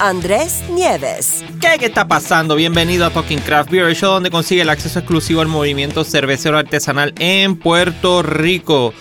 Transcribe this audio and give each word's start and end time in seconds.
Andrés 0.00 0.62
Nieves. 0.70 1.44
¿Qué, 1.60 1.76
¿Qué 1.78 1.86
está 1.86 2.06
pasando? 2.06 2.54
Bienvenido 2.54 3.04
a 3.04 3.10
Talking 3.10 3.40
Craft 3.40 3.70
Beer, 3.70 3.94
show 3.96 4.12
donde 4.12 4.30
consigue 4.30 4.62
el 4.62 4.68
acceso 4.68 5.00
exclusivo 5.00 5.40
al 5.40 5.48
movimiento 5.48 6.04
cervecero 6.04 6.56
artesanal 6.56 7.12
en 7.18 7.56
Puerto 7.56 8.22
Rico. 8.22 8.94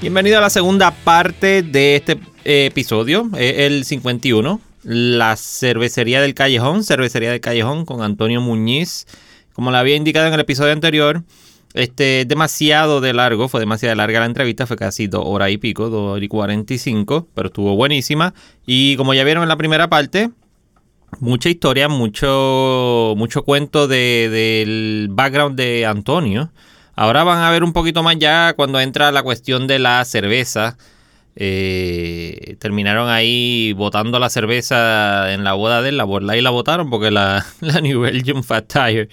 Bienvenido 0.00 0.38
a 0.38 0.40
la 0.40 0.50
segunda 0.50 0.92
parte 0.92 1.62
de 1.62 1.96
este 1.96 2.12
eh, 2.44 2.66
episodio, 2.66 3.28
eh, 3.36 3.66
el 3.66 3.84
51. 3.84 4.60
La 4.84 5.36
cervecería 5.36 6.20
del 6.20 6.34
Callejón, 6.34 6.84
cervecería 6.84 7.30
del 7.30 7.40
Callejón 7.40 7.84
con 7.84 8.02
Antonio 8.02 8.40
Muñiz. 8.40 9.06
Como 9.52 9.72
le 9.72 9.78
había 9.78 9.96
indicado 9.96 10.28
en 10.28 10.34
el 10.34 10.40
episodio 10.40 10.72
anterior, 10.72 11.24
este, 11.76 12.24
demasiado 12.26 13.02
de 13.02 13.12
largo, 13.12 13.48
fue 13.48 13.60
demasiado 13.60 13.94
larga 13.94 14.20
la 14.20 14.26
entrevista, 14.26 14.66
fue 14.66 14.78
casi 14.78 15.08
dos 15.08 15.22
horas 15.26 15.50
y 15.50 15.58
pico, 15.58 15.90
dos 15.90 16.12
horas 16.12 16.24
y 16.24 16.28
cuarenta 16.28 16.72
y 16.72 16.78
cinco, 16.78 17.28
pero 17.34 17.48
estuvo 17.48 17.76
buenísima. 17.76 18.32
Y 18.64 18.96
como 18.96 19.12
ya 19.12 19.24
vieron 19.24 19.42
en 19.42 19.50
la 19.50 19.56
primera 19.56 19.88
parte, 19.90 20.30
mucha 21.20 21.50
historia, 21.50 21.88
mucho, 21.88 23.12
mucho 23.18 23.44
cuento 23.44 23.88
de, 23.88 24.28
del 24.30 25.08
background 25.10 25.56
de 25.56 25.84
Antonio. 25.84 26.50
Ahora 26.94 27.24
van 27.24 27.42
a 27.42 27.50
ver 27.50 27.62
un 27.62 27.74
poquito 27.74 28.02
más 28.02 28.16
ya 28.18 28.54
cuando 28.54 28.80
entra 28.80 29.12
la 29.12 29.22
cuestión 29.22 29.66
de 29.66 29.78
la 29.78 30.02
cerveza. 30.06 30.78
Eh, 31.38 32.56
terminaron 32.58 33.10
ahí 33.10 33.74
botando 33.74 34.18
la 34.18 34.30
cerveza 34.30 35.34
en 35.34 35.44
la 35.44 35.52
boda 35.52 35.82
de 35.82 35.90
él. 35.90 35.98
La 35.98 36.36
y 36.36 36.40
la 36.40 36.50
botaron 36.50 36.88
porque 36.88 37.10
la, 37.10 37.44
la 37.60 37.82
New 37.82 38.00
Belgium 38.00 38.42
Fat 38.42 38.66
Tire 38.72 39.10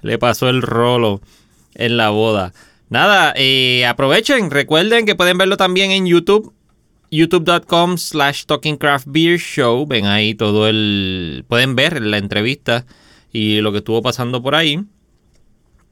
le 0.00 0.18
pasó 0.18 0.48
el 0.48 0.62
rolo 0.62 1.20
en 1.78 1.96
la 1.96 2.10
boda. 2.10 2.52
Nada, 2.90 3.34
aprovechen, 3.88 4.50
recuerden 4.50 5.06
que 5.06 5.14
pueden 5.14 5.38
verlo 5.38 5.56
también 5.56 5.90
en 5.90 6.06
YouTube. 6.06 6.52
youtube.com 7.10 7.96
slash 7.96 8.44
Show. 9.38 9.86
Ven 9.86 10.06
ahí 10.06 10.34
todo 10.34 10.68
el... 10.68 11.44
Pueden 11.48 11.74
ver 11.76 12.02
la 12.02 12.18
entrevista 12.18 12.84
y 13.32 13.60
lo 13.60 13.72
que 13.72 13.78
estuvo 13.78 14.02
pasando 14.02 14.42
por 14.42 14.54
ahí. 14.54 14.84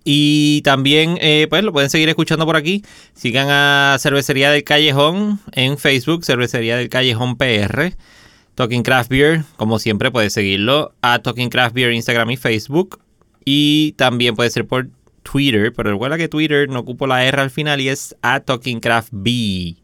Y 0.09 0.63
también, 0.63 1.19
eh, 1.21 1.49
pues 1.51 1.65
lo 1.65 1.73
pueden 1.73 1.91
seguir 1.91 2.09
escuchando 2.09 2.47
por 2.47 2.55
aquí. 2.55 2.85
Sigan 3.13 3.49
a 3.51 3.97
Cervecería 3.99 4.53
del 4.53 4.63
Callejón 4.63 5.41
en 5.51 5.79
Facebook, 5.79 6.25
Cervecería 6.25 6.77
del 6.77 6.89
Callejón 6.89 7.37
PR. 7.37 7.93
Talking 8.55 8.85
Craft 8.85 9.11
Beer, 9.11 9.43
como 9.57 9.81
siempre, 9.81 10.13
puedes 10.13 10.33
seguirlo 10.33 10.95
a 11.03 11.19
Talking 11.19 11.51
Craft 11.51 11.75
Beer 11.75 11.93
Instagram 11.93 12.31
y 12.31 12.37
Facebook. 12.37 13.01
Y 13.45 13.93
también 13.93 14.37
puede 14.37 14.51
ser 14.51 14.67
por 14.67 14.89
Twitter, 15.31 15.73
pero 15.75 15.91
recuerda 15.91 16.17
que 16.17 16.29
Twitter 16.29 16.69
no 16.69 16.81
ocupo 16.81 17.07
la 17.07 17.25
R 17.25 17.41
al 17.41 17.51
final 17.51 17.81
y 17.81 17.89
es 17.89 18.15
a 18.23 18.41
Talking 18.41 18.81
Craft 18.81 19.09
B. 19.13 19.75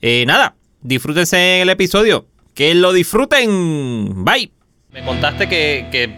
Eh, 0.00 0.24
nada, 0.26 0.54
disfrútense 0.80 1.56
en 1.56 1.62
el 1.62 1.70
episodio. 1.70 2.26
Que 2.54 2.74
lo 2.74 2.92
disfruten. 2.92 4.24
Bye. 4.24 4.50
Me 4.90 5.02
contaste 5.04 5.48
que, 5.48 5.86
que 5.90 6.10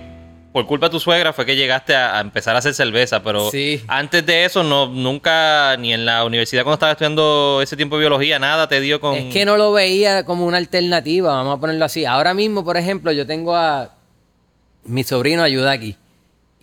por 0.52 0.66
culpa 0.66 0.86
de 0.86 0.90
tu 0.90 1.00
suegra 1.00 1.32
fue 1.32 1.46
que 1.46 1.54
llegaste 1.56 1.94
a, 1.94 2.16
a 2.18 2.20
empezar 2.20 2.56
a 2.56 2.58
hacer 2.58 2.74
cerveza, 2.74 3.22
pero 3.22 3.50
Sí. 3.50 3.80
antes 3.88 4.24
de 4.26 4.44
eso, 4.44 4.62
no, 4.64 4.86
nunca, 4.88 5.76
ni 5.78 5.92
en 5.92 6.04
la 6.04 6.24
universidad 6.24 6.62
cuando 6.64 6.74
estaba 6.74 6.92
estudiando 6.92 7.60
ese 7.62 7.76
tiempo 7.76 7.96
de 7.96 8.00
biología, 8.00 8.38
nada 8.38 8.68
te 8.68 8.80
dio 8.80 9.00
con... 9.00 9.14
Es 9.14 9.32
que 9.32 9.44
no 9.44 9.56
lo 9.56 9.72
veía 9.72 10.24
como 10.24 10.44
una 10.46 10.56
alternativa, 10.58 11.32
vamos 11.34 11.56
a 11.56 11.60
ponerlo 11.60 11.84
así. 11.84 12.04
Ahora 12.04 12.34
mismo, 12.34 12.64
por 12.64 12.76
ejemplo, 12.76 13.12
yo 13.12 13.26
tengo 13.26 13.54
a 13.56 13.94
mi 14.84 15.02
sobrino 15.04 15.42
ayuda 15.42 15.72
aquí. 15.72 15.96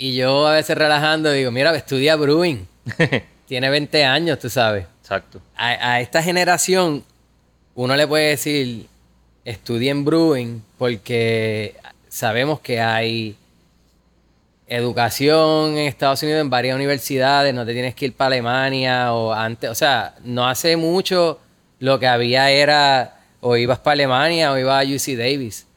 Y 0.01 0.15
yo 0.15 0.47
a 0.47 0.53
veces 0.53 0.75
relajando 0.75 1.31
digo, 1.31 1.51
mira, 1.51 1.75
estudia 1.75 2.15
brewing. 2.15 2.67
Tiene 3.47 3.69
20 3.69 4.03
años, 4.03 4.39
tú 4.39 4.49
sabes. 4.49 4.87
Exacto. 4.99 5.39
A, 5.55 5.67
a 5.67 6.01
esta 6.01 6.23
generación, 6.23 7.03
uno 7.75 7.95
le 7.95 8.07
puede 8.07 8.29
decir, 8.29 8.87
estudien 9.45 10.03
brewing, 10.03 10.63
porque 10.79 11.75
sabemos 12.09 12.61
que 12.61 12.81
hay 12.81 13.35
educación 14.65 15.77
en 15.77 15.85
Estados 15.85 16.23
Unidos 16.23 16.41
en 16.41 16.49
varias 16.49 16.75
universidades, 16.75 17.53
no 17.53 17.63
te 17.63 17.73
tienes 17.73 17.93
que 17.93 18.05
ir 18.05 18.13
para 18.13 18.27
Alemania 18.29 19.13
o 19.13 19.31
antes, 19.31 19.69
o 19.69 19.75
sea, 19.75 20.15
no 20.23 20.47
hace 20.47 20.77
mucho 20.77 21.39
lo 21.77 21.99
que 21.99 22.07
había 22.07 22.49
era 22.49 23.19
o 23.39 23.55
ibas 23.55 23.77
para 23.77 23.93
Alemania 23.93 24.51
o 24.51 24.57
ibas 24.57 24.83
a 24.83 24.89
UC 24.89 25.15
Davis. 25.15 25.67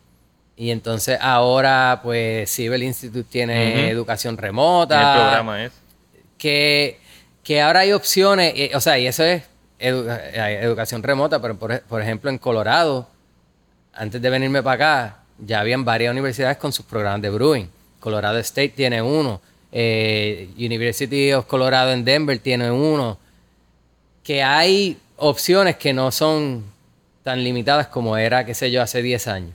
Y 0.57 0.71
entonces 0.71 1.19
ahora 1.21 2.01
pues 2.03 2.49
Civil 2.51 2.83
Institute 2.85 3.29
tiene 3.31 3.71
Ujú. 3.71 3.79
educación 3.87 4.37
remota 4.37 4.95
el 5.15 5.21
programa 5.21 5.65
es. 5.65 5.73
que, 6.39 6.99
que 7.43 7.61
ahora 7.61 7.81
hay 7.81 7.93
opciones, 7.93 8.53
eh, 8.57 8.71
o 8.75 8.81
sea, 8.81 8.99
y 8.99 9.07
eso 9.07 9.25
es 9.25 9.43
edu- 9.81 10.07
eh, 10.33 10.61
educación 10.63 11.03
remota, 11.03 11.41
pero 11.43 11.57
por, 11.59 11.81
por 11.83 12.01
ejemplo 12.03 12.31
en 12.31 12.39
Colorado, 12.39 13.09
antes 13.95 14.21
de 14.23 14.31
venirme 14.31 14.63
para 14.63 14.75
acá, 14.75 15.17
ya 15.39 15.61
habían 15.61 15.85
varias 15.85 16.13
universidades 16.13 16.57
con 16.59 16.73
sus 16.73 16.87
programas 16.87 17.23
de 17.23 17.31
brewing. 17.31 17.69
Colorado 17.99 18.39
State 18.39 18.71
tiene 18.71 19.03
uno, 19.03 19.41
eh, 19.73 20.51
University 20.57 21.33
of 21.33 21.47
Colorado 21.47 21.93
en 21.93 22.05
Denver 22.05 22.39
tiene 22.39 22.71
uno, 22.71 23.19
que 24.23 24.43
hay 24.43 24.99
opciones 25.17 25.77
que 25.77 25.93
no 25.93 26.13
son 26.13 26.65
tan 27.25 27.43
limitadas 27.43 27.89
como 27.89 28.17
era, 28.17 28.45
qué 28.47 28.55
sé 28.55 28.71
yo, 28.71 28.83
hace 28.83 29.03
10 29.03 29.27
años. 29.27 29.53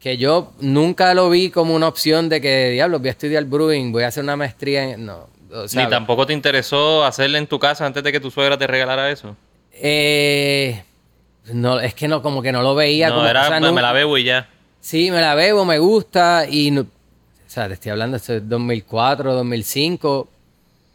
Que 0.00 0.16
yo 0.16 0.52
nunca 0.60 1.12
lo 1.14 1.28
vi 1.28 1.50
como 1.50 1.74
una 1.74 1.86
opción 1.86 2.28
de 2.30 2.40
que, 2.40 2.70
diablo, 2.70 2.98
voy 2.98 3.08
a 3.08 3.10
estudiar 3.12 3.44
brewing, 3.44 3.92
voy 3.92 4.02
a 4.04 4.06
hacer 4.08 4.24
una 4.24 4.34
maestría 4.34 4.92
en... 4.92 5.04
No, 5.04 5.26
Ni 5.74 5.86
tampoco 5.88 6.24
te 6.26 6.32
interesó 6.32 7.04
hacerle 7.04 7.36
en 7.38 7.46
tu 7.46 7.58
casa 7.58 7.84
antes 7.84 8.02
de 8.02 8.10
que 8.10 8.18
tu 8.20 8.30
suegra 8.30 8.56
te 8.56 8.66
regalara 8.66 9.10
eso. 9.10 9.36
Eh, 9.74 10.82
no, 11.52 11.80
es 11.80 11.92
que 11.94 12.08
no, 12.08 12.22
como 12.22 12.40
que 12.40 12.50
no 12.50 12.62
lo 12.62 12.74
veía. 12.74 13.08
no, 13.10 13.16
como, 13.16 13.26
era, 13.26 13.42
o 13.42 13.48
sea, 13.48 13.60
me, 13.60 13.66
no- 13.66 13.72
me 13.74 13.82
la 13.82 13.92
bebo 13.92 14.16
y 14.16 14.24
ya. 14.24 14.48
Sí, 14.80 15.10
me 15.10 15.20
la 15.20 15.34
bebo, 15.34 15.64
me 15.66 15.78
gusta 15.78 16.46
y... 16.48 16.70
no- 16.70 16.82
o 16.82 16.86
sea, 17.52 17.66
te 17.68 17.74
estoy 17.74 17.90
hablando, 17.90 18.16
esto 18.16 18.34
es 18.34 18.48
2004, 18.48 19.34
2005, 19.34 20.28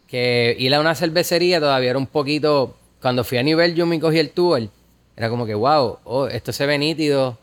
que 0.08 0.56
ir 0.58 0.74
a 0.74 0.80
una 0.80 0.94
cervecería 0.96 1.60
todavía 1.60 1.90
era 1.90 1.98
un 1.98 2.06
poquito... 2.08 2.76
Cuando 3.00 3.22
fui 3.22 3.38
a 3.38 3.42
nivel 3.44 3.74
yo 3.76 3.86
me 3.86 4.00
cogí 4.00 4.18
el 4.18 4.30
tour, 4.30 4.62
era 5.16 5.28
como 5.28 5.46
que, 5.46 5.54
wow, 5.54 5.98
oh, 6.04 6.26
esto 6.26 6.52
se 6.52 6.66
ve 6.66 6.76
nítido, 6.78 7.38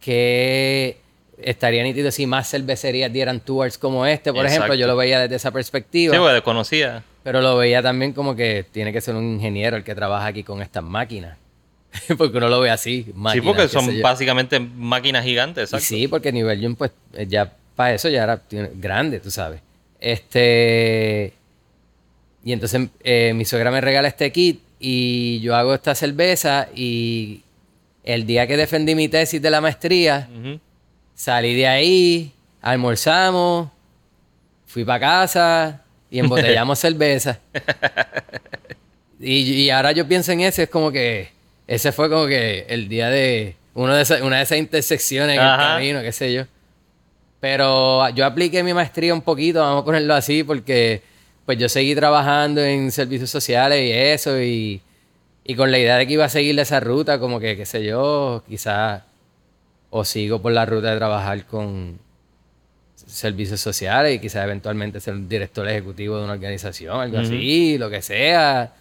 que 0.00 0.98
estaría 1.42 1.82
nítido 1.82 2.10
si 2.10 2.26
más 2.26 2.50
cervecerías 2.50 3.12
dieran 3.12 3.40
tours 3.40 3.78
como 3.78 4.06
este, 4.06 4.32
por 4.32 4.46
ejemplo, 4.46 4.74
yo 4.74 4.86
lo 4.86 4.96
veía 4.96 5.20
desde 5.20 5.36
esa 5.36 5.50
perspectiva. 5.50 6.14
Sí, 6.14 6.18
porque 6.18 6.34
desconocía. 6.34 7.02
Pero 7.22 7.40
lo 7.40 7.56
veía 7.56 7.82
también 7.82 8.12
como 8.12 8.36
que 8.36 8.64
tiene 8.70 8.92
que 8.92 9.00
ser 9.00 9.14
un 9.14 9.34
ingeniero 9.34 9.76
el 9.76 9.84
que 9.84 9.94
trabaja 9.94 10.26
aquí 10.26 10.42
con 10.42 10.62
estas 10.62 10.84
máquinas. 10.84 11.36
porque 12.18 12.36
uno 12.38 12.48
lo 12.48 12.60
ve 12.60 12.70
así, 12.70 13.06
Sí, 13.32 13.40
porque 13.40 13.68
son 13.68 14.00
básicamente 14.02 14.60
máquinas 14.60 15.24
gigantes, 15.24 15.72
Y 15.72 15.76
exacto. 15.76 15.86
sí, 15.86 16.08
porque 16.08 16.32
nivel 16.32 16.60
Jun, 16.62 16.76
pues 16.76 16.92
eh, 17.14 17.26
ya 17.28 17.52
para 17.74 17.94
eso 17.94 18.08
ya 18.08 18.22
era 18.22 18.40
grande, 18.74 19.20
tú 19.20 19.30
sabes. 19.30 19.60
Este. 20.00 21.32
Y 22.44 22.52
entonces 22.52 22.88
eh, 23.02 23.32
mi 23.34 23.44
suegra 23.44 23.70
me 23.70 23.80
regala 23.80 24.08
este 24.08 24.30
kit 24.30 24.60
y 24.78 25.40
yo 25.40 25.56
hago 25.56 25.74
esta 25.74 25.94
cerveza 25.94 26.68
y 26.74 27.42
el 28.04 28.24
día 28.24 28.46
que 28.46 28.56
defendí 28.56 28.94
mi 28.94 29.08
tesis 29.08 29.42
de 29.42 29.50
la 29.50 29.60
maestría. 29.60 30.28
Salí 31.16 31.54
de 31.56 31.66
ahí, 31.66 32.32
almorzamos, 32.62 33.68
fui 34.66 34.84
para 34.84 35.00
casa 35.00 35.82
y 36.10 36.20
embotellamos 36.20 36.78
cerveza. 36.78 37.40
Y, 39.18 39.38
y 39.64 39.70
ahora 39.70 39.92
yo 39.92 40.06
pienso 40.06 40.32
en 40.32 40.42
eso, 40.42 40.62
es 40.62 40.68
como 40.68 40.92
que 40.92 41.30
ese 41.66 41.90
fue 41.90 42.08
como 42.10 42.26
que 42.26 42.66
el 42.68 42.88
día 42.88 43.08
de 43.10 43.56
uno 43.74 43.94
de 43.94 44.02
esa- 44.02 44.22
una 44.22 44.36
de 44.38 44.42
esas 44.44 44.58
intersecciones 44.58 45.36
en 45.36 45.42
el 45.42 45.48
camino, 45.58 46.02
qué 46.02 46.12
sé 46.12 46.32
yo. 46.32 46.44
Pero 47.40 48.08
yo 48.10 48.24
apliqué 48.26 48.62
mi 48.62 48.72
maestría 48.74 49.12
un 49.14 49.22
poquito, 49.22 49.60
vamos 49.60 49.82
a 49.82 49.84
ponerlo 49.84 50.14
así, 50.14 50.42
porque 50.44 51.02
pues 51.44 51.58
yo 51.58 51.68
seguí 51.68 51.94
trabajando 51.94 52.60
en 52.62 52.90
servicios 52.90 53.30
sociales 53.30 53.82
y 53.84 53.92
eso, 53.92 54.40
y, 54.40 54.80
y 55.44 55.54
con 55.54 55.70
la 55.70 55.78
idea 55.78 55.96
de 55.96 56.06
que 56.06 56.14
iba 56.14 56.24
a 56.24 56.28
seguir 56.28 56.58
esa 56.58 56.80
ruta, 56.80 57.18
como 57.20 57.38
que, 57.38 57.56
qué 57.56 57.64
sé 57.66 57.84
yo, 57.84 58.42
quizás 58.48 59.02
o 59.96 60.04
sigo 60.04 60.42
por 60.42 60.52
la 60.52 60.66
ruta 60.66 60.90
de 60.90 60.98
trabajar 60.98 61.46
con 61.46 61.98
servicios 63.06 63.60
sociales 63.60 64.14
y 64.14 64.18
quizás 64.18 64.44
eventualmente 64.44 65.00
ser 65.00 65.14
un 65.14 65.26
director 65.26 65.66
ejecutivo 65.66 66.18
de 66.18 66.24
una 66.24 66.34
organización, 66.34 67.00
algo 67.00 67.18
así, 67.18 67.78
lo 67.78 67.88
que 67.88 68.02
sea. 68.02 68.74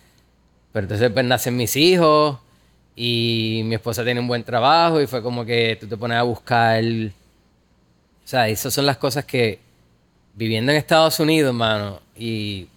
Pero 0.73 0.83
entonces 0.83 1.09
pues 1.11 1.25
nacen 1.25 1.55
mis 1.55 1.77
hijos 1.77 2.37
y 2.97 3.61
mi 3.63 3.75
esposa 3.75 4.03
tiene 4.03 4.19
un 4.19 4.27
buen 4.27 4.43
trabajo 4.43 4.99
y 4.99 5.07
fue 5.07 5.21
como 5.21 5.45
que 5.45 5.77
tú 5.79 5.87
te 5.87 5.95
pones 5.95 6.17
a 6.17 6.23
buscar 6.23 6.83
O 6.83 8.27
sea, 8.27 8.49
esas 8.49 8.73
son 8.73 8.85
las 8.85 8.97
cosas 8.97 9.23
que 9.23 9.59
viviendo 10.33 10.73
en 10.73 10.77
Estados 10.77 11.17
Unidos, 11.21 11.53
mano, 11.53 12.01
y 12.17 12.67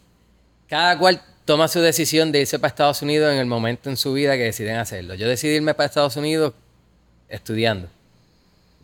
cada 0.68 0.96
cual 0.96 1.20
toma 1.44 1.66
su 1.66 1.80
decisión 1.80 2.30
de 2.30 2.42
irse 2.42 2.60
para 2.60 2.68
Estados 2.68 3.02
Unidos 3.02 3.32
en 3.32 3.40
el 3.40 3.46
momento 3.46 3.90
en 3.90 3.96
su 3.96 4.12
vida 4.12 4.36
que 4.36 4.44
deciden 4.44 4.76
hacerlo. 4.76 5.16
Yo 5.16 5.26
decidí 5.26 5.56
irme 5.56 5.74
para 5.74 5.86
Estados 5.88 6.16
Unidos 6.16 6.52
estudiando. 7.28 7.88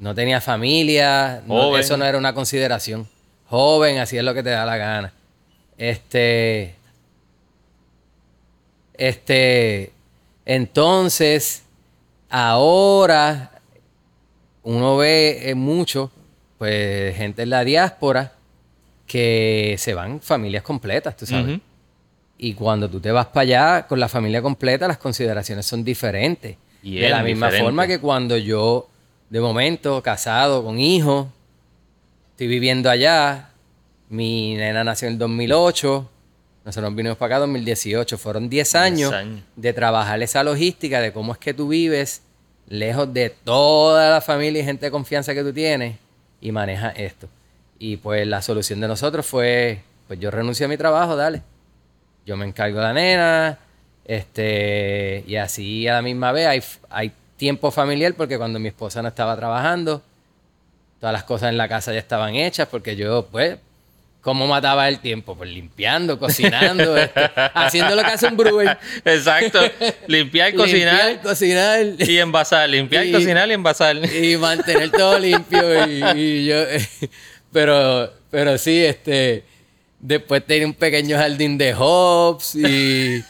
No 0.04 0.14
tenía 0.14 0.38
familia, 0.42 1.42
no- 1.46 1.78
eso 1.78 1.96
no 1.96 2.04
era 2.04 2.18
una 2.18 2.34
consideración. 2.34 3.08
Joven, 3.48 3.96
así 3.98 4.18
es 4.18 4.22
lo 4.22 4.34
que 4.34 4.42
te 4.42 4.50
da 4.50 4.66
la 4.66 4.76
gana. 4.76 5.14
Este. 5.78 6.74
Este. 8.92 9.92
Entonces, 10.44 11.62
ahora 12.28 13.50
uno 14.62 14.98
ve 14.98 15.48
eh, 15.50 15.54
mucho, 15.54 16.10
pues, 16.58 17.16
gente 17.16 17.42
en 17.44 17.50
la 17.50 17.64
diáspora 17.64 18.32
que 19.06 19.76
se 19.78 19.94
van 19.94 20.20
familias 20.20 20.62
completas, 20.62 21.16
tú 21.16 21.24
sabes. 21.24 21.60
Y 22.36 22.52
cuando 22.52 22.90
tú 22.90 23.00
te 23.00 23.10
vas 23.10 23.26
para 23.28 23.40
allá 23.42 23.86
con 23.86 23.98
la 23.98 24.08
familia 24.10 24.42
completa, 24.42 24.86
las 24.86 24.98
consideraciones 24.98 25.64
son 25.64 25.82
diferentes. 25.82 26.56
de 26.82 26.90
Bien 26.90 27.10
la 27.10 27.22
misma 27.22 27.46
diferente. 27.46 27.64
forma 27.64 27.86
que 27.86 27.98
cuando 28.00 28.36
yo, 28.36 28.86
de 29.34 29.40
momento, 29.40 30.00
casado, 30.00 30.62
con 30.62 30.78
hijos, 30.78 31.26
estoy 32.30 32.46
viviendo 32.46 32.88
allá, 32.88 33.50
mi 34.08 34.54
nena 34.54 34.84
nació 34.84 35.08
en 35.08 35.14
el 35.14 35.18
2008, 35.18 36.08
nosotros 36.64 36.94
vinimos 36.94 37.18
para 37.18 37.34
acá 37.34 37.44
en 37.44 37.52
2018, 37.52 38.16
fueron 38.16 38.48
10 38.48 38.74
años, 38.76 39.12
años. 39.12 39.42
de 39.56 39.72
trabajar 39.72 40.22
esa 40.22 40.44
logística 40.44 41.00
de 41.00 41.12
cómo 41.12 41.32
es 41.32 41.38
que 41.40 41.52
tú 41.52 41.66
vives 41.66 42.22
lejos 42.68 43.12
de 43.12 43.28
toda 43.28 44.08
la 44.08 44.20
familia 44.20 44.62
y 44.62 44.64
gente 44.64 44.86
de 44.86 44.92
confianza 44.92 45.34
que 45.34 45.42
tú 45.42 45.52
tienes 45.52 45.96
y 46.40 46.52
manejas 46.52 46.94
esto. 46.96 47.28
Y 47.80 47.96
pues 47.96 48.24
la 48.28 48.40
solución 48.40 48.78
de 48.78 48.86
nosotros 48.86 49.26
fue, 49.26 49.80
pues 50.06 50.20
yo 50.20 50.30
renuncié 50.30 50.66
a 50.66 50.68
mi 50.68 50.76
trabajo, 50.76 51.16
dale. 51.16 51.42
Yo 52.24 52.36
me 52.36 52.46
encargo 52.46 52.78
de 52.78 52.84
la 52.84 52.92
nena, 52.92 53.58
este, 54.04 55.24
y 55.26 55.34
así 55.34 55.88
a 55.88 55.94
la 55.94 56.02
misma 56.02 56.30
vez 56.30 56.46
hay, 56.46 56.62
hay 56.88 57.12
tiempo 57.44 57.70
familiar 57.70 58.14
porque 58.14 58.38
cuando 58.38 58.58
mi 58.58 58.68
esposa 58.68 59.02
no 59.02 59.08
estaba 59.08 59.36
trabajando, 59.36 60.02
todas 60.98 61.12
las 61.12 61.24
cosas 61.24 61.50
en 61.50 61.58
la 61.58 61.68
casa 61.68 61.92
ya 61.92 61.98
estaban 61.98 62.34
hechas 62.36 62.66
porque 62.70 62.96
yo, 62.96 63.26
pues, 63.30 63.58
¿cómo 64.22 64.46
mataba 64.46 64.88
el 64.88 65.00
tiempo? 65.00 65.36
Pues 65.36 65.50
limpiando, 65.50 66.18
cocinando, 66.24 66.96
este, 66.96 67.20
haciendo 67.52 67.94
lo 67.96 68.00
que 68.02 68.08
hace 68.12 68.28
un 68.28 68.36
brewer. 68.38 68.78
Exacto. 69.04 69.60
Limpiar, 70.06 70.54
cocinar 70.56 71.04
Limpiar, 71.04 71.20
cocinar. 71.22 71.80
y 71.98 72.18
envasar. 72.18 72.70
Limpiar, 72.70 73.04
Y- 73.08 73.12
cocinar 73.12 73.46
y 73.50 73.52
envasar. 73.52 73.96
y 74.14 74.36
mantener 74.38 74.90
todo 74.90 75.18
limpio 75.18 75.86
y, 75.86 76.02
y 76.18 76.46
yo 76.46 76.56
pero 77.52 78.10
pero 78.30 78.56
sí 78.56 78.82
este 78.84 79.44
después 80.00 80.44
tenía 80.46 80.66
un 80.66 80.72
pequeño 80.74 81.16
jardín 81.18 81.58
de 81.58 81.74
hops 81.78 82.54
y 82.54 83.22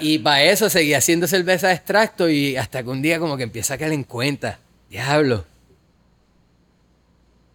y 0.00 0.18
para 0.18 0.42
eso 0.44 0.68
seguía 0.70 0.98
haciendo 0.98 1.26
cerveza 1.26 1.68
de 1.68 1.74
extracto 1.74 2.28
y 2.28 2.56
hasta 2.56 2.82
que 2.82 2.88
un 2.88 3.02
día 3.02 3.18
como 3.18 3.36
que 3.36 3.42
empieza 3.44 3.74
a 3.74 3.78
caer 3.78 3.92
en 3.92 4.04
cuenta 4.04 4.58
diablo 4.90 5.44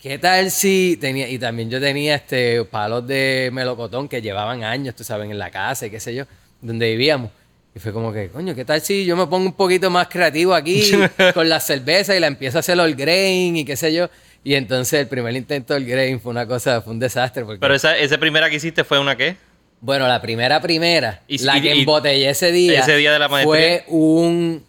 ¿Qué 0.04 0.18
tal 0.18 0.52
si 0.52 0.98
tenía, 1.00 1.30
y 1.30 1.40
también 1.40 1.70
yo 1.70 1.80
tenía 1.80 2.16
este 2.16 2.66
palos 2.66 3.08
de 3.08 3.50
melocotón 3.54 4.10
que 4.10 4.22
llevaban 4.22 4.62
años, 4.66 4.96
tú 4.96 5.06
sabes, 5.06 5.32
en 5.32 5.40
la 5.40 5.50
casa 5.50 5.86
y 5.86 5.90
qué 5.90 6.02
sé 6.02 6.14
yo, 6.14 6.26
donde 6.60 6.90
vivíamos. 6.90 7.32
Y 7.74 7.80
fue 7.80 7.94
como 7.94 8.12
que, 8.12 8.28
coño, 8.28 8.54
¿qué 8.54 8.66
tal 8.66 8.82
si 8.82 9.06
yo 9.06 9.16
me 9.16 9.28
pongo 9.28 9.46
un 9.46 9.54
poquito 9.54 9.90
más 9.90 10.10
creativo 10.10 10.54
aquí 10.54 10.92
con 11.34 11.48
la 11.48 11.62
cerveza 11.62 12.14
y 12.18 12.20
la 12.20 12.28
empiezo 12.28 12.58
a 12.58 12.60
hacer 12.60 12.78
all 12.82 12.96
grain 12.96 13.56
y 13.56 13.64
qué 13.64 13.78
sé 13.78 13.94
yo? 13.94 14.10
Y 14.44 14.56
entonces 14.56 15.00
el 15.00 15.08
primer 15.08 15.38
intento 15.38 15.74
del 15.74 15.86
grain 15.86 16.20
fue 16.20 16.32
una 16.32 16.46
cosa, 16.46 16.82
fue 16.82 16.92
un 16.92 17.00
desastre. 17.00 17.46
Porque, 17.46 17.62
Pero 17.62 17.74
esa, 17.74 17.98
esa 17.98 18.18
primera 18.18 18.50
que 18.50 18.58
hiciste 18.58 18.84
fue 18.84 19.00
una 19.00 19.16
qué? 19.16 19.38
Bueno, 19.84 20.08
la 20.08 20.22
primera 20.22 20.62
primera, 20.62 21.22
Y- 21.28 21.40
la 21.40 21.58
y- 21.58 21.62
que 21.62 21.76
y- 21.76 21.80
embotellé 21.82 22.30
ese 22.30 22.54
día, 22.54 22.80
ese 22.80 22.96
día 22.96 23.12
de 23.12 23.20
la 23.20 23.28
fue 23.28 23.84
un, 23.90 24.64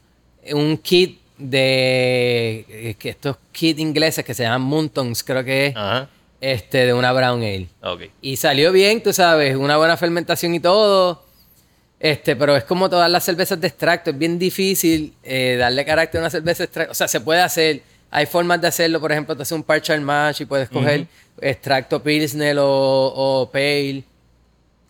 un 0.52 0.76
kit 0.78 1.20
de 1.38 2.96
que 2.98 3.10
estos 3.10 3.36
kits 3.52 3.78
ingleses 3.80 4.24
que 4.24 4.34
se 4.34 4.42
llaman 4.42 4.62
Muntons, 4.62 5.22
creo 5.22 5.44
que 5.44 5.66
es, 5.66 5.76
Ajá. 5.76 6.08
este, 6.40 6.86
de 6.86 6.92
una 6.94 7.12
brown 7.12 7.40
ale. 7.42 7.68
Ok. 7.82 8.02
Y 8.22 8.36
salió 8.36 8.72
bien, 8.72 9.02
tú 9.02 9.12
sabes, 9.12 9.54
una 9.56 9.76
buena 9.76 9.96
fermentación 9.96 10.52
y 10.54 10.60
todo. 10.60 11.22
Este, 12.00 12.34
pero 12.36 12.56
es 12.56 12.64
como 12.64 12.90
todas 12.90 13.08
las 13.08 13.24
cervezas 13.24 13.60
de 13.60 13.68
extracto, 13.68 14.10
es 14.10 14.18
bien 14.18 14.36
difícil 14.38 15.14
eh, 15.22 15.56
darle 15.58 15.84
carácter 15.84 16.18
a 16.18 16.24
una 16.24 16.30
cerveza 16.30 16.58
de 16.58 16.64
extracto. 16.64 16.92
O 16.92 16.94
sea, 16.94 17.06
se 17.08 17.20
puede 17.20 17.40
hacer, 17.40 17.82
hay 18.10 18.26
formas 18.26 18.60
de 18.60 18.66
hacerlo, 18.68 19.00
por 19.00 19.12
ejemplo, 19.12 19.34
te 19.36 19.42
haces 19.42 19.52
un 19.52 19.62
parchal 19.62 20.00
mash 20.00 20.42
y 20.42 20.44
puedes 20.44 20.68
coger 20.68 21.06
extracto 21.40 22.02
pilsner 22.02 22.58
o, 22.58 22.66
o 22.68 23.50
pale 23.50 24.02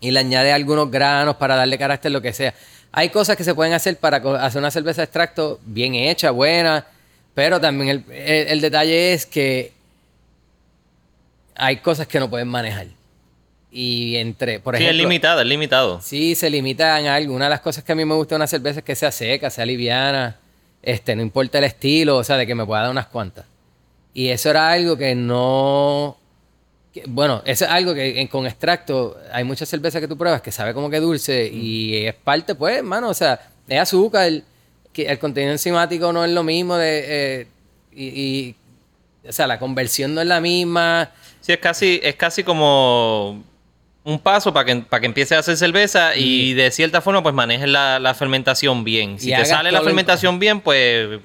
y 0.05 0.11
le 0.11 0.21
añade 0.21 0.53
algunos 0.53 0.91
granos 0.91 1.37
para 1.37 1.57
darle 1.57 1.79
carácter, 1.79 2.13
lo 2.13 2.21
que 2.23 2.33
sea. 2.33 2.55
Hay 2.93 3.09
cosas 3.09 3.37
que 3.37 3.45
se 3.45 3.55
pueden 3.55 3.73
hacer 3.73 3.97
para 3.97 4.19
hacer 4.45 4.59
una 4.61 4.71
cerveza 4.71 5.01
de 5.03 5.05
extracto 5.07 5.59
bien 5.65 5.95
hecha, 5.95 6.31
buena, 6.31 6.87
pero 7.35 7.61
también 7.61 7.89
el, 7.89 8.05
el- 8.13 8.49
el 8.49 8.61
detalle 8.61 9.13
es 9.15 9.27
que 9.27 9.73
hay 11.57 11.77
cosas 11.79 12.07
que 12.07 12.19
no 12.21 12.29
pueden 12.31 12.49
manejar. 12.49 12.87
Y 13.71 14.17
entre, 14.17 14.61
por 14.61 14.77
sí, 14.77 14.85
es 14.85 14.91
ejemplo, 14.91 15.09
limitado, 15.09 15.41
es 15.41 15.47
limitado. 15.47 16.01
Sí, 16.01 16.35
se 16.37 16.49
limitan 16.49 17.07
a 17.07 17.15
algo. 17.17 17.35
Una 17.35 17.47
de 17.47 17.51
las 17.51 17.61
cosas 17.61 17.83
que 17.83 17.91
a 17.93 17.95
mí 17.97 18.05
me 18.05 18.15
gusta 18.15 18.35
de 18.35 18.37
una 18.37 18.47
cerveza 18.47 18.79
es 18.81 18.85
que 18.85 18.95
sea 18.95 19.11
seca, 19.11 19.51
sea 19.51 19.67
liviana. 19.67 20.37
Este, 20.83 21.17
no 21.17 21.23
importa 21.23 21.59
el 21.59 21.65
estilo, 21.65 22.17
o 22.19 22.23
sea, 22.25 22.37
de 22.37 22.47
que 22.47 22.55
me 22.55 22.65
pueda 22.65 22.83
dar 22.83 22.91
unas 22.91 23.07
cuantas. 23.07 23.47
Y 24.13 24.29
eso 24.29 24.51
era 24.51 24.71
algo 24.71 24.97
que 24.97 25.15
no. 25.17 26.17
Bueno, 27.07 27.43
eso 27.45 27.65
es 27.65 27.71
algo 27.71 27.93
que 27.95 28.21
en- 28.21 28.29
con 28.29 28.47
extracto 28.47 29.17
hay 29.33 29.45
muchas 29.45 29.69
cervezas 29.69 30.01
que 30.01 30.09
tú 30.09 30.17
pruebas 30.17 30.41
que 30.43 30.53
sabe 30.53 30.73
como 30.75 30.89
que 30.91 31.01
dulce 31.01 31.49
y 31.53 32.07
es 32.07 32.15
parte, 32.15 32.55
pues, 32.55 32.77
hermano, 32.79 33.09
o 33.09 33.15
sea, 33.15 33.41
es 33.69 33.81
azúcar. 33.81 34.31
que 34.93 35.07
el 35.07 35.19
contenido 35.19 35.51
enzimático 35.53 36.13
no 36.13 36.25
es 36.25 36.31
lo 36.31 36.45
mismo 36.45 36.77
de. 36.77 37.05
eh, 37.07 37.47
y, 37.93 38.05
y, 38.07 38.55
o 39.29 39.33
sea, 39.33 39.49
la 39.49 39.59
conversión 39.59 40.15
no 40.15 40.21
es 40.21 40.27
la 40.29 40.41
misma. 40.41 41.11
Sí, 41.41 41.51
es 41.53 41.59
casi, 41.59 41.99
es 42.03 42.15
casi 42.15 42.45
como 42.45 43.43
un 44.05 44.19
paso 44.21 44.53
para 44.53 44.67
que, 44.67 44.77
para 44.83 45.01
que 45.01 45.07
empiece 45.07 45.35
a 45.35 45.41
hacer 45.41 45.57
cerveza 45.57 46.15
y 46.15 46.53
de 46.55 46.71
cierta 46.71 47.01
forma 47.01 47.23
pues 47.25 47.35
manejes 47.35 47.69
la, 47.69 47.99
la 47.99 48.15
fermentación 48.15 48.85
bien. 48.85 49.19
Si 49.19 49.33
Y 49.33 49.35
te 49.35 49.45
sale 49.47 49.73
la 49.73 49.81
fermentación 49.83 50.39
bien, 50.39 50.61
pues 50.61 51.19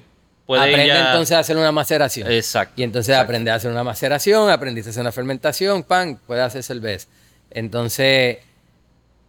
puede 0.50 0.62
Aprende 0.62 0.88
ya... 0.88 1.10
entonces 1.10 1.36
a 1.36 1.38
hacer 1.38 1.56
una 1.56 1.70
maceración. 1.70 2.28
Exacto. 2.28 2.74
Y 2.76 2.82
entonces 2.82 3.14
aprende 3.14 3.52
a 3.52 3.54
hacer 3.54 3.70
una 3.70 3.84
maceración, 3.84 4.50
aprendiste 4.50 4.88
a 4.88 4.90
hacer 4.90 5.02
una 5.02 5.12
fermentación, 5.12 5.84
pan, 5.84 6.18
puedes 6.26 6.42
hacer 6.42 6.64
cerveza. 6.64 7.06
Entonces, 7.52 8.38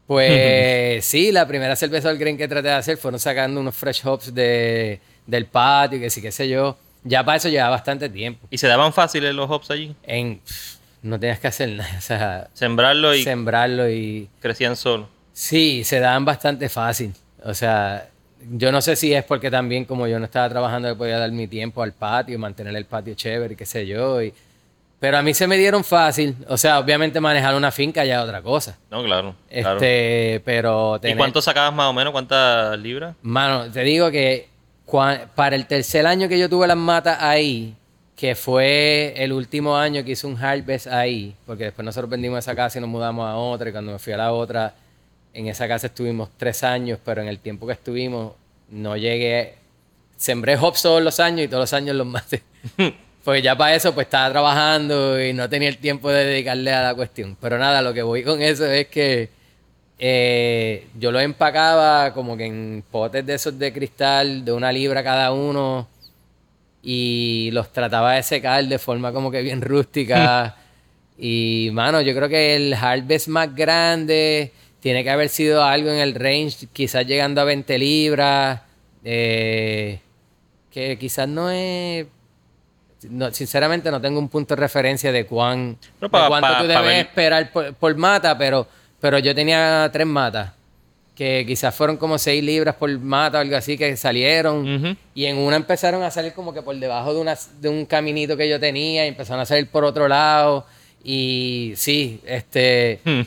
pues 0.08 1.06
sí, 1.06 1.32
la 1.32 1.48
primera 1.48 1.76
cerveza 1.76 2.08
del 2.08 2.18
green 2.18 2.40
que 2.40 2.48
traté 2.48 2.70
de 2.70 2.74
hacer 2.74 2.98
fueron 2.98 3.20
sacando 3.20 3.62
unos 3.62 3.76
fresh 3.76 4.02
hops 4.04 4.34
de, 4.34 5.00
del 5.28 5.46
patio, 5.46 6.00
que 6.00 6.10
sí, 6.10 6.24
qué 6.24 6.32
sé 6.32 6.50
yo. 6.50 6.76
Ya 7.04 7.24
para 7.24 7.38
eso 7.38 7.50
llevaba 7.50 7.70
bastante 7.70 8.10
tiempo. 8.10 8.48
¿Y 8.50 8.58
se 8.58 8.68
daban 8.68 8.92
fáciles 8.92 9.36
los 9.36 9.48
hops 9.48 9.70
allí? 9.70 9.96
En, 10.02 10.40
pff, 10.40 10.78
no 11.04 11.20
tenías 11.20 11.38
que 11.38 11.50
hacer 11.50 11.70
nada, 11.70 11.96
o 12.00 12.02
sea, 12.02 12.48
Sembrarlo 12.56 13.14
y 13.14 13.24
sembrarlo 13.24 13.88
y... 13.88 14.28
crecían 14.40 14.76
solos. 14.76 15.08
Sí, 15.34 15.84
se 15.84 16.00
dan 16.00 16.26
bastante 16.26 16.68
fácil. 16.68 17.14
O 17.44 17.54
sea, 17.54 18.10
yo 18.50 18.72
no 18.72 18.82
sé 18.82 18.96
si 18.96 19.14
es 19.14 19.24
porque 19.24 19.50
también 19.52 19.86
como 19.86 20.08
yo 20.08 20.18
no 20.20 20.26
estaba 20.26 20.50
trabajando, 20.50 20.90
le 20.90 20.96
podía 20.96 21.18
dar 21.20 21.32
mi 21.32 21.48
tiempo 21.48 21.84
al 21.84 21.94
patio, 21.94 22.38
mantener 22.40 22.76
el 22.76 22.86
patio 22.86 23.14
chévere, 23.14 23.54
y 23.54 23.58
qué 23.58 23.66
sé 23.66 23.86
yo. 23.86 24.22
y- 24.22 24.34
Pero 25.00 25.18
a 25.18 25.22
mí 25.24 25.34
se 25.34 25.48
me 25.48 25.58
dieron 25.58 25.84
fácil. 25.84 26.36
O 26.48 26.58
sea, 26.58 26.78
obviamente 26.80 27.20
manejar 27.20 27.56
una 27.56 27.72
finca 27.72 28.06
ya 28.06 28.18
es 28.20 28.24
otra 28.24 28.42
cosa. 28.42 28.78
No, 28.92 29.04
claro. 29.04 29.34
claro. 29.50 29.76
Este, 29.78 30.42
pero 30.46 31.00
¿Y 31.04 31.16
cuánto 31.16 31.42
sacabas 31.42 31.74
más 31.74 31.88
o 31.88 31.94
menos? 31.94 32.12
¿Cuántas 32.12 32.78
libras? 32.80 33.16
Mano, 33.24 33.72
te 33.72 33.82
digo 33.82 34.12
que 34.12 34.48
para 35.36 35.56
el 35.56 35.66
tercer 35.68 36.06
año 36.06 36.28
que 36.30 36.38
yo 36.38 36.50
tuve 36.50 36.68
las 36.68 36.78
matas 36.78 37.18
ahí, 37.22 37.74
que 38.16 38.36
fue 38.36 39.14
el 39.18 39.32
último 39.34 39.76
año 39.76 40.04
que 40.04 40.12
hice 40.12 40.28
un 40.28 40.38
harvest 40.38 40.86
ahí, 40.88 41.34
porque 41.48 41.64
después 41.66 41.84
nosotros 41.84 42.10
vendimos 42.10 42.38
esa 42.40 42.56
casa 42.56 42.78
y 42.78 42.82
nos 42.82 42.90
mudamos 42.90 43.28
a 43.28 43.36
otra, 43.36 43.70
y 43.70 43.72
cuando 43.72 43.94
me 43.94 44.00
fui 44.00 44.14
a 44.14 44.18
la 44.18 44.32
otra, 44.34 44.76
en 45.34 45.48
esa 45.48 45.68
casa 45.68 45.88
estuvimos 45.88 46.30
tres 46.38 46.64
años, 46.64 47.00
pero 47.04 47.22
en 47.22 47.28
el 47.28 47.40
tiempo 47.40 47.66
que 47.66 47.74
estuvimos 47.74 48.34
no 48.70 48.98
llegué, 48.98 49.56
sembré 50.18 50.58
hops 50.58 50.82
todos 50.82 51.02
los 51.02 51.20
años 51.20 51.46
y 51.46 51.48
todos 51.48 51.62
los 51.62 51.74
años 51.74 51.96
los 51.96 52.08
maté. 52.08 52.44
Pues 53.24 53.44
ya 53.44 53.56
para 53.56 53.76
eso 53.76 53.94
pues 53.94 54.08
estaba 54.08 54.32
trabajando 54.32 55.24
y 55.24 55.32
no 55.32 55.48
tenía 55.48 55.70
el 55.70 55.78
tiempo 55.78 56.10
de 56.10 56.26
dedicarle 56.26 56.74
a 56.74 56.82
la 56.82 56.96
cuestión. 56.96 57.38
Pero 57.40 57.60
nada, 57.60 57.84
lo 57.84 57.94
que 57.94 58.02
voy 58.02 58.24
con 58.24 58.42
eso 58.42 58.66
es 58.66 58.88
que 58.88 59.30
eh, 60.00 60.88
yo 60.98 61.12
los 61.12 61.22
empacaba 61.22 62.16
como 62.16 62.36
que 62.36 62.46
en 62.48 62.84
potes 62.90 63.24
de 63.24 63.36
esos 63.36 63.60
de 63.60 63.72
cristal 63.72 64.44
de 64.44 64.52
una 64.52 64.72
libra 64.72 65.04
cada 65.04 65.32
uno 65.32 65.88
y 66.82 67.52
los 67.54 67.72
trataba 67.72 68.14
de 68.14 68.24
secar 68.24 68.66
de 68.66 68.80
forma 68.80 69.14
como 69.14 69.30
que 69.30 69.44
bien 69.44 69.62
rústica. 69.62 70.58
y 71.20 71.70
mano, 71.74 72.02
yo 72.02 72.16
creo 72.16 72.28
que 72.28 72.56
el 72.56 72.74
harvest 72.74 73.28
más 73.28 73.54
grande 73.56 74.52
tiene 74.82 75.04
que 75.04 75.10
haber 75.10 75.30
sido 75.30 75.64
algo 75.64 75.90
en 75.90 76.00
el 76.00 76.16
range, 76.16 76.68
quizás 76.74 77.06
llegando 77.08 77.40
a 77.40 77.46
20 77.46 77.78
libras, 77.78 78.62
eh, 79.04 80.00
que 80.70 80.98
quizás 80.98 81.28
no 81.28 81.50
es 81.50 82.06
no, 83.10 83.32
sinceramente 83.32 83.90
no 83.90 84.00
tengo 84.00 84.20
un 84.20 84.30
punto 84.30 84.56
de 84.56 84.62
referencia 84.62 85.12
de 85.12 85.26
cuán 85.26 85.78
Pero 86.00 86.22
de 86.22 86.28
cuánto 86.28 86.58
tú 86.62 86.68
debes 86.68 86.86
ver. 86.86 87.00
esperar 87.00 87.52
por, 87.52 87.74
por 87.74 87.96
mata, 87.96 88.38
pero, 88.38 88.68
pero 89.00 89.18
yo 89.20 89.34
tenía 89.34 89.90
tres 89.92 90.06
matas. 90.06 90.52
Que 91.16 91.44
quizás 91.46 91.74
fueron 91.76 91.98
como 91.98 92.18
seis 92.18 92.44
libras 92.44 92.76
por 92.76 92.90
mata 93.00 93.40
o 93.40 93.42
algo 93.42 93.56
así 93.56 93.78
que 93.78 93.96
salieron. 93.98 94.98
Y 95.14 95.26
en 95.26 95.38
una 95.38 95.56
empezaron 95.56 96.02
a 96.04 96.10
salir 96.12 96.34
como 96.34 96.54
que 96.54 96.62
por 96.62 96.76
debajo 96.76 97.14
de, 97.14 97.20
una, 97.20 97.38
de 97.60 97.70
un 97.70 97.86
caminito 97.86 98.38
que 98.38 98.50
yo 98.50 98.60
tenía 98.60 99.06
y 99.06 99.10
empezaron 99.10 99.42
a 99.42 99.46
salir 99.46 99.68
por 99.68 99.84
otro 99.84 100.08
lado. 100.08 100.66
Y 101.04 101.74
sí, 101.76 102.22
este 102.26 103.00
Hmm. 103.04 103.22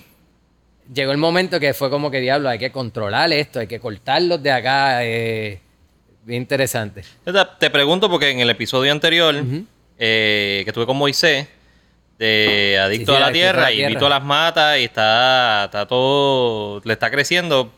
Llegó 0.93 1.12
el 1.12 1.19
momento 1.19 1.59
que 1.61 1.73
fue 1.75 1.91
como 1.91 2.11
que 2.11 2.21
diablo, 2.21 2.49
hay 2.49 2.59
que 2.59 2.71
controlar 2.73 3.33
esto, 3.33 3.61
hay 3.61 3.67
que 3.67 3.81
cortarlos 3.81 4.43
de 4.43 4.50
acá. 4.50 5.05
eh, 5.05 5.61
bien 6.25 6.43
interesante. 6.43 7.03
Te, 7.59 7.71
pregunto 7.71 8.09
porque 8.11 8.31
en 8.31 8.41
el 8.41 8.50
episodio 8.50 8.91
anterior 8.93 9.35
eh, 9.99 10.62
que 10.64 10.71
estuve 10.71 10.87
con 10.87 10.97
Moisés 10.97 11.47
de 12.19 12.79
Adicto 12.81 13.12
Sí, 13.12 13.17
sí, 13.19 13.23
a 13.23 13.26
la 13.26 13.33
Tierra 13.33 13.73
y 13.73 13.83
invito 13.83 14.07
a 14.07 14.09
las 14.09 14.23
matas 14.25 14.79
y 14.79 14.85
está, 14.85 15.64
está 15.67 15.87
todo, 15.87 16.81
le 16.85 16.93
está 16.93 17.11
creciendo. 17.11 17.71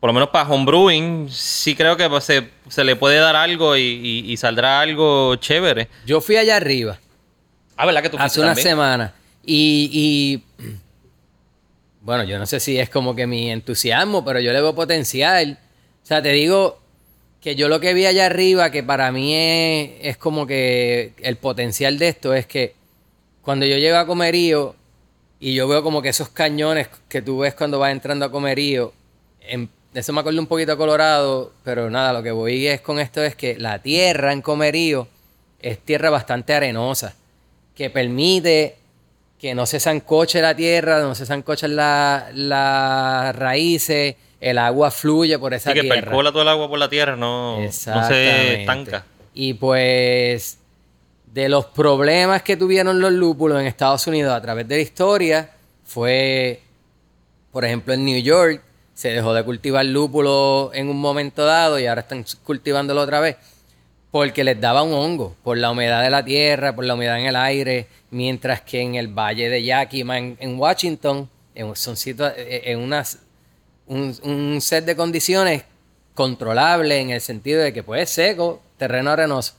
Por 0.00 0.08
lo 0.08 0.14
menos 0.14 0.28
para 0.30 0.48
homebrewing, 0.48 1.28
sí 1.28 1.74
creo 1.74 1.96
que 1.96 2.08
se, 2.20 2.48
se 2.68 2.84
le 2.84 2.94
puede 2.96 3.18
dar 3.18 3.34
algo 3.34 3.76
y, 3.76 3.80
y- 3.82 4.32
y 4.32 4.36
saldrá 4.36 4.80
algo 4.80 5.34
chévere. 5.36 5.88
Yo 6.06 6.20
fui 6.20 6.36
allá 6.36 6.56
arriba. 6.56 6.98
Ah, 7.76 7.84
¿verdad 7.84 8.02
que 8.02 8.10
tú 8.10 8.16
hace 8.18 8.38
una 8.40 8.50
también? 8.50 8.68
semana. 8.68 9.12
Y, 9.44 9.90
y, 9.92 10.72
bueno, 12.08 12.24
yo 12.24 12.38
no 12.38 12.46
sé 12.46 12.58
si 12.58 12.78
es 12.78 12.88
como 12.88 13.14
que 13.14 13.26
mi 13.26 13.50
entusiasmo, 13.50 14.24
pero 14.24 14.40
yo 14.40 14.50
le 14.54 14.62
veo 14.62 14.74
potencial. 14.74 15.58
O 16.02 16.06
sea, 16.06 16.22
te 16.22 16.32
digo 16.32 16.78
que 17.42 17.54
yo 17.54 17.68
lo 17.68 17.80
que 17.80 17.92
vi 17.92 18.06
allá 18.06 18.24
arriba, 18.24 18.70
que 18.70 18.82
para 18.82 19.12
mí 19.12 19.34
es, 19.34 19.90
es 20.00 20.16
como 20.16 20.46
que 20.46 21.12
el 21.18 21.36
potencial 21.36 21.98
de 21.98 22.08
esto 22.08 22.32
es 22.32 22.46
que 22.46 22.74
cuando 23.42 23.66
yo 23.66 23.76
llego 23.76 23.98
a 23.98 24.06
Comerío 24.06 24.74
y 25.38 25.52
yo 25.52 25.68
veo 25.68 25.82
como 25.82 26.00
que 26.00 26.08
esos 26.08 26.30
cañones 26.30 26.88
que 27.10 27.20
tú 27.20 27.40
ves 27.40 27.52
cuando 27.52 27.78
vas 27.78 27.92
entrando 27.92 28.24
a 28.24 28.30
Comerío, 28.30 28.94
en, 29.42 29.68
eso 29.92 30.14
me 30.14 30.20
acuerdo 30.20 30.40
un 30.40 30.46
poquito 30.46 30.72
a 30.72 30.78
Colorado, 30.78 31.52
pero 31.62 31.90
nada, 31.90 32.14
lo 32.14 32.22
que 32.22 32.30
voy 32.30 32.68
es 32.68 32.80
con 32.80 33.00
esto 33.00 33.22
es 33.22 33.36
que 33.36 33.58
la 33.58 33.82
tierra 33.82 34.32
en 34.32 34.40
Comerío 34.40 35.08
es 35.60 35.78
tierra 35.80 36.08
bastante 36.08 36.54
arenosa, 36.54 37.14
que 37.74 37.90
permite 37.90 38.77
que 39.38 39.54
no 39.54 39.66
se 39.66 39.78
sancoche 39.80 40.40
la 40.42 40.54
tierra, 40.56 41.00
no 41.00 41.14
se 41.14 41.24
sancochen 41.26 41.76
la- 41.76 42.28
las 42.34 43.34
raíces, 43.36 44.16
el 44.40 44.58
agua 44.58 44.90
fluye 44.90 45.38
por 45.38 45.54
esa 45.54 45.72
que 45.72 45.80
tierra. 45.82 46.00
percola 46.00 46.30
todo 46.32 46.42
el 46.42 46.48
agua 46.48 46.68
por 46.68 46.78
la 46.78 46.88
tierra, 46.88 47.16
no, 47.16 47.60
no 47.60 47.70
se 47.72 48.60
estanca. 48.60 49.04
Y 49.34 49.54
pues 49.54 50.58
de 51.32 51.48
los 51.48 51.66
problemas 51.66 52.42
que 52.42 52.56
tuvieron 52.56 53.00
los 53.00 53.12
lúpulos 53.12 53.60
en 53.60 53.66
Estados 53.66 54.06
Unidos 54.06 54.32
a 54.34 54.40
través 54.42 54.66
de 54.66 54.76
la 54.76 54.82
historia 54.82 55.50
fue, 55.84 56.60
por 57.52 57.64
ejemplo, 57.64 57.94
en 57.94 58.04
New 58.04 58.20
York 58.20 58.62
se 58.94 59.10
dejó 59.10 59.32
de 59.34 59.44
cultivar 59.44 59.84
lúpulo 59.84 60.70
en 60.74 60.88
un 60.88 60.98
momento 61.00 61.44
dado 61.44 61.78
y 61.78 61.86
ahora 61.86 62.00
están 62.00 62.24
cultivándolo 62.42 63.00
otra 63.02 63.20
vez 63.20 63.36
porque 64.10 64.42
les 64.44 64.60
daba 64.60 64.82
un 64.82 64.92
hongo 64.92 65.36
por 65.42 65.58
la 65.58 65.70
humedad 65.70 66.02
de 66.02 66.10
la 66.10 66.24
tierra, 66.24 66.74
por 66.74 66.84
la 66.84 66.94
humedad 66.94 67.18
en 67.18 67.26
el 67.26 67.36
aire, 67.36 67.86
mientras 68.10 68.62
que 68.62 68.80
en 68.80 68.94
el 68.94 69.08
valle 69.08 69.48
de 69.48 69.62
Yakima, 69.62 70.18
en, 70.18 70.36
en 70.40 70.58
Washington, 70.58 71.28
en, 71.54 71.74
son 71.76 71.94
eh, 72.36 72.62
en 72.64 72.78
unas, 72.78 73.18
un, 73.86 74.16
un 74.22 74.60
set 74.60 74.84
de 74.84 74.96
condiciones 74.96 75.64
controlable 76.14 76.98
en 77.00 77.10
el 77.10 77.20
sentido 77.20 77.62
de 77.62 77.72
que 77.72 77.82
pues 77.82 78.02
es 78.02 78.10
seco, 78.10 78.62
terreno 78.76 79.10
arenoso. 79.10 79.54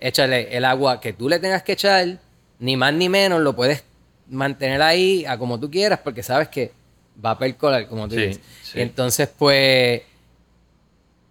Échale 0.00 0.56
el 0.56 0.64
agua 0.64 1.00
que 1.00 1.12
tú 1.12 1.28
le 1.28 1.38
tengas 1.38 1.62
que 1.62 1.72
echar, 1.72 2.18
ni 2.60 2.76
más 2.76 2.94
ni 2.94 3.08
menos, 3.08 3.40
lo 3.40 3.54
puedes 3.54 3.82
mantener 4.28 4.80
ahí 4.82 5.24
a 5.26 5.36
como 5.38 5.58
tú 5.58 5.70
quieras, 5.70 6.00
porque 6.02 6.22
sabes 6.22 6.48
que 6.48 6.72
va 7.24 7.32
a 7.32 7.38
percolar, 7.38 7.86
como 7.88 8.08
tú 8.08 8.14
Sí, 8.14 8.20
dices. 8.26 8.42
sí. 8.62 8.80
Entonces, 8.80 9.28
pues, 9.36 10.02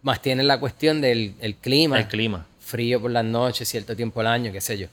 más 0.07 0.21
tienes 0.21 0.45
la 0.45 0.59
cuestión 0.59 1.01
del 1.01 1.33
el 1.41 1.55
clima. 1.55 1.99
El 1.99 2.07
clima. 2.07 2.45
Frío 2.59 2.99
por 3.01 3.11
las 3.11 3.23
noches, 3.25 3.67
cierto 3.69 3.95
tiempo 3.95 4.19
al 4.21 4.27
año, 4.27 4.51
qué 4.51 4.61
sé 4.61 4.77
yo. 4.77 4.87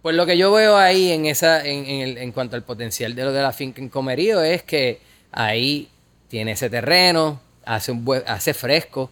Pues 0.00 0.14
lo 0.16 0.24
que 0.26 0.36
yo 0.38 0.52
veo 0.52 0.76
ahí 0.76 1.12
en 1.12 1.26
esa, 1.26 1.64
en, 1.64 1.84
en 1.86 2.00
el- 2.00 2.18
en 2.18 2.32
cuanto 2.32 2.56
al 2.56 2.62
potencial 2.62 3.14
de 3.14 3.24
lo 3.24 3.32
de 3.32 3.42
la 3.42 3.52
finca 3.52 3.80
en 3.80 3.88
Comerío 3.88 4.40
es 4.42 4.62
que 4.62 5.00
ahí 5.32 5.88
tiene 6.28 6.52
ese 6.52 6.68
terreno, 6.70 7.40
hace 7.64 7.92
un 7.92 8.04
buen- 8.04 8.22
hace 8.26 8.52
fresco, 8.54 9.10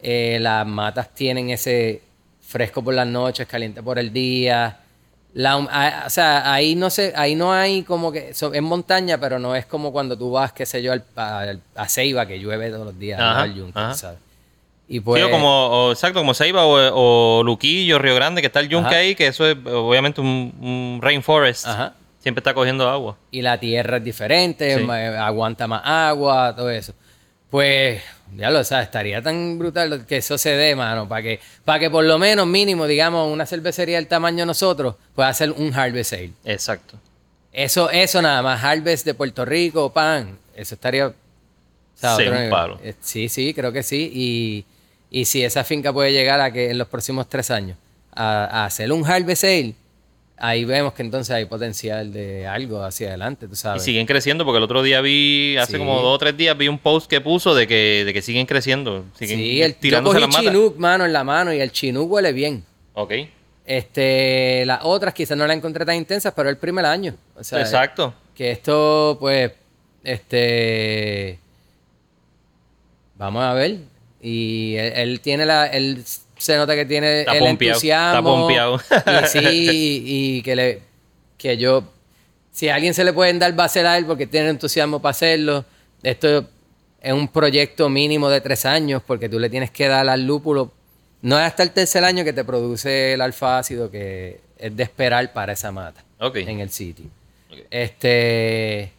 eh, 0.00 0.38
las 0.40 0.66
matas 0.66 1.14
tienen 1.14 1.50
ese 1.50 2.02
fresco 2.42 2.82
por 2.82 2.94
las 2.94 3.06
noches, 3.06 3.46
caliente 3.46 3.82
por 3.82 3.98
el 3.98 4.12
día. 4.12 4.78
La 5.34 5.52
a- 5.54 6.04
o 6.06 6.10
sea, 6.10 6.52
ahí 6.52 6.74
no 6.74 6.90
sé, 6.90 7.12
ahí 7.16 7.34
no 7.34 7.52
hay 7.52 7.82
como 7.82 8.10
que 8.12 8.34
so- 8.34 8.52
es 8.54 8.62
montaña, 8.62 9.18
pero 9.18 9.38
no 9.38 9.54
es 9.56 9.66
como 9.66 9.92
cuando 9.92 10.16
tú 10.16 10.30
vas, 10.32 10.52
qué 10.52 10.64
sé 10.66 10.82
yo, 10.82 10.92
al- 10.92 11.60
a, 11.76 11.88
Ceiba 11.88 12.26
que 12.26 12.38
llueve 12.38 12.70
todos 12.70 12.86
los 12.86 12.98
días, 12.98 13.20
al 13.20 13.26
Ajá, 13.36 13.46
yunque. 13.46 13.80
¿sabes? 13.94 14.18
Y 14.88 15.00
pues 15.00 15.26
como, 15.28 15.66
o- 15.88 15.92
exacto, 15.92 16.18
como 16.20 16.34
Ceiba 16.34 16.64
o, 16.66 17.38
o 17.38 17.42
Luquillo, 17.42 17.98
Río 17.98 18.14
Grande, 18.14 18.40
que 18.42 18.48
está 18.48 18.60
el 18.60 18.68
yunque 18.68 18.88
Ajá. 18.90 18.98
ahí, 18.98 19.14
que 19.14 19.28
eso 19.28 19.46
es 19.46 19.56
obviamente 19.66 20.20
un, 20.20 20.52
un 20.60 20.98
rainforest. 21.02 21.66
Ajá. 21.66 21.94
Siempre 22.20 22.40
está 22.40 22.54
cogiendo 22.54 22.88
agua. 22.88 23.16
y 23.30 23.42
la 23.42 23.58
tierra 23.60 23.98
es 23.98 24.04
diferente, 24.04 24.78
Sí. 24.78 24.82
ma- 24.84 25.26
aguanta 25.26 25.66
más 25.66 25.82
agua, 25.84 26.54
todo 26.56 26.70
eso. 26.70 26.92
Pues, 27.50 28.02
ya 28.36 28.50
lo 28.50 28.64
sabes, 28.64 28.86
estaría 28.86 29.22
tan 29.22 29.58
brutal 29.58 30.04
que 30.06 30.16
eso 30.16 30.36
se 30.38 30.50
dé, 30.56 30.74
mano, 30.74 31.08
para 31.08 31.22
que, 31.22 31.40
para 31.64 31.78
que 31.78 31.88
por 31.90 32.04
lo 32.04 32.18
menos 32.18 32.46
mínimo, 32.46 32.86
digamos, 32.86 33.30
una 33.32 33.46
cervecería 33.46 33.96
del 33.96 34.08
tamaño 34.08 34.38
de 34.38 34.46
nosotros 34.46 34.96
pueda 35.14 35.28
hacer 35.28 35.50
un 35.52 35.72
harvest 35.74 36.10
sale. 36.10 36.32
Exacto. 36.44 36.98
Eso, 37.52 37.90
eso 37.90 38.20
nada 38.20 38.42
más, 38.42 38.62
harvest 38.64 39.06
de 39.06 39.14
Puerto 39.14 39.44
Rico, 39.44 39.92
pan, 39.92 40.36
eso 40.56 40.74
estaría... 40.74 41.06
o 41.08 41.14
sea, 41.94 42.16
Sí, 42.16 42.22
otro 42.22 42.32
un 42.32 42.36
nivel. 42.38 42.50
palo. 42.50 42.78
Eh, 42.82 42.94
Sí, 43.00 43.28
sí, 43.28 43.54
creo 43.54 43.70
que 43.72 43.82
sí. 43.84 44.10
Y, 44.12 44.64
y 45.20 45.26
si 45.26 45.44
esa 45.44 45.62
finca 45.64 45.92
puede 45.92 46.12
llegar 46.12 46.40
a 46.40 46.52
que 46.52 46.70
en 46.70 46.78
los 46.78 46.88
próximos 46.88 47.28
tres 47.28 47.50
años 47.50 47.76
a, 48.12 48.44
a 48.44 48.64
hacer 48.66 48.90
un 48.92 49.04
harvest 49.06 49.42
sale, 49.42 49.74
ahí 50.36 50.64
vemos 50.64 50.92
que 50.94 51.02
entonces 51.02 51.32
hay 51.34 51.44
potencial 51.44 52.12
de 52.12 52.46
algo 52.48 52.82
hacia 52.82 53.08
adelante, 53.08 53.46
tú 53.46 53.52
Y 53.52 53.56
sabes. 53.56 53.82
siguen 53.84 54.06
creciendo, 54.06 54.44
porque 54.44 54.58
el 54.58 54.64
otro 54.64 54.82
día 54.82 55.00
vi, 55.00 55.56
hace 55.56 55.72
Sí. 55.74 55.78
como 55.78 55.94
dos 56.00 56.16
o 56.16 56.18
tres 56.18 56.36
días, 56.36 56.58
vi 56.58 56.66
un 56.66 56.78
post 56.78 57.08
que 57.08 57.20
puso 57.20 57.54
de 57.54 57.66
que, 57.68 58.02
de 58.04 58.12
que 58.12 58.22
siguen 58.22 58.44
creciendo. 58.46 59.04
Siguen 59.16 59.38
Sí, 59.38 59.62
el, 59.62 59.72
yo 59.74 59.78
tirándose 59.78 60.20
cogí 60.20 60.32
las. 60.32 60.42
Chinook, 60.42 60.76
mano, 60.78 61.04
en 61.04 61.12
la 61.12 61.22
mano 61.22 61.52
y 61.54 61.60
el 61.60 61.70
Chinook 61.70 62.10
huele 62.10 62.32
bien. 62.32 62.64
Ok. 62.94 63.12
Este, 63.66 64.66
las 64.66 64.80
otras 64.82 65.14
quizás 65.14 65.38
no 65.38 65.46
las 65.46 65.56
encontré 65.56 65.84
tan 65.86 65.94
intensas, 65.94 66.32
pero 66.34 66.48
el 66.50 66.56
primer 66.56 66.84
año. 66.84 67.14
O 67.36 67.44
sea, 67.44 67.60
Exacto. 67.60 68.12
Que 68.34 68.50
esto, 68.50 69.16
pues, 69.20 69.52
este, 70.02 71.38
vamos 73.16 73.42
a 73.44 73.54
ver. 73.54 73.78
Y 74.26 74.76
él, 74.76 74.92
él 74.96 75.20
tiene 75.20 75.44
la, 75.44 75.66
él 75.66 76.02
se 76.38 76.56
nota 76.56 76.74
que 76.74 76.86
tiene 76.86 77.20
Está 77.20 77.32
el 77.34 77.38
pompeado, 77.40 77.74
entusiasmo. 77.74 78.48
está. 78.80 79.22
Y 79.22 79.28
sí, 79.68 80.02
y 80.06 80.42
que 80.42 80.56
le, 80.56 80.82
que 81.36 81.58
yo, 81.58 81.84
si 82.50 82.70
a 82.70 82.74
alguien 82.76 82.94
se 82.94 83.04
le 83.04 83.12
pueden 83.12 83.38
dar 83.38 83.58
va 83.58 83.64
a 83.64 83.68
ser 83.68 83.84
a 83.86 83.98
él 83.98 84.06
porque 84.06 84.26
tiene 84.26 84.48
entusiasmo 84.48 85.02
para 85.02 85.10
hacerlo. 85.10 85.64
Esto 86.02 86.48
es 87.02 87.12
un 87.12 87.28
proyecto 87.28 87.90
mínimo 87.90 88.30
de 88.30 88.40
tres 88.40 88.64
años 88.64 89.02
porque 89.06 89.28
tú 89.28 89.38
le 89.38 89.50
tienes 89.50 89.70
que 89.70 89.88
dar 89.88 90.08
al 90.08 90.26
lúpulo. 90.26 90.72
No 91.20 91.38
es 91.38 91.44
hasta 91.44 91.62
el 91.62 91.72
tercer 91.72 92.02
año 92.04 92.24
que 92.24 92.32
te 92.32 92.44
produce 92.44 93.12
el 93.12 93.20
alfa 93.20 93.58
ácido 93.58 93.90
que 93.90 94.40
es 94.58 94.74
de 94.74 94.82
esperar 94.82 95.32
para 95.34 95.52
esa 95.52 95.70
mata 95.70 96.02
Ok. 96.18 96.36
en 96.36 96.60
el 96.60 96.70
sitio. 96.70 97.06
Ok. 97.50 97.58
Este. 97.70 98.90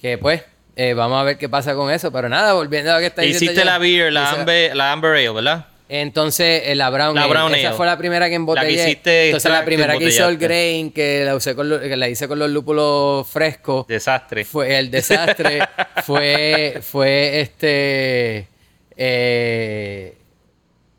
Que 0.00 0.18
pues, 0.18 0.42
eh, 0.76 0.94
vamos 0.94 1.20
a 1.20 1.24
ver 1.24 1.38
qué 1.38 1.48
pasa 1.48 1.74
con 1.74 1.90
eso. 1.90 2.10
Pero 2.12 2.28
nada, 2.28 2.54
volviendo 2.54 2.90
a 2.90 2.94
lo 2.94 3.00
que 3.00 3.06
está 3.06 3.22
diciendo. 3.22 3.44
Hiciste 3.52 3.60
yo, 3.60 3.64
la 3.64 3.78
beer, 3.78 4.12
la 4.12 4.30
amber, 4.30 4.74
la 4.76 4.92
amber 4.92 5.12
ale, 5.12 5.30
¿verdad? 5.30 5.66
Entonces, 5.88 6.62
eh, 6.66 6.74
la 6.74 6.88
Brown 6.88 7.14
La 7.14 7.24
Ale, 7.24 7.30
Brown 7.30 7.54
Esa 7.54 7.68
Ale. 7.68 7.76
fue 7.76 7.84
la 7.84 7.98
primera 7.98 8.26
que 8.30 8.34
embotellé. 8.36 8.70
La 8.78 8.84
que 8.84 8.90
hiciste 8.90 9.26
Entonces, 9.26 9.52
la 9.52 9.62
primera 9.64 9.98
que 9.98 10.04
hizo 10.04 10.26
el 10.26 10.38
grain, 10.38 10.90
que 10.90 11.22
la, 11.26 11.36
usé 11.36 11.54
con 11.54 11.68
lo- 11.68 11.78
que 11.80 11.94
la 11.98 12.08
hice 12.08 12.26
con 12.28 12.38
los 12.38 12.48
lúpulos 12.48 13.28
frescos. 13.28 13.86
Desastre. 13.86 14.46
Fue 14.46 14.78
el 14.78 14.90
desastre. 14.90 15.58
fue, 16.04 16.78
fue 16.80 17.40
este. 17.42 18.48
eh, 18.96 20.16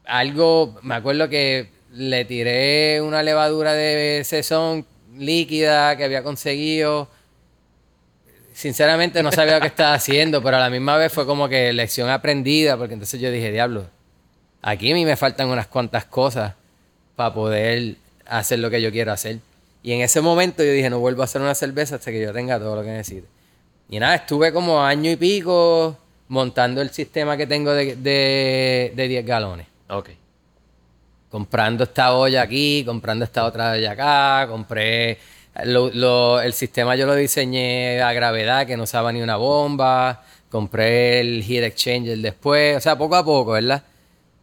algo. 0.06 0.78
Me 0.84 0.94
acuerdo 0.96 1.28
que 1.28 1.70
le 1.94 2.26
tiré 2.26 3.02
una 3.02 3.24
levadura 3.24 3.74
de 3.74 4.22
sesón 4.24 4.86
líquida 5.18 5.96
que 5.98 6.04
había 6.04 6.22
conseguido. 6.22 7.10
Sinceramente 8.54 9.24
no 9.24 9.32
sabía 9.32 9.56
lo 9.56 9.62
que 9.62 9.68
estaba 9.68 9.94
haciendo, 9.94 10.42
pero 10.42 10.58
a 10.58 10.60
la 10.60 10.70
misma 10.70 10.96
vez 10.98 11.12
fue 11.12 11.26
como 11.26 11.50
que 11.50 11.74
lección 11.74 12.10
aprendida, 12.10 12.78
porque 12.78 12.94
entonces 12.94 13.20
yo 13.20 13.32
dije, 13.32 13.52
diablo, 13.52 13.86
aquí 14.62 14.92
a 14.92 14.94
mí 14.94 15.06
me 15.06 15.16
faltan 15.16 15.50
unas 15.50 15.68
cuantas 15.68 16.06
cosas 16.06 16.54
para 17.16 17.34
poder 17.34 17.96
hacer 18.26 18.60
lo 18.60 18.70
que 18.70 18.82
yo 18.82 18.92
quiero 18.92 19.12
hacer. 19.12 19.40
Y 19.82 19.92
en 19.92 20.02
ese 20.02 20.22
momento 20.22 20.64
yo 20.64 20.72
dije, 20.72 20.90
no 20.90 21.00
vuelvo 21.00 21.22
a 21.22 21.26
hacer 21.26 21.42
una 21.42 21.56
cerveza 21.56 21.96
hasta 21.96 22.12
que 22.12 22.22
yo 22.22 22.32
tenga 22.32 22.58
todo 22.60 22.76
lo 22.76 22.84
que 22.84 22.90
necesite. 22.90 23.28
Y 23.90 24.00
nada, 24.00 24.16
estuve 24.16 24.54
como 24.54 24.82
año 24.82 25.12
y 25.12 25.16
pico 25.16 25.98
montando 26.30 26.82
el 26.82 26.90
sistema 26.92 27.36
que 27.36 27.46
tengo 27.48 27.72
de, 27.72 27.96
de, 27.96 28.94
de 28.96 29.08
10 29.08 29.26
galones. 29.26 29.68
Ok. 29.90 30.10
comprando 31.30 31.84
esta 31.84 32.14
olla 32.14 32.44
aquí, 32.44 32.84
comprando 32.86 33.26
esta 33.26 33.46
otra 33.46 33.72
olla 33.72 33.92
acá, 33.92 34.48
compré 34.48 35.18
lo- 35.66 35.90
lo- 35.94 36.42
el 36.42 36.54
sistema 36.54 36.96
yo 36.96 37.06
lo 37.06 37.16
diseñé 37.16 38.02
a 38.02 38.12
gravedad, 38.14 38.66
que 38.68 38.76
no 38.78 38.84
usaba 38.84 39.12
ni 39.14 39.22
una 39.22 39.36
bomba, 39.36 40.24
compré 40.50 41.20
el 41.20 41.44
heat 41.44 41.64
exchanger 41.64 42.18
después, 42.20 42.78
o 42.78 42.82
sea, 42.82 42.98
poco 42.98 43.16
a 43.16 43.24
poco, 43.26 43.52
¿verdad? 43.52 43.84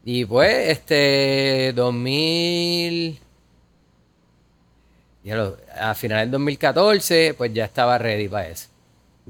Y 0.04 0.24
pues, 0.24 0.68
este, 0.70 1.72
2000, 1.74 3.18
ya 5.22 5.36
lo- 5.36 5.56
a 5.78 5.94
finales 5.94 6.24
del 6.24 6.30
2014, 6.32 7.34
pues 7.36 7.52
ya 7.52 7.64
estaba 7.66 7.98
ready 7.98 8.28
para 8.28 8.48
eso. 8.48 8.68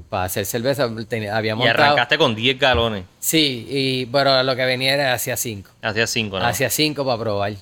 Para 0.09 0.23
hacer 0.23 0.45
cerveza, 0.45 0.89
tenía- 1.07 1.35
había 1.37 1.51
Y 1.51 1.55
montado... 1.55 1.83
arrancaste 1.83 2.17
con 2.17 2.33
10 2.33 2.57
galones. 2.57 3.03
Sí, 3.19 3.67
y, 3.69 4.05
pero 4.07 4.41
lo 4.41 4.55
que 4.55 4.65
venía 4.65 4.93
era 4.93 5.13
hacia 5.13 5.35
5. 5.37 5.69
Hacía 5.81 6.07
5, 6.07 6.39
¿no? 6.39 6.45
Hacia 6.45 6.69
5 6.69 7.05
para 7.05 7.17
probar. 7.19 7.53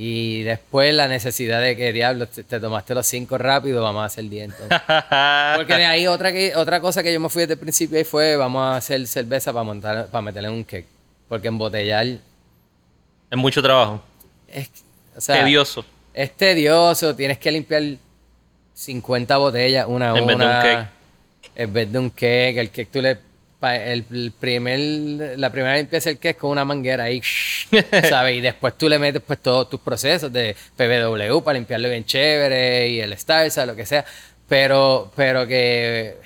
Y 0.00 0.44
después 0.44 0.94
la 0.94 1.08
necesidad 1.08 1.60
de 1.60 1.76
que, 1.76 1.92
diablo, 1.92 2.28
te, 2.28 2.44
te 2.44 2.60
tomaste 2.60 2.94
los 2.94 3.04
5 3.04 3.36
rápido, 3.36 3.82
vamos 3.82 4.02
a 4.02 4.04
hacer 4.04 4.28
10 4.28 4.44
entonces. 4.44 4.68
Porque 5.56 5.74
de 5.74 5.84
ahí 5.86 6.06
otra, 6.06 6.30
que, 6.30 6.54
otra 6.54 6.80
cosa 6.80 7.02
que 7.02 7.12
yo 7.12 7.18
me 7.18 7.28
fui 7.28 7.40
desde 7.42 7.54
el 7.54 7.58
principio 7.58 7.98
ahí 7.98 8.04
fue, 8.04 8.36
vamos 8.36 8.62
a 8.62 8.76
hacer 8.76 9.04
cerveza 9.08 9.52
para 9.52 9.64
montar, 9.64 10.06
para 10.06 10.22
meterle 10.22 10.50
en 10.50 10.54
un 10.54 10.62
cake. 10.62 10.86
Porque 11.28 11.48
embotellar 11.48 12.06
es 12.06 13.36
mucho 13.36 13.60
trabajo. 13.60 14.00
es, 14.46 14.70
o 15.16 15.20
sea, 15.20 15.40
Tedioso. 15.42 15.84
es 16.14 16.30
tedioso, 16.36 17.16
tienes 17.16 17.38
que 17.38 17.50
limpiar 17.50 17.82
50 18.74 19.36
botellas 19.36 19.84
una 19.88 20.12
a 20.12 20.16
En 20.16 20.26
vez 20.26 20.38
de 20.38 20.44
un 20.44 20.50
una. 20.50 20.62
cake. 20.62 20.88
En 21.56 21.72
vez 21.72 21.92
de 21.92 21.98
un 21.98 22.10
cake, 22.10 22.56
el 22.58 22.70
cake 22.70 22.88
tú 22.92 23.02
le... 23.02 23.18
El, 23.60 24.04
el 24.12 24.32
primer, 24.38 24.78
la 25.38 25.50
primera 25.50 25.76
limpieza 25.76 26.10
del 26.10 26.18
cake 26.18 26.36
es 26.36 26.40
con 26.40 26.50
una 26.50 26.64
manguera 26.64 27.04
ahí, 27.04 27.20
¿sabes? 28.08 28.36
Y 28.36 28.40
después 28.40 28.78
tú 28.78 28.88
le 28.88 28.98
metes 29.00 29.20
pues 29.26 29.40
todos 29.40 29.68
tus 29.68 29.80
procesos 29.80 30.32
de 30.32 30.54
PBW 30.76 31.40
para 31.42 31.58
limpiarlo 31.58 31.88
bien 31.88 32.04
chévere 32.04 32.88
y 32.88 33.00
el 33.00 33.16
Starsa, 33.18 33.66
lo 33.66 33.74
que 33.74 33.84
sea. 33.84 34.04
Pero, 34.48 35.10
pero 35.16 35.46
que 35.46 36.16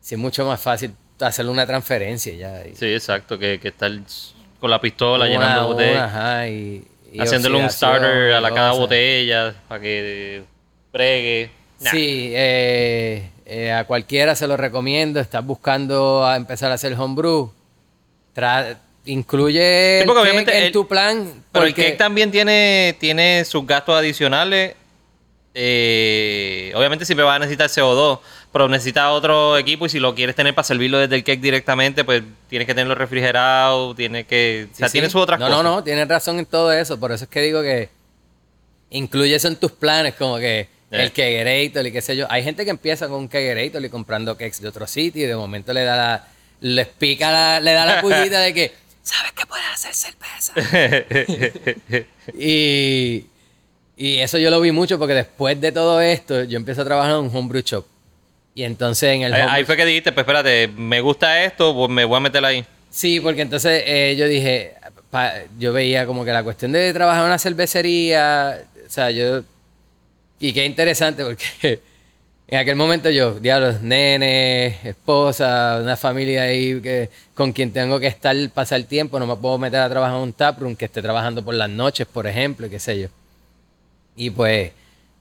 sí 0.00 0.14
es 0.14 0.20
mucho 0.20 0.44
más 0.46 0.60
fácil 0.60 0.92
hacerle 1.20 1.50
una 1.50 1.66
transferencia 1.66 2.32
ya. 2.34 2.64
y- 2.66 2.76
Sí, 2.76 2.86
exacto. 2.94 3.38
Que, 3.38 3.58
que 3.58 3.68
estar 3.68 3.90
con 4.60 4.70
la 4.70 4.80
pistola 4.80 5.24
una 5.24 5.32
llenando 5.34 5.66
botellas. 5.68 6.02
ajá, 6.02 6.48
y- 6.48 6.84
y 7.12 7.20
Haciéndole 7.20 7.56
un 7.56 7.68
starter 7.68 8.32
a 8.34 8.40
la 8.40 8.54
cada 8.54 8.70
botella 8.72 9.52
para 9.68 9.80
que 9.80 10.44
bregue. 10.92 11.50
Nah. 11.80 11.90
Sí, 11.90 12.30
eh, 12.34 13.30
eh, 13.52 13.72
a 13.72 13.84
cualquiera 13.84 14.36
se 14.36 14.46
lo 14.46 14.56
recomiendo. 14.56 15.18
Estás 15.18 15.44
buscando 15.44 16.24
a 16.24 16.36
empezar 16.36 16.70
a 16.70 16.74
hacer 16.74 16.94
homebrew. 16.94 17.50
Tra- 18.34 18.76
incluye 19.06 20.02
Sí, 20.04 20.04
el 20.04 20.16
obviamente 20.16 20.56
en 20.56 20.64
el- 20.66 20.72
tu 20.72 20.86
plan. 20.86 21.42
Pero 21.50 21.64
el 21.64 21.72
porque- 21.72 21.86
cake 21.86 21.98
también 21.98 22.30
tiene, 22.30 22.96
tiene 23.00 23.44
sus 23.44 23.66
gastos 23.66 23.96
adicionales. 23.98 24.76
Eh, 25.52 26.72
obviamente 26.76 27.04
siempre 27.04 27.24
va 27.24 27.34
a 27.34 27.38
necesitar 27.40 27.68
CO2, 27.68 28.20
pero 28.52 28.68
necesita 28.68 29.10
otro 29.10 29.58
equipo 29.58 29.84
y 29.84 29.88
si 29.88 29.98
lo 29.98 30.14
quieres 30.14 30.36
tener 30.36 30.54
para 30.54 30.64
servirlo 30.64 30.98
desde 30.98 31.16
el 31.16 31.24
cake 31.24 31.40
directamente, 31.40 32.04
pues 32.04 32.22
tienes 32.48 32.66
que 32.66 32.74
tenerlo 32.74 32.94
refrigerado, 32.94 33.94
tienes 33.96 34.26
que... 34.26 34.68
O 34.72 34.76
sea, 34.76 34.88
Sí, 34.88 34.92
tiene 34.92 35.08
sí. 35.08 35.12
sus 35.12 35.22
otras 35.22 35.40
no, 35.40 35.46
cosas. 35.46 35.62
No, 35.64 35.70
no, 35.76 35.82
tienes 35.84 36.06
razón 36.06 36.38
en 36.38 36.46
todo 36.46 36.72
eso. 36.72 37.00
Por 37.00 37.10
eso 37.10 37.24
es 37.24 37.30
que 37.30 37.40
digo 37.42 37.62
que 37.62 37.88
incluye 38.90 39.34
eso 39.34 39.48
en 39.48 39.56
tus 39.56 39.72
planes, 39.72 40.14
como 40.14 40.38
que 40.38 40.68
Eh. 40.92 41.02
el 41.04 41.12
kegerator 41.12 41.86
y 41.86 41.92
qué 41.92 42.00
sé 42.00 42.16
yo. 42.16 42.26
Hay 42.30 42.42
gente 42.42 42.64
que 42.64 42.70
empieza 42.70 43.06
con 43.08 43.18
un 43.20 43.28
kegerator 43.28 43.84
y 43.84 43.88
comprando 43.88 44.36
cakes 44.36 44.60
de 44.60 44.68
otro 44.68 44.86
sitio 44.86 45.24
y 45.24 45.26
de 45.26 45.36
momento 45.36 45.72
le 45.72 45.84
da 45.84 45.96
la, 45.96 46.28
les 46.60 46.86
pica 46.88 47.30
la, 47.30 47.60
le 47.60 47.72
da 47.72 47.86
la 47.86 48.00
pullita 48.02 48.40
de 48.40 48.52
que, 48.52 48.72
¿sabes 49.02 49.32
que 49.32 49.46
puedes 49.46 49.66
hacer 49.72 49.94
cerveza? 49.94 50.52
y, 52.38 53.26
y 53.96 54.18
eso 54.18 54.38
yo 54.38 54.50
lo 54.50 54.60
vi 54.60 54.72
mucho 54.72 54.98
porque 54.98 55.14
después 55.14 55.60
de 55.60 55.72
todo 55.72 56.00
esto 56.00 56.44
yo 56.44 56.56
empiezo 56.56 56.82
a 56.82 56.84
trabajar 56.84 57.12
en 57.12 57.18
un 57.18 57.36
homebrew 57.36 57.62
shop. 57.64 57.84
Y 58.54 58.64
entonces 58.64 59.14
en 59.14 59.22
el 59.22 59.32
Ahí, 59.34 59.42
ahí 59.48 59.64
fue 59.64 59.76
que 59.76 59.86
dijiste, 59.86 60.12
pues 60.12 60.24
espérate, 60.24 60.68
me 60.68 61.00
gusta 61.00 61.44
esto, 61.44 61.74
pues 61.74 61.88
me 61.90 62.04
voy 62.04 62.16
a 62.16 62.20
meter 62.20 62.44
ahí. 62.44 62.64
Sí, 62.90 63.20
porque 63.20 63.42
entonces 63.42 63.82
eh, 63.86 64.16
yo 64.18 64.26
dije, 64.26 64.74
pa- 65.10 65.34
yo 65.58 65.72
veía 65.72 66.04
como 66.04 66.24
que 66.24 66.32
la 66.32 66.42
cuestión 66.42 66.72
de 66.72 66.92
trabajar 66.92 67.22
en 67.22 67.26
una 67.28 67.38
cervecería, 67.38 68.62
o 68.86 68.90
sea, 68.90 69.10
yo... 69.10 69.42
Y 70.40 70.54
qué 70.54 70.64
interesante 70.64 71.22
porque 71.22 71.44
en 72.48 72.58
aquel 72.58 72.74
momento 72.74 73.10
yo, 73.10 73.34
diablos, 73.34 73.82
nene, 73.82 74.78
esposa, 74.82 75.78
una 75.82 75.98
familia 75.98 76.44
ahí 76.44 76.80
que, 76.80 77.10
con 77.34 77.52
quien 77.52 77.72
tengo 77.72 78.00
que 78.00 78.06
estar, 78.06 78.34
pasar 78.50 78.82
tiempo, 78.84 79.18
no 79.20 79.26
me 79.26 79.36
puedo 79.36 79.58
meter 79.58 79.80
a 79.80 79.88
trabajar 79.90 80.16
en 80.16 80.22
un 80.22 80.32
taproom 80.32 80.74
que 80.74 80.86
esté 80.86 81.02
trabajando 81.02 81.44
por 81.44 81.54
las 81.54 81.68
noches, 81.68 82.06
por 82.06 82.26
ejemplo, 82.26 82.66
y 82.66 82.70
qué 82.70 82.78
sé 82.78 83.00
yo. 83.00 83.08
Y 84.16 84.30
pues 84.30 84.72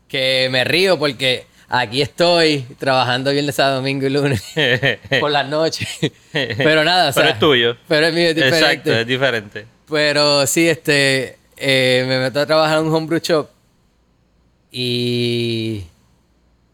que 0.08 0.48
me 0.52 0.64
río 0.64 0.98
porque 0.98 1.46
aquí 1.68 2.02
estoy 2.02 2.66
trabajando 2.80 3.32
viernes, 3.32 3.56
sábado, 3.56 3.76
domingo 3.76 4.08
y 4.08 4.10
lunes 4.10 4.42
por 5.20 5.32
las 5.32 5.48
noches. 5.50 5.88
Pero 6.32 6.86
nada, 6.86 7.10
o 7.10 7.14
sea, 7.14 7.24
Pero 7.24 7.34
es 7.34 7.40
tuyo. 7.40 7.78
Pero 7.90 8.08
es 8.08 8.14
mío, 8.14 8.30
es 8.30 8.36
diferente. 8.36 8.66
Exacto, 8.66 8.94
es 8.94 9.06
diferente. 9.06 9.66
Pero 9.90 10.48
sí, 10.48 10.70
este, 10.70 11.38
eh, 11.58 12.06
me 12.08 12.20
meto 12.20 12.40
a 12.40 12.46
trabajar 12.46 12.80
en 12.80 12.86
un 12.86 12.94
homebrew 12.94 13.20
shop 13.20 13.59
y 14.72 15.84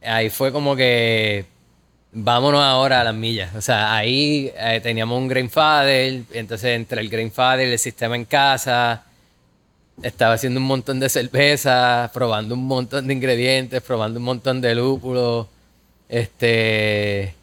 ahí 0.01 0.29
fue 0.29 0.51
como 0.51 0.75
que 0.75 1.45
vámonos 2.15 2.63
ahora 2.63 3.01
a 3.01 3.03
las 3.03 3.13
millas. 3.13 3.53
O 3.55 3.61
sea, 3.61 3.95
ahí 3.95 4.51
eh, 4.57 4.79
teníamos 4.81 5.17
un 5.19 5.27
Grainfather, 5.27 6.23
entonces 6.31 6.75
entre 6.75 7.01
el 7.01 7.09
Grainfather 7.09 7.67
y 7.67 7.71
el 7.73 7.79
sistema 7.79 8.15
en 8.15 8.25
casa, 8.25 9.03
estaba 10.01 10.33
haciendo 10.33 10.59
un 10.59 10.65
montón 10.65 10.99
de 10.99 11.09
cerveza, 11.09 12.09
probando 12.13 12.55
un 12.55 12.65
montón 12.65 13.07
de 13.07 13.13
ingredientes, 13.13 13.81
probando 13.81 14.19
un 14.19 14.25
montón 14.25 14.61
de 14.61 14.75
lúpulos. 14.75 15.47
Este. 16.09 17.35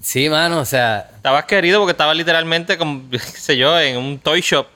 Sí, 0.00 0.28
mano, 0.28 0.60
o 0.60 0.64
sea, 0.64 1.10
Estabas 1.16 1.44
querido 1.44 1.78
porque 1.78 1.92
estabas 1.92 2.16
literalmente, 2.16 2.76
como, 2.76 3.08
qué 3.10 3.18
sé 3.18 3.56
yo, 3.56 3.78
en 3.78 3.96
un 3.96 4.18
toy 4.18 4.40
shop. 4.40 4.66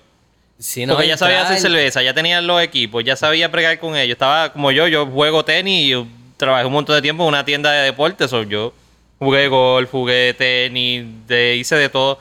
Si 0.58 0.86
no. 0.86 0.94
Porque 0.94 1.08
ya 1.08 1.16
sabía 1.16 1.42
hacer 1.42 1.58
cerveza, 1.60 2.02
ya 2.02 2.12
tenían 2.14 2.46
los 2.46 2.60
equipos, 2.62 3.04
ya 3.04 3.16
sabía 3.16 3.50
pregar 3.50 3.78
con 3.78 3.96
ellos. 3.96 4.14
Estaba 4.14 4.52
como 4.52 4.70
yo, 4.72 4.88
yo 4.88 5.06
juego 5.06 5.44
tenis 5.44 5.86
y 5.86 5.88
yo 5.90 6.06
trabajé 6.36 6.66
un 6.66 6.72
montón 6.72 6.96
de 6.96 7.02
tiempo 7.02 7.22
en 7.24 7.28
una 7.28 7.44
tienda 7.44 7.70
de 7.72 7.84
deportes. 7.84 8.32
o 8.32 8.42
yo 8.42 8.72
jugué 9.18 9.48
golf, 9.48 9.90
jugué 9.90 10.34
tenis, 10.34 11.04
de- 11.26 11.56
hice 11.56 11.76
de 11.76 11.88
todo. 11.88 12.18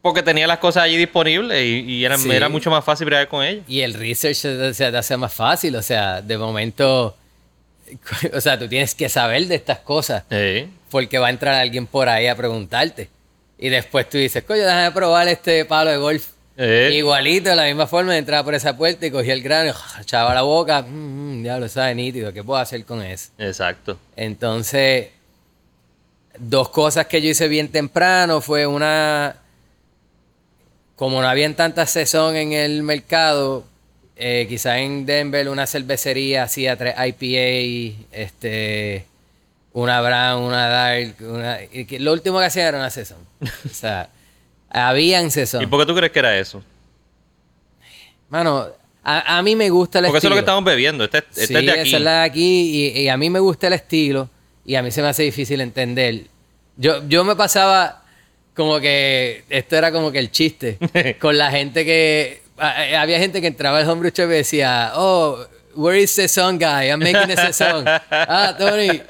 Porque 0.00 0.22
tenía 0.22 0.46
las 0.46 0.58
cosas 0.58 0.84
allí 0.84 0.96
disponibles 0.96 1.62
y, 1.64 1.80
y 1.80 2.04
era, 2.04 2.16
Sí. 2.16 2.30
era 2.30 2.48
mucho 2.48 2.70
más 2.70 2.84
fácil 2.84 3.06
bregar 3.06 3.28
con 3.28 3.44
ellos. 3.44 3.64
Y 3.66 3.80
el 3.80 3.94
research 3.94 4.36
se, 4.36 4.72
se 4.74 4.90
te 4.90 4.96
hace 4.96 5.16
más 5.16 5.34
fácil, 5.34 5.74
o 5.76 5.82
sea, 5.82 6.22
de 6.22 6.38
momento, 6.38 7.16
o 8.34 8.40
sea, 8.40 8.58
tú 8.58 8.68
tienes 8.68 8.94
que 8.94 9.08
saber 9.08 9.46
de 9.46 9.56
estas 9.56 9.80
cosas 9.80 10.22
Sí. 10.30 10.68
porque 10.90 11.18
va 11.18 11.26
a 11.26 11.30
entrar 11.30 11.54
alguien 11.56 11.86
por 11.86 12.08
ahí 12.08 12.26
a 12.26 12.36
preguntarte. 12.36 13.08
Y 13.58 13.68
después 13.70 14.08
tú 14.08 14.18
dices, 14.18 14.44
coño, 14.44 14.62
déjame 14.62 14.92
probar 14.92 15.26
este 15.28 15.64
palo 15.64 15.90
de 15.90 15.96
golf. 15.96 16.26
Eh. 16.60 16.90
Igualito, 16.94 17.50
de 17.50 17.56
la 17.56 17.66
misma 17.66 17.86
forma, 17.86 18.18
entraba 18.18 18.42
por 18.42 18.52
esa 18.52 18.76
puerta 18.76 19.06
y 19.06 19.12
cogía 19.12 19.32
el 19.32 19.42
grano, 19.42 19.70
y 19.70 20.00
echaba 20.02 20.34
la 20.34 20.42
boca, 20.42 20.82
mm, 20.82 21.38
mm, 21.38 21.42
diablo, 21.44 21.68
sabe 21.68 21.94
nítido, 21.94 22.32
¿qué 22.32 22.42
puedo 22.42 22.58
hacer 22.58 22.84
con 22.84 23.00
eso? 23.00 23.30
Exacto. 23.38 23.96
Entonces, 24.16 25.10
dos 26.36 26.70
cosas 26.70 27.06
que 27.06 27.22
yo 27.22 27.30
hice 27.30 27.46
bien 27.46 27.68
temprano 27.68 28.40
fue 28.40 28.66
una, 28.66 29.36
como 30.96 31.22
no 31.22 31.28
habían 31.28 31.54
tanta 31.54 31.86
sazón 31.86 32.34
en 32.34 32.52
el 32.52 32.82
mercado, 32.82 33.64
eh, 34.16 34.46
quizás 34.48 34.78
en 34.78 35.06
Denver 35.06 35.48
una 35.48 35.64
cervecería 35.64 36.42
hacía 36.42 36.76
tres 36.76 36.96
IPA, 36.98 38.08
este, 38.10 39.06
una 39.72 40.00
brown, 40.00 40.42
una 40.42 40.66
dark, 40.66 41.14
una, 41.20 41.60
lo 42.00 42.12
último 42.12 42.40
que 42.40 42.46
hacía 42.46 42.66
era 42.66 42.78
una 42.78 42.90
sazón. 42.90 43.18
O 43.64 43.72
sea, 43.72 44.10
habían 44.70 45.30
sazón. 45.30 45.62
¿Y 45.62 45.66
por 45.66 45.80
qué 45.80 45.86
tú 45.86 45.94
crees 45.96 46.12
que 46.12 46.18
era 46.18 46.38
eso? 46.38 46.62
Mano, 48.28 48.68
a, 49.02 49.38
a 49.38 49.42
mí 49.42 49.56
me 49.56 49.70
gusta 49.70 49.98
el 50.00 50.06
Porque 50.06 50.18
eso 50.18 50.26
es 50.26 50.30
lo 50.30 50.34
que 50.36 50.40
estilo. 50.40 50.52
estamos 50.52 50.64
bebiendo. 50.64 51.04
Este, 51.04 51.18
este 51.18 51.46
Sí, 51.46 51.54
es 51.56 51.64
de 51.66 51.70
aquí. 51.72 51.88
esa 51.88 51.96
es 51.96 52.02
la 52.02 52.18
de 52.20 52.24
aquí 52.24 52.92
y, 52.96 53.00
y 53.00 53.08
a 53.08 53.16
mí 53.16 53.30
me 53.30 53.38
gusta 53.40 53.68
el 53.68 53.72
estilo 53.74 54.28
y 54.64 54.74
a 54.74 54.82
mí 54.82 54.90
se 54.90 55.00
me 55.02 55.08
hace 55.08 55.22
difícil 55.22 55.60
entender. 55.60 56.24
Yo, 56.76 57.06
yo 57.08 57.24
me 57.24 57.34
pasaba 57.36 58.04
como 58.54 58.80
que 58.80 59.44
esto 59.48 59.76
era 59.76 59.90
como 59.92 60.12
que 60.12 60.18
el 60.18 60.30
chiste 60.30 60.78
con 61.20 61.38
la 61.38 61.50
gente 61.50 61.84
que 61.84 62.42
a- 62.58 62.68
a- 62.70 63.00
había 63.02 63.18
gente 63.18 63.40
que 63.40 63.46
entraba 63.46 63.78
al 63.78 63.88
homebrew 63.88 64.12
shop 64.14 64.26
y 64.30 64.34
decía, 64.34 64.92
oh, 64.96 65.38
where 65.74 65.98
is 66.00 66.14
the 66.16 66.28
song 66.28 66.58
guy? 66.58 66.88
I'm 66.90 66.98
making 66.98 67.34
the 67.34 67.52
song. 67.52 67.84
ah, 68.10 68.54
Tony. 68.58 69.00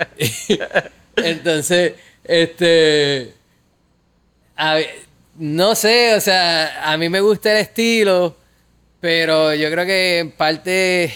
Entonces, 1.17 1.95
este, 2.25 3.35
a 4.57 4.77
no 5.39 5.75
sé, 5.75 6.15
o 6.15 6.21
sea, 6.21 6.93
a 6.93 6.97
mí 6.97 7.09
me 7.09 7.21
gusta 7.21 7.53
el 7.53 7.59
estilo, 7.59 8.37
pero 9.01 9.55
yo 9.55 9.71
creo 9.71 9.87
que 9.87 10.19
en 10.19 10.33
parte, 10.33 11.13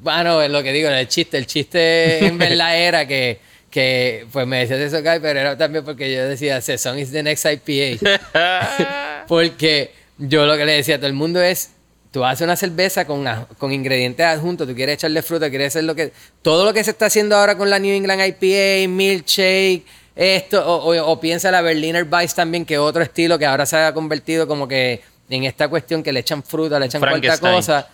bueno, 0.00 0.40
es 0.40 0.50
lo 0.50 0.62
que 0.62 0.72
digo, 0.72 0.88
el 0.88 1.08
chiste, 1.08 1.36
el 1.36 1.46
chiste 1.46 2.24
en 2.26 2.38
verdad 2.38 2.78
era 2.78 3.06
que, 3.06 3.38
que 3.70 4.26
pues 4.32 4.46
me 4.46 4.60
decías 4.60 4.80
eso, 4.80 5.02
Guy, 5.02 5.20
pero 5.20 5.38
era 5.38 5.56
también 5.56 5.84
porque 5.84 6.12
yo 6.12 6.26
decía, 6.26 6.60
Saison 6.60 6.98
is 6.98 7.12
the 7.12 7.22
next 7.22 7.44
IPA. 7.44 9.24
porque 9.28 9.92
yo 10.16 10.46
lo 10.46 10.56
que 10.56 10.64
le 10.64 10.72
decía 10.72 10.94
a 10.94 10.98
todo 10.98 11.08
el 11.08 11.14
mundo 11.14 11.42
es, 11.42 11.72
tú 12.10 12.24
haces 12.24 12.44
una 12.44 12.56
cerveza 12.56 13.06
con, 13.06 13.26
con 13.58 13.72
ingredientes 13.72 14.24
adjuntos, 14.24 14.66
tú 14.66 14.74
quieres 14.74 14.94
echarle 14.94 15.22
fruta, 15.22 15.50
quieres 15.50 15.68
hacer 15.68 15.84
lo 15.84 15.94
que... 15.94 16.12
Todo 16.40 16.64
lo 16.64 16.72
que 16.72 16.84
se 16.84 16.92
está 16.92 17.06
haciendo 17.06 17.36
ahora 17.36 17.58
con 17.58 17.68
la 17.68 17.78
New 17.78 17.94
England 17.94 18.22
IPA, 18.26 18.88
milkshake, 18.88 19.84
esto, 20.14 20.64
o, 20.66 20.92
o- 20.94 21.10
o 21.12 21.20
piensa 21.20 21.50
la 21.50 21.62
Berliner 21.62 22.06
Weiss 22.10 22.34
también, 22.34 22.64
que 22.64 22.78
otro 22.78 23.02
estilo 23.02 23.38
que 23.38 23.46
ahora 23.46 23.64
se 23.66 23.76
ha 23.76 23.92
convertido 23.94 24.46
como 24.46 24.68
que 24.68 25.02
en 25.30 25.44
esta 25.44 25.68
cuestión 25.68 26.02
que 26.02 26.12
le 26.12 26.20
echan 26.20 26.42
fruta, 26.42 26.78
le 26.78 26.86
echan 26.86 27.00
cualquier 27.12 27.32
cosa. 27.56 27.88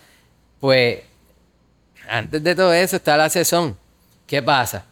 Pues 0.59 0.99
antes 2.09 2.43
de 2.43 2.55
todo 2.55 2.73
eso 2.73 2.95
está 2.97 3.15
la 3.17 3.29
sazón. 3.29 3.77
¿Qué 4.27 4.41
pasa? 4.43 4.85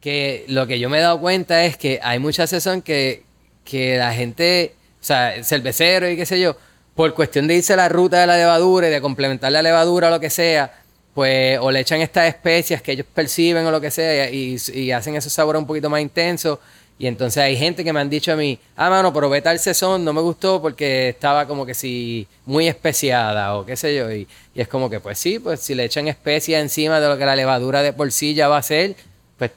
Que 0.00 0.44
lo 0.48 0.66
que 0.66 0.78
yo 0.78 0.88
me 0.90 0.98
he 0.98 1.00
dado 1.00 1.20
cuenta 1.20 1.64
es 1.64 1.76
que 1.76 2.00
hay 2.02 2.18
mucha 2.18 2.46
sazón 2.46 2.82
que, 2.82 3.22
que 3.64 3.96
la 3.96 4.12
gente, 4.12 4.74
o 5.00 5.04
sea, 5.04 5.42
cervecero 5.44 6.08
y 6.10 6.16
qué 6.16 6.26
sé 6.26 6.40
yo, 6.40 6.56
por 6.94 7.14
cuestión 7.14 7.46
de 7.46 7.54
irse 7.56 7.74
a 7.74 7.76
la 7.76 7.88
ruta 7.88 8.20
de 8.20 8.26
la 8.26 8.36
levadura 8.36 8.88
y 8.88 8.90
de 8.90 9.00
complementar 9.00 9.52
la 9.52 9.62
levadura 9.62 10.08
o 10.08 10.10
lo 10.10 10.20
que 10.20 10.30
sea, 10.30 10.72
pues 11.16 11.58
o 11.62 11.70
le 11.70 11.80
echan 11.80 12.02
estas 12.02 12.28
especias 12.28 12.82
que 12.82 12.92
ellos 12.92 13.06
perciben 13.14 13.64
o 13.64 13.70
lo 13.70 13.80
que 13.80 13.90
sea 13.90 14.30
y, 14.30 14.58
y 14.74 14.90
hacen 14.90 15.16
esos 15.16 15.32
sabores 15.32 15.58
un 15.58 15.66
poquito 15.66 15.88
más 15.88 16.02
intensos. 16.02 16.58
Y 16.98 17.06
entonces 17.06 17.42
hay 17.42 17.56
gente 17.56 17.82
que 17.82 17.90
me 17.90 18.00
han 18.00 18.10
dicho 18.10 18.34
a 18.34 18.36
mí, 18.36 18.58
ah, 18.76 18.90
mano, 18.90 19.14
probé 19.14 19.40
tal 19.40 19.58
sazón, 19.58 20.04
no 20.04 20.12
me 20.12 20.20
gustó 20.20 20.60
porque 20.60 21.08
estaba 21.08 21.46
como 21.46 21.64
que 21.64 21.72
si 21.72 22.28
muy 22.44 22.68
especiada 22.68 23.56
o 23.56 23.64
qué 23.64 23.76
sé 23.76 23.96
yo. 23.96 24.12
Y, 24.12 24.28
y 24.54 24.60
es 24.60 24.68
como 24.68 24.90
que, 24.90 25.00
pues 25.00 25.18
sí, 25.18 25.38
pues 25.38 25.60
si 25.60 25.74
le 25.74 25.84
echan 25.84 26.06
especias 26.06 26.60
encima 26.60 27.00
de 27.00 27.08
lo 27.08 27.16
que 27.16 27.24
la 27.24 27.34
levadura 27.34 27.80
de 27.80 27.94
por 27.94 28.12
sí 28.12 28.34
ya 28.34 28.48
va 28.48 28.58
a 28.58 28.62
ser, 28.62 28.94
pues 29.38 29.52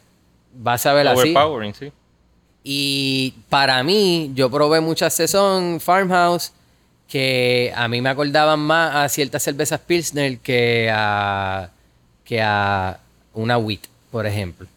vas 0.54 0.86
a 0.86 0.94
ver 0.94 1.10
así. 1.10 1.36
Overpowering, 1.36 1.74
sí. 1.74 1.92
Y 2.64 3.34
para 3.50 3.84
mí, 3.84 4.32
yo 4.34 4.50
probé 4.50 4.80
muchas 4.80 5.14
Saison 5.14 5.82
Farmhouse 5.82 6.54
que 7.10 7.74
a 7.76 7.88
mí 7.88 8.02
me 8.02 8.10
acordaban 8.10 8.60
más 8.60 8.96
a 8.96 9.10
ciertas 9.10 9.42
cervezas 9.42 9.80
Pilsner 9.82 10.38
que 10.38 10.90
a, 10.94 11.72
que 12.24 12.40
a 12.42 13.00
una 13.34 13.58
Wheat, 13.58 13.82
por 14.12 14.28
ejemplo. 14.28 14.68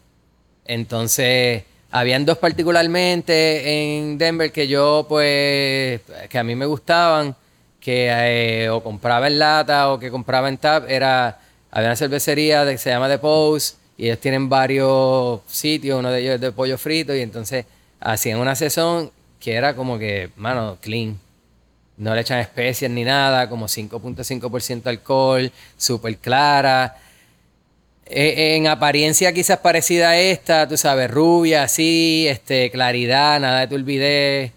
Entonces, 0.65 1.63
habían 1.91 2.25
dos 2.25 2.39
particularmente 2.39 3.97
en 3.99 4.17
Denver 4.17 4.51
que 4.51 4.67
yo, 4.67 5.05
pues, 5.07 6.01
que 6.27 6.39
a 6.39 6.43
mí 6.43 6.55
me 6.55 6.65
gustaban, 6.65 7.35
que 7.79 8.07
eh, 8.09 8.69
o 8.69 8.81
compraba 8.81 9.27
en 9.27 9.37
lata 9.37 9.91
o 9.91 9.99
que 9.99 10.09
compraba 10.09 10.49
en 10.49 10.57
tap, 10.57 10.89
era, 10.89 11.39
había 11.69 11.89
una 11.89 11.95
cervecería 11.95 12.65
que 12.65 12.79
se 12.79 12.89
llama 12.89 13.09
The 13.09 13.19
Post 13.19 13.77
y 13.95 14.05
ellos 14.05 14.19
tienen 14.19 14.49
varios 14.49 15.41
sitios, 15.45 15.99
uno 15.99 16.09
de 16.09 16.21
ellos 16.21 16.35
es 16.35 16.41
de 16.41 16.51
pollo 16.51 16.79
frito 16.79 17.15
y 17.15 17.21
entonces 17.21 17.65
hacían 17.99 18.39
una 18.39 18.55
sesión 18.55 19.11
que 19.39 19.53
era 19.53 19.75
como 19.75 19.99
que, 19.99 20.31
mano, 20.35 20.77
clean. 20.81 21.19
No 21.97 22.15
le 22.15 22.21
echan 22.21 22.39
especias 22.39 22.89
ni 22.89 23.03
nada, 23.03 23.47
como 23.49 23.67
5.5% 23.67 24.87
alcohol, 24.87 25.51
súper 25.77 26.17
clara. 26.17 26.95
Eh, 28.05 28.55
en 28.57 28.67
apariencia 28.67 29.31
quizás 29.31 29.59
parecida 29.59 30.09
a 30.09 30.17
esta, 30.17 30.67
tú 30.67 30.75
sabes, 30.75 31.09
rubia, 31.09 31.63
así, 31.63 32.25
este, 32.27 32.69
claridad, 32.71 33.39
nada 33.39 33.61
de 33.61 33.67
turbidez 33.67 34.51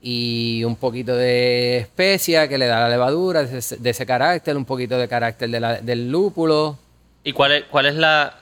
y 0.00 0.62
un 0.64 0.76
poquito 0.76 1.16
de 1.16 1.78
especia 1.78 2.46
que 2.48 2.56
le 2.56 2.66
da 2.66 2.80
la 2.80 2.88
levadura 2.88 3.42
de 3.42 3.58
ese, 3.58 3.76
de 3.78 3.90
ese 3.90 4.06
carácter, 4.06 4.56
un 4.56 4.64
poquito 4.64 4.96
de 4.96 5.08
carácter 5.08 5.50
de 5.50 5.58
la- 5.60 5.80
del 5.80 6.08
lúpulo. 6.10 6.78
¿Y 7.24 7.32
cuál 7.32 7.52
es, 7.52 7.64
cuál 7.64 7.86
es 7.86 7.94
la 7.96 8.38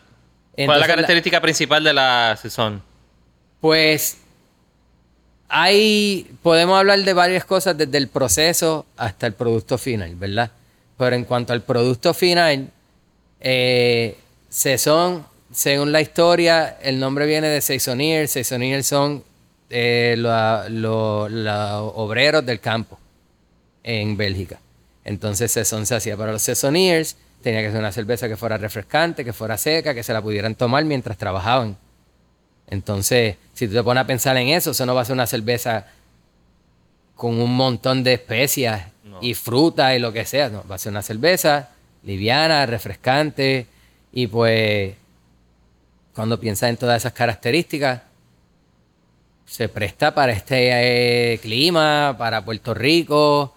cuál 0.54 0.70
es 0.76 0.80
la- 0.80 0.86
característica 0.86 1.40
principal 1.40 1.82
de 1.82 1.94
la 1.94 2.36
Saison? 2.40 2.82
Pues 3.60 4.18
hay, 5.48 6.30
podemos 6.42 6.78
hablar 6.78 7.02
de 7.02 7.12
varias 7.12 7.44
cosas 7.44 7.76
desde 7.76 7.98
el 7.98 8.08
proceso 8.08 8.86
hasta 8.96 9.26
el 9.26 9.34
producto 9.34 9.78
final, 9.78 10.14
¿verdad? 10.16 10.50
Pero 10.98 11.14
en 11.14 11.24
cuanto 11.24 11.52
al 11.52 11.62
producto 11.62 12.14
final, 12.14 12.70
eh, 13.40 14.16
Saison, 14.48 15.26
según 15.52 15.92
la 15.92 16.00
historia, 16.00 16.78
el 16.82 16.98
nombre 16.98 17.26
viene 17.26 17.48
de 17.48 17.60
Saisoniers. 17.60 18.32
Saisoniers 18.32 18.86
son 18.86 19.22
eh, 19.70 20.14
los 20.16 20.70
los 20.70 21.92
obreros 21.94 22.44
del 22.44 22.60
campo 22.60 22.98
en 23.82 24.16
Bélgica. 24.16 24.58
Entonces 25.04 25.52
Saison 25.52 25.86
se 25.86 25.94
hacía 25.94 26.16
para 26.16 26.32
los 26.32 26.42
Saisoniers. 26.42 27.16
Tenía 27.42 27.60
que 27.62 27.70
ser 27.70 27.78
una 27.78 27.92
cerveza 27.92 28.28
que 28.28 28.36
fuera 28.36 28.56
refrescante, 28.56 29.24
que 29.24 29.32
fuera 29.32 29.56
seca, 29.56 29.94
que 29.94 30.02
se 30.02 30.12
la 30.12 30.20
pudieran 30.20 30.54
tomar 30.54 30.84
mientras 30.84 31.16
trabajaban. 31.16 31.76
Entonces, 32.68 33.36
si 33.54 33.68
tú 33.68 33.74
te 33.74 33.82
pones 33.82 34.02
a 34.02 34.06
pensar 34.06 34.36
en 34.36 34.48
eso, 34.48 34.72
eso 34.72 34.86
no 34.86 34.94
va 34.94 35.02
a 35.02 35.04
ser 35.04 35.14
una 35.14 35.26
cerveza 35.26 35.86
con 37.14 37.40
un 37.40 37.54
montón 37.56 38.02
de 38.04 38.14
especias 38.14 38.88
No. 39.04 39.18
y 39.22 39.34
fruta 39.34 39.94
y 39.94 39.98
lo 39.98 40.12
que 40.12 40.24
sea. 40.24 40.48
No, 40.48 40.64
va 40.68 40.74
a 40.74 40.78
ser 40.78 40.90
una 40.90 41.02
cerveza 41.02 41.70
liviana, 42.02 42.66
refrescante. 42.66 43.66
Y 44.12 44.26
pues, 44.26 44.94
cuando 46.14 46.38
piensas 46.40 46.70
en 46.70 46.76
todas 46.76 47.02
esas 47.02 47.12
características, 47.12 48.02
se 49.46 49.68
presta 49.68 50.14
para 50.14 50.32
este 50.32 51.34
eh, 51.34 51.38
clima, 51.38 52.14
para 52.18 52.44
Puerto 52.44 52.74
Rico. 52.74 53.54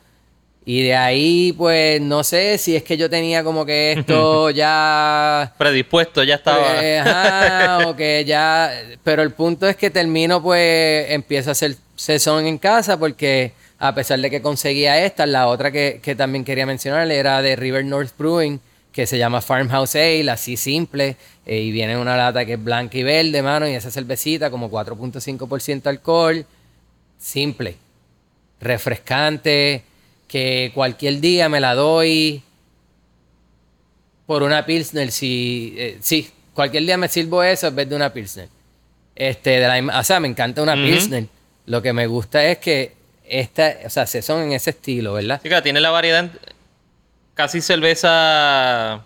Y 0.72 0.84
de 0.84 0.96
ahí, 0.96 1.52
pues, 1.54 2.00
no 2.00 2.24
sé 2.24 2.60
si 2.60 2.76
es 2.76 2.84
que 2.84 2.96
yo 2.96 3.10
tenía 3.10 3.44
como 3.44 3.66
que 3.66 3.94
esto 3.94 4.50
ya 4.52 5.52
Predispuesto, 5.58 6.24
ya 6.24 6.36
estaba. 6.36 6.86
eh, 6.86 7.00
ajá, 7.00 7.90
o 7.90 7.96
que 7.96 8.24
ya. 8.24 8.72
Pero 9.04 9.24
el 9.24 9.32
punto 9.32 9.68
es 9.68 9.76
que 9.76 9.90
termino, 9.90 10.44
pues, 10.44 11.10
empiezo 11.10 11.50
a 11.50 11.54
hacer 11.54 11.76
sesión 11.96 12.46
en 12.46 12.60
casa 12.60 13.00
porque 13.00 13.54
a 13.80 13.96
pesar 13.96 14.20
de 14.20 14.30
que 14.30 14.44
conseguía 14.44 15.04
esta, 15.04 15.26
la 15.26 15.48
otra 15.48 15.72
que, 15.72 16.02
que 16.04 16.14
también 16.14 16.46
quería 16.46 16.68
mencionar 16.68 17.10
era 17.10 17.42
de 17.42 17.56
River 17.56 17.84
North 17.86 18.12
Brewing, 18.16 18.60
que 18.92 19.08
se 19.08 19.18
llama 19.18 19.42
Farmhouse 19.42 19.96
Ale, 19.96 20.30
así 20.30 20.56
simple, 20.56 21.18
eh, 21.48 21.62
y 21.62 21.72
viene 21.72 21.94
en 21.94 21.98
una 21.98 22.16
lata 22.16 22.46
que 22.46 22.54
es 22.54 22.64
blanca 22.64 22.96
y 22.96 23.02
verde, 23.02 23.42
mano, 23.42 23.68
y 23.68 23.74
esa 23.74 23.90
cervecita 23.90 24.52
como 24.52 24.70
4.5% 24.70 25.88
alcohol, 25.88 26.46
simple, 27.18 27.76
refrescante, 28.62 29.89
que 30.30 30.72
cualquier 30.74 31.20
día 31.20 31.50
me 31.50 31.60
la 31.60 31.76
doy 31.76 32.42
por 34.26 34.44
una 34.44 34.66
Pilsner, 34.66 35.12
si, 35.12 35.74
eh, 35.78 35.98
sí, 36.02 36.30
cualquier 36.54 36.84
día 36.86 36.98
me 36.98 37.10
sirvo 37.10 37.44
eso 37.44 37.68
en 37.68 37.76
vez 37.76 37.90
de 37.90 37.96
una 37.96 38.14
Pilsner. 38.14 38.48
Este, 39.16 39.50
de 39.60 39.68
la 39.84 40.00
o 40.00 40.04
sea, 40.04 40.20
me 40.22 40.28
encanta 40.30 40.62
una 40.62 40.76
Ujú. 40.76 40.84
Pilsner. 40.84 41.26
Lo 41.66 41.82
que 41.82 41.92
me 41.94 42.08
gusta 42.08 42.46
es 42.46 42.60
que 42.60 42.94
esta, 43.26 43.76
o 43.86 43.90
sea, 43.90 44.06
se 44.06 44.22
son 44.22 44.42
en 44.44 44.54
ese 44.54 44.70
estilo, 44.70 45.14
¿verdad? 45.14 45.40
Sí, 45.44 45.50
que 45.50 45.62
tiene 45.62 45.82
la 45.82 45.90
variedad 45.90 46.30
casi 47.34 47.60
cerveza 47.62 49.04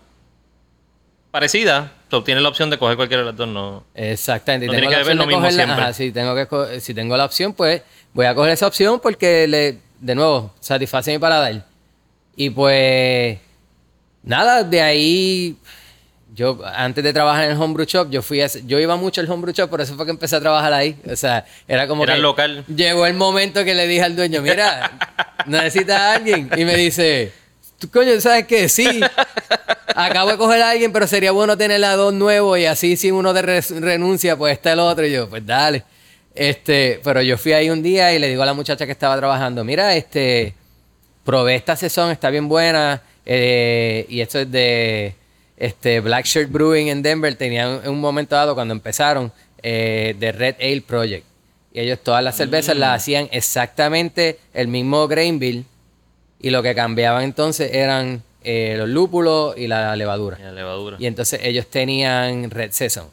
parecida. 1.30 1.92
So, 2.10 2.22
tiene 2.22 2.40
la 2.40 2.48
opción 2.48 2.70
de 2.70 2.78
coger 2.78 2.96
cualquiera 2.96 3.22
de 3.22 3.26
las 3.30 3.36
dos, 3.36 3.48
no. 3.48 3.82
Exactamente. 3.94 4.66
No 4.66 4.72
tengo 4.72 4.82
tiene 4.88 4.96
la 4.96 5.02
que 5.02 5.08
ver 5.08 5.16
lo 5.16 5.26
mismo 5.26 5.42
cogerla- 5.42 5.64
siempre. 5.64 5.82
ajá, 5.82 5.92
sí, 5.92 6.12
tengo 6.12 6.34
que 6.34 6.80
si 6.80 6.94
tengo 6.94 7.16
la 7.16 7.24
opción, 7.24 7.54
pues 7.54 7.82
voy 8.12 8.26
a 8.26 8.34
coger 8.34 8.52
esa 8.52 8.66
opción 8.68 9.00
porque 9.02 9.48
le, 9.48 9.78
de 10.04 10.14
nuevo, 10.14 10.52
satisface 10.60 11.12
mi 11.12 11.18
paladar. 11.18 11.64
Y 12.36 12.50
pues, 12.50 13.38
nada, 14.22 14.62
de 14.64 14.80
ahí, 14.82 15.56
yo 16.34 16.60
antes 16.74 17.02
de 17.04 17.12
trabajar 17.12 17.44
en 17.44 17.52
el 17.52 17.60
homebrew 17.62 17.86
shop, 17.86 18.10
yo 18.10 18.20
fui 18.22 18.40
a, 18.40 18.46
yo 18.66 18.78
iba 18.78 18.96
mucho 18.96 19.20
al 19.20 19.30
homebrew 19.30 19.54
shop, 19.54 19.70
por 19.70 19.80
eso 19.80 19.94
fue 19.94 20.04
que 20.04 20.10
empecé 20.10 20.36
a 20.36 20.40
trabajar 20.40 20.72
ahí. 20.72 20.96
O 21.10 21.16
sea, 21.16 21.44
era 21.68 21.86
como 21.86 22.04
Era 22.04 22.14
que 22.14 22.20
local. 22.20 22.64
llegó 22.74 23.06
el 23.06 23.14
momento 23.14 23.64
que 23.64 23.74
le 23.74 23.86
dije 23.86 24.02
al 24.02 24.16
dueño, 24.16 24.42
mira, 24.42 24.90
necesitas 25.46 25.98
a 26.00 26.14
alguien. 26.14 26.50
Y 26.56 26.64
me 26.64 26.76
dice, 26.76 27.32
¿tú 27.78 27.88
coño 27.90 28.20
sabes 28.20 28.46
qué? 28.46 28.68
Sí. 28.68 29.00
Acabo 29.94 30.32
de 30.32 30.36
coger 30.36 30.60
a 30.62 30.70
alguien, 30.70 30.92
pero 30.92 31.06
sería 31.06 31.30
bueno 31.30 31.56
tener 31.56 31.82
a 31.84 31.94
dos 31.94 32.12
nuevos 32.12 32.58
y 32.58 32.66
así 32.66 32.96
si 32.96 33.10
uno 33.12 33.32
de 33.32 33.42
re- 33.42 33.60
renuncia, 33.80 34.36
pues 34.36 34.52
está 34.54 34.72
el 34.72 34.80
otro. 34.80 35.06
Y 35.06 35.12
yo, 35.12 35.28
pues 35.30 35.46
dale. 35.46 35.84
Este, 36.34 37.00
pero 37.04 37.22
yo 37.22 37.38
fui 37.38 37.52
ahí 37.52 37.70
un 37.70 37.82
día 37.82 38.12
y 38.12 38.18
le 38.18 38.28
digo 38.28 38.42
a 38.42 38.46
la 38.46 38.54
muchacha 38.54 38.86
que 38.86 38.92
estaba 38.92 39.16
trabajando, 39.16 39.64
mira, 39.64 39.94
este, 39.94 40.54
probé 41.24 41.54
esta 41.54 41.76
sesión, 41.76 42.10
está 42.10 42.30
bien 42.30 42.48
buena. 42.48 43.02
eh, 43.24 44.04
y 44.08 44.20
esto 44.20 44.40
es 44.40 44.50
de 44.50 45.14
este, 45.56 46.00
Black 46.00 46.26
Shirt 46.26 46.50
Brewing 46.50 46.88
en 46.88 47.02
Denver. 47.02 47.34
Tenían 47.36 47.80
en 47.84 47.90
un 47.90 48.00
momento 48.00 48.36
dado 48.36 48.54
cuando 48.54 48.74
empezaron 48.74 49.32
eh, 49.62 50.14
de 50.18 50.32
Red 50.32 50.56
Ale 50.60 50.82
Project. 50.82 51.24
Y 51.72 51.80
ellos 51.80 51.98
todas 52.02 52.22
las 52.22 52.36
cervezas 52.36 52.76
las 52.76 52.96
hacían 52.96 53.28
exactamente 53.32 54.38
el 54.52 54.68
mismo 54.68 55.08
grain 55.08 55.38
bill. 55.38 55.64
Y 56.40 56.50
lo 56.50 56.62
que 56.62 56.74
cambiaban 56.74 57.24
entonces 57.24 57.72
eran 57.74 58.22
eh, 58.44 58.74
los 58.76 58.88
lúpulos 58.88 59.56
y 59.56 59.66
la 59.66 59.96
levadura. 59.96 60.36
Y 60.38 60.42
la 60.42 60.52
levadura. 60.52 60.96
Y 61.00 61.06
entonces 61.06 61.40
ellos 61.42 61.66
tenían 61.66 62.50
Red 62.50 62.70
Saison. 62.72 63.08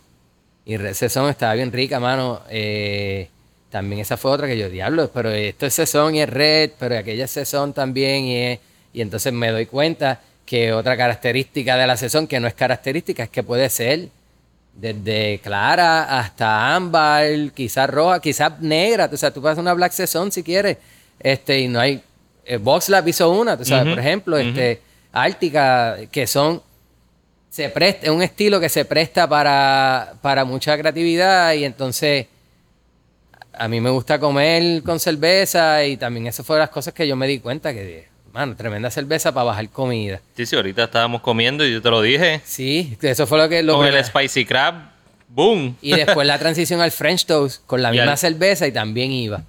Y 0.66 0.78
Red 0.78 0.94
Saison 0.94 1.30
estaba 1.30 1.54
bien 1.54 1.72
rica, 1.72 2.00
mano. 2.00 2.42
Eh, 2.50 3.28
también 3.70 4.02
esa 4.02 4.18
fue 4.18 4.32
otra 4.32 4.48
que 4.48 4.58
yo, 4.58 4.70
diablo, 4.70 5.10
pero 5.14 5.30
esto 5.32 5.66
es 5.66 5.74
Saison 5.74 6.14
y 6.14 6.22
es 6.22 6.30
Red, 6.30 6.72
pero 6.78 6.98
aquella 6.98 7.26
es 7.26 7.32
Saison 7.32 7.74
también. 7.74 8.26
Y, 8.26 8.38
es- 8.38 8.60
y 8.94 9.02
entonces 9.02 9.32
me 9.34 9.50
doy 9.52 9.66
cuenta 9.66 10.20
que 10.46 10.74
otra 10.74 10.98
característica 10.98 11.78
de 11.78 11.88
la 11.88 11.96
Saison, 11.98 12.28
que 12.28 12.40
no 12.40 12.48
es 12.48 12.54
característica, 12.54 13.24
es 13.24 13.30
que 13.30 13.42
puede 13.44 13.70
ser 13.70 14.10
desde 14.74 15.40
clara 15.44 16.20
hasta 16.20 16.76
ámbar, 16.76 17.26
quizás 17.54 17.90
roja, 17.90 18.20
quizás 18.22 18.60
negra. 18.60 19.10
O 19.12 19.18
sea, 19.18 19.32
tú 19.32 19.42
puedes 19.42 19.54
hacer 19.54 19.62
una 19.62 19.74
Black 19.74 19.92
Saison 19.94 20.32
si 20.32 20.44
quieres. 20.44 20.78
Este, 21.20 21.60
y 21.62 21.68
no 21.68 21.80
hay, 21.80 22.02
eh, 22.46 22.60
Lab 22.88 23.08
hizo 23.08 23.30
una, 23.30 23.58
tú 23.58 23.64
sabes, 23.66 23.94
por 23.94 24.00
ejemplo, 24.00 24.38
este, 24.38 24.82
Ártica, 25.14 25.98
que 26.12 26.26
son 26.28 26.62
se 27.52 27.68
presta, 27.68 28.06
es 28.06 28.10
un 28.10 28.22
estilo 28.22 28.62
que 28.62 28.70
se 28.70 28.86
presta 28.86 29.28
para, 29.28 30.14
para 30.22 30.46
mucha 30.46 30.78
creatividad 30.78 31.54
y 31.54 31.66
entonces 31.66 32.28
a 33.52 33.68
mí 33.68 33.82
me 33.82 33.90
gusta 33.90 34.20
comer 34.20 34.82
con 34.84 35.02
cerveza 35.02 35.86
y 35.86 35.98
también 35.98 36.28
eso 36.28 36.46
fue 36.46 36.56
de 36.56 36.62
las 36.62 36.70
cosas 36.70 36.94
que 36.94 37.06
yo 37.06 37.18
me 37.18 37.28
di 37.28 37.40
cuenta 37.40 37.74
que, 37.74 38.08
mano, 38.32 38.56
tremenda 38.56 38.90
cerveza 38.90 39.34
para 39.34 39.44
bajar 39.44 39.68
comida. 39.68 40.22
Sí, 40.38 40.46
sí, 40.46 40.56
ahorita 40.56 40.86
estábamos 40.86 41.20
comiendo 41.20 41.68
y 41.68 41.74
yo 41.74 41.82
te 41.82 41.90
lo 41.90 42.02
dije. 42.02 42.40
Sí, 42.46 42.98
eso 43.02 43.28
fue 43.28 43.38
lo 43.38 43.50
que... 43.50 43.62
Lo 43.64 43.76
con 43.76 43.86
el 43.86 44.02
Spicy 44.02 44.46
Crab, 44.46 44.76
boom. 45.28 45.76
Y 45.82 45.94
después 45.94 46.26
la 46.26 46.40
transición 46.40 46.80
al 46.80 46.92
French 46.92 47.26
Toast 47.26 47.66
con 47.66 47.82
la 47.82 47.92
misma 47.92 48.16
cerveza 48.16 48.66
y 48.66 48.72
también 48.72 49.12
iba. 49.12 49.44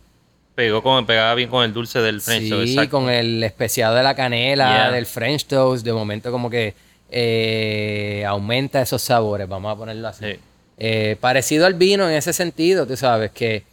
Pegó 0.57 0.83
con, 0.83 1.07
pegaba 1.07 1.37
bien 1.37 1.49
con 1.49 1.65
el 1.65 1.73
dulce 1.73 2.01
del 2.01 2.21
French 2.21 2.49
Toast. 2.49 2.67
Sí, 2.67 2.89
con 2.89 3.09
el 3.09 3.45
especiado 3.45 3.95
de 3.95 4.03
la 4.03 4.17
canela, 4.17 4.91
del 4.91 5.07
French 5.07 5.45
Toast, 5.47 5.85
de 5.85 5.93
momento 5.93 6.33
como 6.33 6.51
que 6.51 6.75
eh, 7.15 8.25
aumenta 8.27 8.81
esos 8.81 9.03
sabores, 9.03 9.47
vamos 9.47 9.71
a 9.71 9.77
ponerlo 9.77 10.09
así. 10.09 10.25
Eh, 10.79 11.17
parecido 11.21 11.67
al 11.67 11.75
vino 11.75 12.09
en 12.09 12.17
ese 12.17 12.33
sentido, 12.33 12.87
tú 12.87 12.97
sabes 12.97 13.31
que 13.31 13.65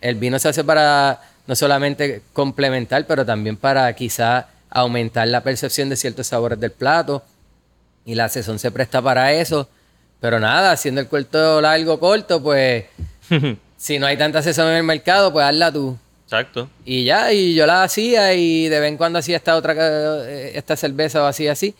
el 0.00 0.16
vino 0.16 0.38
se 0.40 0.48
hace 0.48 0.64
para 0.64 1.20
no 1.46 1.54
solamente 1.54 2.22
complementar, 2.32 3.06
pero 3.06 3.24
también 3.24 3.56
para 3.56 3.90
quizá 3.94 4.48
aumentar 4.68 5.28
la 5.28 5.42
percepción 5.42 5.88
de 5.88 5.96
ciertos 5.96 6.26
sabores 6.26 6.58
del 6.58 6.72
plato. 6.72 7.22
Y 8.04 8.14
la 8.14 8.28
sazón 8.28 8.58
se 8.58 8.70
presta 8.70 9.00
para 9.00 9.32
eso. 9.32 9.68
Pero 10.20 10.40
nada, 10.40 10.72
haciendo 10.72 11.00
el 11.00 11.06
cuento 11.06 11.60
largo 11.60 12.00
corto, 12.00 12.42
pues 12.42 12.84
si 13.76 13.98
no 13.98 14.06
hay 14.06 14.16
tanta 14.16 14.42
sazón 14.42 14.68
en 14.68 14.76
el 14.76 14.82
mercado, 14.82 15.32
pues 15.32 15.46
hazla 15.46 15.72
tú. 15.72 15.96
Exacto. 16.24 16.68
Y 16.84 17.04
ya, 17.04 17.32
y 17.32 17.54
yo 17.54 17.64
la 17.64 17.84
hacía 17.84 18.34
y 18.34 18.68
de 18.68 18.80
vez 18.80 18.88
en 18.90 18.96
cuando 18.96 19.18
hacía 19.18 19.36
esta 19.36 19.56
otra 19.56 19.74
eh, 19.78 20.52
esta 20.54 20.76
cerveza 20.76 21.22
o 21.22 21.26
así 21.26 21.48
así. 21.48 21.74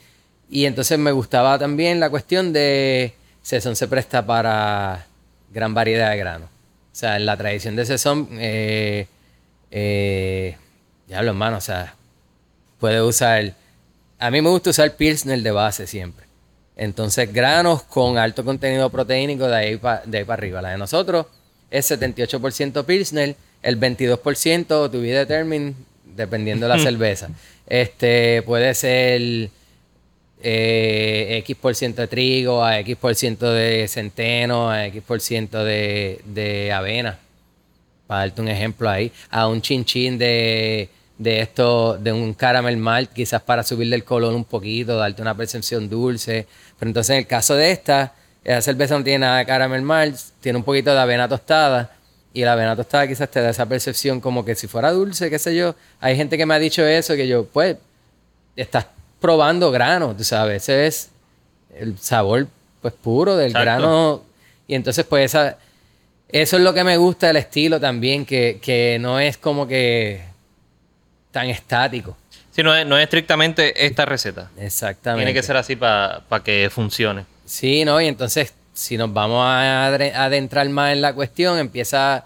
Y 0.50 0.64
entonces 0.64 0.98
me 0.98 1.12
gustaba 1.12 1.58
también 1.58 2.00
la 2.00 2.10
cuestión 2.10 2.52
de 2.52 3.14
Sesón 3.42 3.76
se 3.76 3.88
presta 3.88 4.24
para 4.24 5.06
gran 5.52 5.74
variedad 5.74 6.10
de 6.10 6.16
granos. 6.16 6.48
O 6.48 6.96
sea, 6.98 7.16
en 7.16 7.26
la 7.26 7.36
tradición 7.36 7.76
de 7.76 7.86
Sesón, 7.86 8.28
eh, 8.32 9.06
eh, 9.70 10.56
diablo 11.06 11.30
hermano, 11.30 11.58
o 11.58 11.60
sea, 11.60 11.94
puede 12.80 13.02
usar... 13.02 13.54
A 14.18 14.30
mí 14.30 14.40
me 14.40 14.48
gusta 14.48 14.70
usar 14.70 14.96
Pilsner 14.96 15.40
de 15.42 15.50
base 15.50 15.86
siempre. 15.86 16.26
Entonces, 16.76 17.32
granos 17.32 17.82
con 17.82 18.18
alto 18.18 18.44
contenido 18.44 18.90
proteínico 18.90 19.46
de 19.46 19.56
ahí 19.56 19.76
para 19.76 20.02
arriba. 20.32 20.62
La 20.62 20.70
de 20.70 20.78
nosotros 20.78 21.26
es 21.70 21.90
78% 21.90 22.84
Pilsner, 22.84 23.36
el 23.62 23.78
22% 23.78 24.66
to 24.66 25.00
be 25.00 25.12
determined, 25.12 25.74
dependiendo 26.04 26.68
de 26.68 26.76
la 26.76 26.82
cerveza. 26.82 27.30
Este 27.66 28.42
puede 28.42 28.74
ser 28.74 29.50
eh, 30.42 31.38
X 31.38 31.56
por 31.56 31.74
ciento 31.74 32.02
de 32.02 32.08
trigo, 32.08 32.64
a 32.64 32.78
X 32.80 32.96
por 32.96 33.14
ciento 33.14 33.52
de 33.52 33.88
centeno, 33.88 34.70
a 34.70 34.86
X 34.86 35.02
por 35.06 35.20
ciento 35.20 35.64
de, 35.64 36.72
avena. 36.74 37.18
Para 38.06 38.20
darte 38.20 38.40
un 38.40 38.48
ejemplo 38.48 38.88
ahí. 38.88 39.12
A 39.30 39.48
un 39.48 39.60
chinchín 39.60 40.16
de, 40.18 40.88
de 41.18 41.40
esto, 41.40 41.98
de 41.98 42.12
un 42.12 42.32
caramel 42.34 42.76
malt, 42.76 43.12
quizás 43.12 43.42
para 43.42 43.62
subirle 43.62 43.96
el 43.96 44.04
color 44.04 44.34
un 44.34 44.44
poquito, 44.44 44.96
darte 44.96 45.20
una 45.20 45.36
percepción 45.36 45.88
dulce. 45.88 46.46
Pero 46.78 46.88
entonces 46.90 47.10
en 47.10 47.18
el 47.18 47.26
caso 47.26 47.54
de 47.54 47.70
esta, 47.70 48.14
esa 48.44 48.62
cerveza 48.62 48.96
no 48.96 49.04
tiene 49.04 49.20
nada 49.20 49.38
de 49.38 49.46
caramel 49.46 49.82
malt, 49.82 50.16
tiene 50.40 50.58
un 50.58 50.64
poquito 50.64 50.92
de 50.92 51.00
avena 51.00 51.28
tostada. 51.28 51.94
Y 52.32 52.44
la 52.44 52.52
avena 52.52 52.76
tostada 52.76 53.06
quizás 53.08 53.30
te 53.30 53.40
da 53.40 53.50
esa 53.50 53.66
percepción 53.66 54.20
como 54.20 54.44
que 54.44 54.54
si 54.54 54.68
fuera 54.68 54.92
dulce, 54.92 55.28
qué 55.28 55.38
sé 55.38 55.54
yo. 55.54 55.74
Hay 56.00 56.16
gente 56.16 56.38
que 56.38 56.46
me 56.46 56.54
ha 56.54 56.58
dicho 56.58 56.86
eso, 56.86 57.14
que 57.16 57.26
yo, 57.26 57.44
pues, 57.46 57.76
estás 58.54 58.86
probando 59.20 59.70
grano, 59.70 60.14
tú 60.16 60.24
sabes, 60.24 60.62
ese 60.62 60.86
es 60.86 61.10
el 61.74 61.98
sabor 61.98 62.46
pues 62.80 62.94
puro 62.94 63.36
del 63.36 63.52
grano. 63.52 64.22
Y 64.66 64.74
entonces 64.74 65.04
pues 65.04 65.26
esa, 65.26 65.56
eso 66.28 66.56
es 66.56 66.62
lo 66.62 66.74
que 66.74 66.84
me 66.84 66.96
gusta 66.96 67.28
del 67.28 67.36
estilo 67.36 67.80
también, 67.80 68.26
que, 68.26 68.98
no 69.00 69.18
es 69.18 69.38
como 69.38 69.66
que 69.66 70.22
tan 71.30 71.48
estático. 71.48 72.16
Sí, 72.50 72.62
no 72.62 72.74
es, 72.74 72.86
no 72.86 72.98
es 72.98 73.04
estrictamente 73.04 73.86
esta 73.86 74.04
receta. 74.04 74.50
Exactamente. 74.58 75.24
Tiene 75.24 75.38
que 75.38 75.46
ser 75.46 75.56
así 75.56 75.76
para 75.76 76.22
que 76.44 76.68
funcione. 76.70 77.24
Sí, 77.44 77.84
¿no? 77.84 78.00
Y 78.00 78.06
entonces, 78.06 78.52
si 78.74 78.96
nos 78.96 79.12
vamos 79.12 79.42
a 79.42 79.86
adentrar 79.86 80.68
más 80.68 80.92
en 80.92 81.00
la 81.00 81.14
cuestión, 81.14 81.58
empieza 81.58 82.24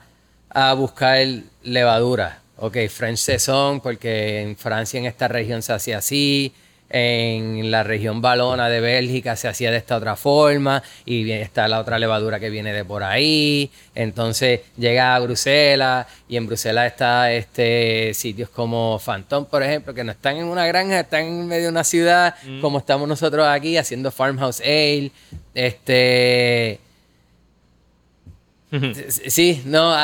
a 0.50 0.74
buscar 0.74 1.24
levadura. 1.62 2.40
Ok, 2.56 2.76
French 2.88 3.18
Saison, 3.18 3.80
porque 3.80 4.40
en 4.40 4.56
Francia, 4.56 4.98
en 4.98 5.06
esta 5.06 5.28
región 5.28 5.62
se 5.62 5.72
hace 5.72 5.94
así 5.94 6.52
en 6.92 7.70
la 7.70 7.82
región 7.82 8.20
balona 8.20 8.68
de 8.68 8.80
Bélgica 8.80 9.34
se 9.34 9.48
hacía 9.48 9.70
de 9.70 9.78
esta 9.78 9.96
otra 9.96 10.14
forma 10.14 10.82
y 11.06 11.30
está 11.30 11.66
la 11.66 11.80
otra 11.80 11.98
levadura 11.98 12.38
que 12.38 12.50
viene 12.50 12.72
de 12.72 12.84
por 12.84 13.02
ahí. 13.02 13.70
Entonces 13.94 14.60
llega 14.76 15.14
a 15.14 15.18
Bruselas 15.18 16.06
y 16.28 16.36
en 16.36 16.46
Bruselas 16.46 16.92
está 16.92 17.32
este 17.32 18.12
sitios 18.14 18.50
como 18.50 18.98
Phantom, 18.98 19.46
por 19.46 19.62
ejemplo, 19.62 19.94
que 19.94 20.04
no 20.04 20.12
están 20.12 20.36
en 20.36 20.44
una 20.44 20.66
granja, 20.66 21.00
están 21.00 21.24
en 21.24 21.48
medio 21.48 21.64
de 21.64 21.70
una 21.70 21.84
ciudad 21.84 22.34
mm. 22.46 22.60
como 22.60 22.78
estamos 22.78 23.08
nosotros 23.08 23.46
aquí 23.46 23.76
haciendo 23.78 24.10
farmhouse 24.10 24.60
ale. 24.60 25.10
Este 25.54 26.78
Sí, 29.08 29.62
no, 29.66 29.94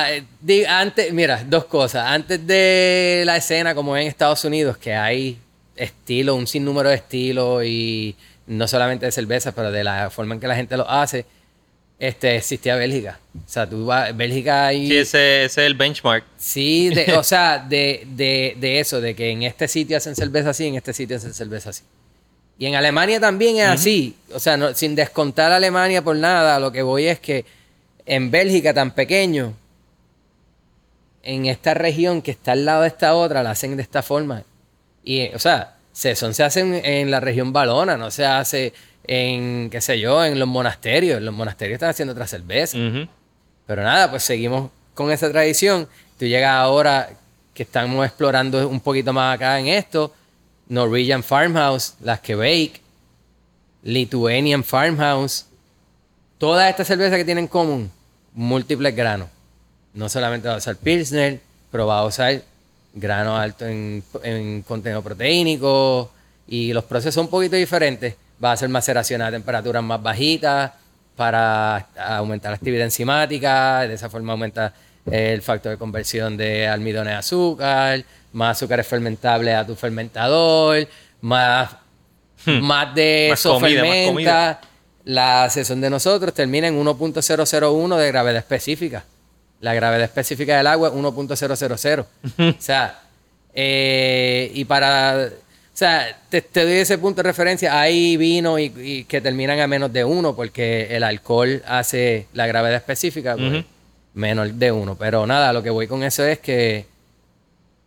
antes, 0.69 1.13
mira, 1.13 1.43
dos 1.47 1.65
cosas. 1.65 2.07
Antes 2.07 2.47
de 2.47 3.23
la 3.25 3.37
escena, 3.37 3.75
como 3.75 3.97
en 3.97 4.07
Estados 4.07 4.45
Unidos, 4.45 4.77
que 4.77 4.95
hay 4.95 5.39
estilo, 5.79 6.35
un 6.35 6.47
sinnúmero 6.47 6.89
de 6.89 6.97
estilos 6.97 7.65
y 7.65 8.17
no 8.47 8.67
solamente 8.67 9.07
de 9.07 9.13
cerveza, 9.13 9.53
pero 9.53 9.71
de 9.71 9.85
la 9.85 10.11
forma 10.11 10.35
en 10.35 10.41
que 10.41 10.49
la 10.49 10.57
gente 10.57 10.77
lo 10.77 10.89
hace, 10.89 11.25
este, 11.99 12.37
existía 12.37 12.77
Bélgica. 12.77 13.19
O 13.35 13.49
sea, 13.49 13.69
tú 13.69 13.87
vas, 13.87 14.17
Bélgica 14.17 14.73
y... 14.73 14.89
Sí, 14.89 14.97
ese, 14.97 15.45
es 15.45 15.59
el 15.59 15.75
benchmark. 15.75 16.25
Sí, 16.37 16.93
o 17.17 17.23
sea, 17.23 17.59
de, 17.59 18.07
de, 18.07 18.81
eso, 18.81 19.01
de 19.01 19.15
que 19.15 19.31
en 19.31 19.43
este 19.43 19.69
sitio 19.69 19.97
hacen 19.97 20.15
cerveza 20.15 20.51
así, 20.51 20.67
en 20.67 20.77
este 20.77 20.93
sitio 20.93 21.17
hacen 21.17 21.35
cerveza 21.35 21.71
así. 21.71 21.83
Y 22.59 22.67
en 22.67 22.75
Alemania 22.75 23.21
también 23.21 23.59
es 23.59 23.67
así. 23.67 24.17
O 24.33 24.41
sea, 24.41 24.75
sin 24.75 24.95
descontar 24.95 25.53
a 25.53 25.57
Alemania 25.57 26.03
por 26.03 26.17
nada, 26.17 26.59
lo 26.59 26.73
que 26.73 26.83
voy 26.83 27.07
es 27.07 27.21
que 27.21 27.45
en 28.05 28.31
Bélgica 28.31 28.75
tan 28.75 28.93
pequeño, 28.93 29.55
en 31.23 31.47
esta 31.47 31.75
región 31.75 32.23
que 32.23 32.33
está 32.33 32.53
al 32.53 32.65
lado 32.65 32.83
de 32.83 32.89
esta 32.89 33.15
otra, 33.15 33.43
la 33.43 33.53
hacen 33.53 33.77
de 33.77 33.83
esta 33.83 34.03
forma. 34.03 34.45
Y, 35.09 35.27
o 35.35 35.39
sea, 35.39 35.75
Sesón 35.91 36.35
se 36.35 36.45
hace 36.45 36.61
en, 36.61 37.11
la 37.11 37.19
región 37.19 37.51
balona, 37.51 37.97
no 37.97 38.11
se 38.11 38.27
hace 38.27 38.75
en, 39.05 39.71
qué 39.71 39.81
sé 39.81 39.99
yo, 39.99 40.23
en 40.23 40.39
los 40.39 40.47
monasterios. 40.47 41.23
Los 41.23 41.33
monasterios 41.33 41.77
están 41.77 41.89
haciendo 41.89 42.13
otra 42.13 42.27
cerveza. 42.27 42.77
Pero 43.67 43.83
nada, 43.83 44.11
pues 44.11 44.23
seguimos 44.23 44.71
con 44.93 45.11
esa 45.11 45.31
tradición. 45.31 45.89
Tú 46.19 46.27
llegas 46.27 46.53
ahora 46.53 47.09
que 47.55 47.63
estamos 47.63 48.05
explorando 48.05 48.69
un 48.69 48.81
poquito 48.81 49.15
más 49.15 49.35
acá 49.35 49.59
en 49.59 49.69
esto. 49.69 50.13
Norwegian 50.69 51.23
Farmhouse, 51.23 51.95
las 52.03 52.21
que 52.21 52.35
bake, 52.35 52.83
Lithuanian 53.85 54.63
Farmhouse. 54.63 55.47
Todas 56.37 56.69
estas 56.69 56.87
cervezas 56.87 57.17
que 57.17 57.25
tienen 57.25 57.45
en 57.45 57.49
común, 57.49 57.91
múltiples 58.35 58.95
granos. 58.95 59.31
No 59.95 60.11
solamente 60.11 60.49
va 60.49 60.57
a 60.57 60.59
usar 60.59 60.77
Pilsner, 60.77 61.41
pero 61.71 61.87
va 61.87 62.01
a 62.01 62.05
usar 62.05 62.43
grano 62.99 63.37
alto 63.37 63.67
en, 63.67 64.63
contenido 64.67 65.03
proteínico 65.03 66.11
y 66.47 66.73
los 66.73 66.85
procesos 66.85 67.15
son 67.15 67.25
un 67.25 67.31
poquito 67.31 67.57
diferentes. 67.57 68.15
Va 68.43 68.53
a 68.53 68.57
ser 68.57 68.69
maceración 68.69 69.23
a 69.23 69.31
temperaturas 69.31 69.83
más 69.83 70.03
bajitas 70.03 70.73
para 71.17 71.89
aumentar 71.97 72.53
la 72.53 72.57
actividad 72.57 72.85
enzimática, 72.85 73.81
de 73.81 73.95
esa 73.95 74.09
forma 74.09 74.33
aumenta 74.33 74.73
el 75.11 75.43
factor 75.43 75.73
de 75.73 75.79
conversión 75.79 76.37
de 76.37 76.69
almidones 76.69 77.15
a 77.15 77.19
azúcar, 77.19 78.05
más 78.33 78.57
azúcares 78.57 78.87
fermentables 78.87 79.55
a 79.55 79.67
tu 79.67 79.75
fermentador, 79.75 80.87
más, 81.21 81.71
hmm. 82.47 82.61
más 82.61 82.95
de 82.95 83.31
eso 83.31 83.59
fermenta. 83.59 84.61
La 85.05 85.49
sesión 85.49 85.81
de 85.81 85.89
nosotros 85.89 86.35
termina 86.35 86.69
en 86.69 86.79
1.001 86.79 87.97
de 87.97 88.09
gravedad 88.09 88.37
específica. 88.37 89.05
La 89.61 89.75
gravedad 89.75 90.05
específica 90.05 90.57
del 90.57 90.67
agua 90.67 90.89
es 90.89 90.95
1.000. 90.95 92.05
o 92.39 92.61
sea, 92.61 93.01
eh, 93.55 94.53
y 94.55 94.65
para. 94.65 95.31
O 95.33 95.79
sea, 95.79 96.17
te, 96.29 96.43
doy 96.55 96.73
ese 96.73 96.99
punto 96.99 97.23
de 97.23 97.29
referencia. 97.29 97.81
Hay 97.81 98.17
vinos 98.17 98.61
y, 98.61 99.05
que 99.05 99.21
terminan 99.21 99.61
a 99.61 99.67
menos 99.67 99.93
de 99.93 100.05
1 100.05 100.35
porque 100.35 100.89
el 100.91 101.05
alcohol 101.05 101.63
hace 101.67 102.27
la 102.35 102.47
gravedad 102.47 102.77
específica 102.77 103.37
pues, 103.37 103.65
menos 104.15 104.59
de 104.59 104.73
1. 104.73 104.97
Pero 104.97 105.27
nada, 105.27 105.53
lo 105.53 105.63
que 105.63 105.71
voy 105.71 105.87
con 105.87 106.03
eso 106.03 106.25
es 106.25 106.39
que 106.39 106.87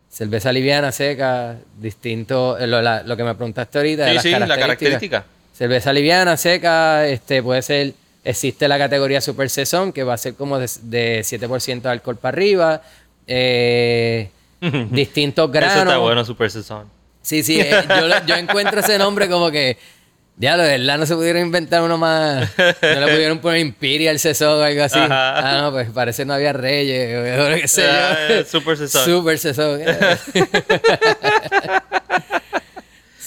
cerveza 0.10 0.52
liviana, 0.52 0.92
seca, 0.92 1.56
distinto. 1.80 2.58
Eh, 2.58 2.68
lo, 2.68 3.18
que 3.18 3.24
me 3.24 3.36
preguntaste 3.36 3.78
ahorita. 3.78 4.12
Sí, 4.14 4.20
sí, 4.20 4.32
la 4.32 4.58
característica. 4.58 5.26
Cerveza 5.54 5.94
liviana, 5.94 6.38
seca, 6.38 7.08
este 7.08 7.44
puede 7.44 7.62
ser 7.62 7.94
Existe 8.24 8.68
la 8.68 8.78
categoría 8.78 9.20
Super 9.20 9.50
Saison, 9.50 9.92
que 9.92 10.04
va 10.04 10.14
a 10.14 10.18
ser 10.18 10.36
como 10.36 10.60
de, 10.60 10.68
7% 10.68 11.82
de 11.82 11.90
alcohol 11.90 12.18
para 12.18 12.36
arriba. 12.36 12.82
Eh, 13.26 14.30
distintos 14.92 15.52
granos. 15.52 15.74
Eso 15.74 15.84
está 15.84 15.98
bueno, 15.98 16.24
Super 16.24 16.52
Saison. 16.52 16.88
Sí, 17.22 17.44
sí, 17.44 17.60
eh, 17.60 17.84
yo, 17.88 18.26
yo 18.26 18.36
encuentro 18.36 18.80
ese 18.80 18.98
nombre 18.98 19.30
como 19.30 19.52
que 19.52 19.78
ya, 20.42 20.58
de 20.58 20.78
verdad 20.78 20.98
no 20.98 21.06
se 21.06 21.14
pudieron 21.16 21.44
inventar 21.44 21.84
uno 21.84 22.00
más. 22.00 22.50
No 22.58 23.00
le 23.06 23.14
pudieron 23.14 23.38
poner 23.40 23.60
Imperial 23.60 24.18
Saison 24.18 24.60
o 24.60 24.64
algo 24.64 24.84
así. 24.84 24.98
Ah, 25.00 25.60
no, 25.62 25.72
pues 25.72 25.90
parece 25.92 26.24
que 26.24 26.26
no 26.26 26.34
había 26.34 26.52
reyes 26.52 27.40
o 27.40 27.50
lo 27.50 27.56
que 27.58 27.68
sea. 27.68 28.12
Ah, 28.12 28.44
super 28.50 28.76
Saison. 28.76 29.06
Super 29.06 29.38
Saison. 29.38 29.82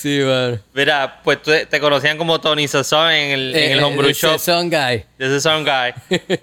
Sí, 0.05 0.23
bueno. 0.23 0.59
Mira, 0.75 1.21
pues 1.25 1.39
te 1.43 1.81
conocían 1.81 2.19
como 2.19 2.39
Tony 2.39 2.69
Saison 2.69 3.11
en 3.11 3.31
el, 3.31 3.57
en 3.57 3.73
el 3.73 3.79
eh, 3.79 3.83
Homebrew 3.83 4.13
Shop. 4.13 4.39
Saison 4.39 4.69
Guy. 4.69 5.05
The 5.17 5.41
Saison 5.41 5.65
Guy. 5.65 6.19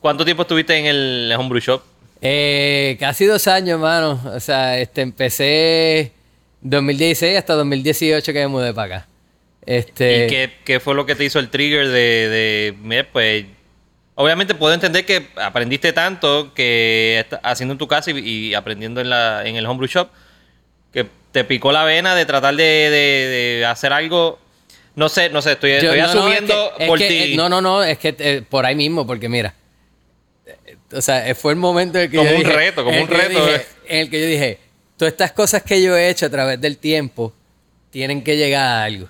¿Cuánto 0.00 0.26
tiempo 0.26 0.42
estuviste 0.42 0.76
en 0.76 0.84
el 0.84 1.34
Homebrew 1.38 1.60
Shop? 1.60 1.82
Eh, 2.20 2.98
casi 3.00 3.24
dos 3.24 3.48
años, 3.48 3.80
mano. 3.80 4.20
O 4.26 4.40
sea, 4.40 4.78
este, 4.78 5.00
empecé 5.00 6.12
2016 6.60 7.38
hasta 7.38 7.54
2018 7.54 8.32
que 8.32 8.38
me 8.40 8.48
mudé 8.48 8.74
para 8.74 8.96
acá. 8.96 9.08
Este... 9.64 10.26
¿Y 10.26 10.64
qué, 10.64 10.80
fue 10.80 10.94
lo 10.94 11.06
que 11.06 11.14
te 11.14 11.24
hizo 11.24 11.38
el 11.38 11.48
trigger 11.48 11.88
de, 11.88 12.74
de 12.82 13.04
pues, 13.10 13.46
obviamente 14.16 14.54
puedo 14.54 14.74
entender 14.74 15.06
que 15.06 15.28
aprendiste 15.36 15.94
tanto 15.94 16.52
que 16.52 17.24
haciendo 17.42 17.72
en 17.72 17.78
tu 17.78 17.88
casa 17.88 18.10
y, 18.10 18.52
aprendiendo 18.52 19.00
en, 19.00 19.08
la, 19.08 19.46
en 19.46 19.56
el 19.56 19.64
homebrew 19.64 19.88
shop, 19.88 20.10
que 20.92 21.06
te 21.34 21.42
picó 21.42 21.72
la 21.72 21.82
vena 21.82 22.14
de 22.14 22.26
tratar 22.26 22.54
de, 22.54 23.66
hacer 23.68 23.92
algo. 23.92 24.38
No 24.94 25.08
sé, 25.08 25.30
no 25.30 25.42
sé, 25.42 25.52
estoy, 25.52 25.72
asumiendo 25.72 26.72
por 26.86 27.00
ti. 27.00 27.04
Eh, 27.08 27.34
no, 27.36 27.48
no, 27.48 27.60
no, 27.60 27.82
es 27.82 27.98
que 27.98 28.14
eh, 28.16 28.42
por 28.48 28.64
ahí 28.64 28.76
mismo, 28.76 29.04
porque 29.04 29.28
mira, 29.28 29.52
o 30.92 31.02
sea, 31.02 31.34
fue 31.34 31.50
el 31.50 31.58
momento 31.58 31.98
en 31.98 32.04
el 32.04 32.10
que 32.12 32.18
como 32.18 32.30
un 32.30 32.44
reto, 32.44 32.84
como 32.84 33.02
un 33.02 33.08
reto. 33.08 33.48
en 33.88 33.98
el 33.98 34.10
que 34.10 34.20
yo 34.20 34.26
dije, 34.28 34.60
todas 34.96 35.10
estas 35.10 35.32
cosas 35.32 35.64
que 35.64 35.82
yo 35.82 35.96
he 35.96 36.08
hecho 36.08 36.26
a 36.26 36.30
través 36.30 36.60
del 36.60 36.78
tiempo 36.78 37.32
tienen 37.90 38.22
que 38.22 38.36
llegar 38.36 38.62
a 38.62 38.84
algo 38.84 39.08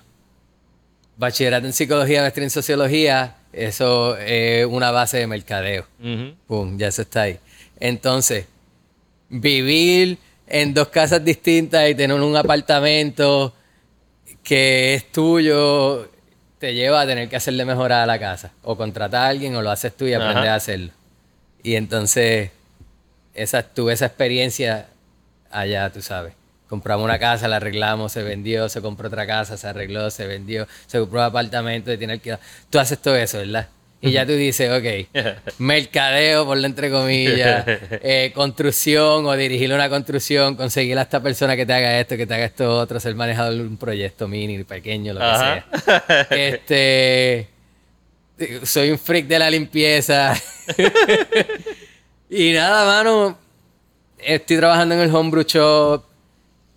bachillerato 1.18 1.66
en 1.66 1.74
psicología, 1.74 2.22
maestría 2.22 2.44
en 2.44 2.50
sociología, 2.50 3.36
eso 3.52 4.16
es 4.16 4.64
una 4.64 4.90
base 4.92 5.18
de 5.18 5.26
mercadeo. 5.26 5.86
Pum, 6.46 6.78
ya 6.78 6.88
eso 6.88 7.02
está 7.02 7.22
ahí. 7.22 7.38
Entonces, 7.78 8.46
vivir 9.28 10.16
en 10.54 10.72
dos 10.72 10.86
casas 10.86 11.24
distintas 11.24 11.90
y 11.90 11.96
tener 11.96 12.20
un 12.20 12.36
apartamento 12.36 13.52
que 14.44 14.94
es 14.94 15.10
tuyo 15.10 16.08
te 16.60 16.74
lleva 16.74 17.00
a 17.00 17.06
tener 17.06 17.28
que 17.28 17.34
hacerle 17.34 17.64
mejorar 17.64 18.02
a 18.02 18.06
la 18.06 18.20
casa. 18.20 18.52
O 18.62 18.76
contratar 18.76 19.22
a 19.22 19.26
alguien 19.26 19.56
o 19.56 19.62
lo 19.62 19.72
haces 19.72 19.96
tú 19.96 20.06
y 20.06 20.14
aprendes 20.14 20.48
a 20.48 20.54
hacerlo. 20.54 20.92
Y 21.64 21.74
entonces, 21.74 22.52
esa, 23.34 23.64
tuve 23.64 23.94
esa 23.94 24.06
experiencia 24.06 24.86
allá, 25.50 25.90
tú 25.90 26.00
sabes 26.02 26.34
compramos 26.68 27.04
una 27.04 27.18
casa, 27.18 27.46
la 27.46 27.56
arreglamos, 27.56 28.10
se 28.10 28.22
vendió, 28.22 28.68
se 28.68 28.80
compró 28.80 29.06
otra 29.06 29.26
casa, 29.26 29.56
se 29.56 29.68
arregló, 29.68 30.10
se 30.10 30.26
vendió, 30.26 30.66
se 30.86 30.98
compró 30.98 31.20
un 31.20 31.26
apartamento 31.26 31.92
y 31.92 31.98
tiene 31.98 32.18
que 32.18 32.36
Tú 32.70 32.78
haces 32.78 32.98
todo 32.98 33.14
eso, 33.16 33.38
¿verdad? 33.38 33.68
Y 34.04 34.12
ya 34.12 34.26
tú 34.26 34.32
dices, 34.32 34.70
ok, 34.70 35.24
mercadeo, 35.58 36.44
por 36.44 36.58
la 36.58 36.66
entre 36.66 36.90
comillas, 36.90 37.64
eh, 37.90 38.32
construcción 38.34 39.24
o 39.24 39.34
dirigir 39.34 39.72
una 39.72 39.88
construcción, 39.88 40.56
conseguir 40.56 40.98
a 40.98 41.02
esta 41.02 41.22
persona 41.22 41.56
que 41.56 41.64
te 41.64 41.72
haga 41.72 41.98
esto, 41.98 42.16
que 42.16 42.26
te 42.26 42.34
haga 42.34 42.44
esto 42.44 42.78
otro, 42.78 43.00
ser 43.00 43.14
manejador 43.14 43.54
de 43.54 43.62
un 43.62 43.78
proyecto 43.78 44.28
mini, 44.28 44.62
pequeño, 44.64 45.14
lo 45.14 45.20
que 45.20 45.26
sea. 45.26 46.26
Este, 46.30 47.48
soy 48.64 48.90
un 48.90 48.98
freak 48.98 49.26
de 49.26 49.38
la 49.38 49.48
limpieza. 49.48 50.34
y 52.28 52.52
nada, 52.52 52.84
mano, 52.84 53.38
estoy 54.18 54.58
trabajando 54.58 54.96
en 54.96 55.00
el 55.00 55.14
homebrew 55.14 55.44
shop 55.44 56.13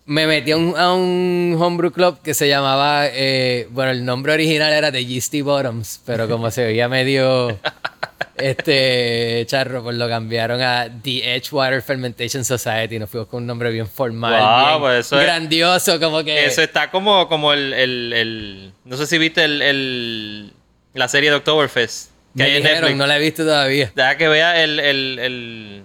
me 0.08 0.26
metí 0.26 0.52
a 0.52 0.56
un, 0.56 1.56
homebrew 1.60 1.92
club 1.92 2.22
que 2.22 2.32
se 2.32 2.48
llamaba, 2.48 3.06
eh, 3.06 3.68
bueno, 3.70 3.90
el 3.90 4.06
nombre 4.06 4.32
original 4.32 4.72
era 4.72 4.90
The 4.90 5.04
Yeasty 5.04 5.42
Bottoms, 5.42 6.00
pero 6.06 6.26
como 6.26 6.50
se 6.50 6.64
veía 6.64 6.88
medio 6.88 7.58
este 8.38 9.44
charro, 9.46 9.82
pues 9.82 9.96
lo 9.96 10.08
cambiaron 10.08 10.62
a 10.62 10.88
The 11.02 11.34
Edgewater 11.36 11.82
Fermentation 11.82 12.42
Society. 12.42 12.98
Nos 12.98 13.10
fuimos 13.10 13.28
con 13.28 13.42
un 13.42 13.48
nombre 13.48 13.70
bien 13.70 13.86
formal, 13.86 14.80
pues 14.80 15.10
grandioso, 15.10 16.00
como 16.00 16.24
que... 16.24 16.46
Eso 16.46 16.62
está 16.62 16.90
como, 16.90 17.28
como 17.28 17.52
el, 17.52 18.72
No 18.86 18.96
sé 18.96 19.06
si 19.06 19.18
viste 19.18 19.44
el, 19.44 20.54
la 20.94 21.08
serie 21.08 21.28
de 21.28 21.36
Oktoberfest. 21.36 22.12
Que 22.34 22.44
hay 22.44 22.56
en 22.56 22.96
no 22.96 23.06
la 23.06 23.18
he 23.18 23.20
visto 23.20 23.44
todavía. 23.44 23.92
Deja 23.94 24.16
que 24.16 24.28
vea 24.28 24.62
el 24.62 25.84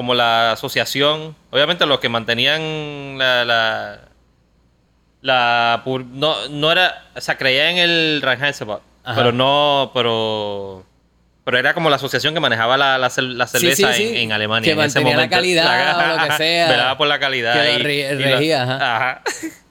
como 0.00 0.14
la 0.14 0.52
asociación, 0.52 1.36
obviamente 1.50 1.84
los 1.84 2.00
que 2.00 2.08
mantenían 2.08 3.18
la, 3.18 3.44
la, 3.44 4.00
la 5.20 5.82
no, 5.84 6.48
no 6.48 6.72
era, 6.72 7.04
o 7.14 7.20
sea, 7.20 7.36
creía 7.36 7.70
en 7.70 7.76
el 7.76 8.22
Reinheitsgebot, 8.22 8.80
pero 9.14 9.30
no, 9.32 9.90
pero 9.92 10.86
pero 11.44 11.58
era 11.58 11.74
como 11.74 11.90
la 11.90 11.96
asociación 11.96 12.32
que 12.32 12.40
manejaba 12.40 12.78
la, 12.78 12.96
la, 12.96 13.10
cerveza 13.10 13.94
En, 13.94 14.32
Alemania. 14.32 14.70
Que 14.70 14.74
mantenía 14.74 15.18
la 15.18 15.28
calidad 15.28 16.14
o 16.14 16.16
lo 16.16 16.28
que 16.28 16.36
sea. 16.38 16.70
Velaba 16.70 16.96
por 16.96 17.06
la 17.06 17.18
calidad. 17.18 17.62
Que 17.62 18.16
regía, 18.18 18.62
ajá. 18.62 19.22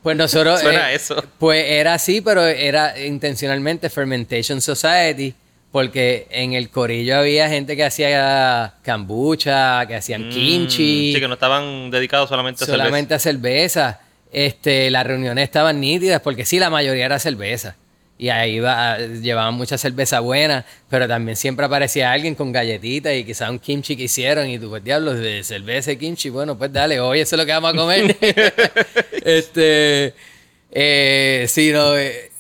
Pues 0.04 0.16
nosotros... 0.16 0.60
Suena 0.62 0.92
eh, 0.92 0.96
eso. 0.96 1.24
Pues 1.40 1.66
era 1.68 1.96
así, 1.96 2.22
pero 2.22 2.46
era 2.46 3.00
intencionalmente 3.00 3.90
Fermentation 3.90 4.62
Society 4.62 5.34
porque 5.72 6.28
en 6.32 6.54
el 6.54 6.70
corillo 6.70 7.18
había 7.18 7.48
gente 7.50 7.76
que 7.76 7.84
hacía 7.84 8.74
kombucha, 8.84 9.86
que 9.88 9.96
hacían 9.96 10.28
mm, 10.28 10.32
kimchi. 10.32 11.14
Sí, 11.14 11.20
que 11.20 11.28
no 11.28 11.36
estaban 11.36 11.92
dedicados 11.92 12.30
solamente 12.30 12.64
a 12.64 12.66
cerveza. 12.66 12.84
Solamente 12.84 13.14
a 13.14 13.20
cerveza. 13.20 14.00
Este, 14.32 14.90
las 14.90 15.06
reuniones 15.06 15.44
estaban 15.44 15.80
nítidas 15.80 16.22
porque 16.22 16.46
sí, 16.46 16.60
la 16.60 16.70
mayoría 16.70 17.06
era 17.06 17.20
cerveza. 17.20 17.76
Y 18.18 18.30
ahí 18.30 18.56
iba, 18.56 18.98
llevaban 18.98 19.54
mucha 19.54 19.78
cerveza 19.78 20.20
buena, 20.20 20.66
pero 20.90 21.08
también 21.08 21.38
siempre 21.38 21.66
aparecía 21.66 22.12
alguien 22.12 22.36
con 22.36 22.52
galletitas 22.52 23.14
y 23.14 23.24
quizás 23.24 23.50
un 23.50 23.60
kimchi 23.60 23.96
que 23.96 24.04
hicieron. 24.04 24.50
Y 24.50 24.60
tú, 24.60 24.70
pues 24.70 24.84
diablos, 24.84 25.20
de 25.20 25.44
cerveza 25.44 25.92
y 25.92 25.98
kimchi, 25.98 26.30
bueno, 26.30 26.58
pues 26.58 26.74
dale, 26.74 27.00
hoy 27.00 27.22
eso 27.22 27.36
es 27.36 27.40
lo 27.40 27.46
que 27.46 27.54
vamos 27.54 27.74
a 27.74 27.78
comer. 27.78 28.18
este, 29.24 30.14
eh, 30.72 31.46
sí, 31.48 31.72
no, 31.72 31.98
eh, 31.98 32.32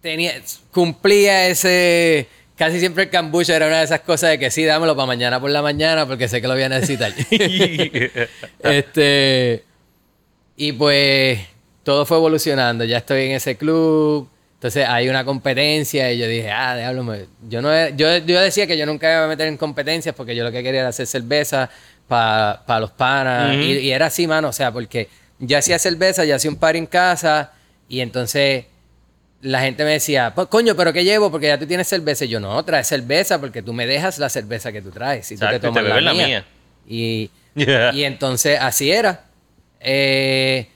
tenía, 0.00 0.34
cumplía 0.70 1.48
ese 1.48 2.28
casi 2.60 2.78
siempre 2.78 3.04
el 3.04 3.10
kombucha 3.10 3.56
era 3.56 3.68
una 3.68 3.78
de 3.78 3.84
esas 3.84 4.00
cosas 4.00 4.28
de 4.28 4.38
que 4.38 4.50
sí, 4.50 4.66
dámelo 4.66 4.94
para 4.94 5.06
mañana 5.06 5.40
por 5.40 5.50
la 5.50 5.62
mañana 5.62 6.04
porque 6.04 6.28
sé 6.28 6.42
que 6.42 6.46
lo 6.46 6.52
voy 6.52 6.62
a 6.62 6.68
necesitar. 6.68 7.10
este. 8.62 9.64
Y 10.58 10.72
pues 10.72 11.40
todo 11.82 12.04
fue 12.04 12.18
evolucionando. 12.18 12.84
Ya 12.84 12.98
estoy 12.98 13.24
en 13.24 13.32
ese 13.32 13.56
club. 13.56 14.28
Entonces 14.56 14.86
hay 14.86 15.08
una 15.08 15.24
competencia 15.24 16.12
y 16.12 16.18
yo 16.18 16.28
dije, 16.28 16.50
ah, 16.50 16.76
diablo, 16.76 17.16
yo, 17.48 17.62
no 17.62 17.88
yo, 17.96 18.18
yo 18.18 18.40
decía 18.42 18.66
que 18.66 18.76
yo 18.76 18.84
nunca 18.84 19.10
iba 19.10 19.24
a 19.24 19.28
meter 19.28 19.48
en 19.48 19.56
competencias 19.56 20.14
porque 20.14 20.36
yo 20.36 20.44
lo 20.44 20.52
que 20.52 20.62
quería 20.62 20.80
era 20.80 20.90
hacer 20.90 21.06
cerveza 21.06 21.70
para 22.06 22.78
los 22.78 22.90
panas. 22.90 23.56
y, 23.56 23.78
y, 23.78 23.90
era 23.90 24.06
así, 24.06 24.26
mano, 24.26 24.48
o 24.48 24.52
sea, 24.52 24.70
porque 24.70 25.08
ya 25.38 25.60
hacía 25.60 25.78
cerveza, 25.78 26.26
ya 26.26 26.34
hacía 26.36 26.50
un 26.50 26.58
par 26.58 26.76
en 26.76 26.84
casa 26.84 27.52
y 27.88 28.00
entonces 28.00 28.66
la 29.42 29.60
gente 29.60 29.84
me 29.84 29.92
decía, 29.92 30.32
pues, 30.34 30.48
coño, 30.48 30.74
¿pero 30.74 30.92
qué 30.92 31.04
llevo? 31.04 31.30
Porque 31.30 31.46
ya 31.46 31.58
tú 31.58 31.66
tienes 31.66 31.88
cerveza. 31.88 32.24
Y 32.24 32.28
yo, 32.28 32.40
no, 32.40 32.62
traes 32.64 32.86
cerveza 32.86 33.40
porque 33.40 33.62
tú 33.62 33.72
me 33.72 33.86
dejas 33.86 34.18
la 34.18 34.28
cerveza 34.28 34.72
que 34.72 34.82
tú 34.82 34.90
traes. 34.90 35.30
Y 35.32 35.36
tú 35.36 35.46
te 35.50 35.58
tomas 35.60 36.02
la, 36.02 36.12
mía. 36.12 36.44
Y, 36.86 37.30
y, 37.54 38.04
entonces 38.04 38.58
así 38.60 38.90
era. 38.90 39.24
Eh, 39.80 40.68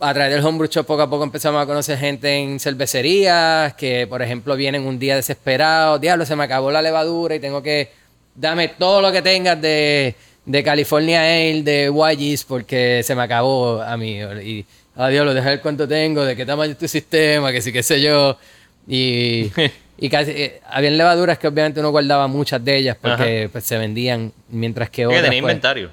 a 0.00 0.14
través 0.14 0.34
del 0.34 0.44
homebrew 0.44 0.68
shop 0.70 0.86
poco 0.86 1.02
a 1.02 1.10
poco 1.10 1.24
empezamos 1.24 1.62
a 1.62 1.66
conocer 1.66 1.98
gente 1.98 2.34
en 2.34 2.58
cervecerías 2.58 3.74
que, 3.74 4.06
por 4.06 4.22
ejemplo, 4.22 4.56
vienen 4.56 4.86
un 4.86 4.98
día 4.98 5.16
desesperados. 5.16 6.00
Diablo, 6.00 6.26
se 6.26 6.36
me 6.36 6.44
acabó 6.44 6.70
la 6.70 6.82
levadura 6.82 7.34
y 7.34 7.40
tengo 7.40 7.62
que... 7.62 7.90
Dame 8.34 8.68
todo 8.68 9.00
lo 9.00 9.12
que 9.12 9.22
tengas 9.22 9.60
de, 9.60 10.16
de 10.44 10.62
California 10.64 11.20
Ale, 11.20 11.62
de 11.62 11.92
YGs, 11.94 12.44
porque 12.44 13.02
se 13.04 13.14
me 13.14 13.22
acabó 13.22 13.80
a 13.80 13.96
mí. 13.96 14.18
Y, 14.42 14.66
adiós, 14.96 15.24
lo 15.24 15.34
deja 15.34 15.50
ver 15.50 15.60
cuánto 15.60 15.86
tengo, 15.88 16.24
de 16.24 16.36
qué 16.36 16.46
tamaño 16.46 16.72
es 16.72 16.78
tu 16.78 16.88
sistema, 16.88 17.52
que 17.52 17.60
sí, 17.62 17.72
qué 17.72 17.82
sé 17.82 18.00
yo. 18.00 18.38
Y, 18.86 19.50
y 19.98 20.08
casi, 20.08 20.30
eh, 20.32 20.60
habían 20.68 20.96
levaduras 20.96 21.38
que 21.38 21.48
obviamente 21.48 21.80
uno 21.80 21.90
guardaba 21.90 22.26
muchas 22.28 22.64
de 22.64 22.76
ellas 22.76 22.96
porque 23.00 23.48
pues, 23.50 23.64
se 23.64 23.78
vendían, 23.78 24.32
mientras 24.48 24.90
que 24.90 25.06
otras... 25.06 25.22
Que 25.22 25.26
tenía 25.28 25.42
pues, 25.42 25.52
inventario. 25.52 25.90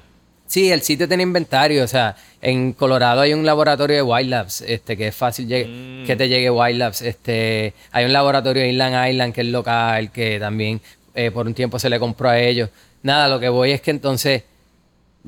Sí, 0.52 0.70
el 0.70 0.82
sitio 0.82 1.08
tiene 1.08 1.22
inventario. 1.22 1.82
O 1.82 1.86
sea, 1.86 2.14
en 2.42 2.74
Colorado 2.74 3.22
hay 3.22 3.32
un 3.32 3.46
laboratorio 3.46 3.96
de 3.96 4.02
Wild 4.02 4.28
Labs, 4.28 4.60
este, 4.60 4.98
que 4.98 5.08
es 5.08 5.14
fácil 5.14 5.46
mm. 5.46 6.04
que 6.04 6.14
te 6.14 6.28
llegue 6.28 6.50
Wild 6.50 6.78
Labs. 6.78 7.00
Este, 7.00 7.72
hay 7.90 8.04
un 8.04 8.12
laboratorio 8.12 8.62
de 8.62 8.68
Inland 8.68 9.08
Island 9.08 9.32
que 9.32 9.40
es 9.40 9.46
local, 9.46 10.12
que 10.12 10.38
también 10.38 10.82
eh, 11.14 11.30
por 11.30 11.46
un 11.46 11.54
tiempo 11.54 11.78
se 11.78 11.88
le 11.88 11.98
compró 11.98 12.28
a 12.28 12.38
ellos. 12.38 12.68
Nada, 13.02 13.28
lo 13.28 13.40
que 13.40 13.48
voy 13.48 13.72
es 13.72 13.80
que 13.80 13.92
entonces 13.92 14.42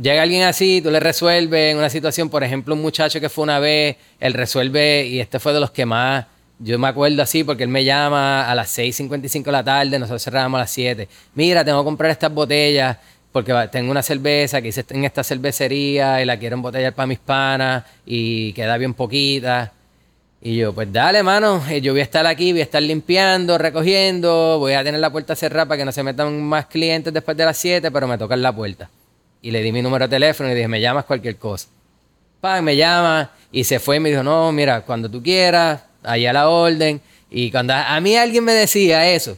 Llega 0.01 0.23
alguien 0.23 0.43
así, 0.43 0.81
tú 0.83 0.91
le 0.91 0.99
resuelves 0.99 1.73
en 1.73 1.79
una 1.79 1.89
situación, 1.89 2.29
por 2.29 2.43
ejemplo, 2.43 2.75
un 2.75 2.83
muchacho 2.83 3.21
que 3.21 3.29
fue 3.29 3.45
una 3.45 3.61
vez, 3.61 3.97
él 4.19 4.33
resuelve, 4.33 5.07
y 5.07 5.21
este 5.21 5.39
fue 5.39 5.53
de 5.53 5.61
los 5.61 5.71
que 5.71 5.87
más, 5.87 6.27
yo 6.59 6.79
me 6.79 6.89
acuerdo 6.89 7.23
así, 7.23 7.45
porque 7.45 7.63
él 7.63 7.69
me 7.69 7.85
llama 7.85 8.51
a 8.51 8.55
las 8.57 8.77
6.55 8.77 9.45
de 9.45 9.53
la 9.53 9.63
tarde, 9.63 9.99
nosotros 9.99 10.23
cerramos 10.23 10.59
a 10.59 10.63
las 10.63 10.71
7. 10.71 11.09
Mira, 11.35 11.65
tengo 11.65 11.81
que 11.81 11.85
comprar 11.85 12.11
estas 12.11 12.33
botellas, 12.33 12.97
porque 13.31 13.53
tengo 13.71 13.91
una 13.91 14.03
cerveza 14.03 14.63
que 14.63 14.69
hice 14.69 14.85
en 14.91 15.05
esta 15.05 15.25
cervecería 15.25 16.23
y 16.23 16.25
la 16.25 16.39
quiero 16.39 16.55
embotellar 16.55 16.93
para 16.93 17.07
mis 17.07 17.19
panas 17.19 17.85
y 18.07 18.53
queda 18.53 18.77
bien 18.79 18.95
poquita. 18.95 19.73
Y 20.41 20.57
yo, 20.57 20.73
pues 20.73 20.93
dale, 20.93 21.23
mano, 21.23 21.63
eh, 21.71 21.81
yo 21.81 21.93
voy 21.93 22.01
a 22.01 22.05
estar 22.05 22.27
aquí, 22.27 22.53
voy 22.53 22.61
a 22.61 22.65
estar 22.65 22.83
limpiando, 22.83 23.59
recogiendo, 23.59 24.59
voy 24.59 24.75
a 24.75 24.85
tener 24.85 25.01
la 25.01 25.11
puerta 25.11 25.35
cerrada 25.35 25.67
para 25.67 25.79
que 25.79 25.85
no 25.85 25.93
se 25.93 26.03
metan 26.03 26.43
más 26.43 26.67
clientes 26.67 27.13
después 27.13 27.37
de 27.37 27.45
las 27.45 27.57
7, 27.57 27.91
pero 27.91 28.07
me 28.07 28.19
tocan 28.19 28.43
la 28.43 28.55
puerta. 28.55 28.89
Y 29.45 29.51
le 29.51 29.61
di 29.63 29.73
mi 29.73 29.83
número 29.83 30.07
de 30.09 30.17
teléfono 30.17 30.51
y 30.51 30.55
dije, 30.55 30.69
me 30.69 30.81
llamas 30.81 31.05
cualquier 31.05 31.37
cosa. 31.37 31.69
Pa, 32.41 32.63
me 32.63 32.77
llama 32.77 33.31
y 33.53 33.63
se 33.65 33.79
fue 33.79 33.97
y 33.97 34.01
me 34.01 34.09
dijo, 34.09 34.23
no, 34.23 34.51
mira, 34.53 34.81
cuando 34.81 35.11
tú 35.11 35.23
quieras, 35.23 35.83
allá 36.03 36.33
la 36.33 36.49
orden. 36.49 36.99
Y 37.31 37.51
cuando 37.51 37.75
a, 37.75 37.95
a 37.95 38.01
mí 38.01 38.17
alguien 38.17 38.43
me 38.43 38.53
decía 38.55 39.07
eso, 39.11 39.37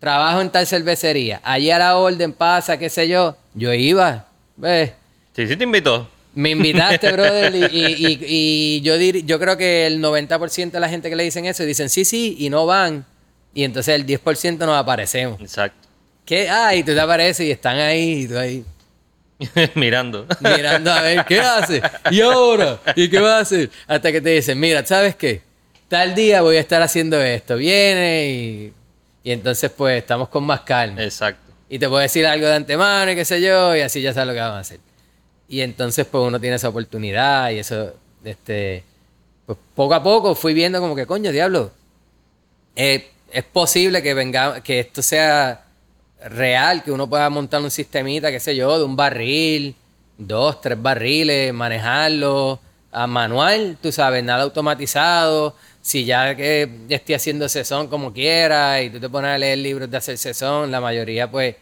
trabajo 0.00 0.40
en 0.40 0.50
tal 0.50 0.66
cervecería, 0.66 1.40
allá 1.44 1.78
la 1.78 1.96
orden 1.96 2.32
pasa, 2.32 2.76
qué 2.76 2.90
sé 2.90 3.06
yo, 3.06 3.36
yo 3.54 3.72
iba, 3.72 4.26
¿ves? 4.56 4.92
Sí, 5.36 5.46
sí 5.46 5.56
te 5.56 5.62
invitó. 5.62 6.08
Me 6.34 6.50
invitaste, 6.50 7.12
brother, 7.12 7.54
y, 7.54 7.64
y- 7.66 8.06
y- 8.08 8.18
y 8.26 8.80
yo, 8.80 8.96
dir- 8.96 9.24
yo 9.24 9.38
creo 9.38 9.56
que 9.56 9.86
el 9.86 10.00
90% 10.02 10.72
de 10.72 10.80
la 10.80 10.88
gente 10.88 11.08
que 11.08 11.14
le 11.14 11.22
dicen 11.22 11.44
eso 11.46 11.62
dicen 11.64 11.88
sí, 11.88 12.04
sí, 12.04 12.34
y 12.40 12.50
no 12.50 12.66
van. 12.66 13.04
Y 13.54 13.62
entonces 13.62 13.94
el 13.94 14.06
10% 14.06 14.58
nos 14.58 14.76
aparecemos. 14.76 15.40
Exacto. 15.40 15.88
¿Qué? 16.24 16.48
Ah, 16.48 16.74
y 16.74 16.82
tú 16.82 16.94
te 16.94 17.00
apareces 17.00 17.46
y 17.46 17.50
están 17.52 17.78
ahí, 17.78 18.22
y 18.24 18.28
tú 18.28 18.36
ahí, 18.38 18.64
Mirando. 19.74 20.26
mirando 20.40 20.92
a 20.92 21.02
ver 21.02 21.24
qué 21.24 21.40
hace. 21.40 21.82
¿Y 22.10 22.20
ahora? 22.20 22.78
¿Y 22.94 23.08
qué 23.08 23.20
va 23.20 23.38
a 23.38 23.40
hacer? 23.40 23.70
Hasta 23.86 24.12
que 24.12 24.20
te 24.20 24.30
dicen, 24.30 24.58
mira, 24.58 24.84
¿sabes 24.84 25.16
qué? 25.16 25.42
Tal 25.88 26.14
día 26.14 26.42
voy 26.42 26.56
a 26.56 26.60
estar 26.60 26.82
haciendo 26.82 27.20
esto. 27.20 27.56
Viene 27.56 28.28
y, 28.28 28.72
y 29.24 29.32
entonces 29.32 29.70
pues 29.70 29.98
estamos 29.98 30.28
con 30.28 30.44
más 30.44 30.60
calma. 30.60 31.02
Exacto. 31.02 31.52
Y 31.68 31.78
te 31.78 31.88
puedo 31.88 32.00
decir 32.00 32.26
algo 32.26 32.46
de 32.46 32.54
antemano 32.54 33.12
y 33.12 33.14
qué 33.14 33.24
sé 33.24 33.40
yo, 33.40 33.76
y 33.76 33.80
así 33.80 34.02
ya 34.02 34.12
sabes 34.12 34.28
lo 34.28 34.34
que 34.34 34.40
vamos 34.40 34.56
a 34.56 34.60
hacer. 34.60 34.80
Y 35.48 35.60
entonces, 35.62 36.06
pues 36.06 36.24
uno 36.24 36.40
tiene 36.40 36.56
esa 36.56 36.68
oportunidad 36.68 37.50
y 37.50 37.58
eso, 37.58 37.94
este, 38.24 38.84
pues 39.46 39.58
poco 39.74 39.94
a 39.94 40.02
poco 40.02 40.34
fui 40.34 40.52
viendo 40.54 40.80
como 40.80 40.94
que, 40.94 41.06
coño, 41.06 41.32
diablo, 41.32 41.70
eh, 42.76 43.10
es 43.32 43.44
posible 43.44 44.02
que 44.02 44.14
venga, 44.14 44.62
que 44.62 44.80
esto 44.80 45.02
sea 45.02 45.64
real, 46.24 46.82
que 46.82 46.92
uno 46.92 47.08
pueda 47.08 47.28
montar 47.30 47.60
un 47.62 47.70
sistemita, 47.70 48.30
qué 48.30 48.40
sé 48.40 48.54
yo, 48.54 48.78
de 48.78 48.84
un 48.84 48.96
barril, 48.96 49.74
dos, 50.18 50.60
tres 50.60 50.80
barriles, 50.80 51.52
manejarlo 51.52 52.60
a 52.92 53.06
manual, 53.06 53.78
tú 53.80 53.92
sabes, 53.92 54.22
nada 54.24 54.42
automatizado. 54.42 55.54
Si 55.82 56.04
ya 56.04 56.34
que 56.34 56.68
esté 56.90 57.14
haciendo 57.14 57.48
sesón 57.48 57.88
como 57.88 58.12
quiera 58.12 58.82
y 58.82 58.90
tú 58.90 59.00
te 59.00 59.08
pones 59.08 59.30
a 59.30 59.38
leer 59.38 59.58
libros 59.58 59.90
de 59.90 59.96
hacer 59.96 60.18
sesón, 60.18 60.70
la 60.70 60.80
mayoría 60.80 61.30
pues 61.30 61.56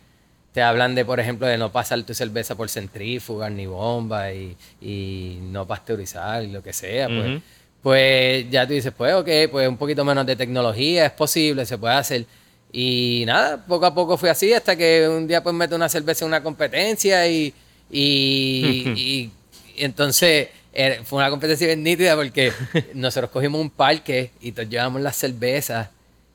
te 0.53 0.63
hablan 0.63 0.95
de, 0.95 1.05
por 1.05 1.21
ejemplo, 1.21 1.47
de 1.47 1.57
no 1.57 1.71
pasar 1.71 2.03
tu 2.03 2.15
cerveza 2.15 2.57
por 2.57 2.69
centrífugas 2.69 3.53
ni 3.53 3.67
bomba 3.67 4.33
y, 4.33 4.57
y 4.81 5.39
no 5.43 5.67
pasteurizar 5.67 6.43
y 6.43 6.49
lo 6.49 6.63
que 6.63 6.73
sea, 6.73 7.07
pues, 7.07 7.43
pues 7.81 8.51
ya 8.51 8.67
tú 8.67 8.73
dices, 8.73 8.93
pues 8.97 9.15
ok, 9.15 9.29
pues 9.53 9.69
un 9.69 9.77
poquito 9.77 10.05
menos 10.05 10.27
de 10.27 10.35
tecnología, 10.35 11.07
es 11.07 11.13
posible, 11.13 11.65
se 11.65 11.79
puede 11.79 11.95
hacer. 11.95 12.27
Y 12.73 13.25
nada, 13.27 13.65
poco 13.67 13.87
a 13.87 13.95
poco 13.95 14.17
fue 14.19 14.29
así 14.31 14.53
hasta 14.53 14.77
que 14.77 15.09
un 15.09 15.27
día 15.27 15.43
pues 15.43 15.55
meto 15.55 15.75
una 15.77 15.89
cerveza 15.89 16.25
en 16.25 16.29
una 16.29 16.43
competencia 16.43 17.27
y, 17.27 17.53
y, 17.91 18.93
y- 18.97 19.31
y 19.77 19.85
entonces 19.85 20.49
eh, 20.73 21.01
fue 21.05 21.19
una 21.21 21.31
competencia 21.31 21.67
bien 21.67 21.83
nítida 21.83 22.15
porque 22.17 22.53
nosotros 22.95 23.31
cogimos 23.31 23.61
un 23.61 23.71
parque 23.71 24.31
y 24.41 24.53
todos 24.53 24.69
llevamos 24.69 25.01
las 25.01 25.17
cervezas 25.17 25.89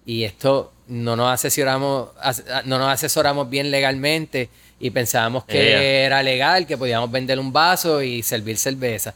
y 0.05 0.23
esto 0.23 0.71
no 0.87 1.15
nos 1.15 1.31
asesoramos, 1.31 2.09
as- 2.19 2.43
no 2.65 2.77
nos 2.79 2.89
asesoramos 2.91 3.49
bien 3.49 3.69
legalmente 3.71 4.49
y 4.79 4.89
pensábamos 4.89 5.45
que 5.45 6.01
era 6.03 6.21
legal, 6.23 6.65
que 6.67 6.77
podíamos 6.77 7.09
vender 7.11 7.39
un 7.39 7.53
vaso 7.53 8.01
y 8.01 8.21
servir 8.23 8.57
cerveza. 8.57 9.13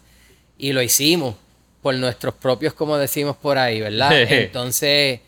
Y 0.58 0.72
lo 0.72 0.82
hicimos 0.82 1.36
por 1.82 1.94
nuestros 1.96 2.36
propios, 2.36 2.74
como 2.74 2.98
decimos 2.98 3.36
por 3.36 3.58
ahí, 3.58 3.82
¿verdad? 3.82 4.12
Entonces, 4.44 5.20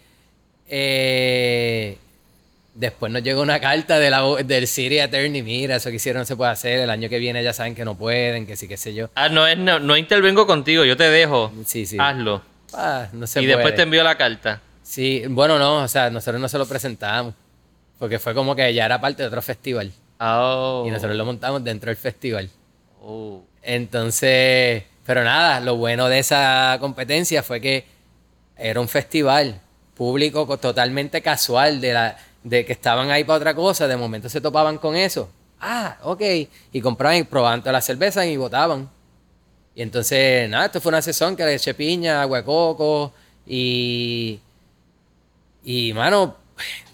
eh, 0.70 1.98
después 2.76 3.12
nos 3.12 3.24
llegó 3.24 3.42
una 3.42 3.60
carta 3.60 4.00
de 4.00 4.10
la, 4.10 4.24
del 4.44 4.68
City 4.68 5.00
Attorney, 5.00 5.42
mira, 5.44 5.76
eso 5.76 5.90
que 5.90 5.98
hicieron 5.98 6.22
no 6.22 6.26
se 6.26 6.36
puede 6.36 6.52
hacer, 6.52 6.80
el 6.80 6.90
año 6.90 7.10
que 7.10 7.20
viene 7.20 7.44
ya 7.44 7.54
saben 7.54 7.76
que 7.76 7.84
no 7.84 7.96
pueden, 7.96 8.46
que 8.46 8.56
sí, 8.56 8.68
qué 8.68 8.78
sé 8.78 8.94
yo. 8.94 9.10
Ah, 9.16 9.30
no, 9.30 9.46
es, 9.48 9.58
no, 9.58 9.80
no 9.80 9.98
intervengo 9.98 10.48
contigo, 10.48 10.86
yo 10.86 10.96
te 10.96 11.10
dejo. 11.10 11.52
Sí, 11.66 11.86
sí. 11.86 11.98
Hazlo. 12.00 12.42
Ah, 12.74 13.08
no 13.14 13.28
se 13.28 13.42
y 13.42 13.46
después 13.46 13.76
te 13.76 13.82
envío 13.82 14.04
la 14.04 14.18
carta. 14.18 14.62
Sí, 14.84 15.24
bueno, 15.28 15.60
no, 15.60 15.84
o 15.84 15.88
sea, 15.88 16.10
nosotros 16.10 16.40
no 16.40 16.48
se 16.48 16.58
lo 16.58 16.66
presentamos, 16.68 17.34
porque 17.98 18.20
fue 18.20 18.34
como 18.34 18.56
que 18.56 18.74
ya 18.74 18.86
era 18.86 19.02
parte 19.02 19.24
de 19.24 19.28
otro 19.28 19.42
festival 19.42 19.92
Oh. 20.22 20.84
y 20.86 20.92
nosotros 20.92 21.16
lo 21.16 21.26
montamos 21.26 21.64
dentro 21.64 21.88
del 21.90 21.96
festival. 21.96 22.50
Oh. 23.02 23.42
Entonces, 23.62 24.84
pero 25.06 25.24
nada, 25.24 25.60
lo 25.62 25.78
bueno 25.78 26.10
de 26.10 26.20
esa 26.20 26.78
competencia 26.80 27.42
fue 27.42 27.62
que 27.62 27.86
era 28.58 28.82
un 28.82 28.90
festival 28.90 29.62
público 30.00 30.47
co- 30.47 30.58
totalmente 30.58 31.22
casual, 31.22 31.82
de, 31.82 31.91
la, 31.93 32.18
de 32.43 32.66
que 32.66 32.72
estaban 32.74 33.12
ahí 33.12 33.24
para 33.26 33.38
otra 33.38 33.54
cosa, 33.54 33.86
de 33.88 33.97
momento 33.97 34.30
se 34.30 34.39
topaban 34.41 34.78
con 34.80 34.95
eso. 34.95 35.30
Ah, 35.60 35.97
ok. 36.04 36.22
Y 36.72 36.80
compraban 36.82 37.18
y 37.18 37.24
probaban 37.24 37.60
todas 37.60 37.74
las 37.74 37.86
cervezas 37.86 38.26
y 38.26 38.38
votaban. 38.38 38.89
Y 39.76 39.82
entonces, 39.82 40.50
nada, 40.50 40.68
esto 40.68 40.80
fue 40.80 40.89
una 40.91 41.02
sesión 41.02 41.36
que 41.36 41.43
le 41.43 41.56
eché 41.56 41.74
piña, 41.74 42.22
agua 42.22 42.39
de 42.39 42.43
coco 42.45 43.14
y... 43.45 44.39
Y, 45.66 45.91
mano, 45.93 46.38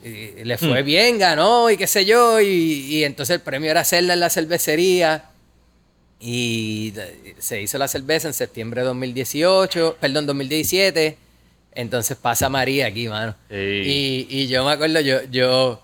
y 0.04 0.44
le 0.44 0.58
fue 0.58 0.82
bien, 0.82 1.20
ganó 1.20 1.70
y 1.70 1.78
qué 1.78 1.86
sé 1.88 2.04
yo. 2.06 2.42
Y, 2.42 2.48
y 2.48 3.04
entonces 3.04 3.36
el 3.36 3.42
premio 3.42 3.70
era 3.70 3.82
hacerla 3.82 4.14
en 4.16 4.20
la 4.20 4.30
cervecería. 4.32 5.26
Y 6.20 6.94
se 7.38 7.62
hizo 7.62 7.78
la 7.78 7.88
cerveza 7.88 8.28
en 8.28 8.34
septiembre 8.34 8.82
de 8.82 8.88
2018, 8.88 9.98
perdón, 10.02 10.26
2017. 10.26 11.18
Entonces 11.76 12.16
pasa 12.18 12.48
María 12.50 12.88
aquí, 12.88 13.08
mano. 13.10 13.36
Y, 13.86 14.28
y 14.30 14.48
yo 14.48 14.64
me 14.66 14.72
acuerdo, 14.72 15.00
yo, 15.02 15.24
yo, 15.30 15.82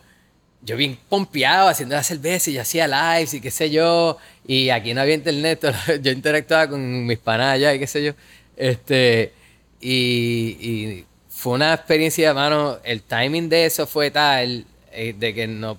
yo 0.63 0.77
bien 0.77 0.97
pompeado 1.09 1.67
haciendo 1.67 1.95
la 1.95 2.03
cerveza 2.03 2.49
y 2.49 2.53
yo 2.53 2.61
hacía 2.61 2.87
lives 2.87 3.33
y 3.33 3.41
qué 3.41 3.51
sé 3.51 3.69
yo. 3.69 4.17
Y 4.47 4.69
aquí 4.69 4.93
no 4.93 5.01
había 5.01 5.15
internet, 5.15 5.63
yo 6.01 6.11
interactuaba 6.11 6.69
con 6.69 7.05
mis 7.05 7.17
panas 7.19 7.53
allá 7.55 7.73
y 7.73 7.79
qué 7.79 7.87
sé 7.87 8.03
yo. 8.03 8.13
Este, 8.55 9.33
y, 9.79 10.57
y 10.59 11.05
fue 11.29 11.53
una 11.53 11.73
experiencia, 11.73 12.33
mano, 12.33 12.77
el 12.83 13.01
timing 13.01 13.49
de 13.49 13.65
eso 13.65 13.85
fue 13.87 14.11
tal, 14.11 14.65
eh, 14.91 15.13
de 15.17 15.33
que 15.33 15.47
no... 15.47 15.77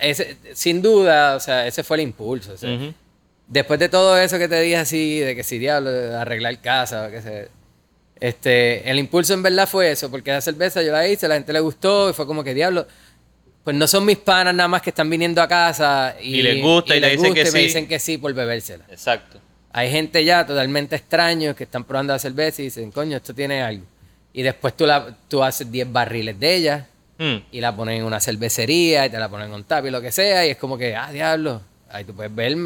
ese- 0.00 0.36
sin 0.54 0.82
duda, 0.82 1.36
o 1.36 1.40
sea, 1.40 1.66
ese 1.66 1.82
fue 1.84 1.96
el 1.98 2.02
impulso. 2.02 2.52
o 2.52 2.56
sea, 2.56 2.74
Ujú. 2.74 2.92
Después 3.46 3.78
de 3.78 3.88
todo 3.90 4.18
eso 4.18 4.38
que 4.38 4.48
te 4.48 4.58
dije 4.60 4.76
así, 4.78 5.18
de 5.20 5.36
que 5.36 5.44
si 5.44 5.58
diablo, 5.58 5.90
arreglar 6.18 6.58
casa, 6.60 7.06
o 7.06 7.10
qué 7.10 7.20
sé. 7.22 7.48
Este, 8.20 8.88
el 8.88 8.98
impulso 8.98 9.34
en 9.34 9.42
verdad 9.42 9.68
fue 9.68 9.90
eso, 9.90 10.10
porque 10.10 10.30
la 10.30 10.40
cerveza 10.40 10.82
yo 10.82 10.92
la 10.92 11.06
hice, 11.08 11.28
la 11.28 11.34
gente 11.34 11.52
le 11.52 11.60
gustó 11.60 12.10
y 12.10 12.12
fue 12.12 12.26
como 12.26 12.42
que 12.44 12.54
diablo. 12.54 12.86
Pues 13.64 13.74
no 13.76 13.86
son 13.86 14.04
mis 14.04 14.18
panas 14.18 14.54
nada 14.54 14.68
más 14.68 14.82
que 14.82 14.90
están 14.90 15.08
viniendo 15.08 15.40
a 15.40 15.48
casa 15.48 16.16
y, 16.20 16.36
Y 16.36 16.42
les 16.42 16.62
gusta 16.62 16.94
y 16.96 17.00
le 17.00 17.10
dicen 17.10 17.32
que 17.34 17.44
me 17.44 17.50
sí. 17.50 17.58
dicen 17.58 17.88
que 17.88 17.98
sí 17.98 18.18
por 18.18 18.32
bebérsela. 18.34 18.84
Exacto. 18.90 19.38
Hay 19.72 19.90
gente 19.90 20.24
ya 20.24 20.46
totalmente 20.46 20.96
extraños 20.96 21.56
que 21.56 21.64
están 21.64 21.84
probando 21.84 22.12
la 22.12 22.18
cerveza 22.18 22.62
y 22.62 22.66
dicen, 22.66 22.90
coño, 22.92 23.16
esto 23.16 23.34
tiene 23.34 23.62
algo. 23.62 23.84
Y 24.32 24.42
después 24.42 24.76
tú, 24.76 24.86
la, 24.86 25.16
tú 25.28 25.42
haces 25.42 25.70
10 25.70 25.92
barriles 25.92 26.38
de 26.38 26.54
ella 26.54 26.86
Mm. 27.16 27.36
y 27.52 27.60
la 27.60 27.74
ponen 27.76 27.98
en 27.98 28.04
una 28.04 28.18
cervecería 28.18 29.06
y 29.06 29.10
te 29.10 29.18
la 29.18 29.28
ponen 29.28 29.46
en 29.46 29.54
un 29.54 29.62
tap 29.62 29.86
y 29.86 29.90
lo 29.90 30.00
que 30.00 30.10
sea 30.10 30.44
y 30.44 30.50
es 30.50 30.56
como 30.56 30.76
que, 30.76 30.96
ah, 30.96 31.12
diablo, 31.12 31.62
ahí 31.88 32.02
tú 32.04 32.12
puedes 32.12 32.34
ver 32.34 32.56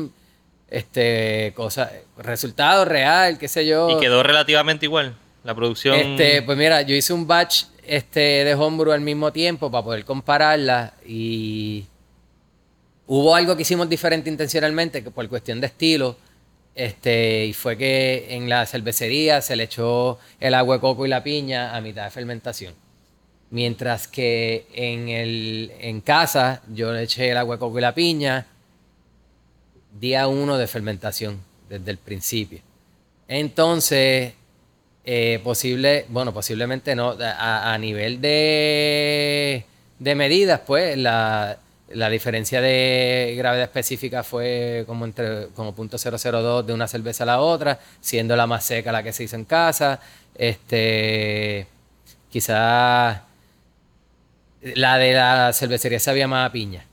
este 0.70 1.52
cosas, 1.54 1.90
resultado 2.18 2.84
real, 2.84 3.38
qué 3.38 3.46
sé 3.48 3.66
yo. 3.66 3.90
Y 3.90 4.00
quedó 4.00 4.22
relativamente 4.22 4.86
igual. 4.86 5.14
La 5.48 5.54
producción. 5.54 5.94
Este, 5.94 6.42
pues 6.42 6.58
mira, 6.58 6.82
yo 6.82 6.94
hice 6.94 7.14
un 7.14 7.26
batch 7.26 7.64
este, 7.82 8.20
de 8.20 8.54
homebrew 8.54 8.92
al 8.92 9.00
mismo 9.00 9.32
tiempo 9.32 9.70
para 9.70 9.82
poder 9.82 10.04
compararla 10.04 10.92
y 11.06 11.86
hubo 13.06 13.34
algo 13.34 13.56
que 13.56 13.62
hicimos 13.62 13.88
diferente 13.88 14.28
intencionalmente 14.28 15.00
por 15.00 15.26
cuestión 15.26 15.58
de 15.58 15.68
estilo 15.68 16.18
este, 16.74 17.46
y 17.46 17.54
fue 17.54 17.78
que 17.78 18.26
en 18.28 18.50
la 18.50 18.66
cervecería 18.66 19.40
se 19.40 19.56
le 19.56 19.62
echó 19.62 20.18
el 20.38 20.52
agua 20.52 20.74
de 20.74 20.80
coco 20.82 21.06
y 21.06 21.08
la 21.08 21.24
piña 21.24 21.74
a 21.74 21.80
mitad 21.80 22.04
de 22.04 22.10
fermentación. 22.10 22.74
Mientras 23.48 24.06
que 24.06 24.66
en, 24.74 25.08
el, 25.08 25.72
en 25.80 26.02
casa 26.02 26.60
yo 26.74 26.92
le 26.92 27.04
eché 27.04 27.30
el 27.30 27.38
agua 27.38 27.54
de 27.56 27.60
coco 27.60 27.78
y 27.78 27.80
la 27.80 27.94
piña 27.94 28.48
día 29.98 30.28
uno 30.28 30.58
de 30.58 30.66
fermentación, 30.66 31.40
desde 31.70 31.90
el 31.90 31.96
principio. 31.96 32.60
Entonces, 33.28 34.34
eh, 35.10 35.40
posible, 35.42 36.04
bueno, 36.10 36.34
posiblemente 36.34 36.94
no, 36.94 37.16
a, 37.18 37.78
nivel 37.78 38.20
de, 38.20 39.64
de 39.98 40.14
medidas, 40.14 40.60
pues 40.66 40.98
la, 40.98 41.56
la 41.88 42.10
diferencia 42.10 42.60
de 42.60 43.34
gravedad 43.38 43.64
específica 43.64 44.22
fue 44.22 44.84
como 44.86 45.06
entre 45.06 45.46
como 45.54 45.74
.002 45.74 46.62
de 46.62 46.74
una 46.74 46.86
cerveza 46.88 47.22
a 47.24 47.26
la 47.26 47.40
otra, 47.40 47.78
siendo 48.02 48.36
la 48.36 48.46
más 48.46 48.64
seca 48.64 48.92
la 48.92 49.02
que 49.02 49.14
se 49.14 49.24
hizo 49.24 49.36
en 49.36 49.46
casa. 49.46 49.98
Este, 50.34 51.66
quizás 52.30 53.22
la 54.60 54.98
de 54.98 55.12
la 55.14 55.54
cervecería 55.54 56.00
sabía 56.00 56.28
más 56.28 56.50
a 56.50 56.52
piña. 56.52 56.84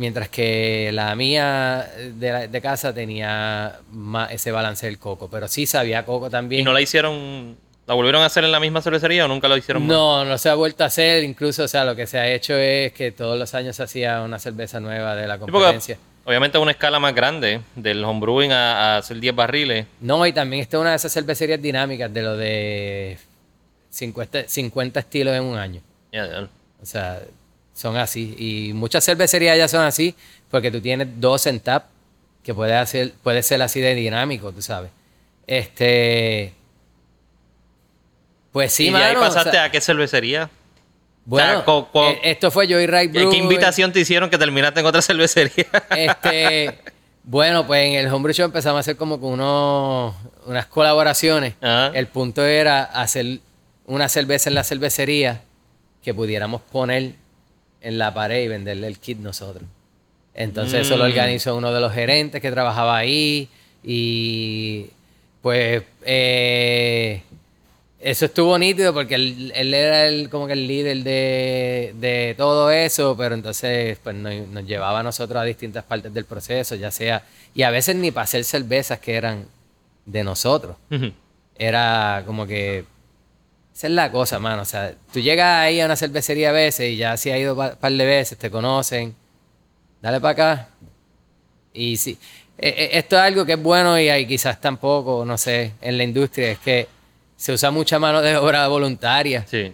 Mientras 0.00 0.30
que 0.30 0.90
la 0.94 1.14
mía 1.14 1.86
de, 2.14 2.32
la- 2.32 2.46
de 2.46 2.60
casa 2.62 2.94
tenía 2.94 3.80
más 3.92 4.32
ese 4.32 4.50
balance 4.50 4.86
del 4.86 4.98
coco. 4.98 5.28
Pero 5.30 5.46
sí 5.46 5.66
sabía 5.66 6.06
coco 6.06 6.30
también. 6.30 6.62
¿Y 6.62 6.64
no 6.64 6.72
la 6.72 6.80
hicieron, 6.80 7.54
la 7.86 7.92
volvieron 7.92 8.22
a 8.22 8.26
hacer 8.26 8.44
en 8.44 8.50
la 8.50 8.60
misma 8.60 8.80
cervecería 8.80 9.26
o 9.26 9.28
nunca 9.28 9.46
lo 9.46 9.58
hicieron 9.58 9.82
más? 9.82 9.94
No, 9.94 10.24
no 10.24 10.38
se 10.38 10.48
ha 10.48 10.54
vuelto 10.54 10.84
a 10.84 10.86
hacer. 10.86 11.22
Incluso, 11.22 11.64
o 11.64 11.68
sea, 11.68 11.84
lo 11.84 11.94
que 11.94 12.06
se 12.06 12.18
ha 12.18 12.32
hecho 12.32 12.54
es 12.56 12.92
que 12.94 13.12
todos 13.12 13.38
los 13.38 13.52
años 13.54 13.76
se 13.76 13.82
hacía 13.82 14.22
una 14.22 14.38
cerveza 14.38 14.80
nueva 14.80 15.14
de 15.14 15.26
la 15.28 15.34
Sí, 15.34 15.40
competencia. 15.40 15.98
obviamente 16.24 16.56
es 16.56 16.62
una 16.62 16.70
escala 16.70 16.98
más 16.98 17.14
grande 17.14 17.60
del 17.76 18.02
homebrewing 18.02 18.52
a, 18.52 18.94
a 18.94 18.96
hacer 18.98 19.20
10 19.20 19.34
barriles. 19.34 19.84
No, 20.00 20.26
y 20.26 20.32
también 20.32 20.62
esta 20.62 20.78
es 20.78 20.80
una 20.80 20.90
de 20.90 20.96
esas 20.96 21.12
cervecerías 21.12 21.60
dinámicas 21.60 22.10
de 22.10 22.22
lo 22.22 22.38
de 22.38 23.18
50, 23.90 24.44
50 24.48 24.98
estilos 25.00 25.34
en 25.36 25.42
un 25.42 25.58
año. 25.58 25.82
Ya, 26.10 26.26
ya. 26.26 26.48
O 26.82 26.86
sea, 26.86 27.20
son 27.80 27.96
así. 27.96 28.34
Y 28.38 28.72
muchas 28.74 29.04
cervecerías 29.04 29.56
ya 29.56 29.68
son 29.68 29.82
así 29.82 30.14
porque 30.50 30.70
tú 30.70 30.80
tienes 30.80 31.08
dos 31.20 31.46
en 31.46 31.60
tap 31.60 31.86
que 32.44 32.52
puede, 32.54 32.74
hacer, 32.74 33.12
puede 33.22 33.42
ser 33.42 33.60
así 33.62 33.80
de 33.80 33.94
dinámico, 33.94 34.52
tú 34.52 34.62
sabes. 34.62 34.90
Este. 35.46 36.52
Pues 38.52 38.72
sí, 38.72 38.84
y 38.84 38.88
ahí 38.88 39.14
mano, 39.14 39.20
o 39.20 39.22
pasaste 39.22 39.52
sea, 39.52 39.64
a 39.64 39.70
qué 39.70 39.80
cervecería. 39.80 40.50
Bueno, 41.24 41.64
co- 41.64 41.88
co- 41.92 42.08
eh, 42.10 42.20
esto 42.24 42.50
fue 42.50 42.66
Joyride 42.66 43.04
¿Y 43.04 43.08
Brew. 43.08 43.30
¿Qué 43.30 43.36
invitación 43.36 43.92
te 43.92 44.00
hicieron 44.00 44.28
que 44.30 44.38
terminaste 44.38 44.80
en 44.80 44.86
otra 44.86 45.02
cervecería? 45.02 45.66
Este, 45.96 46.78
bueno, 47.22 47.66
pues 47.66 47.86
en 47.86 47.94
el 47.94 48.12
Homebrew 48.12 48.34
Show 48.34 48.46
empezamos 48.46 48.78
a 48.78 48.80
hacer 48.80 48.96
como 48.96 49.20
que 49.20 49.26
unos, 49.26 50.14
unas 50.46 50.66
colaboraciones. 50.66 51.54
Ajá. 51.60 51.92
El 51.94 52.08
punto 52.08 52.44
era 52.44 52.82
hacer 52.82 53.38
una 53.86 54.08
cerveza 54.08 54.48
en 54.50 54.54
la 54.56 54.64
cervecería 54.64 55.42
que 56.02 56.12
pudiéramos 56.14 56.62
poner 56.62 57.12
en 57.80 57.98
la 57.98 58.12
pared 58.14 58.44
y 58.44 58.48
venderle 58.48 58.86
el 58.86 58.98
kit 58.98 59.18
nosotros. 59.18 59.64
Entonces 60.34 60.86
eso 60.86 60.96
lo 60.96 61.04
Mm. 61.04 61.08
organizó 61.08 61.56
uno 61.56 61.72
de 61.72 61.80
los 61.80 61.92
gerentes 61.92 62.40
que 62.40 62.50
trabajaba 62.50 62.96
ahí 62.96 63.48
y 63.82 64.86
pues 65.42 65.82
eh, 66.04 67.22
eso 67.98 68.26
estuvo 68.26 68.56
nítido 68.58 68.94
porque 68.94 69.14
él, 69.16 69.52
él 69.54 69.74
era 69.74 70.06
el, 70.06 70.28
como 70.30 70.46
que 70.46 70.52
el 70.54 70.66
líder 70.66 70.98
de, 71.02 71.94
de 71.98 72.34
todo 72.38 72.70
eso, 72.70 73.16
pero 73.16 73.34
entonces 73.34 73.98
pues 74.02 74.14
nos, 74.16 74.48
nos 74.48 74.64
llevaba 74.66 75.00
a 75.00 75.02
nosotros 75.02 75.40
a 75.40 75.44
distintas 75.44 75.84
partes 75.84 76.12
del 76.14 76.24
proceso, 76.24 76.74
ya 76.76 76.90
sea, 76.90 77.24
y 77.54 77.62
a 77.62 77.70
veces 77.70 77.96
ni 77.96 78.10
para 78.10 78.24
hacer 78.24 78.44
cervezas 78.44 79.00
que 79.00 79.14
eran 79.16 79.44
de 80.06 80.24
nosotros. 80.24 80.76
Era 81.58 82.22
como 82.26 82.46
que 82.46 82.84
esa 83.74 83.86
es 83.86 83.92
la 83.92 84.10
cosa, 84.10 84.38
mano. 84.38 84.62
O 84.62 84.64
sea, 84.64 84.94
tú 85.12 85.20
llegas 85.20 85.64
ahí 85.64 85.80
a 85.80 85.86
una 85.86 85.96
cervecería 85.96 86.50
a 86.50 86.52
veces 86.52 86.90
y 86.90 86.96
ya 86.96 87.16
si 87.16 87.30
has 87.30 87.38
ido 87.38 87.54
un 87.54 87.76
par 87.76 87.92
de 87.92 88.06
veces, 88.06 88.36
te 88.38 88.50
conocen. 88.50 89.14
Dale 90.02 90.20
para 90.20 90.32
acá. 90.32 90.68
Y 91.72 91.96
sí, 91.96 92.18
eh, 92.58 92.74
eh, 92.76 92.90
esto 92.92 93.16
es 93.16 93.22
algo 93.22 93.46
que 93.46 93.52
es 93.54 93.62
bueno 93.62 93.98
y 93.98 94.08
hay 94.08 94.26
quizás 94.26 94.60
tampoco, 94.60 95.24
no 95.24 95.38
sé, 95.38 95.72
en 95.80 95.96
la 95.96 96.04
industria, 96.04 96.50
es 96.50 96.58
que 96.58 96.88
se 97.36 97.52
usa 97.52 97.70
mucha 97.70 97.98
mano 97.98 98.20
de 98.20 98.36
obra 98.36 98.68
voluntaria. 98.68 99.46
Sí. 99.48 99.72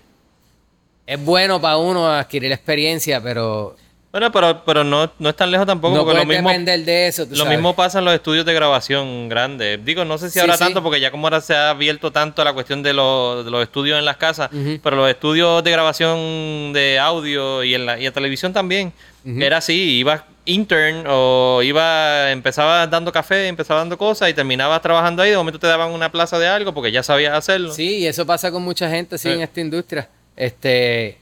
Es 1.06 1.24
bueno 1.24 1.60
para 1.60 1.78
uno 1.78 2.08
adquirir 2.08 2.52
experiencia, 2.52 3.20
pero 3.20 3.76
Bueno, 4.16 4.32
pero, 4.32 4.64
pero 4.64 4.82
no, 4.82 5.12
no 5.18 5.28
es 5.28 5.36
tan 5.36 5.50
lejos 5.50 5.66
tampoco, 5.66 5.94
no 5.94 6.02
porque 6.06 6.20
lo 6.20 6.24
mismo, 6.24 6.48
de 6.50 7.06
eso. 7.06 7.24
tú 7.26 7.32
lo 7.32 7.36
sabes. 7.44 7.52
mismo 7.52 7.76
pasa 7.76 7.98
en 7.98 8.06
los 8.06 8.14
estudios 8.14 8.46
de 8.46 8.54
grabación 8.54 9.28
grandes. 9.28 9.84
Digo, 9.84 10.06
no 10.06 10.16
sé 10.16 10.30
si 10.30 10.38
ahora 10.40 10.54
sí. 10.54 10.64
tanto, 10.64 10.82
porque 10.82 11.00
ya 11.00 11.10
como 11.10 11.26
ahora 11.26 11.42
se 11.42 11.54
ha 11.54 11.68
abierto 11.68 12.10
tanto 12.10 12.42
la 12.42 12.54
cuestión 12.54 12.82
de 12.82 12.94
los, 12.94 13.44
de 13.44 13.50
los 13.50 13.62
estudios 13.62 13.98
en 13.98 14.06
las 14.06 14.16
casas, 14.16 14.48
pero 14.82 14.96
los 14.96 15.10
estudios 15.10 15.62
de 15.62 15.70
grabación 15.70 16.72
de 16.72 16.98
audio 16.98 17.62
y 17.62 17.74
en 17.74 17.84
la, 17.84 18.00
y 18.00 18.06
en 18.06 18.12
televisión 18.14 18.54
también, 18.54 18.90
era 19.38 19.58
así, 19.58 19.98
ibas 19.98 20.22
intern 20.46 21.04
o 21.08 21.60
iba, 21.62 22.30
empezaba 22.30 22.86
dando 22.86 23.12
café, 23.12 23.48
empezaba 23.48 23.80
dando 23.80 23.98
cosas 23.98 24.30
y 24.30 24.32
terminabas 24.32 24.80
trabajando 24.80 25.20
ahí, 25.20 25.30
de 25.30 25.36
momento 25.36 25.58
te 25.58 25.66
daban 25.66 25.90
una 25.90 26.10
plaza 26.10 26.38
de 26.38 26.48
algo 26.48 26.72
porque 26.72 26.90
ya 26.90 27.02
sabías 27.02 27.34
hacerlo. 27.34 27.70
Sí, 27.74 27.98
y 27.98 28.06
eso 28.06 28.24
pasa 28.24 28.50
con 28.50 28.62
mucha 28.62 28.88
gente, 28.88 29.18
sí, 29.18 29.28
Sí. 29.28 29.34
en 29.34 29.42
esta 29.42 29.60
industria. 29.60 30.08
Este. 30.34 31.18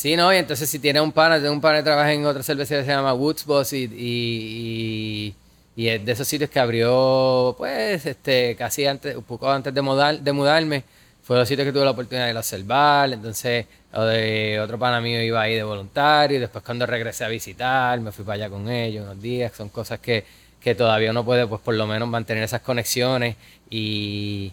Sí, 0.00 0.16
no, 0.16 0.32
y 0.32 0.36
entonces 0.38 0.70
si 0.70 0.78
tienes 0.78 1.02
un 1.02 1.12
pana, 1.12 1.36
tengo 1.38 1.52
un 1.52 1.60
pana 1.60 1.78
que 1.78 1.82
trabaja 1.84 2.10
en 2.12 2.24
otra 2.24 2.42
cervecería 2.42 2.80
que 2.82 2.86
se 2.86 2.92
llama 2.92 3.12
Woods 3.12 3.44
Boss 3.44 3.74
y, 3.74 3.84
y, 3.84 5.34
y- 5.34 5.34
y 5.76 5.88
es 5.88 6.02
de 6.04 6.12
esos 6.12 6.26
sitios 6.26 6.48
que 6.48 6.58
abrió, 6.58 7.54
pues, 7.58 8.06
este, 8.06 8.56
casi 8.56 8.86
antes, 8.86 9.14
un 9.14 9.24
poco 9.24 9.50
antes 9.50 9.74
de, 9.74 9.82
de 10.22 10.32
mudarme. 10.32 10.84
Fue 11.22 11.36
los 11.36 11.46
sitios 11.48 11.66
que 11.66 11.72
tuve 11.72 11.84
la 11.84 11.90
oportunidad 11.92 12.24
de 12.24 12.30
ir 12.30 12.36
a 12.36 12.40
observar. 12.40 13.12
Entonces, 13.12 13.66
o 13.92 14.02
de 14.02 14.58
otro 14.60 14.78
pana 14.78 15.00
mío 15.02 15.22
iba 15.22 15.40
ahí 15.42 15.54
de 15.54 15.62
voluntario. 15.62 16.36
Y 16.38 16.40
después, 16.40 16.64
cuando 16.64 16.86
regresé 16.86 17.24
a 17.24 17.28
visitar, 17.28 18.00
me 18.00 18.10
fui 18.12 18.24
para 18.24 18.36
allá 18.36 18.50
con 18.50 18.68
ellos 18.70 19.04
unos 19.04 19.20
días. 19.22 19.52
Son 19.56 19.68
cosas 19.68 20.00
que, 20.00 20.24
que 20.60 20.74
todavía 20.74 21.10
uno 21.12 21.24
puede, 21.26 21.46
pues, 21.46 21.60
por 21.62 21.74
lo 21.74 21.86
menos 21.86 22.08
mantener 22.08 22.42
esas 22.44 22.62
conexiones. 22.62 23.36
Y, 23.70 24.52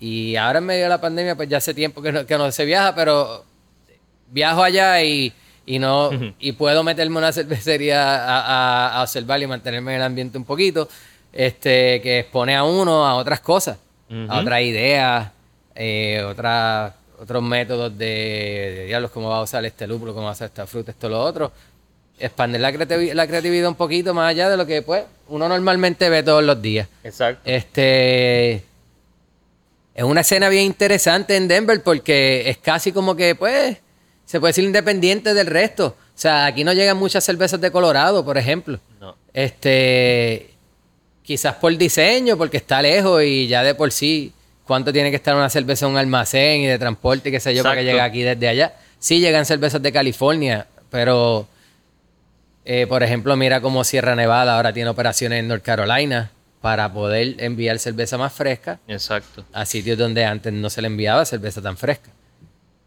y 0.00 0.36
ahora 0.36 0.58
en 0.58 0.64
medio 0.66 0.84
de 0.84 0.88
la 0.90 1.00
pandemia, 1.00 1.36
pues 1.36 1.48
ya 1.48 1.58
hace 1.58 1.74
tiempo 1.74 2.00
que 2.02 2.12
no, 2.12 2.26
que 2.26 2.38
no 2.38 2.50
se 2.52 2.64
viaja, 2.64 2.94
pero 2.94 3.44
viajo 4.30 4.62
allá 4.62 5.02
y, 5.02 5.32
y 5.66 5.78
no 5.78 6.10
y 6.38 6.52
puedo 6.52 6.82
meterme 6.82 7.18
una 7.18 7.32
cervecería 7.38 8.02
a, 8.24 8.40
a- 8.88 8.98
a 8.98 9.02
observar 9.02 9.40
y 9.42 9.46
mantenerme 9.46 9.92
en 9.92 9.96
el 9.98 10.02
ambiente 10.04 10.38
un 10.38 10.44
poquito, 10.44 10.88
este, 11.32 12.00
que 12.02 12.20
expone 12.20 12.56
a 12.56 12.64
uno 12.64 13.06
a 13.06 13.14
otras 13.16 13.40
cosas, 13.40 13.78
a 14.28 14.40
otras 14.40 14.62
ideas, 14.62 15.30
eh, 15.74 16.22
otras 16.26 16.94
otros 17.20 17.42
métodos 17.42 17.96
de, 17.98 18.06
de 18.76 18.84
diablos, 18.86 19.10
cómo 19.10 19.28
va 19.28 19.38
a 19.38 19.42
usar 19.42 19.64
este 19.64 19.86
lúpulo, 19.86 20.12
cómo 20.14 20.24
va 20.26 20.30
a 20.30 20.34
usar 20.34 20.46
esta 20.46 20.66
fruta, 20.66 20.92
esto, 20.92 21.08
lo 21.08 21.20
otro. 21.20 21.50
Expandir 22.20 22.60
la, 22.60 22.72
creativi- 22.72 23.12
la 23.12 23.26
creatividad 23.26 23.68
un 23.68 23.74
poquito 23.74 24.14
más 24.14 24.30
allá 24.30 24.48
de 24.48 24.56
lo 24.56 24.64
que 24.66 24.82
pues, 24.82 25.04
uno 25.28 25.48
normalmente 25.48 26.08
ve 26.08 26.22
todos 26.22 26.42
los 26.44 26.60
días. 26.62 26.86
Exacto. 27.04 27.42
Este 27.44 28.62
es 29.94 30.04
una 30.04 30.20
escena 30.20 30.48
bien 30.48 30.64
interesante 30.64 31.36
en 31.36 31.48
Denver 31.48 31.82
porque 31.82 32.48
es 32.48 32.58
casi 32.58 32.92
como 32.92 33.16
que, 33.16 33.34
pues, 33.34 33.78
se 34.28 34.40
puede 34.40 34.50
decir 34.50 34.64
independiente 34.64 35.32
del 35.32 35.46
resto. 35.46 35.86
O 35.86 36.20
sea, 36.20 36.44
aquí 36.44 36.62
no 36.62 36.74
llegan 36.74 36.98
muchas 36.98 37.24
cervezas 37.24 37.58
de 37.62 37.70
Colorado, 37.70 38.22
por 38.26 38.36
ejemplo. 38.36 38.78
No. 39.00 39.16
Este, 39.32 40.50
quizás 41.22 41.54
por 41.54 41.74
diseño, 41.74 42.36
porque 42.36 42.58
está 42.58 42.82
lejos 42.82 43.22
y 43.22 43.46
ya 43.46 43.62
de 43.62 43.74
por 43.74 43.90
sí, 43.90 44.34
¿cuánto 44.66 44.92
tiene 44.92 45.08
que 45.08 45.16
estar 45.16 45.34
una 45.34 45.48
cerveza 45.48 45.86
en 45.86 45.92
un 45.92 45.98
almacén 45.98 46.60
y 46.60 46.66
de 46.66 46.78
transporte 46.78 47.30
y 47.30 47.32
qué 47.32 47.40
sé 47.40 47.54
yo 47.54 47.62
para 47.62 47.76
que 47.76 47.84
llegue 47.84 48.02
aquí 48.02 48.20
desde 48.20 48.48
allá? 48.48 48.74
Sí 48.98 49.18
llegan 49.18 49.46
cervezas 49.46 49.80
de 49.80 49.92
California, 49.92 50.66
pero, 50.90 51.48
eh, 52.66 52.86
por 52.86 53.02
ejemplo, 53.02 53.34
mira 53.34 53.62
cómo 53.62 53.82
Sierra 53.82 54.14
Nevada 54.14 54.56
ahora 54.56 54.74
tiene 54.74 54.90
operaciones 54.90 55.40
en 55.40 55.48
North 55.48 55.62
Carolina 55.62 56.32
para 56.60 56.92
poder 56.92 57.36
enviar 57.38 57.78
cerveza 57.78 58.18
más 58.18 58.34
fresca 58.34 58.78
Exacto. 58.88 59.46
a 59.54 59.64
sitios 59.64 59.96
donde 59.96 60.26
antes 60.26 60.52
no 60.52 60.68
se 60.68 60.82
le 60.82 60.88
enviaba 60.88 61.24
cerveza 61.24 61.62
tan 61.62 61.78
fresca. 61.78 62.10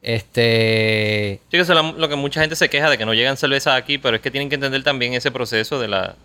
Este, 0.02 1.40
Sí, 1.44 1.48
que 1.52 1.60
eso 1.60 1.74
es 1.74 1.96
lo, 1.98 2.10
que 2.10 2.16
mucha 2.16 2.42
gente 2.42 2.56
se 2.56 2.70
queja 2.70 2.90
de 2.90 2.98
que 2.98 3.06
no 3.06 3.14
llegan 3.14 3.38
cervezas 3.38 3.76
aquí, 3.76 3.98
pero 3.98 4.16
es 4.16 4.22
que 4.22 4.32
tienen 4.32 4.50
que 4.50 4.56
entender 4.56 4.84
también 4.84 5.14
ese 5.14 5.32
proceso 5.32 5.80
de 5.80 5.88
la, 5.88 6.16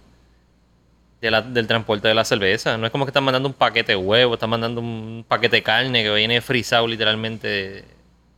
de 1.21 1.31
la- 1.31 1.43
del 1.43 1.67
transporte 1.67 2.09
de 2.09 2.15
la 2.15 2.25
cerveza. 2.25 2.77
No 2.79 2.87
es 2.87 2.93
como 2.93 3.05
que 3.05 3.11
están 3.11 3.25
mandando 3.25 3.49
un 3.49 3.55
paquete 3.55 3.93
de 3.93 3.97
huevo, 3.97 4.35
están 4.35 4.51
mandando 4.51 4.81
un 4.81 5.25
paquete 5.27 5.57
de 5.57 5.63
carne 5.63 6.03
que 6.03 6.13
viene 6.15 6.41
frisado 6.41 6.87
literalmente 6.87 7.85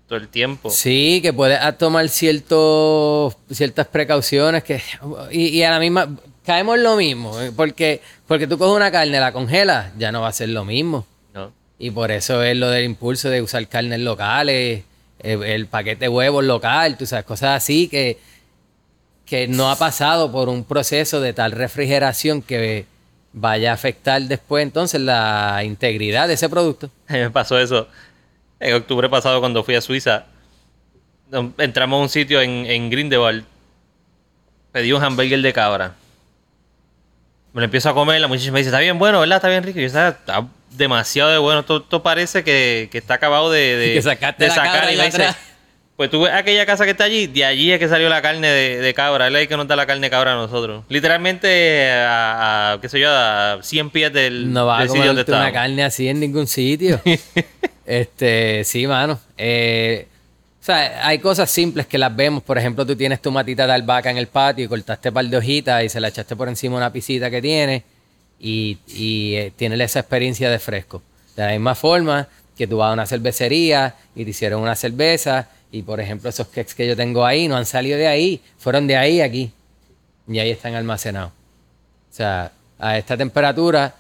todo 0.09 0.19
el 0.19 0.29
tiempo. 0.29 0.71
Sí, 0.71 1.21
que 1.23 1.33
puedes 1.33 1.59
tomar 1.79 2.09
ciertos, 2.09 3.37
ciertas 3.51 3.87
precauciones 3.89 4.65
que 4.65 4.81
y, 5.31 5.49
y 5.49 5.63
a 5.63 5.71
la 5.71 5.79
misma 5.81 6.09
caemos 6.47 6.77
en 6.79 6.83
lo 6.83 6.97
mismo, 6.97 7.39
eh, 7.41 7.53
porque 7.55 8.01
porque 8.27 8.47
tú 8.47 8.57
coges 8.59 8.75
una 8.75 8.91
carne, 8.91 9.21
la 9.21 9.33
congelas, 9.33 9.93
ya 9.99 10.11
no 10.13 10.23
va 10.23 10.29
a 10.29 10.33
ser 10.33 10.49
lo 10.49 10.65
mismo. 10.65 11.07
¿no? 11.35 11.53
Y 11.79 11.91
por 11.91 12.11
eso 12.11 12.43
es 12.43 12.57
lo 12.57 12.71
del 12.71 12.85
impulso 12.87 13.29
de 13.29 13.43
usar 13.43 13.67
carnes 13.69 14.01
locales, 14.01 14.83
el, 15.21 15.43
el 15.43 15.67
paquete 15.67 16.07
de 16.07 16.09
huevos 16.09 16.45
local, 16.45 16.97
tú 16.97 17.07
sabes, 17.07 17.25
cosas 17.25 17.57
así 17.57 17.89
que, 17.89 18.19
que 19.27 19.49
no 19.49 19.71
ha 19.71 19.77
pasado 19.77 20.31
por 20.33 20.49
un 20.49 20.65
proceso 20.65 21.21
de 21.21 21.33
tal 21.33 21.53
refrigeración 21.53 22.43
que 22.43 22.87
vaya 23.33 23.71
a 23.71 23.75
afectar 23.75 24.21
después 24.23 24.63
entonces 24.63 25.01
la 25.01 25.63
integridad 25.65 26.29
de 26.29 26.35
ese 26.35 26.49
producto. 26.49 26.91
Me 27.09 27.31
pasó 27.31 27.59
eso 27.59 27.89
en 28.61 28.75
octubre 28.75 29.09
pasado 29.09 29.41
cuando 29.41 29.63
fui 29.63 29.75
a 29.75 29.81
Suiza. 29.81 30.27
Entramos 31.59 31.99
a 31.99 32.03
un 32.03 32.09
sitio 32.09 32.41
en, 32.41 32.67
en 32.67 32.91
Grindelwald. 32.91 33.45
Pedí 34.73 34.93
un 34.93 35.03
hamburger 35.03 35.41
de 35.41 35.53
cabra. 35.53 35.95
Me 37.53 37.61
lo 37.61 37.65
empiezo 37.65 37.89
a 37.91 37.95
comer. 37.95 38.21
La 38.21 38.29
muchacha 38.29 38.53
me 38.53 38.59
dice: 38.61 38.69
Está 38.71 38.81
bien 38.81 38.99
bueno, 38.99 39.21
¿verdad? 39.21 39.37
Está 39.37 39.49
bien 39.49 39.63
rico. 39.63 39.79
Y 39.79 39.83
yo, 39.83 39.87
"Está- 39.87 40.09
está 40.09 40.47
demasiado 40.71 41.31
de 41.31 41.39
bueno. 41.39 41.61
Esto, 41.61 41.79
esto 41.79 42.03
parece 42.03 42.45
que, 42.45 42.89
que 42.93 42.99
está 42.99 43.15
acabado 43.15 43.51
de, 43.51 43.77
de, 43.77 43.93
Que 43.95 44.03
sacaste 44.03 44.45
de 44.45 44.49
la 44.51 44.55
sacar. 44.55 44.93
Y 44.93 44.97
me 44.97 45.05
dice. 45.07 45.27
Pues 45.97 46.11
tú 46.11 46.21
ves 46.23 46.33
aquella 46.33 46.65
casa 46.65 46.85
que 46.85 46.93
está 46.93 47.03
allí. 47.05 47.27
De 47.27 47.45
allí 47.45 47.73
es 47.73 47.81
que 47.81 47.89
salió 47.89 48.09
la 48.09 48.23
carne 48.23 48.47
de, 48.49 48.79
de 48.81 48.95
cabra. 48.95 49.27
Él 49.27 49.35
es 49.35 49.49
que 49.49 49.57
nos 49.57 49.67
da 49.67 49.75
la 49.75 49.85
carne 49.85 50.07
de 50.07 50.11
cabra 50.11 50.35
a 50.35 50.37
nosotros. 50.37 50.85
Literalmente 50.89 51.91
a, 51.91 52.75
a, 52.75 52.81
qué 52.81 52.89
sé 52.89 53.01
yo, 53.01 53.11
a 53.11 53.59
100 53.61 53.91
pies 53.91 54.13
del, 54.13 54.53
No 54.53 54.67
va 54.67 54.77
a 54.77 54.81
del 54.83 54.91
sitio 54.91 55.07
donde 55.13 55.25
una 55.27 55.51
carne 55.53 55.83
así 55.83 56.07
en 56.07 56.21
ningún 56.21 56.47
sitio. 56.47 57.01
este, 57.85 58.63
sí, 58.63 58.87
mano. 58.87 59.19
Eh, 59.37 60.07
sea, 60.73 61.07
hay 61.07 61.19
cosas 61.19 61.51
simples 61.51 61.87
que 61.87 61.99
las 61.99 62.15
vemos. 62.15 62.43
Por 62.43 62.59
ejemplo, 62.59 62.85
tú 62.87 62.95
tienes 62.95 63.21
tu 63.21 63.31
matita 63.31 63.67
de 63.67 63.73
albahaca 63.73 64.11
en 64.11 64.19
el 64.19 64.27
patio 64.27 64.65
y 64.65 64.69
cortaste 64.69 65.11
par 65.11 65.25
de 65.25 65.37
hojitas 65.37 65.85
y 65.85 65.89
se 65.89 66.01
la 66.01 66.09
echaste 66.09 66.37
por 66.37 66.49
encima 66.49 66.77
una 66.77 66.93
pisita 66.93 67.31
que 67.31 67.41
tiene 67.41 67.85
y, 68.39 68.79
y 68.89 69.35
eh, 69.35 69.53
tienes 69.57 69.81
esa 69.81 70.01
experiencia 70.01 70.51
de 70.51 70.59
fresco. 70.59 71.03
De 71.37 71.45
la 71.45 71.53
misma 71.53 71.75
forma 71.75 72.29
que 72.57 72.67
tú 72.67 72.79
vas 72.79 72.91
a 72.91 72.93
una 72.93 73.07
cervecería 73.07 73.95
y 74.15 74.25
te 74.25 74.31
hicieron 74.31 74.61
una 74.61 74.75
cerveza 74.75 75.49
y, 75.71 75.83
por 75.83 76.01
ejemplo, 76.01 76.29
esos 76.29 76.49
cakes 76.49 76.75
que 76.75 76.87
yo 76.87 76.97
tengo 76.97 77.25
ahí 77.25 77.49
no 77.49 77.57
han 77.57 77.67
salido 77.67 77.97
de 77.99 78.09
ahí, 78.09 78.41
fueron 78.59 78.87
de 78.87 78.97
ahí 78.97 79.21
aquí 79.21 79.53
y 80.27 80.39
ahí 80.39 80.51
están 80.51 80.75
almacenados. 80.75 81.31
O 81.31 82.15
sea, 82.15 82.53
a 82.79 82.99
esta 82.99 83.17
temperatura 83.17 83.95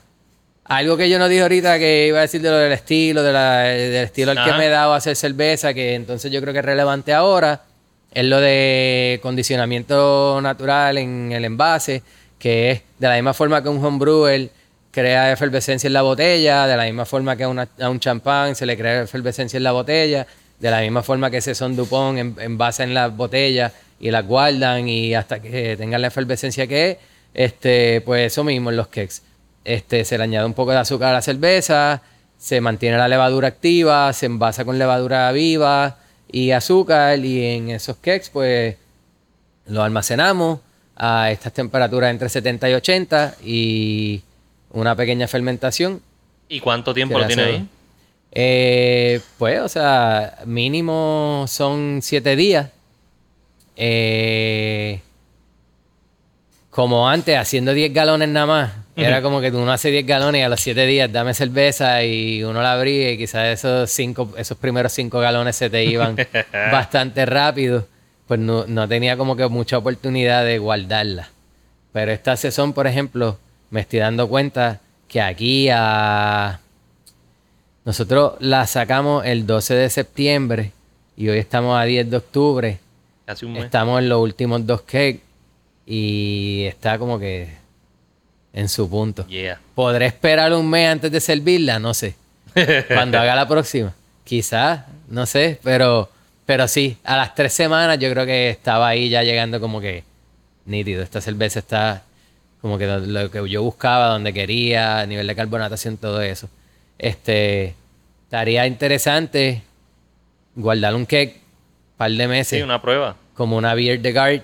algo 0.68 0.96
que 0.96 1.08
yo 1.10 1.18
no 1.18 1.28
dije 1.28 1.42
ahorita 1.42 1.78
que 1.78 2.06
iba 2.08 2.18
a 2.18 2.22
decir 2.22 2.40
de 2.42 2.50
lo 2.50 2.56
del 2.58 2.72
estilo, 2.72 3.22
de 3.22 3.32
la- 3.32 3.62
del 3.62 4.04
estilo 4.04 4.30
al 4.32 4.36
que 4.44 4.52
me 4.58 4.66
he 4.66 4.68
dado 4.70 4.92
a 4.92 4.96
hacer 4.96 5.16
cerveza, 5.16 5.72
que 5.74 5.94
entonces 5.94 6.30
yo 6.30 6.40
creo 6.40 6.52
que 6.52 6.60
es 6.60 6.64
relevante 6.64 7.12
ahora, 7.12 7.62
es 8.12 8.24
lo 8.24 8.40
de 8.40 9.18
condicionamiento 9.22 10.40
natural 10.42 10.98
en 10.98 11.32
el 11.32 11.44
envase, 11.44 12.02
que 12.38 12.70
es 12.70 12.82
de 12.98 13.08
la 13.08 13.14
misma 13.14 13.34
forma 13.34 13.62
que 13.62 13.68
un 13.68 13.84
homebrewer 13.84 14.50
crea 14.90 15.32
efervescencia 15.32 15.86
en 15.86 15.92
la 15.92 16.02
botella, 16.02 16.66
de 16.66 16.76
la 16.76 16.84
misma 16.84 17.04
forma 17.04 17.36
que 17.36 17.44
a, 17.44 17.48
una- 17.48 17.68
a 17.80 17.88
un 17.90 18.00
champán 18.00 18.54
se 18.54 18.66
le 18.66 18.76
crea 18.76 19.02
efervescencia 19.02 19.56
en 19.56 19.62
la 19.64 19.72
botella, 19.72 20.26
de 20.58 20.70
la 20.70 20.80
misma 20.80 21.02
forma 21.02 21.30
que 21.30 21.38
ese 21.38 21.54
son 21.54 21.76
Dupont 21.76 22.18
en, 22.18 22.36
envasa 22.40 22.82
en 22.84 22.92
las 22.94 23.14
botellas 23.16 23.72
y 24.00 24.10
las 24.10 24.24
guardan 24.26 24.88
y 24.88 25.14
hasta 25.14 25.40
que 25.40 25.76
tengan 25.76 26.00
la 26.02 26.08
efervescencia 26.08 26.66
que 26.66 26.90
es, 26.92 26.96
este, 27.34 28.00
pues 28.00 28.32
eso 28.32 28.42
mismo 28.44 28.70
en 28.70 28.76
los 28.76 28.88
cakes. 28.88 29.16
Este, 29.68 30.06
se 30.06 30.16
le 30.16 30.24
añade 30.24 30.46
un 30.46 30.54
poco 30.54 30.70
de 30.70 30.78
azúcar 30.78 31.10
a 31.10 31.12
la 31.12 31.20
cerveza, 31.20 32.00
se 32.38 32.58
mantiene 32.62 32.96
la 32.96 33.06
levadura 33.06 33.48
activa, 33.48 34.10
se 34.14 34.24
envasa 34.24 34.64
con 34.64 34.78
levadura 34.78 35.30
viva 35.30 35.98
y 36.32 36.52
azúcar 36.52 37.18
y 37.18 37.44
en 37.44 37.68
esos 37.68 37.96
cakes 37.96 38.30
pues 38.32 38.76
lo 39.66 39.82
almacenamos 39.82 40.60
a 40.96 41.30
estas 41.30 41.52
temperaturas 41.52 42.10
entre 42.10 42.30
70 42.30 42.70
y 42.70 42.72
80 42.72 43.34
y 43.44 44.22
una 44.70 44.96
pequeña 44.96 45.28
fermentación. 45.28 46.00
¿Y 46.48 46.60
cuánto 46.60 46.94
tiempo 46.94 47.18
lo 47.18 47.26
tiene 47.26 47.42
ahí? 47.42 47.68
Eh, 48.32 49.20
pues, 49.36 49.60
o 49.60 49.68
sea, 49.68 50.38
mínimo 50.46 51.44
son 51.46 52.00
7 52.00 52.36
días. 52.36 52.70
Eh, 53.76 55.02
como 56.70 57.06
antes, 57.06 57.36
haciendo 57.36 57.74
10 57.74 57.92
galones 57.92 58.30
nada 58.30 58.46
más. 58.46 58.72
Era 59.06 59.22
como 59.22 59.40
que 59.40 59.50
uno 59.50 59.70
hace 59.70 59.90
10 59.90 60.06
galones 60.06 60.40
y 60.40 60.42
a 60.42 60.48
los 60.48 60.60
7 60.60 60.86
días 60.86 61.12
dame 61.12 61.32
cerveza 61.32 62.02
y 62.02 62.42
uno 62.42 62.60
la 62.60 62.72
abría 62.72 63.12
y 63.12 63.18
quizás 63.18 63.46
esos, 63.46 63.90
cinco, 63.90 64.34
esos 64.36 64.58
primeros 64.58 64.92
5 64.92 65.20
galones 65.20 65.54
se 65.54 65.70
te 65.70 65.84
iban 65.84 66.16
bastante 66.72 67.24
rápido. 67.24 67.86
Pues 68.26 68.40
no, 68.40 68.66
no 68.66 68.88
tenía 68.88 69.16
como 69.16 69.36
que 69.36 69.46
mucha 69.48 69.78
oportunidad 69.78 70.44
de 70.44 70.58
guardarla. 70.58 71.30
Pero 71.92 72.12
esta 72.12 72.36
sesión, 72.36 72.72
por 72.72 72.86
ejemplo, 72.86 73.38
me 73.70 73.80
estoy 73.80 74.00
dando 74.00 74.28
cuenta 74.28 74.80
que 75.06 75.20
aquí 75.20 75.68
a... 75.72 76.60
Nosotros 77.84 78.34
la 78.40 78.66
sacamos 78.66 79.24
el 79.24 79.46
12 79.46 79.74
de 79.74 79.90
septiembre 79.90 80.72
y 81.16 81.28
hoy 81.28 81.38
estamos 81.38 81.78
a 81.78 81.84
10 81.84 82.10
de 82.10 82.16
octubre. 82.16 82.78
Casi 83.24 83.46
un 83.46 83.52
mes. 83.52 83.64
Estamos 83.64 84.00
en 84.00 84.08
los 84.08 84.20
últimos 84.20 84.66
dos 84.66 84.82
cakes 84.82 85.20
y 85.86 86.64
está 86.66 86.98
como 86.98 87.18
que 87.18 87.57
en 88.52 88.68
su 88.68 88.88
punto. 88.88 89.26
Yeah. 89.26 89.60
¿Podré 89.74 90.06
esperar 90.06 90.52
un 90.52 90.68
mes 90.68 90.88
antes 90.88 91.10
de 91.12 91.20
servirla? 91.20 91.78
No 91.78 91.94
sé. 91.94 92.14
Cuando 92.88 93.18
haga 93.18 93.34
la 93.34 93.46
próxima. 93.46 93.94
Quizás, 94.24 94.80
no 95.08 95.26
sé, 95.26 95.58
pero, 95.62 96.10
pero 96.44 96.68
sí, 96.68 96.96
a 97.04 97.16
las 97.16 97.34
tres 97.34 97.52
semanas 97.52 97.98
yo 97.98 98.10
creo 98.10 98.26
que 98.26 98.50
estaba 98.50 98.88
ahí 98.88 99.08
ya 99.08 99.22
llegando 99.22 99.60
como 99.60 99.80
que 99.80 100.04
nítido. 100.66 101.02
Esta 101.02 101.20
cerveza 101.20 101.60
está 101.60 102.02
como 102.60 102.76
que 102.78 102.86
lo, 102.86 102.98
lo 102.98 103.30
que 103.30 103.48
yo 103.48 103.62
buscaba, 103.62 104.08
donde 104.08 104.32
quería, 104.34 105.06
nivel 105.06 105.26
de 105.26 105.34
carbonatación, 105.36 105.96
todo 105.96 106.20
eso. 106.20 106.48
Este, 106.98 107.74
estaría 108.24 108.66
interesante 108.66 109.62
guardar 110.56 110.94
un 110.94 111.06
cake 111.06 111.36
un 111.36 111.96
par 111.96 112.10
de 112.10 112.28
meses 112.28 112.58
Sí, 112.58 112.62
una 112.62 112.82
prueba. 112.82 113.16
como 113.34 113.56
una 113.56 113.74
beer 113.74 114.00
de 114.00 114.12
guard, 114.12 114.42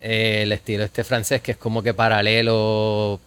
eh, 0.00 0.42
el 0.42 0.52
estilo 0.52 0.84
este 0.84 1.04
francés 1.04 1.40
que 1.40 1.52
es 1.52 1.56
como 1.58 1.82
que 1.82 1.94
paralelo, 1.94 3.20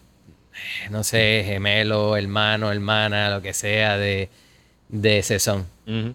no 0.90 1.04
sé, 1.04 1.42
gemelo, 1.44 2.16
hermano, 2.16 2.70
hermana, 2.70 3.30
lo 3.30 3.42
que 3.42 3.52
sea 3.54 3.96
de, 3.96 4.28
de. 4.88 5.64
Ujú. 5.86 6.14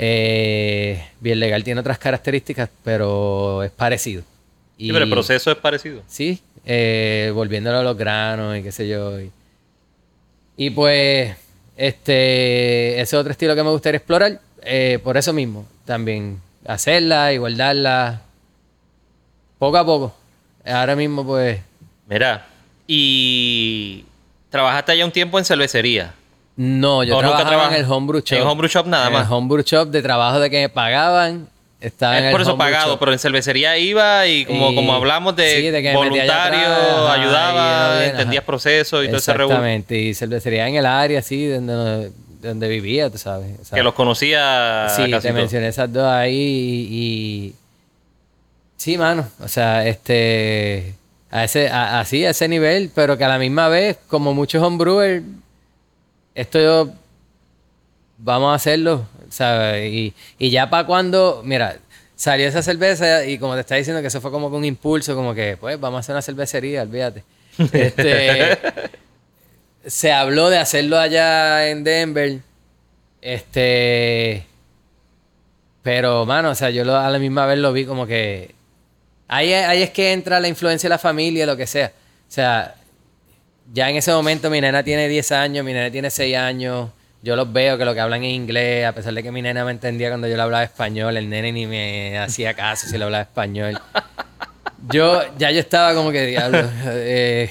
Eh, 0.00 1.04
bien 1.20 1.40
legal 1.40 1.64
tiene 1.64 1.80
otras 1.80 1.98
características, 1.98 2.70
pero 2.84 3.62
es 3.64 3.70
parecido. 3.70 4.22
Sí, 4.78 4.92
pero 4.92 5.04
el 5.04 5.10
proceso 5.10 5.50
es 5.50 5.56
parecido. 5.56 6.02
Sí, 6.06 6.40
eh, 6.64 7.32
volviéndolo 7.34 7.78
a 7.78 7.82
los 7.82 7.96
granos 7.96 8.56
y 8.56 8.62
qué 8.62 8.70
sé 8.70 8.86
yo. 8.88 9.20
Y, 9.20 9.32
y 10.56 10.70
pues, 10.70 11.34
este, 11.76 12.92
ese 12.94 13.02
es 13.02 13.14
otro 13.14 13.32
estilo 13.32 13.56
que 13.56 13.62
me 13.64 13.70
gustaría 13.70 13.98
explorar. 13.98 14.40
eh, 14.62 14.98
por 15.02 15.16
eso 15.16 15.32
mismo, 15.32 15.66
también 15.84 16.40
hacerla 16.66 17.32
y 17.32 17.38
guardarla 17.38 18.22
poco 19.58 19.76
a 19.76 19.84
poco. 19.84 20.14
Ahora 20.64 20.94
mismo, 20.96 21.24
pues, 21.24 21.60
Mira, 22.08 22.46
y 22.86 24.04
trabajaste 24.50 24.92
allá 24.92 25.04
un 25.04 25.12
tiempo 25.12 25.38
en 25.38 25.44
cervecería. 25.44 26.14
no, 26.56 27.04
yo 27.04 27.16
¿O 27.16 27.22
nunca 27.22 27.38
trabajaba 27.46 27.76
en 27.76 27.84
el 27.84 27.90
homebrew 27.90 28.20
shop. 28.24 28.38
En 28.38 28.46
homebrew 28.46 28.68
shop 28.68 28.86
nada 28.86 29.06
En 29.08 29.12
más. 29.12 29.26
el 29.26 29.32
homebrew 29.32 29.62
shop 29.64 29.88
de 29.88 30.02
trabajo 30.02 30.40
de 30.40 30.50
que 30.50 30.60
me 30.62 30.68
pagaban. 30.68 31.48
Estaba 31.80 32.18
en 32.18 32.24
Es 32.24 32.28
el 32.28 32.32
por 32.32 32.40
eso 32.40 32.58
pagado, 32.58 32.92
shop. 32.94 32.98
pero 32.98 33.12
en 33.12 33.20
cervecería 33.20 33.78
iba 33.78 34.26
y 34.26 34.44
como, 34.44 34.72
Y- 34.72 34.74
como 34.74 34.94
hablamos 34.94 35.36
de, 35.36 35.48
sí, 35.56 35.70
de 35.70 35.94
voluntario, 35.94 36.58
atrás, 36.58 37.18
ayudaba, 37.20 37.98
bien, 38.00 38.10
entendías 38.10 38.42
procesos 38.42 39.04
y 39.04 39.06
todo 39.06 39.18
ese 39.18 39.32
revuelo. 39.32 39.50
Exactamente, 39.60 39.96
y 39.96 40.12
cervecería 40.14 40.66
en 40.66 40.74
el 40.74 40.86
área, 40.86 41.20
así, 41.20 41.46
donde, 41.46 42.10
donde 42.42 42.68
vivía, 42.68 43.08
tú 43.10 43.18
sabes. 43.18 43.52
Que 43.72 43.82
los 43.84 43.94
conocía 43.94 44.88
Sí, 44.88 45.08
te 45.22 45.32
mencioné 45.32 45.68
esas 45.68 45.92
dos 45.92 46.04
ahí 46.04 46.34
y, 46.34 46.96
y- 46.96 47.54
Sí, 48.78 48.96
mano. 48.96 49.28
O 49.40 49.48
sea, 49.48 49.86
este... 49.86 50.94
A 51.30 51.44
ese, 51.44 51.68
a- 51.68 52.00
así, 52.00 52.24
a 52.24 52.30
ese 52.30 52.48
nivel, 52.48 52.90
pero 52.94 53.18
que 53.18 53.24
a 53.24 53.28
la 53.28 53.38
misma 53.38 53.68
vez, 53.68 53.98
como 54.08 54.32
muchos 54.32 54.62
homebrewers, 54.62 55.22
esto 56.34 56.58
yo... 56.58 56.88
Vamos 58.20 58.50
a 58.52 58.54
hacerlo, 58.54 59.06
¿sabes? 59.28 59.92
Y, 59.92 60.14
y 60.38 60.50
ya 60.50 60.70
para 60.70 60.86
cuando... 60.86 61.42
Mira, 61.44 61.76
salió 62.16 62.48
esa 62.48 62.62
cerveza 62.62 63.26
y 63.26 63.38
como 63.38 63.54
te 63.54 63.60
está 63.60 63.74
diciendo 63.74 64.00
que 64.00 64.08
eso 64.08 64.20
fue 64.20 64.30
como 64.30 64.46
un 64.48 64.64
impulso, 64.64 65.14
como 65.14 65.34
que, 65.34 65.56
pues, 65.56 65.78
vamos 65.78 65.98
a 65.98 66.00
hacer 66.00 66.14
una 66.14 66.22
cervecería, 66.22 66.82
olvídate. 66.82 67.22
Este... 67.72 68.58
se 69.86 70.12
habló 70.12 70.50
de 70.50 70.58
hacerlo 70.58 70.98
allá 70.98 71.68
en 71.68 71.84
Denver. 71.84 72.38
Este. 73.20 74.44
Pero, 75.82 76.26
mano, 76.26 76.50
o 76.50 76.54
sea, 76.54 76.70
yo 76.70 76.84
lo- 76.84 76.96
a 76.96 77.10
la 77.10 77.18
misma 77.18 77.46
vez 77.46 77.58
lo 77.58 77.72
vi 77.72 77.84
como 77.84 78.06
que. 78.06 78.54
Ahí, 79.28 79.52
es- 79.52 79.66
ahí 79.66 79.82
es 79.82 79.90
que 79.90 80.12
entra 80.12 80.40
la 80.40 80.48
influencia 80.48 80.88
de 80.88 80.94
la 80.94 80.98
familia, 80.98 81.44
lo 81.46 81.56
que 81.56 81.66
sea. 81.66 81.92
O 82.28 82.30
sea, 82.32 82.74
ya 83.72 83.88
en 83.90 83.96
ese 83.96 84.12
momento 84.12 84.48
mi 84.50 84.60
nena 84.60 84.82
tiene 84.82 85.06
10 85.08 85.30
años, 85.32 85.64
mi 85.64 85.72
nena 85.72 85.90
tiene 85.90 86.10
6 86.10 86.36
años. 86.36 86.90
Yo 87.22 87.34
los 87.36 87.52
veo 87.52 87.76
que 87.76 87.84
lo 87.84 87.94
que 87.94 88.00
hablan 88.00 88.22
en 88.24 88.30
inglés, 88.30 88.86
a 88.86 88.92
pesar 88.92 89.12
de 89.12 89.22
que 89.22 89.30
mi 89.32 89.42
nena 89.42 89.64
me 89.64 89.72
entendía 89.72 90.08
cuando 90.08 90.28
yo 90.28 90.36
le 90.36 90.42
hablaba 90.42 90.62
español, 90.64 91.16
el 91.16 91.28
nene 91.28 91.52
ni 91.52 91.66
me 91.66 92.16
hacía 92.18 92.54
caso 92.54 92.86
si 92.86 92.96
le 92.96 93.04
hablaba 93.04 93.22
español. 93.22 93.78
Yo, 94.90 95.20
ya 95.36 95.50
yo 95.50 95.58
estaba 95.60 95.94
como 95.94 96.12
que, 96.12 96.38
eh, 96.86 97.50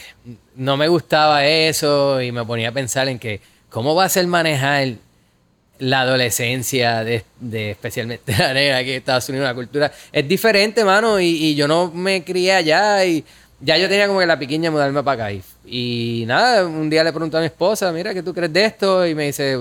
no 0.56 0.78
me 0.78 0.88
gustaba 0.88 1.46
eso 1.46 2.22
y 2.22 2.32
me 2.32 2.46
ponía 2.46 2.70
a 2.70 2.72
pensar 2.72 3.10
en 3.10 3.20
que, 3.20 3.42
¿cómo 3.70 3.94
va 3.94 4.06
a 4.06 4.10
ser 4.10 4.26
manejar 4.28 4.94
la 5.80 6.02
adolescencia 6.02 7.04
de, 7.04 7.24
de 7.40 7.72
especialmente 7.72 8.36
la 8.38 8.54
negra 8.54 8.78
aquí 8.78 8.92
en 8.92 8.98
Estados 8.98 9.30
Unidos, 9.30 9.46
una 9.46 9.56
cultura? 9.56 9.92
Es 10.12 10.28
diferente, 10.28 10.84
mano, 10.84 11.20
y, 11.20 11.28
y 11.28 11.56
yo 11.56 11.68
no 11.68 11.92
me 11.92 12.24
crié 12.24 12.54
allá 12.54 13.06
y 13.06 13.24
ya 13.60 13.78
yo 13.78 13.90
tenía 13.90 14.08
como 14.08 14.20
que 14.20 14.26
la 14.26 14.38
piquiña 14.38 14.70
mudarme 14.72 15.02
para 15.04 15.26
acá. 15.26 15.32
Y, 15.32 15.44
y 15.66 16.26
nada, 16.26 16.66
un 16.66 16.90
día 16.90 17.04
le 17.04 17.12
pregunté 17.12 17.38
a 17.38 17.40
mi 17.40 17.48
esposa, 17.48 17.92
mira, 17.92 18.14
¿qué 18.14 18.22
tú 18.22 18.34
crees 18.34 18.54
de 18.54 18.66
esto? 18.66 19.06
Y 19.06 19.16
me 19.16 19.26
dice, 19.26 19.56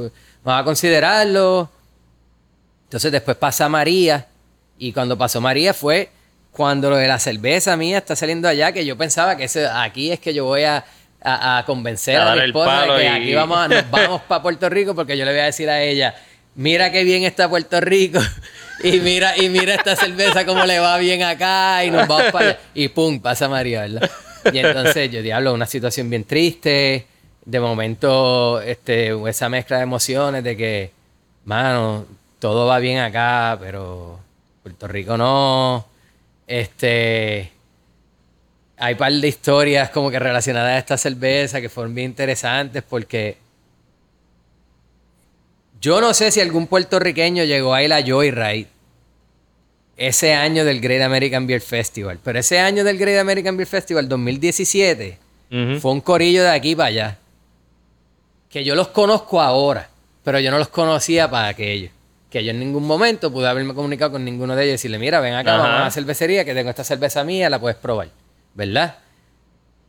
vamos 0.45 0.62
a 0.62 0.64
considerarlo. 0.64 1.71
Entonces 2.85 3.11
después 3.11 3.37
pasa 3.37 3.69
María 3.69 4.27
y 4.79 4.93
cuando 4.93 5.17
pasó 5.19 5.41
María 5.41 5.75
fue 5.75 6.11
cuando 6.53 6.89
lo 6.89 6.97
de 6.97 7.09
la 7.09 7.19
cerveza 7.19 7.77
mía 7.77 7.99
está 7.99 8.17
saliendo 8.17 8.49
allá 8.49 8.73
que 8.73 8.87
yo 8.87 8.97
pensaba 8.97 9.37
que 9.37 9.45
ese, 9.45 9.67
aquí 9.67 10.11
es 10.11 10.21
que 10.21 10.33
yo 10.33 10.45
voy 10.45 10.62
a, 10.62 10.85
a- 11.35 11.59
a 11.59 11.64
convencer 11.66 12.16
A 12.16 12.33
a, 12.33 12.37
mi 12.37 12.43
esposa 12.43 12.83
de 12.83 12.99
que 12.99 13.05
y- 13.05 13.07
aquí 13.09 13.35
vamos 13.35 13.59
a- 13.59 13.68
nos 13.68 13.91
vamos 13.91 14.22
para 14.22 14.43
Puerto 14.43 14.68
Rico 14.68 14.95
porque 14.95 15.16
yo 15.18 15.24
le 15.24 15.33
voy 15.33 15.41
a 15.41 15.45
decir 15.45 15.68
a 15.68 15.83
ella 15.83 16.14
mira 16.55 16.91
qué 16.93 17.05
bien 17.05 17.24
está 17.24 17.49
Puerto 17.49 17.81
Rico 17.81 18.20
y 18.83 19.01
mira 19.01 19.37
y 19.37 19.49
mira 19.49 19.74
esta 19.74 19.97
cerveza 19.97 20.45
cómo 20.47 20.64
le 20.64 20.79
va 20.79 20.97
bien 20.99 21.22
acá 21.22 21.85
y 21.85 21.91
nos 21.91 22.07
vamos 22.09 22.31
para 22.33 22.49
allá 22.51 22.59
y 22.74 22.89
pum 22.89 23.20
pasa 23.20 23.49
María 23.49 23.83
verdad 23.83 24.11
y 24.53 24.59
entonces 24.59 25.11
yo 25.11 25.22
diablo 25.22 25.53
una 25.53 25.66
situación 25.66 26.09
bien 26.09 26.24
triste 26.24 27.07
de 27.45 27.61
momento 27.61 28.61
este 28.61 29.12
esa 29.29 29.49
mezcla 29.49 29.77
de 29.79 29.83
emociones 29.85 30.43
de 30.45 30.57
que 30.57 30.91
mano 31.45 32.05
todo 32.39 32.66
va 32.66 32.79
bien 32.79 32.99
acá, 32.99 33.57
pero 33.61 34.20
Puerto 34.62 34.87
Rico 34.89 35.16
no. 35.16 35.87
Este. 36.47 37.51
Hay 38.79 38.93
un 38.93 38.99
par 38.99 39.12
de 39.12 39.29
historias 39.29 39.91
como 39.91 40.11
que 40.11 40.18
relacionadas 40.18 40.72
a 40.72 40.79
esta 40.79 40.99
cerveza 40.99 41.61
que 41.61 41.68
fueron 41.68 41.95
bien 41.95 42.11
interesantes 42.11 42.83
porque 42.83 43.39
yo 45.81 46.01
no 46.01 46.12
sé 46.14 46.31
si 46.31 46.41
algún 46.41 46.66
puertorriqueño 46.66 47.45
llegó 47.45 47.72
a 47.72 47.83
ir 47.83 47.93
a 47.93 48.03
Joyride 48.03 48.68
ese 49.97 50.35
año 50.35 50.64
del 50.64 50.81
Great 50.81 51.03
American 51.03 51.47
Beer 51.47 51.61
Festival. 51.61 52.18
Pero 52.22 52.39
ese 52.39 52.59
año 52.59 52.85
del 52.85 52.99
Great 52.99 53.18
American 53.18 53.57
Beer 53.57 53.68
Festival, 53.68 54.09
2017, 54.09 55.18
fue 55.81 55.93
un 55.93 56.01
corillo 56.01 56.43
de 56.43 56.51
aquí 56.51 56.77
para 56.77 56.89
allá. 56.89 57.18
Que 58.51 58.64
yo 58.64 58.74
los 58.74 58.89
conozco 58.89 59.41
ahora, 59.41 59.89
pero 60.24 60.39
yo 60.41 60.51
no 60.51 60.59
los 60.59 60.68
conocía 60.68 61.31
para 61.31 61.49
aquello. 61.49 61.91
Que 62.31 62.45
yo 62.45 62.51
en 62.51 62.61
ningún 62.61 62.87
momento 62.87 63.33
pude 63.33 63.49
haberme 63.49 63.74
comunicado 63.74 64.12
con 64.12 64.24
ninguno 64.24 64.55
de 64.55 64.64
ellos 64.64 64.70
y 64.70 64.72
decirle, 64.72 64.99
mira, 64.99 65.20
ven 65.20 65.35
acá, 65.35 65.57
vamos 65.57 65.81
a 65.81 65.85
la 65.85 65.91
cervecería, 65.91 66.45
que 66.45 66.55
tengo 66.55 66.70
esta 66.70 66.85
cerveza 66.85 67.24
mía, 67.24 67.49
la 67.49 67.59
puedes 67.59 67.79
probar. 67.79 68.09
¿Verdad? 68.57 68.96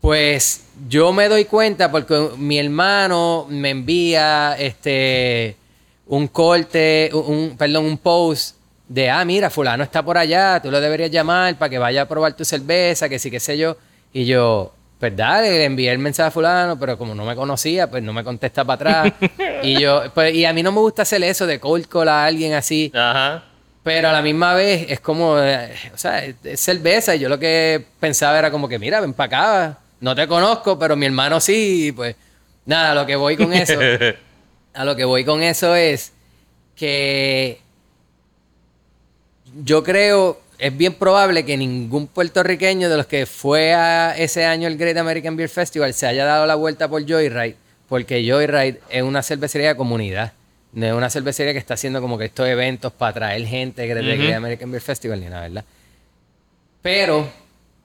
Pues 0.01 0.65
yo 0.87 1.11
me 1.13 1.27
doy 1.27 1.45
cuenta 1.45 1.89
porque 1.89 2.31
mi 2.37 2.59
hermano 2.59 3.47
me 3.49 3.71
envía 3.71 4.55
este 4.59 5.55
un 6.05 6.27
corte, 6.27 7.09
un, 7.13 7.55
perdón, 7.57 7.85
un 7.85 7.97
post 7.97 8.55
de, 8.87 9.09
ah, 9.09 9.25
mira, 9.25 9.49
fulano 9.49 9.83
está 9.83 10.03
por 10.03 10.17
allá, 10.17 10.61
tú 10.61 10.69
lo 10.69 10.79
deberías 10.79 11.11
llamar 11.11 11.57
para 11.57 11.69
que 11.69 11.77
vaya 11.77 12.03
a 12.03 12.07
probar 12.07 12.33
tu 12.33 12.45
cerveza, 12.45 13.09
que 13.09 13.19
sí, 13.19 13.31
qué 13.31 13.39
sé 13.39 13.57
yo. 13.57 13.77
Y 14.13 14.25
yo, 14.25 14.73
pues 14.99 15.15
dale, 15.15 15.49
le 15.49 15.65
envié 15.65 15.91
el 15.91 15.99
mensaje 15.99 16.27
a 16.27 16.31
fulano, 16.31 16.79
pero 16.79 16.97
como 16.97 17.13
no 17.13 17.25
me 17.25 17.35
conocía, 17.35 17.89
pues 17.89 18.03
no 18.03 18.13
me 18.13 18.23
contesta 18.23 18.63
para 18.63 19.01
atrás. 19.01 19.31
y 19.63 19.79
yo, 19.79 20.03
pues, 20.13 20.33
y 20.33 20.45
a 20.45 20.53
mí 20.53 20.63
no 20.63 20.71
me 20.71 20.79
gusta 20.79 21.01
hacer 21.01 21.23
eso 21.23 21.45
de 21.45 21.59
cold 21.59 21.87
call 21.87 22.07
a 22.07 22.25
alguien 22.25 22.53
así. 22.53 22.91
Ajá. 22.93 23.43
Pero 23.87 24.09
a 24.09 24.11
la 24.11 24.21
misma 24.21 24.53
vez 24.53 24.85
es 24.89 24.99
como, 24.99 25.39
eh, 25.39 25.73
o 25.93 25.97
sea, 25.97 26.21
es 26.25 26.59
cerveza. 26.59 27.15
Y 27.15 27.19
yo 27.19 27.29
lo 27.29 27.39
que 27.39 27.85
pensaba 28.01 28.37
era 28.37 28.51
como 28.51 28.67
que, 28.67 28.77
mira, 28.77 28.99
ven 28.99 29.13
para 29.13 29.27
acá. 29.27 29.79
No 30.01 30.13
te 30.13 30.27
conozco, 30.27 30.77
pero 30.77 30.97
mi 30.97 31.05
hermano 31.05 31.39
sí. 31.39 31.87
Y 31.87 31.91
pues 31.93 32.17
nada, 32.65 32.91
a 32.91 32.95
lo 32.95 33.05
que 33.05 33.15
voy 33.15 33.37
con 33.37 33.53
eso. 33.53 33.79
a 34.73 34.83
lo 34.83 34.93
que 34.93 35.05
voy 35.05 35.23
con 35.23 35.41
eso 35.41 35.73
es 35.73 36.11
que 36.75 37.61
yo 39.63 39.85
creo, 39.85 40.41
es 40.59 40.75
bien 40.75 40.95
probable 40.95 41.45
que 41.45 41.55
ningún 41.55 42.07
puertorriqueño 42.07 42.89
de 42.89 42.97
los 42.97 43.05
que 43.05 43.25
fue 43.25 43.73
a 43.73 44.17
ese 44.17 44.43
año 44.43 44.67
el 44.67 44.77
Great 44.77 44.97
American 44.97 45.37
Beer 45.37 45.47
Festival 45.47 45.93
se 45.93 46.07
haya 46.07 46.25
dado 46.25 46.45
la 46.45 46.55
vuelta 46.55 46.89
por 46.89 47.07
Joyride, 47.07 47.55
porque 47.87 48.29
Joyride 48.29 48.81
es 48.89 49.03
una 49.03 49.23
cervecería 49.23 49.69
de 49.69 49.75
comunidad. 49.77 50.33
No 50.73 50.85
es 50.85 50.93
una 50.93 51.09
cervecería 51.09 51.53
que 51.53 51.59
está 51.59 51.75
haciendo 51.75 52.01
como 52.01 52.17
que 52.17 52.25
estos 52.25 52.47
eventos 52.47 52.91
para 52.91 53.13
traer 53.13 53.45
gente 53.45 53.87
del 53.87 54.17
Great 54.17 54.35
American 54.35 54.69
Beer 54.71 54.81
Festival, 54.83 55.19
ni 55.19 55.27
nada, 55.27 55.43
¿verdad? 55.43 55.65
Pero, 56.81 57.29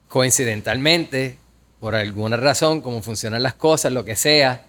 coincidentalmente, 0.07 1.37
por 1.79 1.95
alguna 1.95 2.37
razón, 2.37 2.81
como 2.81 3.01
funcionan 3.01 3.41
las 3.41 3.53
cosas, 3.55 3.91
lo 3.91 4.05
que 4.05 4.15
sea, 4.15 4.61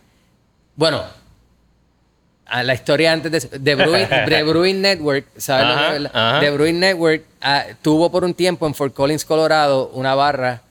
bueno, 0.76 1.04
a 2.46 2.62
la 2.62 2.74
historia 2.74 3.12
antes 3.12 3.50
de, 3.50 3.58
de, 3.58 3.74
Brewing, 4.42 4.80
Network, 4.82 5.26
¿sabes 5.36 6.00
lo 6.00 6.10
que, 6.10 6.18
The 6.40 6.50
Brewing 6.50 6.80
Network 6.80 7.24
ah, 7.40 7.64
tuvo 7.82 8.10
por 8.10 8.24
un 8.24 8.34
tiempo 8.34 8.66
en 8.66 8.74
Fort 8.74 8.94
Collins, 8.94 9.24
Colorado, 9.24 9.88
una 9.94 10.14
barra 10.14 10.62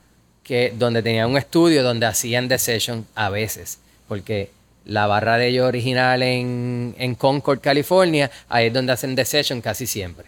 que, 0.42 0.72
donde 0.76 1.02
tenía 1.02 1.26
un 1.26 1.36
estudio 1.36 1.82
donde 1.82 2.06
hacían 2.06 2.48
The 2.48 2.58
Session 2.58 3.06
a 3.14 3.30
veces, 3.30 3.78
porque 4.06 4.50
la 4.84 5.06
barra 5.06 5.36
de 5.38 5.48
ellos 5.48 5.66
original 5.66 6.22
en, 6.22 6.94
en 6.98 7.14
Concord, 7.14 7.60
California, 7.60 8.30
ahí 8.48 8.66
es 8.66 8.72
donde 8.72 8.92
hacen 8.92 9.16
The 9.16 9.24
Session 9.24 9.60
casi 9.60 9.86
siempre. 9.86 10.26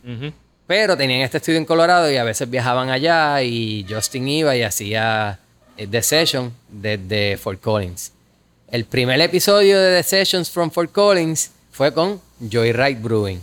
Pero 0.67 0.97
tenían 0.97 1.21
este 1.21 1.37
estudio 1.39 1.59
en 1.59 1.65
Colorado 1.65 2.11
y 2.11 2.17
a 2.17 2.25
veces 2.25 2.51
viajaban 2.51 2.91
allá 2.91 3.43
y 3.43 3.87
Justin 3.89 4.29
iba 4.29 4.57
y 4.57 4.63
hacía 4.63 5.39
eh, 5.77 5.87
The 5.87 6.03
Session 6.03 6.53
desde 6.69 7.37
Fort 7.37 7.61
Collins. 7.61 8.13
El 8.71 8.85
primer 8.85 9.21
episodio 9.21 9.79
de 9.79 9.99
The 9.99 10.03
Sessions 10.03 10.51
from 10.51 10.71
Fort 10.71 10.91
Collins 10.91 11.53
fue 11.71 11.93
con 11.93 12.21
Joyride 12.41 12.99
Brewing. 13.01 13.41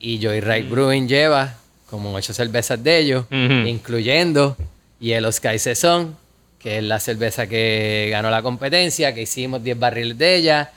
Y 0.00 0.18
Joyride 0.20 0.64
mm. 0.64 0.70
Brewing 0.70 1.08
lleva 1.08 1.54
como 1.88 2.12
ocho 2.12 2.34
cervezas 2.34 2.82
de 2.82 2.98
ellos, 2.98 3.24
incluyendo 3.30 4.56
Yellow 5.00 5.32
Sky 5.32 5.58
Saison, 5.58 6.16
que 6.58 6.78
es 6.78 6.84
la 6.84 6.98
cerveza 6.98 7.46
que 7.46 8.08
ganó 8.10 8.30
la 8.30 8.42
competencia, 8.42 9.14
que 9.14 9.22
hicimos 9.22 9.62
10 9.62 9.78
barriles 9.78 10.18
de 10.18 10.34
ella. 10.34 10.72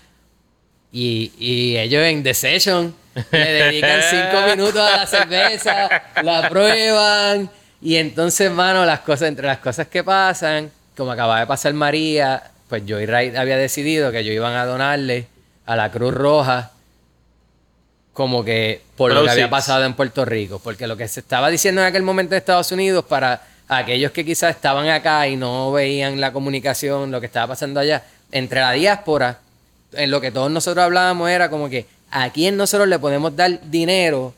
Y, 0.94 1.78
ellos 1.78 2.04
en 2.04 2.22
The 2.22 2.34
Session 2.34 2.96
le 3.32 3.52
dedican 3.52 4.02
5 4.10 4.56
minutos 4.56 4.82
a 4.82 4.98
la 4.98 5.08
cerveza, 5.08 5.90
la 6.22 6.50
prueban. 6.50 7.50
Y 7.82 7.96
entonces, 7.96 8.52
mano, 8.52 8.86
las 8.86 9.00
cosas, 9.00 9.30
entre 9.30 9.48
las 9.48 9.58
cosas 9.58 9.88
que 9.88 10.04
pasan, 10.04 10.72
como 10.96 11.12
acaba 11.12 11.40
de 11.40 11.48
pasar 11.48 11.74
María, 11.74 12.44
pues 12.70 12.84
Joyride 12.88 13.38
había 13.38 13.58
decidido 13.58 14.12
que 14.12 14.20
ellos 14.20 14.36
iban 14.36 14.54
a 14.54 14.66
donarle 14.66 15.28
a 15.66 15.76
la 15.76 15.92
Cruz 15.92 16.14
Roja 16.14 16.72
como 18.14 18.44
que 18.44 18.82
por 18.98 19.14
lo 19.14 19.24
que 19.24 19.32
había 19.32 19.50
pasado 19.50 19.86
en 19.86 19.94
Puerto 19.94 20.26
Rico. 20.26 20.60
Porque 20.60 20.86
lo 20.86 20.98
que 20.98 21.08
se 21.08 21.22
estaba 21.22 21.50
diciendo 21.50 21.82
en 21.82 21.88
aquel 21.88 22.04
momento 22.04 22.32
de 22.32 22.38
Estados 22.38 22.72
Unidos 22.72 23.06
para 23.06 23.42
aquellos 23.80 24.12
que 24.12 24.26
quizás 24.26 24.56
estaban 24.56 24.88
acá 24.90 25.28
y 25.28 25.36
no 25.36 25.72
veían 25.72 26.20
la 26.22 26.32
comunicación, 26.32 27.12
lo 27.12 27.20
que 27.20 27.26
estaba 27.28 27.48
pasando 27.48 27.80
allá, 27.80 28.04
entre 28.32 28.60
la 28.60 28.72
diáspora, 28.72 29.40
en 29.94 30.12
lo 30.12 30.22
que 30.22 30.32
todos 30.32 30.52
nosotros 30.52 30.84
hablábamos 30.84 31.30
era 31.30 31.50
como 31.50 31.70
que 31.70 31.86
a 32.10 32.30
quién 32.32 32.58
nosotros 32.58 32.88
le 32.88 33.00
podemos 33.00 33.36
dar 33.36 33.60
dinero 33.70 34.34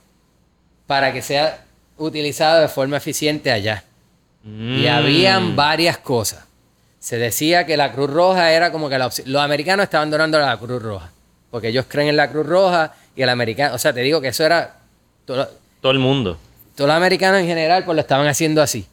para 0.88 1.12
que 1.12 1.22
sea 1.22 1.64
utilizado 1.98 2.62
de 2.62 2.68
forma 2.68 2.98
eficiente 2.98 3.52
allá. 3.52 3.84
Y 4.46 4.88
habían 4.88 5.54
mm. 5.54 5.56
varias 5.56 5.98
cosas 5.98 6.44
se 7.04 7.18
decía 7.18 7.66
que 7.66 7.76
la 7.76 7.92
Cruz 7.92 8.10
Roja 8.10 8.54
era 8.54 8.72
como 8.72 8.88
que 8.88 8.98
la 8.98 9.12
Los 9.26 9.42
americanos 9.42 9.84
estaban 9.84 10.10
donando 10.10 10.38
a 10.38 10.42
la 10.42 10.58
Cruz 10.58 10.82
Roja. 10.82 11.12
Porque 11.52 11.68
ellos 11.68 11.84
creen 11.90 12.08
en 12.08 12.16
la 12.16 12.32
Cruz 12.32 12.46
Roja 12.46 12.94
y 13.14 13.22
el 13.22 13.28
americano. 13.28 13.76
O 13.76 13.78
sea, 13.78 13.92
te 13.92 14.00
digo 14.00 14.22
que 14.22 14.30
eso 14.30 14.46
era. 14.46 14.78
Todo, 15.26 15.50
todo 15.82 15.92
el 15.92 16.00
mundo. 16.00 16.38
Todos 16.78 16.88
los 16.88 16.96
americanos 16.96 17.42
en 17.42 17.48
general, 17.48 17.84
pues 17.84 17.98
lo 17.98 18.02
estaban 18.02 18.26
haciendo 18.28 18.62
así. 18.62 18.88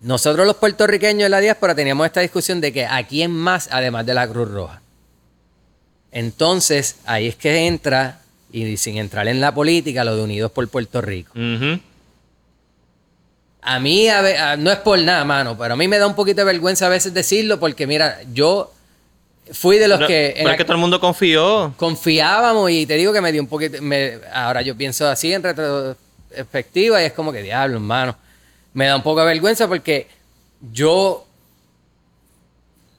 Nosotros, 0.00 0.46
los 0.46 0.56
puertorriqueños 0.56 1.24
en 1.24 1.30
la 1.30 1.40
diáspora, 1.40 1.74
teníamos 1.74 2.06
esta 2.06 2.20
discusión 2.20 2.60
de 2.60 2.72
que 2.72 2.84
a 2.84 3.06
quién 3.06 3.30
más, 3.32 3.68
además 3.72 4.04
de 4.04 4.14
la 4.14 4.28
Cruz 4.28 4.50
Roja. 4.50 4.82
Entonces, 6.12 6.96
ahí 7.06 7.28
es 7.28 7.36
que 7.36 7.66
entra, 7.66 8.20
y 8.52 8.76
sin 8.76 8.98
entrar 8.98 9.26
en 9.28 9.40
la 9.40 9.54
política, 9.54 10.04
lo 10.04 10.16
de 10.16 10.22
Unidos 10.22 10.52
por 10.52 10.68
Puerto 10.68 11.00
Rico. 11.00 11.32
A 13.62 13.80
mí, 13.80 14.06
no 14.58 14.70
es 14.70 14.78
por 14.78 14.98
nada, 14.98 15.24
mano, 15.24 15.58
pero 15.58 15.74
a 15.74 15.76
mí 15.76 15.88
me 15.88 15.98
da 15.98 16.06
un 16.06 16.14
poquito 16.14 16.42
de 16.42 16.44
vergüenza 16.44 16.86
a 16.86 16.90
veces 16.90 17.12
decirlo 17.12 17.58
porque, 17.58 17.86
mira, 17.86 18.20
yo 18.32 18.72
fui 19.50 19.78
de 19.78 19.88
los 19.88 19.98
que... 20.06 20.34
Pero 20.36 20.50
es 20.50 20.56
que 20.56 20.64
todo 20.64 20.74
el 20.74 20.80
mundo 20.80 21.00
confió. 21.00 21.74
Confiábamos 21.76 22.70
y 22.70 22.86
te 22.86 22.94
digo 22.94 23.12
que 23.12 23.20
me 23.20 23.32
dio 23.32 23.42
un 23.42 23.48
poquito... 23.48 23.78
ahora 24.32 24.62
yo 24.62 24.76
pienso 24.76 25.08
así 25.08 25.32
en 25.32 25.42
retrospectiva 25.42 27.02
y 27.02 27.06
es 27.06 27.12
como 27.12 27.32
que, 27.32 27.42
diablo, 27.42 27.76
hermano. 27.76 28.16
Me 28.76 28.84
da 28.84 28.96
un 28.96 29.02
poco 29.02 29.20
de 29.20 29.26
vergüenza 29.28 29.66
porque 29.68 30.06
yo 30.70 31.26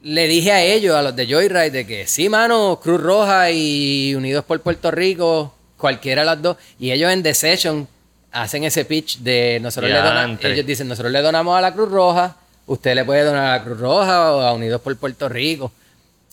le 0.01 0.27
dije 0.27 0.51
a 0.51 0.63
ellos, 0.63 0.95
a 0.95 1.03
los 1.03 1.15
de 1.15 1.27
Joyride, 1.27 1.69
de 1.69 1.85
que 1.85 2.07
sí, 2.07 2.29
mano, 2.29 2.79
Cruz 2.81 2.99
Roja 2.99 3.51
y 3.51 4.15
Unidos 4.15 4.43
por 4.43 4.59
Puerto 4.61 4.89
Rico, 4.89 5.53
cualquiera 5.77 6.23
de 6.23 6.25
las 6.25 6.41
dos, 6.41 6.57
y 6.79 6.89
ellos 6.89 7.11
en 7.11 7.21
The 7.21 7.31
Session 7.35 7.87
hacen 8.31 8.63
ese 8.63 8.85
pitch 8.85 9.19
de 9.19 9.59
nosotros 9.61 9.91
le 9.91 9.99
donamos, 9.99 10.43
ellos 10.43 10.65
dicen, 10.65 10.87
nosotros 10.87 11.11
le 11.11 11.21
donamos 11.21 11.55
a 11.55 11.61
la 11.61 11.71
Cruz 11.71 11.91
Roja, 11.91 12.35
usted 12.65 12.95
le 12.95 13.05
puede 13.05 13.23
donar 13.23 13.45
a 13.45 13.57
la 13.59 13.63
Cruz 13.63 13.79
Roja 13.79 14.31
o 14.31 14.41
a 14.41 14.53
Unidos 14.53 14.81
por 14.81 14.97
Puerto 14.97 15.29
Rico. 15.29 15.71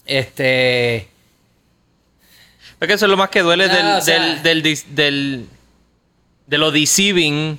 Este. 0.06 0.96
Es 2.80 2.88
que 2.88 2.94
eso 2.94 3.04
es 3.04 3.10
lo 3.10 3.18
más 3.18 3.28
que 3.28 3.42
duele 3.42 3.68
del, 3.68 4.62
del, 4.94 5.48
de 6.46 6.58
lo 6.58 6.70
deceiving 6.70 7.58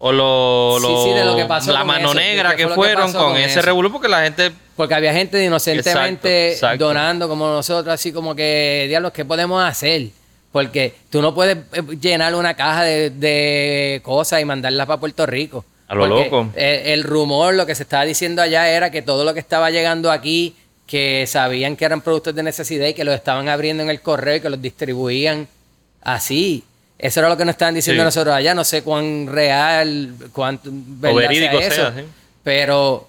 o 0.00 0.12
lo, 0.12 0.78
la 0.78 1.84
mano 1.84 2.14
negra 2.14 2.54
que, 2.54 2.68
fueron 2.68 3.12
con, 3.12 3.36
ese 3.36 3.60
revuelo 3.62 3.90
porque 3.90 4.08
la 4.08 4.22
gente 4.22 4.52
porque 4.76 4.94
había 4.94 5.12
gente 5.12 5.44
inocentemente 5.44 6.56
donando 6.78 7.28
como 7.28 7.48
nosotros 7.48 7.92
así 7.92 8.12
como 8.12 8.36
que 8.36 8.86
diablos 8.88 9.10
qué 9.12 9.24
podemos 9.24 9.62
hacer 9.64 10.10
porque 10.52 10.94
tú 11.10 11.20
no 11.20 11.34
puedes 11.34 11.58
eh, 11.72 11.82
llenar 12.00 12.34
una 12.34 12.54
caja 12.54 12.84
de, 12.84 14.00
cosas 14.02 14.40
y 14.40 14.44
mandarlas 14.44 14.86
para 14.86 15.00
Puerto 15.00 15.26
Rico. 15.26 15.64
A 15.88 15.94
lo 15.94 16.06
loco. 16.06 16.50
El, 16.54 17.02
rumor, 17.04 17.54
lo 17.54 17.66
que 17.66 17.74
se 17.74 17.82
estaba 17.82 18.04
diciendo 18.04 18.42
allá 18.42 18.68
era 18.68 18.90
que 18.90 19.00
todo 19.00 19.24
lo 19.24 19.32
que 19.32 19.40
estaba 19.40 19.70
llegando 19.70 20.10
aquí, 20.10 20.54
que 20.86 21.26
sabían 21.26 21.76
que 21.76 21.84
eran 21.84 22.00
productos 22.00 22.34
de 22.34 22.42
necesidad 22.42 22.86
y 22.86 22.94
que 22.94 23.04
los 23.04 23.14
estaban 23.14 23.48
abriendo 23.48 23.82
en 23.82 23.90
el 23.90 24.00
correo 24.00 24.36
y 24.36 24.40
que 24.40 24.50
los 24.50 24.60
distribuían 24.60 25.48
así. 26.02 26.64
Eso 26.98 27.20
era 27.20 27.28
lo 27.28 27.36
que 27.36 27.44
nos 27.44 27.52
estaban 27.52 27.74
diciendo 27.74 28.02
nosotros 28.02 28.34
allá. 28.34 28.54
No 28.54 28.64
sé 28.64 28.82
cuán 28.82 29.28
real, 29.28 30.14
cuánto 30.32 30.70
verídico 30.72 31.58
eso. 31.60 31.92
Pero, 32.42 33.08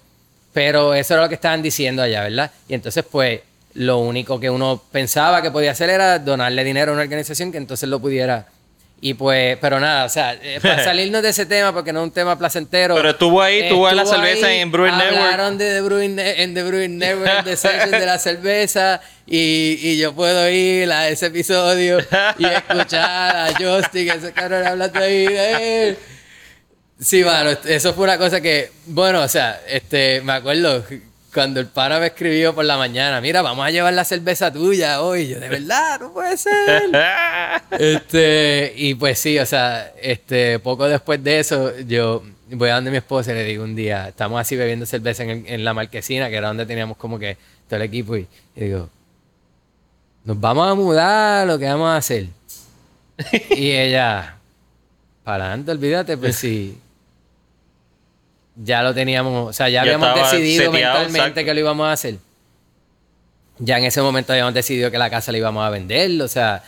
pero 0.52 0.94
eso 0.94 1.14
era 1.14 1.24
lo 1.24 1.28
que 1.28 1.34
estaban 1.34 1.60
diciendo 1.60 2.02
allá, 2.02 2.22
¿verdad? 2.22 2.50
Y 2.68 2.74
entonces, 2.74 3.04
pues, 3.10 3.40
lo 3.74 3.98
único 3.98 4.38
que 4.38 4.50
uno 4.50 4.82
pensaba 4.90 5.42
que 5.42 5.50
podía 5.50 5.72
hacer 5.72 5.90
era 5.90 6.18
donarle 6.18 6.64
dinero 6.64 6.92
a 6.92 6.94
una 6.94 7.02
organización 7.02 7.50
que 7.50 7.58
entonces 7.58 7.88
lo 7.88 8.00
pudiera 8.00 8.46
Y 9.02 9.14
pues, 9.14 9.56
pero 9.60 9.80
nada, 9.80 10.04
o 10.04 10.08
sea, 10.10 10.34
eh, 10.34 10.58
para 10.62 10.84
salirnos 10.84 11.22
de 11.22 11.30
ese 11.30 11.46
tema, 11.46 11.72
porque 11.72 11.92
no 11.92 12.00
es 12.00 12.04
un 12.04 12.10
tema 12.10 12.38
placentero. 12.38 12.94
Pero 12.94 13.10
estuvo 13.10 13.40
ahí, 13.40 13.60
estuvo 13.60 13.88
en 13.88 13.96
la 13.96 14.04
cerveza 14.04 14.48
ahí, 14.48 14.58
en 14.58 14.70
Brewing 14.70 14.96
Network. 14.96 15.16
Hablaron 15.16 15.58
de 15.58 15.74
The 15.74 15.80
Brewing, 15.80 16.18
en 16.18 16.54
The 16.54 16.62
Brewing 16.62 16.98
Network, 16.98 17.44
de 17.44 17.56
session 17.56 17.90
de 17.90 18.06
la 18.06 18.18
cerveza, 18.18 19.00
y, 19.26 19.78
y 19.80 19.98
yo 19.98 20.12
puedo 20.14 20.48
ir 20.50 20.92
a 20.92 21.08
ese 21.08 21.26
episodio 21.26 21.98
y 22.38 22.44
escuchar 22.44 23.36
a 23.36 23.54
Justin, 23.58 24.10
ese 24.10 24.32
cabrón 24.32 24.66
hablando 24.66 24.98
ahí 25.00 25.26
de 25.26 25.88
él. 25.88 25.98
Sí, 26.98 27.24
mano, 27.24 27.56
eso 27.64 27.94
fue 27.94 28.04
una 28.04 28.18
cosa 28.18 28.42
que, 28.42 28.70
bueno, 28.84 29.22
o 29.22 29.28
sea, 29.28 29.62
este, 29.66 30.20
me 30.20 30.34
acuerdo 30.34 30.84
cuando 31.32 31.60
el 31.60 31.66
pana 31.66 31.98
me 32.00 32.06
escribió 32.06 32.54
por 32.54 32.64
la 32.64 32.76
mañana, 32.76 33.20
mira, 33.20 33.42
vamos 33.42 33.64
a 33.66 33.70
llevar 33.70 33.92
la 33.94 34.04
cerveza 34.04 34.52
tuya 34.52 35.00
hoy. 35.02 35.28
Yo, 35.28 35.40
de 35.40 35.48
verdad, 35.48 36.00
no 36.00 36.12
puede 36.12 36.36
ser. 36.36 36.90
Este, 37.70 38.72
y 38.76 38.94
pues 38.94 39.18
sí, 39.18 39.38
o 39.38 39.46
sea, 39.46 39.92
este, 40.02 40.58
poco 40.58 40.86
después 40.88 41.22
de 41.22 41.38
eso, 41.40 41.78
yo 41.80 42.22
voy 42.50 42.68
a 42.68 42.74
donde 42.76 42.90
mi 42.90 42.96
esposa 42.96 43.30
y 43.30 43.34
le 43.34 43.44
digo 43.44 43.62
un 43.64 43.76
día, 43.76 44.08
estamos 44.08 44.40
así 44.40 44.56
bebiendo 44.56 44.86
cerveza 44.86 45.22
en, 45.22 45.30
el- 45.30 45.46
en 45.46 45.64
la 45.64 45.72
marquesina, 45.72 46.28
que 46.28 46.36
era 46.36 46.48
donde 46.48 46.66
teníamos 46.66 46.96
como 46.96 47.18
que 47.18 47.36
todo 47.68 47.76
el 47.76 47.82
equipo, 47.82 48.16
y, 48.16 48.26
y 48.56 48.60
digo, 48.64 48.88
nos 50.24 50.40
vamos 50.40 50.70
a 50.70 50.74
mudar, 50.74 51.46
lo 51.46 51.58
que 51.58 51.66
vamos 51.66 51.88
a 51.88 51.96
hacer. 51.96 52.26
y 53.50 53.70
ella, 53.70 54.36
para 55.22 55.44
adelante, 55.46 55.70
olvídate, 55.70 56.16
pues 56.16 56.36
sí. 56.36 56.78
Ya 58.56 58.82
lo 58.82 58.92
teníamos, 58.94 59.48
o 59.50 59.52
sea, 59.52 59.68
ya, 59.68 59.84
Ya 59.84 59.94
habíamos 59.94 60.14
decidido 60.14 60.70
seteado, 60.72 60.94
mentalmente 60.94 61.18
exacto. 61.18 61.44
que 61.44 61.54
lo 61.54 61.60
íbamos 61.60 61.86
a 61.86 61.92
hacer. 61.92 62.16
Ya 63.58 63.78
en 63.78 63.84
ese 63.84 64.02
momento 64.02 64.32
habíamos 64.32 64.54
decidido 64.54 64.90
que 64.90 64.98
la 64.98 65.10
casa 65.10 65.32
la 65.32 65.38
íbamos 65.38 65.64
a 65.64 65.70
vender, 65.70 66.20
o 66.22 66.28
sea, 66.28 66.62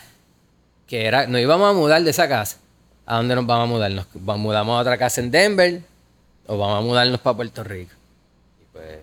que 0.87 1.05
era, 1.05 1.27
nos 1.27 1.41
íbamos 1.41 1.69
a 1.69 1.73
mudar 1.73 2.03
de 2.03 2.09
esa 2.11 2.27
casa. 2.27 2.57
¿A 3.05 3.17
dónde 3.17 3.35
nos 3.35 3.45
vamos 3.45 3.65
a 3.69 3.71
mudar? 3.71 3.91
¿Nos 3.91 4.07
mudamos 4.37 4.77
a 4.77 4.81
otra 4.81 4.97
casa 4.97 5.19
en 5.21 5.29
Denver 5.31 5.81
o 6.47 6.57
vamos 6.57 6.77
a 6.77 6.81
mudarnos 6.81 7.19
para 7.19 7.35
Puerto 7.35 7.63
Rico? 7.63 7.91
Y 8.61 8.65
pues, 8.71 8.99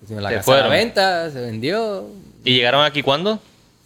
pusimos 0.00 0.22
la 0.22 0.28
Se 0.28 0.34
casa 0.36 0.40
a 0.40 0.44
fueron. 0.44 0.70
la 0.70 0.76
venta, 0.76 1.30
se 1.30 1.40
vendió. 1.40 2.06
¿Y 2.44 2.54
llegaron 2.54 2.84
aquí 2.84 3.02
cuándo? 3.02 3.40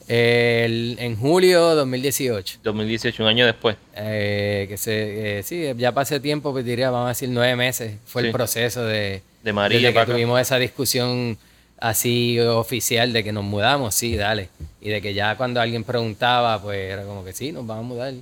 El- 0.09 0.97
en 1.01 1.17
julio 1.17 1.75
2018. 1.75 2.59
2018, 2.63 3.23
un 3.23 3.29
año 3.29 3.47
después. 3.47 3.77
Eh, 3.97 4.67
que 4.69 4.77
se, 4.77 5.39
eh, 5.39 5.43
sí, 5.43 5.65
ya 5.77 5.93
pasé 5.93 6.21
tiempo, 6.21 6.53
pues 6.53 6.65
diría, 6.65 6.91
vamos 6.91 7.07
a 7.07 7.09
decir 7.11 7.29
nueve 7.29 7.57
meses. 7.57 7.95
Fue 8.07 8.23
Sí. 8.23 8.27
el 8.29 8.33
proceso 8.33 8.85
de, 8.85 9.23
De 9.43 9.53
María 9.53 9.79
desde 9.81 9.93
que 10.01 10.07
tuvimos 10.13 10.41
esa 10.41 10.59
discusión 10.59 11.37
así 11.79 12.39
oficial 12.41 13.13
de 13.13 13.23
que 13.25 13.33
nos 13.33 13.45
mudamos, 13.45 13.95
sí, 13.95 14.17
dale. 14.17 14.49
Y 14.81 14.89
de 14.91 15.03
que 15.03 15.13
ya 15.15 15.37
cuando 15.37 15.61
alguien 15.61 15.85
preguntaba, 15.85 16.61
pues 16.63 16.79
era 16.93 17.03
como 17.05 17.25
que 17.25 17.33
sí, 17.33 17.53
nos 17.53 17.67
vamos 17.67 17.85
a 17.85 17.89
mudar. 17.89 18.15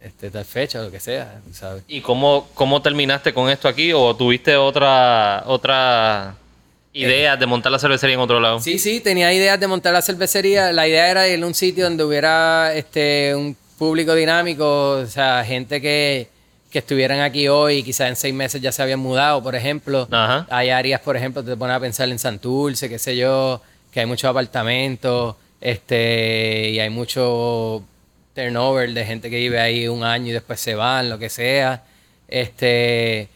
Este, 0.00 0.30
tal 0.30 0.44
fecha, 0.44 0.80
lo 0.80 0.92
que 0.92 1.00
sea, 1.00 1.40
¿sabes? 1.52 1.82
¿Y 1.88 2.00
cómo, 2.00 2.48
cómo 2.54 2.80
terminaste 2.80 3.34
con 3.34 3.50
esto 3.50 3.66
aquí? 3.66 3.92
¿O 3.92 4.14
tuviste 4.14 4.56
otra, 4.56 5.42
otra 5.46 6.36
idea 6.92 7.36
de 7.36 7.46
montar 7.46 7.72
la 7.72 7.78
cervecería 7.78 8.14
en 8.14 8.20
otro 8.20 8.40
lado? 8.40 8.60
Sí, 8.60 8.78
sí, 8.78 9.00
tenía 9.00 9.32
ideas 9.32 9.58
de 9.58 9.66
montar 9.66 9.92
la 9.92 10.02
cervecería. 10.02 10.72
La 10.72 10.88
idea 10.88 11.10
era 11.10 11.28
ir 11.28 11.42
a 11.42 11.46
un 11.46 11.54
sitio 11.54 11.84
donde 11.84 12.04
hubiera 12.04 12.74
este, 12.74 13.34
un 13.34 13.56
público 13.78 14.14
dinámico, 14.14 14.90
o 14.90 15.06
sea, 15.06 15.44
gente 15.44 15.80
que, 15.80 16.28
que 16.70 16.80
estuvieran 16.80 17.20
aquí 17.20 17.48
hoy 17.48 17.78
y 17.78 17.82
quizás 17.82 18.08
en 18.08 18.16
seis 18.16 18.34
meses 18.34 18.60
ya 18.60 18.72
se 18.72 18.82
habían 18.82 19.00
mudado, 19.00 19.42
por 19.42 19.54
ejemplo. 19.54 20.08
Ajá. 20.10 20.46
Hay 20.50 20.70
áreas, 20.70 21.00
por 21.00 21.16
ejemplo, 21.16 21.44
te 21.44 21.56
pones 21.56 21.76
a 21.76 21.80
pensar 21.80 22.08
en 22.08 22.18
Santurce, 22.18 22.88
qué 22.88 22.98
sé 22.98 23.16
yo, 23.16 23.62
que 23.92 24.00
hay 24.00 24.06
muchos 24.06 24.28
apartamentos, 24.28 25.36
este, 25.60 26.70
y 26.70 26.80
hay 26.80 26.90
mucho 26.90 27.84
turnover 28.34 28.92
de 28.92 29.04
gente 29.04 29.30
que 29.30 29.36
vive 29.36 29.60
ahí 29.60 29.88
un 29.88 30.04
año 30.04 30.28
y 30.28 30.32
después 30.32 30.60
se 30.60 30.74
van, 30.74 31.08
lo 31.08 31.18
que 31.18 31.28
sea. 31.28 31.82
Este, 32.28 33.28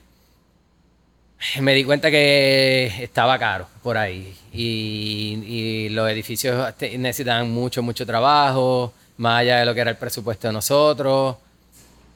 me 1.60 1.74
di 1.74 1.84
cuenta 1.84 2.10
que 2.10 2.86
estaba 3.02 3.38
caro 3.38 3.66
por 3.82 3.96
ahí 3.96 4.34
y, 4.52 5.88
los 5.90 6.10
edificios 6.10 6.74
necesitaban 6.98 7.50
mucho, 7.50 7.82
mucho 7.82 8.06
trabajo, 8.06 8.92
más 9.18 9.40
allá 9.40 9.58
de 9.58 9.66
lo 9.66 9.74
que 9.74 9.80
era 9.80 9.90
el 9.90 9.96
presupuesto 9.96 10.46
de 10.46 10.52
nosotros. 10.54 11.36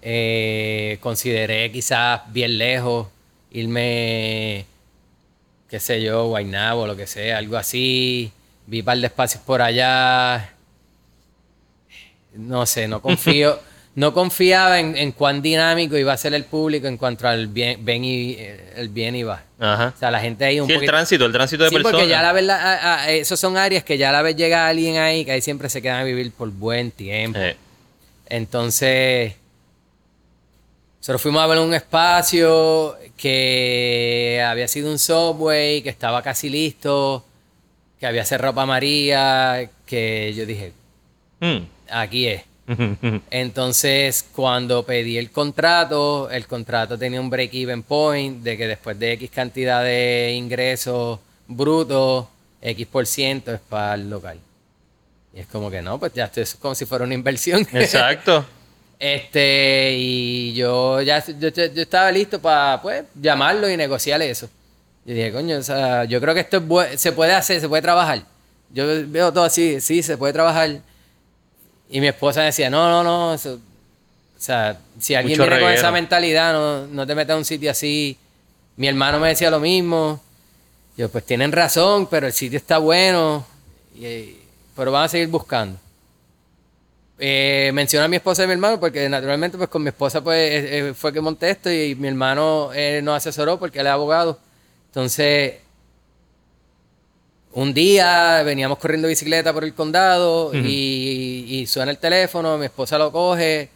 Eh, 0.00 0.98
consideré 1.00 1.70
quizás 1.72 2.22
bien 2.32 2.56
lejos 2.58 3.08
irme, 3.50 4.64
qué 5.68 5.80
sé 5.80 6.00
yo, 6.00 6.28
Guaynabo 6.28 6.86
lo 6.86 6.96
que 6.96 7.06
sea, 7.06 7.38
algo 7.38 7.56
así. 7.56 8.32
Vi 8.66 8.80
un 8.80 8.84
par 8.84 8.98
de 8.98 9.06
espacios 9.06 9.42
por 9.42 9.60
allá. 9.62 10.52
No 12.34 12.66
sé, 12.66 12.88
no 12.88 13.00
confío. 13.02 13.58
No 13.96 14.12
confiaba 14.12 14.78
en, 14.78 14.94
en 14.96 15.10
cuán 15.12 15.40
dinámico 15.42 15.96
iba 15.96 16.12
a 16.12 16.16
ser 16.18 16.34
el 16.34 16.44
público 16.44 16.86
en 16.86 16.96
cuanto 16.98 17.26
al 17.26 17.46
bien, 17.48 17.82
ven 17.84 18.04
y, 18.04 18.32
eh, 18.38 18.74
el 18.76 18.90
bien 18.90 19.16
y 19.16 19.22
va. 19.22 19.42
Ajá. 19.58 19.92
O 19.96 19.98
sea, 19.98 20.10
la 20.10 20.20
gente 20.20 20.44
ahí 20.44 20.60
un 20.60 20.66
Sí, 20.66 20.72
el 20.74 20.78
poquito... 20.80 20.92
tránsito, 20.92 21.24
el 21.24 21.32
tránsito 21.32 21.64
de 21.64 21.70
Sí, 21.70 21.76
personas. 21.76 21.94
porque 22.00 22.08
ya 22.10 22.20
la 22.22 22.32
verdad, 22.32 22.60
a- 22.60 23.02
a- 23.04 23.10
esos 23.10 23.40
son 23.40 23.56
áreas 23.56 23.82
que 23.84 23.96
ya 23.96 24.10
a 24.10 24.12
la 24.12 24.20
vez 24.22 24.36
llega 24.36 24.68
alguien 24.68 24.98
ahí, 24.98 25.24
que 25.24 25.32
ahí 25.32 25.40
siempre 25.40 25.70
se 25.70 25.80
quedan 25.80 26.00
a 26.00 26.04
vivir 26.04 26.30
por 26.32 26.50
buen 26.50 26.90
tiempo. 26.90 27.38
Eh, 27.40 27.56
Entonces, 28.28 29.34
nosotros 31.00 31.22
fuimos 31.22 31.42
a 31.42 31.46
ver 31.46 31.58
un 31.58 31.72
espacio 31.72 32.96
que 33.16 34.44
había 34.46 34.68
sido 34.68 34.90
un 34.90 34.98
subway, 34.98 35.80
que 35.80 35.88
estaba 35.88 36.22
casi 36.22 36.50
listo, 36.50 37.24
que 37.98 38.06
había 38.06 38.24
cerrado 38.26 38.54
para 38.54 38.66
María, 38.66 39.70
que 39.86 40.34
yo 40.36 40.44
dije, 40.44 40.72
mm. 41.40 41.58
aquí 41.90 42.26
es. 42.26 42.42
Entonces, 43.30 44.24
cuando 44.34 44.82
pedí 44.84 45.18
el 45.18 45.30
contrato, 45.30 46.28
el 46.30 46.46
contrato 46.46 46.98
tenía 46.98 47.20
un 47.20 47.30
break-even 47.30 47.82
point 47.82 48.42
de 48.42 48.56
que 48.56 48.66
después 48.66 48.98
de 48.98 49.12
X 49.12 49.30
cantidad 49.30 49.82
de 49.84 50.32
ingresos 50.36 51.18
brutos, 51.46 52.26
X 52.62 52.86
por 52.86 53.06
ciento 53.06 53.52
es 53.54 53.60
para 53.60 53.94
el 53.94 54.10
local. 54.10 54.38
Y 55.34 55.40
es 55.40 55.46
como 55.46 55.70
que 55.70 55.82
no, 55.82 55.98
pues 55.98 56.12
ya 56.14 56.24
esto 56.24 56.40
es 56.40 56.54
como 56.54 56.74
si 56.74 56.86
fuera 56.86 57.04
una 57.04 57.14
inversión. 57.14 57.60
Exacto. 57.72 58.44
Este, 58.98 59.94
y 59.98 60.54
yo 60.54 61.02
ya 61.02 61.22
yo, 61.24 61.48
yo- 61.48 61.66
yo 61.66 61.82
estaba 61.82 62.10
listo 62.10 62.40
para 62.40 62.80
pues 62.80 63.04
llamarlo 63.14 63.68
y 63.68 63.76
negociar 63.76 64.22
eso. 64.22 64.48
Yo 65.04 65.14
dije, 65.14 65.30
coño, 65.32 65.58
o 65.58 65.62
sea, 65.62 66.04
yo 66.04 66.20
creo 66.20 66.34
que 66.34 66.40
esto 66.40 66.64
es 66.90 67.00
se 67.00 67.12
puede 67.12 67.32
hacer, 67.34 67.60
se 67.60 67.68
puede 67.68 67.82
trabajar. 67.82 68.22
Yo 68.72 68.84
veo 69.08 69.32
todo 69.32 69.44
así, 69.44 69.80
sí, 69.80 70.02
se 70.02 70.16
puede 70.16 70.32
trabajar. 70.32 70.80
Y 71.88 72.00
mi 72.00 72.08
esposa 72.08 72.42
decía, 72.42 72.68
no, 72.70 72.88
no, 72.90 73.02
no, 73.04 73.34
eso- 73.34 73.54
o 73.54 74.40
sea, 74.40 74.78
si 74.98 75.14
alguien 75.14 75.38
Mucho 75.38 75.48
viene 75.48 75.62
con 75.64 75.72
esa 75.72 75.90
mentalidad, 75.90 76.52
no, 76.52 76.86
no 76.86 77.06
te 77.06 77.14
metas 77.14 77.34
a 77.34 77.38
un 77.38 77.44
sitio 77.44 77.70
así. 77.70 78.18
Mi 78.76 78.86
hermano 78.88 79.18
me 79.18 79.28
decía 79.28 79.50
lo 79.50 79.60
mismo. 79.60 80.20
Yo, 80.96 81.08
pues 81.08 81.24
tienen 81.24 81.52
razón, 81.52 82.06
pero 82.06 82.26
el 82.26 82.32
sitio 82.32 82.56
está 82.58 82.78
bueno. 82.78 83.46
Y- 83.94 84.36
pero 84.76 84.92
van 84.92 85.04
a 85.04 85.08
seguir 85.08 85.28
buscando. 85.28 85.78
Eh, 87.18 87.70
menciono 87.72 88.04
a 88.04 88.08
mi 88.08 88.16
esposa 88.16 88.44
y 88.44 88.46
mi 88.46 88.52
hermano 88.52 88.78
porque 88.78 89.08
naturalmente 89.08 89.56
pues 89.56 89.70
con 89.70 89.82
mi 89.82 89.88
esposa 89.88 90.22
pues 90.22 90.38
eh, 90.52 90.92
fue 90.94 91.14
que 91.14 91.20
monté 91.22 91.48
esto 91.48 91.72
y 91.72 91.94
mi 91.94 92.08
hermano 92.08 92.70
eh, 92.74 93.00
nos 93.02 93.16
asesoró 93.16 93.58
porque 93.58 93.80
él 93.80 93.86
es 93.86 93.92
abogado. 93.92 94.38
Entonces, 94.88 95.54
un 97.56 97.72
día 97.72 98.42
veníamos 98.42 98.76
corriendo 98.76 99.08
bicicleta 99.08 99.50
por 99.50 99.64
el 99.64 99.72
condado 99.72 100.52
y, 100.54 101.46
y 101.48 101.66
suena 101.66 101.90
el 101.90 101.96
teléfono, 101.96 102.58
mi 102.58 102.66
esposa 102.66 102.98
lo 102.98 103.10
coge 103.10 103.70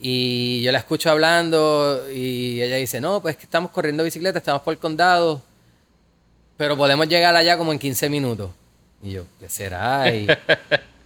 y 0.00 0.62
yo 0.62 0.72
la 0.72 0.78
escucho 0.78 1.10
hablando 1.10 2.06
y 2.10 2.62
ella 2.62 2.76
dice, 2.76 2.98
no, 2.98 3.20
pues 3.20 3.36
que 3.36 3.42
estamos 3.42 3.72
corriendo 3.72 4.02
bicicleta, 4.04 4.38
estamos 4.38 4.62
por 4.62 4.72
el 4.72 4.78
condado, 4.78 5.42
pero 6.56 6.78
podemos 6.78 7.06
llegar 7.08 7.36
allá 7.36 7.58
como 7.58 7.72
en 7.72 7.78
15 7.78 8.08
minutos. 8.08 8.52
Y 9.02 9.10
yo, 9.10 9.24
¿qué 9.38 9.50
será? 9.50 10.10
Y, 10.14 10.26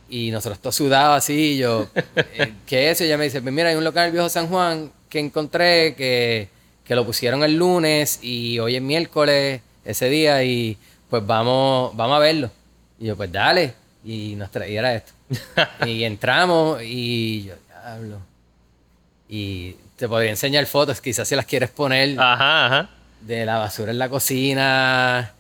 y 0.08 0.30
nosotros 0.30 0.60
todos 0.60 0.76
sudados 0.76 1.18
así, 1.18 1.54
y 1.54 1.58
yo, 1.58 1.88
eh, 2.14 2.52
¿qué 2.64 2.90
es 2.90 2.98
eso? 2.98 3.04
Y 3.04 3.06
ella 3.08 3.18
me 3.18 3.24
dice, 3.24 3.42
pues 3.42 3.52
mira, 3.52 3.70
hay 3.70 3.74
un 3.74 3.82
local 3.82 4.04
en 4.04 4.06
el 4.06 4.12
Viejo 4.12 4.28
San 4.28 4.46
Juan 4.46 4.92
que 5.08 5.18
encontré 5.18 5.96
que, 5.96 6.48
que 6.84 6.94
lo 6.94 7.04
pusieron 7.04 7.42
el 7.42 7.56
lunes 7.56 8.20
y 8.22 8.60
hoy 8.60 8.76
es 8.76 8.82
miércoles, 8.82 9.62
ese 9.84 10.08
día, 10.08 10.44
y 10.44 10.78
pues 11.14 11.26
vamos, 11.28 11.94
vamos 11.94 12.16
a 12.16 12.18
verlo. 12.18 12.50
Y 12.98 13.06
yo, 13.06 13.16
pues 13.16 13.30
dale. 13.30 13.72
Y 14.04 14.34
nos 14.34 14.50
traía 14.50 14.94
esto. 14.96 15.12
y 15.86 16.02
entramos 16.02 16.82
y 16.82 17.44
yo, 17.44 17.54
diablo. 17.68 18.18
Y 19.28 19.76
te 19.96 20.08
podría 20.08 20.30
enseñar 20.30 20.66
fotos, 20.66 21.00
quizás 21.00 21.28
si 21.28 21.36
las 21.36 21.46
quieres 21.46 21.70
poner 21.70 22.18
Ajá, 22.20 22.66
ajá. 22.66 22.90
de 23.20 23.46
la 23.46 23.58
basura 23.58 23.92
en 23.92 23.98
la 24.00 24.08
cocina 24.08 25.32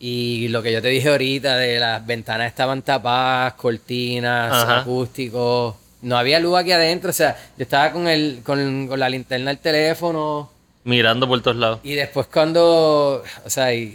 y 0.00 0.48
lo 0.48 0.62
que 0.62 0.72
yo 0.72 0.80
te 0.80 0.88
dije 0.88 1.10
ahorita 1.10 1.56
de 1.58 1.78
las 1.78 2.06
ventanas 2.06 2.46
estaban 2.46 2.80
tapadas, 2.80 3.52
cortinas, 3.54 4.50
Ajá. 4.52 4.80
acústicos. 4.80 5.74
No 6.00 6.16
había 6.16 6.40
luz 6.40 6.56
aquí 6.56 6.72
adentro, 6.72 7.10
o 7.10 7.12
sea, 7.12 7.36
yo 7.58 7.64
estaba 7.64 7.92
con 7.92 8.08
el 8.08 8.40
con, 8.44 8.86
con 8.88 8.98
la 8.98 9.10
linterna 9.10 9.50
del 9.50 9.58
teléfono 9.58 10.50
Mirando 10.84 11.28
por 11.28 11.42
todos 11.42 11.56
lados. 11.58 11.80
y 11.82 11.94
después 11.94 12.28
cuando, 12.28 13.22
o 13.44 13.50
sea, 13.50 13.74
y, 13.74 13.94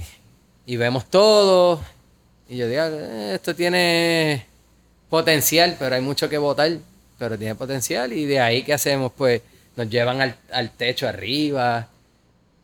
y 0.66 0.76
vemos 0.78 1.10
todo 1.10 1.82
y 2.50 2.58
yo 2.58 2.68
digo, 2.68 2.84
"Eh, 2.84 3.32
esto 3.36 3.56
tiene 3.56 4.46
potencial, 5.10 5.76
pero 5.80 5.96
hay 5.96 6.02
mucho 6.02 6.28
que 6.30 6.38
votar, 6.38 6.72
pero 7.20 7.38
tiene 7.38 7.56
potencial. 7.56 8.12
Y 8.14 8.26
de 8.26 8.40
ahí, 8.40 8.64
¿qué 8.64 8.74
hacemos? 8.74 9.12
Pues 9.16 9.42
nos 9.76 9.90
llevan 9.90 10.22
al, 10.22 10.36
al 10.52 10.72
techo 10.72 11.08
arriba 11.08 11.88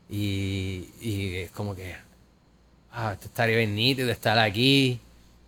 y, 0.10 0.90
y 1.02 1.36
es 1.38 1.52
como 1.52 1.76
que, 1.76 1.96
ah, 2.92 3.12
esto 3.14 3.26
estaría 3.28 3.58
bien 3.58 3.76
nítido 3.76 4.10
estar 4.12 4.38
aquí. 4.40 5.00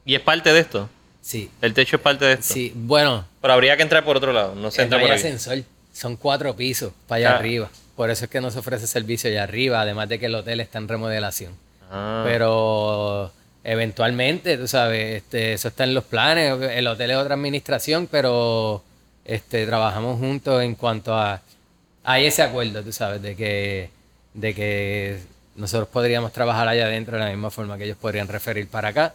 ¿Y 0.05 0.15
es 0.15 0.21
parte 0.21 0.51
de 0.53 0.59
esto? 0.59 0.89
Sí, 1.21 1.49
El 1.61 1.73
techo 1.73 1.97
es 1.97 2.01
parte 2.01 2.25
de 2.25 2.33
esto. 2.33 2.53
sí. 2.53 2.71
Bueno, 2.75 3.25
Pero 3.41 3.53
habría 3.53 3.75
que 3.77 3.83
entrar 3.83 4.03
por 4.03 4.17
otro 4.17 4.33
lado. 4.33 4.55
No 4.55 4.71
se 4.71 4.81
entra 4.83 4.97
no 4.97 5.03
por 5.03 5.11
hay 5.11 5.17
ahí. 5.19 5.23
ascensor. 5.23 5.63
Son 5.93 6.15
cuatro 6.15 6.55
pisos 6.55 6.93
para 7.07 7.17
allá 7.17 7.31
Ah. 7.35 7.39
arriba. 7.39 7.69
Por 7.95 8.09
eso 8.09 8.25
es 8.25 8.31
que 8.31 8.41
no 8.41 8.49
se 8.49 8.59
ofrece 8.59 8.87
servicio 8.87 9.29
allá 9.29 9.43
arriba, 9.43 9.81
además 9.81 10.09
de 10.09 10.17
que 10.19 10.27
el 10.27 10.35
hotel 10.35 10.59
está 10.61 10.77
en 10.79 10.87
remodelación. 10.87 11.53
Ah. 11.91 12.23
Pero 12.25 13.31
eventualmente, 13.63 14.57
tú 14.57 14.67
sabes, 14.67 15.17
este, 15.17 15.53
eso 15.53 15.67
está 15.67 15.83
en 15.83 15.93
los 15.93 16.05
planes. 16.05 16.59
El 16.71 16.87
hotel 16.87 17.11
es 17.11 17.17
otra 17.17 17.35
administración, 17.35 18.07
pero 18.09 18.81
este, 19.25 19.65
trabajamos 19.65 20.17
juntos 20.17 20.63
en 20.63 20.75
cuanto 20.75 21.13
a... 21.13 21.41
Hay 22.03 22.25
ese 22.25 22.41
acuerdo, 22.41 22.81
tú 22.81 22.91
sabes, 22.91 23.21
de 23.21 23.35
que, 23.35 23.89
de 24.33 24.55
que 24.55 25.19
nosotros 25.55 25.89
podríamos 25.89 26.31
trabajar 26.31 26.67
allá 26.67 26.85
adentro 26.85 27.17
de 27.17 27.23
la 27.23 27.29
misma 27.29 27.51
forma 27.51 27.77
que 27.77 27.83
ellos 27.83 27.97
podrían 27.97 28.27
referir 28.27 28.67
para 28.67 28.89
acá. 28.89 29.13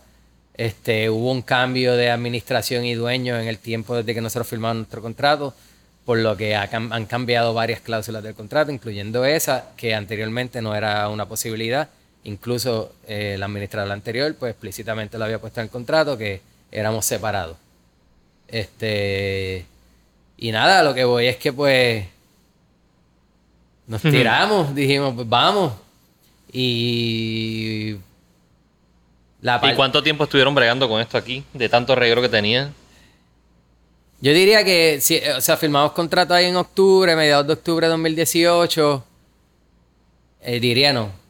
Este, 0.54 1.10
hubo 1.10 1.32
un 1.32 1.42
cambio 1.42 1.96
de 1.96 2.10
administración 2.10 2.84
y 2.84 2.94
dueño 2.94 3.38
en 3.38 3.48
el 3.48 3.58
tiempo 3.58 3.96
desde 3.96 4.14
que 4.14 4.20
nosotros 4.20 4.46
firmamos 4.46 4.76
nuestro 4.76 5.02
contrato, 5.02 5.54
por 6.04 6.18
lo 6.18 6.36
que 6.36 6.54
han 6.54 7.06
cambiado 7.06 7.52
varias 7.52 7.80
cláusulas 7.80 8.22
del 8.22 8.34
contrato, 8.34 8.70
incluyendo 8.70 9.24
esa, 9.24 9.70
que 9.76 9.94
anteriormente 9.94 10.62
no 10.62 10.74
era 10.74 11.08
una 11.08 11.26
posibilidad. 11.26 11.88
Incluso 12.26 12.92
eh, 13.06 13.34
el 13.34 13.42
administrador 13.44 13.92
anterior, 13.92 14.34
pues 14.34 14.50
explícitamente 14.50 15.16
lo 15.16 15.24
había 15.24 15.38
puesto 15.40 15.60
en 15.60 15.66
el 15.66 15.70
contrato, 15.70 16.18
que 16.18 16.40
éramos 16.72 17.06
separados. 17.06 17.56
Este. 18.48 19.64
Y 20.36 20.50
nada, 20.50 20.82
lo 20.82 20.92
que 20.92 21.04
voy 21.04 21.28
es 21.28 21.36
que 21.36 21.52
pues. 21.52 22.04
Nos 23.86 24.02
tiramos, 24.02 24.74
dijimos, 24.74 25.14
pues 25.14 25.28
vamos. 25.28 25.72
Y. 26.52 27.94
La 29.40 29.60
¿Y 29.62 29.76
cuánto 29.76 30.02
tiempo 30.02 30.24
estuvieron 30.24 30.52
bregando 30.52 30.88
con 30.88 31.00
esto 31.00 31.16
aquí? 31.16 31.44
De 31.52 31.68
tanto 31.68 31.94
reguero 31.94 32.20
que 32.20 32.28
tenía. 32.28 32.72
Yo 34.20 34.32
diría 34.32 34.64
que, 34.64 34.98
sí, 35.00 35.20
o 35.36 35.40
sea, 35.40 35.56
firmamos 35.56 35.92
contrato 35.92 36.34
ahí 36.34 36.46
en 36.46 36.56
octubre, 36.56 37.14
mediados 37.14 37.46
de 37.46 37.52
octubre 37.52 37.86
de 37.86 37.92
2018. 37.92 39.04
Eh, 40.40 40.58
diría 40.58 40.92
no. 40.92 41.25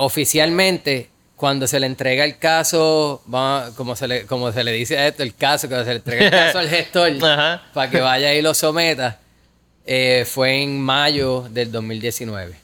Oficialmente, 0.00 1.08
cuando 1.34 1.66
se 1.66 1.80
le 1.80 1.86
entrega 1.86 2.24
el 2.24 2.38
caso, 2.38 3.20
vamos, 3.26 3.74
como, 3.74 3.96
se 3.96 4.06
le, 4.06 4.26
como 4.26 4.52
se 4.52 4.62
le 4.62 4.70
dice 4.70 4.96
a 4.96 5.08
esto, 5.08 5.24
el 5.24 5.34
caso, 5.34 5.66
cuando 5.66 5.84
se 5.84 5.90
le 5.90 5.96
entrega 5.96 6.24
el 6.24 6.30
caso 6.30 6.58
al 6.60 6.68
gestor 6.68 7.10
Ajá. 7.24 7.64
para 7.74 7.90
que 7.90 8.00
vaya 8.00 8.32
y 8.32 8.40
lo 8.40 8.54
someta, 8.54 9.18
eh, 9.84 10.24
fue 10.24 10.62
en 10.62 10.80
mayo 10.80 11.48
del 11.50 11.72
2019. 11.72 12.54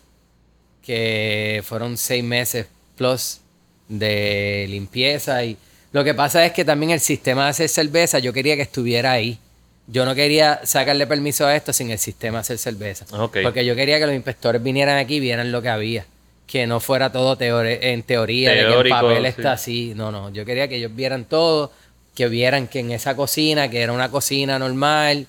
Que 0.81 1.61
fueron 1.65 1.97
seis 1.97 2.23
meses 2.23 2.67
plus 2.95 3.41
de 3.89 4.67
limpieza. 4.69 5.43
Y 5.43 5.57
lo 5.91 6.05
que 6.05 6.15
pasa 6.15 6.47
es 6.47 6.53
que 6.53 6.65
también 6.65 6.93
el 6.93 7.01
sistema 7.01 7.45
de 7.45 7.51
hacer 7.51 7.69
cerveza, 7.69 8.21
yo 8.21 8.33
quería 8.33 8.55
que 8.55 8.63
estuviera 8.63 9.11
ahí. 9.11 9.41
Yo 9.89 10.05
no 10.05 10.15
quería 10.15 10.61
sacarle 10.63 11.09
permiso 11.09 11.47
a 11.47 11.57
esto 11.57 11.73
sin 11.73 11.91
el 11.91 11.99
sistema 11.99 12.39
de 12.39 12.41
hacer 12.43 12.59
cerveza. 12.59 13.07
Porque 13.43 13.65
yo 13.65 13.75
quería 13.75 13.99
que 13.99 14.07
los 14.07 14.15
inspectores 14.15 14.63
vinieran 14.63 14.99
aquí 14.99 15.17
y 15.17 15.21
vieran 15.21 15.51
lo 15.51 15.61
que 15.61 15.69
había. 15.69 16.07
Que 16.47 16.67
no 16.67 16.79
fuera 16.81 17.11
todo 17.11 17.37
teore- 17.39 17.79
en 17.83 18.03
teoría, 18.03 18.51
de 18.51 18.67
que 18.67 18.81
el 18.81 18.89
papel 18.89 19.23
sí. 19.23 19.27
está 19.29 19.53
así. 19.53 19.93
No, 19.97 20.11
no. 20.13 20.31
Yo 20.31 20.45
quería 20.45 20.69
que 20.69 20.77
ellos 20.77 20.95
vieran 20.95 21.25
todo, 21.25 21.73
que 22.15 22.29
vieran 22.29 22.69
que 22.69 22.81
en 22.81 22.91
esa 22.93 23.17
cocina, 23.17 23.69
que 23.71 23.81
era 23.81 23.93
una 23.93 24.11
cocina 24.11 24.59
normal, 24.59 25.27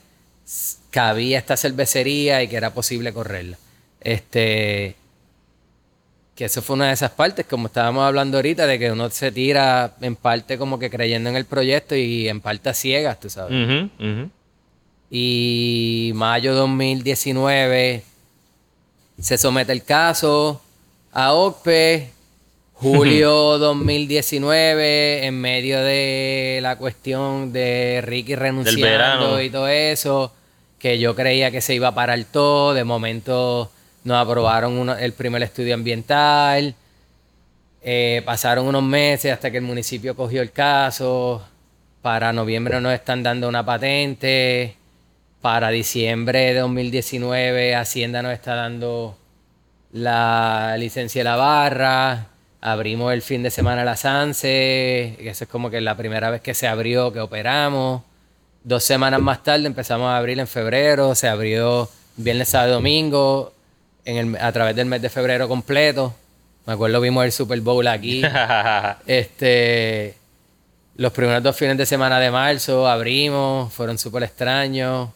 cabía 0.91 1.37
esta 1.39 1.57
cervecería 1.57 2.43
y 2.43 2.47
que 2.47 2.57
era 2.57 2.71
posible 2.73 3.13
correrla. 3.13 3.57
Este. 4.01 4.95
Que 6.35 6.45
eso 6.45 6.61
fue 6.61 6.75
una 6.75 6.87
de 6.87 6.93
esas 6.93 7.11
partes, 7.11 7.45
como 7.45 7.67
estábamos 7.67 8.03
hablando 8.05 8.37
ahorita, 8.37 8.67
de 8.67 8.77
que 8.77 8.91
uno 8.91 9.09
se 9.09 9.31
tira 9.31 9.95
en 10.01 10.17
parte 10.17 10.57
como 10.57 10.77
que 10.77 10.89
creyendo 10.89 11.29
en 11.29 11.37
el 11.37 11.45
proyecto 11.45 11.95
y 11.95 12.27
en 12.27 12.41
parte 12.41 12.67
a 12.69 12.73
ciegas, 12.73 13.21
tú 13.21 13.29
sabes. 13.29 13.53
Ujú, 13.53 13.89
ujú. 14.05 14.29
Y 15.09 16.11
mayo 16.13 16.53
2019 16.55 18.03
se 19.17 19.37
somete 19.37 19.71
el 19.71 19.83
caso 19.85 20.61
a 21.15 21.33
OCPE. 21.33 22.11
Julio 22.73 23.57
2019, 23.57 25.25
en 25.25 25.39
medio 25.39 25.79
de 25.81 26.59
la 26.61 26.75
cuestión 26.77 27.53
de 27.53 28.01
Ricky 28.05 28.35
renunciando 28.35 29.41
y 29.41 29.49
todo 29.49 29.67
eso, 29.69 30.33
que 30.77 30.99
yo 30.99 31.15
creía 31.15 31.51
que 31.51 31.61
se 31.61 31.73
iba 31.73 31.87
a 31.87 31.95
parar 31.95 32.21
todo, 32.31 32.73
de 32.73 32.83
momento 32.83 33.71
nos 34.03 34.17
aprobaron 34.17 34.73
uno- 34.77 34.97
el 34.97 35.13
primer 35.13 35.41
estudio 35.43 35.73
ambiental, 35.73 36.75
eh, 37.81 38.21
pasaron 38.25 38.67
unos 38.67 38.83
meses 38.83 39.31
hasta 39.31 39.49
que 39.51 39.57
el 39.57 39.63
municipio 39.63 40.15
cogió 40.15 40.41
el 40.41 40.51
caso, 40.51 41.41
para 42.01 42.33
noviembre 42.33 42.79
nos 42.81 42.93
están 42.93 43.23
dando 43.23 43.47
una 43.47 43.65
patente, 43.65 44.75
para 45.41 45.69
diciembre 45.69 46.53
de 46.53 46.59
2019 46.59 47.73
Hacienda 47.73 48.21
nos 48.21 48.33
está 48.33 48.55
dando 48.55 49.17
la 49.91 50.75
licencia 50.77 51.19
de 51.21 51.23
la 51.25 51.35
barra, 51.35 52.27
abrimos 52.61 53.13
el 53.13 53.21
fin 53.21 53.43
de 53.43 53.51
semana 53.51 53.83
la 53.83 53.95
Sanse, 53.95 55.15
que 55.17 55.29
eso 55.29 55.43
es 55.45 55.49
como 55.49 55.69
que 55.69 55.79
la 55.81 55.95
primera 55.95 56.29
vez 56.29 56.41
que 56.41 56.53
se 56.53 56.67
abrió, 56.67 57.13
que 57.13 57.19
operamos. 57.19 58.01
Dos 58.63 58.83
semanas 58.83 59.21
más 59.21 59.43
tarde 59.43 59.67
empezamos 59.67 60.07
a 60.09 60.17
abrir 60.17 60.39
en 60.39 60.47
febrero, 60.47 61.13
se 61.15 61.27
abrió 61.27 61.89
viernes, 62.17 62.49
sábado 62.49 62.71
y 62.71 62.73
domingo, 62.75 63.53
en 64.05 64.17
el- 64.35 64.41
a 64.41 64.51
través 64.51 64.75
del 64.75 64.87
mes 64.87 65.01
de 65.01 65.09
febrero 65.09 65.47
completo. 65.47 66.13
Me 66.65 66.73
acuerdo 66.73 66.99
vimos 66.99 67.23
el 67.25 67.31
Super 67.31 67.61
Bowl 67.61 67.87
aquí. 67.87 68.21
Este, 69.05 70.15
los 70.97 71.11
primeros 71.11 71.43
dos 71.43 71.55
fines 71.55 71.77
de 71.77 71.85
semana 71.85 72.19
de 72.19 72.31
marzo 72.31 72.87
abrimos, 72.87 73.71
fueron 73.71 73.97
súper 73.99 74.23
extraños. 74.23 75.09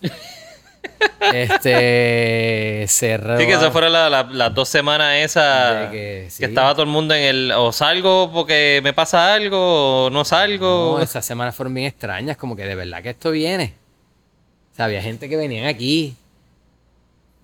Este, 1.33 2.85
cerró. 2.87 3.37
Sí, 3.37 3.45
que 3.45 3.53
esas 3.53 3.71
fueron 3.71 3.93
la- 3.93 4.09
la- 4.09 4.23
las 4.23 4.53
dos 4.53 4.69
semanas 4.69 5.15
esas 5.17 5.91
que 5.91 6.23
que, 6.25 6.27
sí. 6.29 6.43
estaba 6.45 6.73
todo 6.73 6.83
el 6.83 6.89
mundo 6.89 7.13
en 7.13 7.23
el 7.23 7.51
o 7.51 7.71
salgo 7.71 8.31
porque 8.33 8.79
me 8.83 8.93
pasa 8.93 9.33
algo 9.33 10.05
o 10.05 10.09
no 10.09 10.25
salgo. 10.25 10.95
No, 10.97 11.03
esas 11.03 11.25
semanas 11.25 11.55
fueron 11.55 11.73
bien 11.73 11.87
extrañas, 11.87 12.37
como 12.37 12.55
que 12.55 12.63
de 12.65 12.75
verdad 12.75 13.01
que 13.03 13.09
esto 13.09 13.31
viene. 13.31 13.73
O 14.73 14.75
sea, 14.75 14.85
había 14.85 15.01
gente 15.01 15.27
que 15.29 15.35
venían 15.37 15.65
aquí. 15.67 16.15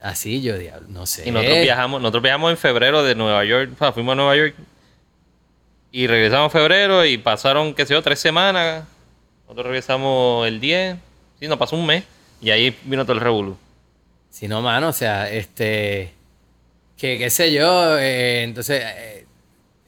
Así, 0.01 0.41
yo, 0.41 0.57
diablo, 0.57 0.87
no 0.89 1.05
sé. 1.07 1.27
y 1.27 1.31
nosotros 1.31 1.61
viajamos, 1.61 1.99
nosotros 2.01 2.21
viajamos 2.23 2.51
en 2.51 2.57
febrero 2.57 3.01
de 3.03 3.15
Nueva 3.15 3.43
York, 3.43 3.71
o 3.73 3.77
sea, 3.77 3.91
fuimos 3.91 4.11
a 4.13 4.15
Nueva 4.15 4.35
York 4.35 4.53
y 5.91 6.05
regresamos 6.05 6.53
en 6.53 6.59
febrero 6.59 7.05
y 7.05 7.17
pasaron, 7.17 7.73
qué 7.73 7.85
sé 7.87 7.93
yo, 7.95 8.03
tres 8.03 8.19
semanas. 8.19 8.83
Nosotros 9.45 9.65
regresamos 9.67 10.47
el 10.47 10.59
10, 10.59 10.97
sí, 11.39 11.47
nos 11.47 11.57
pasó 11.57 11.75
un 11.75 11.85
mes 11.87 12.03
y 12.45 12.51
ahí 12.51 12.77
vino 12.83 13.03
todo 13.05 13.13
el 13.13 13.21
revolú. 13.21 13.57
Si 14.29 14.47
no, 14.47 14.61
mano, 14.61 14.89
o 14.89 14.93
sea, 14.93 15.31
este. 15.31 16.13
Que 16.95 17.17
qué 17.17 17.31
sé 17.31 17.51
yo, 17.51 17.97
eh, 17.97 18.43
entonces, 18.43 18.83
eh, 18.85 19.25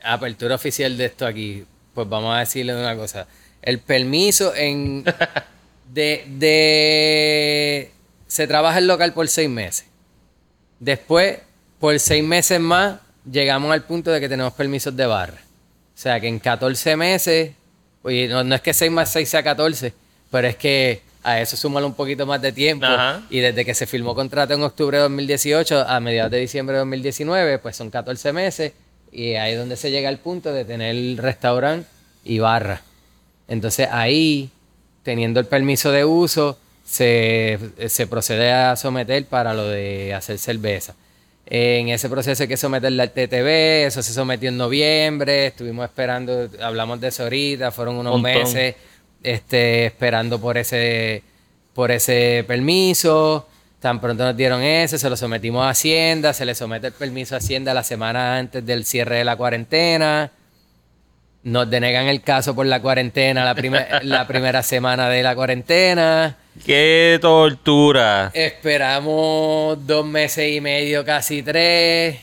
apertura 0.03 0.55
oficial 0.55 0.97
de 0.97 1.05
esto 1.05 1.27
aquí. 1.27 1.63
Pues 1.93 2.09
vamos 2.09 2.35
a 2.35 2.39
decirle 2.39 2.75
una 2.75 2.95
cosa. 2.95 3.27
El 3.61 3.79
permiso 3.79 4.55
en. 4.55 5.05
De. 5.93 6.25
de 6.27 7.91
se 8.25 8.47
trabaja 8.47 8.79
el 8.79 8.87
local 8.87 9.13
por 9.13 9.27
seis 9.27 9.49
meses. 9.49 9.85
Después, 10.79 11.39
por 11.79 11.97
seis 11.99 12.23
meses 12.23 12.59
más, 12.59 12.99
llegamos 13.31 13.71
al 13.71 13.83
punto 13.83 14.09
de 14.11 14.19
que 14.19 14.27
tenemos 14.27 14.53
permisos 14.53 14.95
de 14.97 15.05
barra. 15.05 15.37
O 15.95 15.97
sea, 15.99 16.19
que 16.19 16.27
en 16.27 16.39
14 16.39 16.97
meses, 16.97 17.51
oye, 18.01 18.27
no, 18.27 18.43
no 18.43 18.55
es 18.55 18.61
que 18.61 18.73
6 18.73 18.91
más 18.91 19.11
6 19.11 19.29
sea 19.29 19.43
14, 19.43 19.93
pero 20.29 20.47
es 20.47 20.55
que 20.57 21.06
a 21.27 21.41
eso 21.41 21.57
súmalo 21.57 21.85
un 21.87 21.93
poquito 21.93 22.25
más 22.25 22.41
de 22.41 22.53
tiempo. 22.53 22.85
Ajá. 22.85 23.21
Y 23.29 23.39
desde 23.41 23.65
que 23.65 23.73
se 23.73 23.85
firmó 23.85 24.15
contrato 24.15 24.53
en 24.53 24.63
octubre 24.63 24.95
de 24.95 25.03
2018 25.03 25.85
a 25.85 25.99
mediados 25.99 26.31
de 26.31 26.39
diciembre 26.39 26.75
de 26.75 26.79
2019, 26.79 27.59
pues 27.59 27.75
son 27.75 27.89
14 27.89 28.31
meses. 28.31 28.71
Y 29.11 29.33
ahí 29.33 29.51
es 29.51 29.59
donde 29.59 29.75
se 29.75 29.91
llega 29.91 30.07
al 30.07 30.19
punto 30.19 30.53
de 30.53 30.63
tener 30.63 31.21
restaurante 31.21 31.85
y 32.23 32.39
barra. 32.39 32.81
Entonces 33.49 33.89
ahí, 33.91 34.49
teniendo 35.03 35.41
el 35.41 35.47
permiso 35.47 35.91
de 35.91 36.05
uso, 36.05 36.57
se, 36.85 37.59
se 37.87 38.07
procede 38.07 38.53
a 38.53 38.77
someter 38.77 39.25
para 39.25 39.53
lo 39.53 39.67
de 39.67 40.13
hacer 40.13 40.37
cerveza. 40.37 40.95
En 41.45 41.89
ese 41.89 42.09
proceso 42.09 42.43
hay 42.43 42.49
que 42.49 42.57
someterle 42.57 43.03
al 43.03 43.11
TTV, 43.11 43.85
eso 43.85 44.01
se 44.01 44.13
sometió 44.13 44.47
en 44.49 44.57
noviembre, 44.57 45.47
estuvimos 45.47 45.85
esperando, 45.85 46.49
hablamos 46.61 46.99
de 47.01 47.07
eso 47.07 47.23
ahorita, 47.23 47.71
fueron 47.71 47.95
unos 47.95 48.13
Montón. 48.13 48.31
meses 48.33 48.75
este, 49.31 49.85
esperando 49.85 50.39
por 50.39 50.57
ese, 50.57 51.23
por 51.73 51.91
ese 51.91 52.43
permiso. 52.47 53.47
Tan 53.79 54.01
pronto 54.01 54.23
nos 54.25 54.35
dieron 54.35 54.63
ese, 54.63 54.97
se 54.97 55.09
lo 55.09 55.15
sometimos 55.15 55.65
a 55.65 55.69
Hacienda, 55.69 56.33
se 56.33 56.45
le 56.45 56.55
somete 56.55 56.87
el 56.87 56.93
permiso 56.93 57.35
a 57.35 57.37
Hacienda 57.37 57.73
la 57.75 57.83
semana 57.83 58.37
antes 58.37 58.65
del 58.65 58.85
cierre 58.85 59.17
de 59.17 59.23
la 59.25 59.35
cuarentena. 59.35 60.31
Nos 61.43 61.69
denegan 61.69 62.07
el 62.07 62.21
caso 62.23 62.55
por 62.55 62.65
la 62.65 62.81
cuarentena 62.81 63.45
la, 63.45 63.53
primer- 63.55 63.87
la 64.03 64.25
primera 64.27 64.63
semana 64.63 65.07
de 65.09 65.21
la 65.23 65.35
cuarentena. 65.35 66.35
¡Qué 66.65 67.19
tortura! 67.21 68.31
Esperamos 68.33 69.85
dos 69.85 70.05
meses 70.05 70.51
y 70.51 70.59
medio, 70.59 71.05
casi 71.05 71.43
tres. 71.43 72.17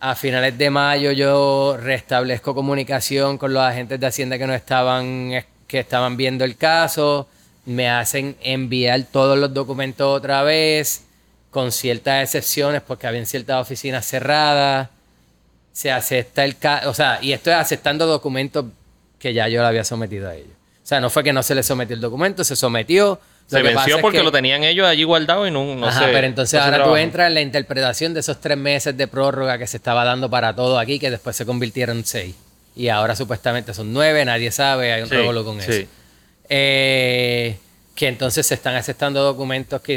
A 0.00 0.14
finales 0.14 0.56
de 0.56 0.70
mayo 0.70 1.10
yo 1.12 1.76
restablezco 1.80 2.54
comunicación 2.54 3.36
con 3.38 3.52
los 3.52 3.62
agentes 3.62 3.98
de 3.98 4.06
Hacienda 4.06 4.38
que 4.38 4.46
no 4.46 4.54
estaban, 4.54 5.32
que 5.66 5.80
estaban 5.80 6.16
viendo 6.16 6.44
el 6.44 6.56
caso. 6.56 7.28
Me 7.66 7.88
hacen 7.88 8.36
enviar 8.42 9.04
todos 9.04 9.38
los 9.38 9.52
documentos 9.54 10.06
otra 10.06 10.42
vez, 10.42 11.04
con 11.50 11.72
ciertas 11.72 12.24
excepciones, 12.24 12.82
porque 12.82 13.06
habían 13.06 13.26
ciertas 13.26 13.60
oficinas 13.60 14.06
cerradas. 14.06 14.88
Se 15.72 15.90
acepta 15.90 16.44
el 16.44 16.56
caso, 16.56 16.90
o 16.90 16.94
sea, 16.94 17.18
y 17.20 17.32
estoy 17.32 17.54
aceptando 17.54 18.06
documentos 18.06 18.66
que 19.18 19.32
ya 19.32 19.48
yo 19.48 19.60
le 19.62 19.66
había 19.68 19.84
sometido 19.84 20.28
a 20.28 20.34
ellos. 20.34 20.52
O 20.82 20.86
sea, 20.86 21.00
no 21.00 21.08
fue 21.08 21.24
que 21.24 21.32
no 21.32 21.42
se 21.42 21.54
le 21.54 21.62
sometió 21.62 21.94
el 21.96 22.02
documento, 22.02 22.44
se 22.44 22.56
sometió. 22.56 23.18
Se 23.46 23.62
venció 23.62 24.00
porque 24.00 24.22
lo 24.22 24.30
tenían 24.30 24.64
ellos 24.64 24.86
allí 24.86 25.04
guardado 25.04 25.46
y 25.46 25.50
no, 25.50 25.74
no 25.74 25.86
Ajá, 25.86 26.06
pero 26.12 26.26
entonces 26.26 26.60
ahora 26.60 26.84
tú 26.84 26.96
entras 26.96 27.28
en 27.28 27.34
la 27.34 27.40
interpretación 27.40 28.14
de 28.14 28.20
esos 28.20 28.40
tres 28.40 28.56
meses 28.56 28.96
de 28.96 29.06
prórroga 29.06 29.58
que 29.58 29.66
se 29.66 29.76
estaba 29.76 30.04
dando 30.04 30.30
para 30.30 30.54
todo 30.54 30.78
aquí, 30.78 30.98
que 30.98 31.10
después 31.10 31.36
se 31.36 31.44
convirtieron 31.44 31.98
en 31.98 32.04
seis. 32.04 32.34
Y 32.76 32.88
ahora 32.88 33.14
supuestamente 33.14 33.72
son 33.72 33.92
nueve, 33.92 34.24
nadie 34.24 34.50
sabe, 34.50 34.92
hay 34.92 35.02
un 35.02 35.08
sí, 35.08 35.16
con 35.16 35.60
eso. 35.60 35.88
Eh, 36.48 37.56
que 37.94 38.08
entonces 38.08 38.46
se 38.46 38.54
están 38.54 38.74
aceptando 38.74 39.22
documentos 39.22 39.80
que 39.80 39.96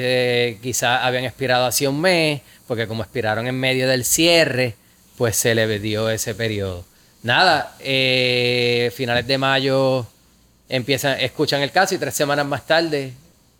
eh, 0.49 0.57
quizás 0.61 1.03
habían 1.03 1.25
expirado 1.25 1.65
hace 1.65 1.87
un 1.87 1.99
mes, 1.99 2.41
porque 2.67 2.87
como 2.87 3.03
expiraron 3.03 3.47
en 3.47 3.59
medio 3.59 3.87
del 3.87 4.05
cierre, 4.05 4.75
pues 5.17 5.35
se 5.35 5.55
le 5.55 5.79
dio 5.79 6.09
ese 6.09 6.35
periodo. 6.35 6.85
Nada, 7.23 7.75
eh, 7.79 8.91
finales 8.95 9.25
de 9.25 9.37
mayo 9.39 10.05
empiezan, 10.69 11.19
escuchan 11.19 11.61
el 11.61 11.71
caso 11.71 11.95
y 11.95 11.97
tres 11.97 12.13
semanas 12.13 12.45
más 12.45 12.65
tarde 12.67 13.13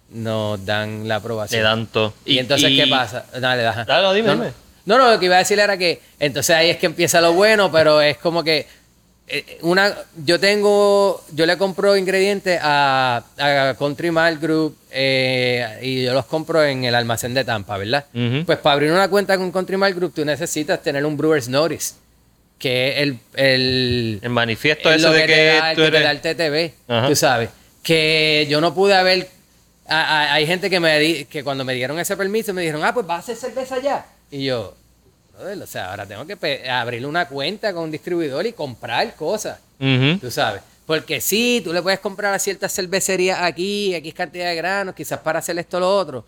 nos 0.10 0.64
dan 0.66 1.08
la 1.08 1.16
aprobación. 1.16 1.60
Le 1.60 1.64
dan 1.64 1.88
todo. 1.88 2.14
¿Y, 2.26 2.38
entonces 2.38 2.70
qué 2.70 2.88
pasa? 2.88 3.26
Dale, 3.40 3.64
Dale, 3.64 4.16
dime, 4.16 4.36
no, 4.36 4.54
no, 4.86 4.98
no, 4.98 5.12
lo 5.12 5.20
que 5.20 5.26
iba 5.26 5.36
a 5.36 5.40
decir 5.40 5.60
era 5.60 5.78
que 5.78 6.00
entonces 6.20 6.56
ahí 6.56 6.70
es 6.70 6.78
que 6.78 6.86
empieza 6.86 7.20
lo 7.20 7.34
bueno, 7.34 7.72
pero 7.72 8.00
es 8.02 8.18
como 8.18 8.44
que 8.44 8.66
una, 9.62 9.94
yo 10.24 10.40
tengo, 10.40 11.24
yo 11.34 11.46
le 11.46 11.58
compro 11.58 11.98
ingredientes 11.98 12.60
a, 12.62 13.24
a 13.38 13.76
Country 13.78 14.10
Mall 14.10 14.38
Group 14.38 14.78
eh, 14.90 15.80
y 15.82 16.04
yo 16.04 16.14
los 16.14 16.26
compro 16.26 16.64
en 16.64 16.86
el 16.86 16.96
almacén 16.96 17.34
de 17.34 17.44
Tampa, 17.44 17.78
¿verdad? 17.78 18.06
Pues 18.46 18.58
para 18.60 18.74
abrir 18.74 18.92
una 18.92 19.10
cuenta 19.10 19.38
con 19.38 19.52
Country 19.52 19.76
Mall 19.76 19.94
Group 19.94 20.14
tú 20.14 20.24
necesitas 20.24 20.82
tener 20.82 21.06
un 21.06 21.18
Brewer's 21.18 21.50
Notice, 21.50 21.96
que 22.58 22.90
es 22.90 22.98
el... 23.00 23.20
El, 23.34 24.20
el 24.22 24.30
manifiesto 24.30 24.92
ese 24.92 25.10
de 25.10 25.26
que, 25.26 25.62
te 25.62 25.76
tú 25.76 25.82
eres... 25.84 26.06
el 26.06 26.22
TTV, 26.22 27.08
tú 27.10 27.16
sabes. 27.16 27.50
Que 27.84 28.48
yo 28.50 28.62
no 28.62 28.74
pude 28.74 28.96
haber 28.96 29.28
hay 29.90 30.46
gente 30.46 30.70
que 30.70 30.80
me 30.80 31.26
que 31.26 31.44
cuando 31.44 31.64
me 31.64 31.74
dieron 31.74 32.00
ese 32.00 32.18
permiso 32.18 32.54
me 32.54 32.62
dijeron, 32.62 32.84
ah, 32.84 32.94
pues 32.94 33.06
vas 33.06 33.18
a 33.18 33.32
hacer 33.32 33.36
cerveza 33.38 33.80
ya. 33.82 34.06
Y 34.30 34.46
yo, 34.46 34.76
o 35.40 35.68
sea, 35.68 35.92
ahora 35.92 36.06
tengo 36.06 36.26
que 36.26 36.70
abrir 36.70 37.06
una 37.06 37.28
cuenta 37.28 37.74
con 37.74 37.84
un 37.84 37.92
distribuidor 37.92 38.46
y 38.46 38.54
comprar 38.54 39.16
cosas. 39.16 39.60
Tú 40.20 40.32
sabes. 40.32 40.62
Porque 40.86 41.20
sí, 41.20 41.62
tú 41.64 41.74
le 41.74 41.82
puedes 41.82 42.00
comprar 42.00 42.34
a 42.34 42.40
ciertas 42.40 42.74
cervecerías 42.74 43.42
aquí, 43.42 43.94
aquí 43.94 44.10
es 44.10 44.16
cantidad 44.16 44.48
de 44.48 44.56
granos, 44.56 44.96
quizás 44.96 45.20
para 45.20 45.40
hacer 45.40 45.60
esto 45.60 45.78
o 45.78 45.80
lo 45.82 45.98
otro. 45.98 46.26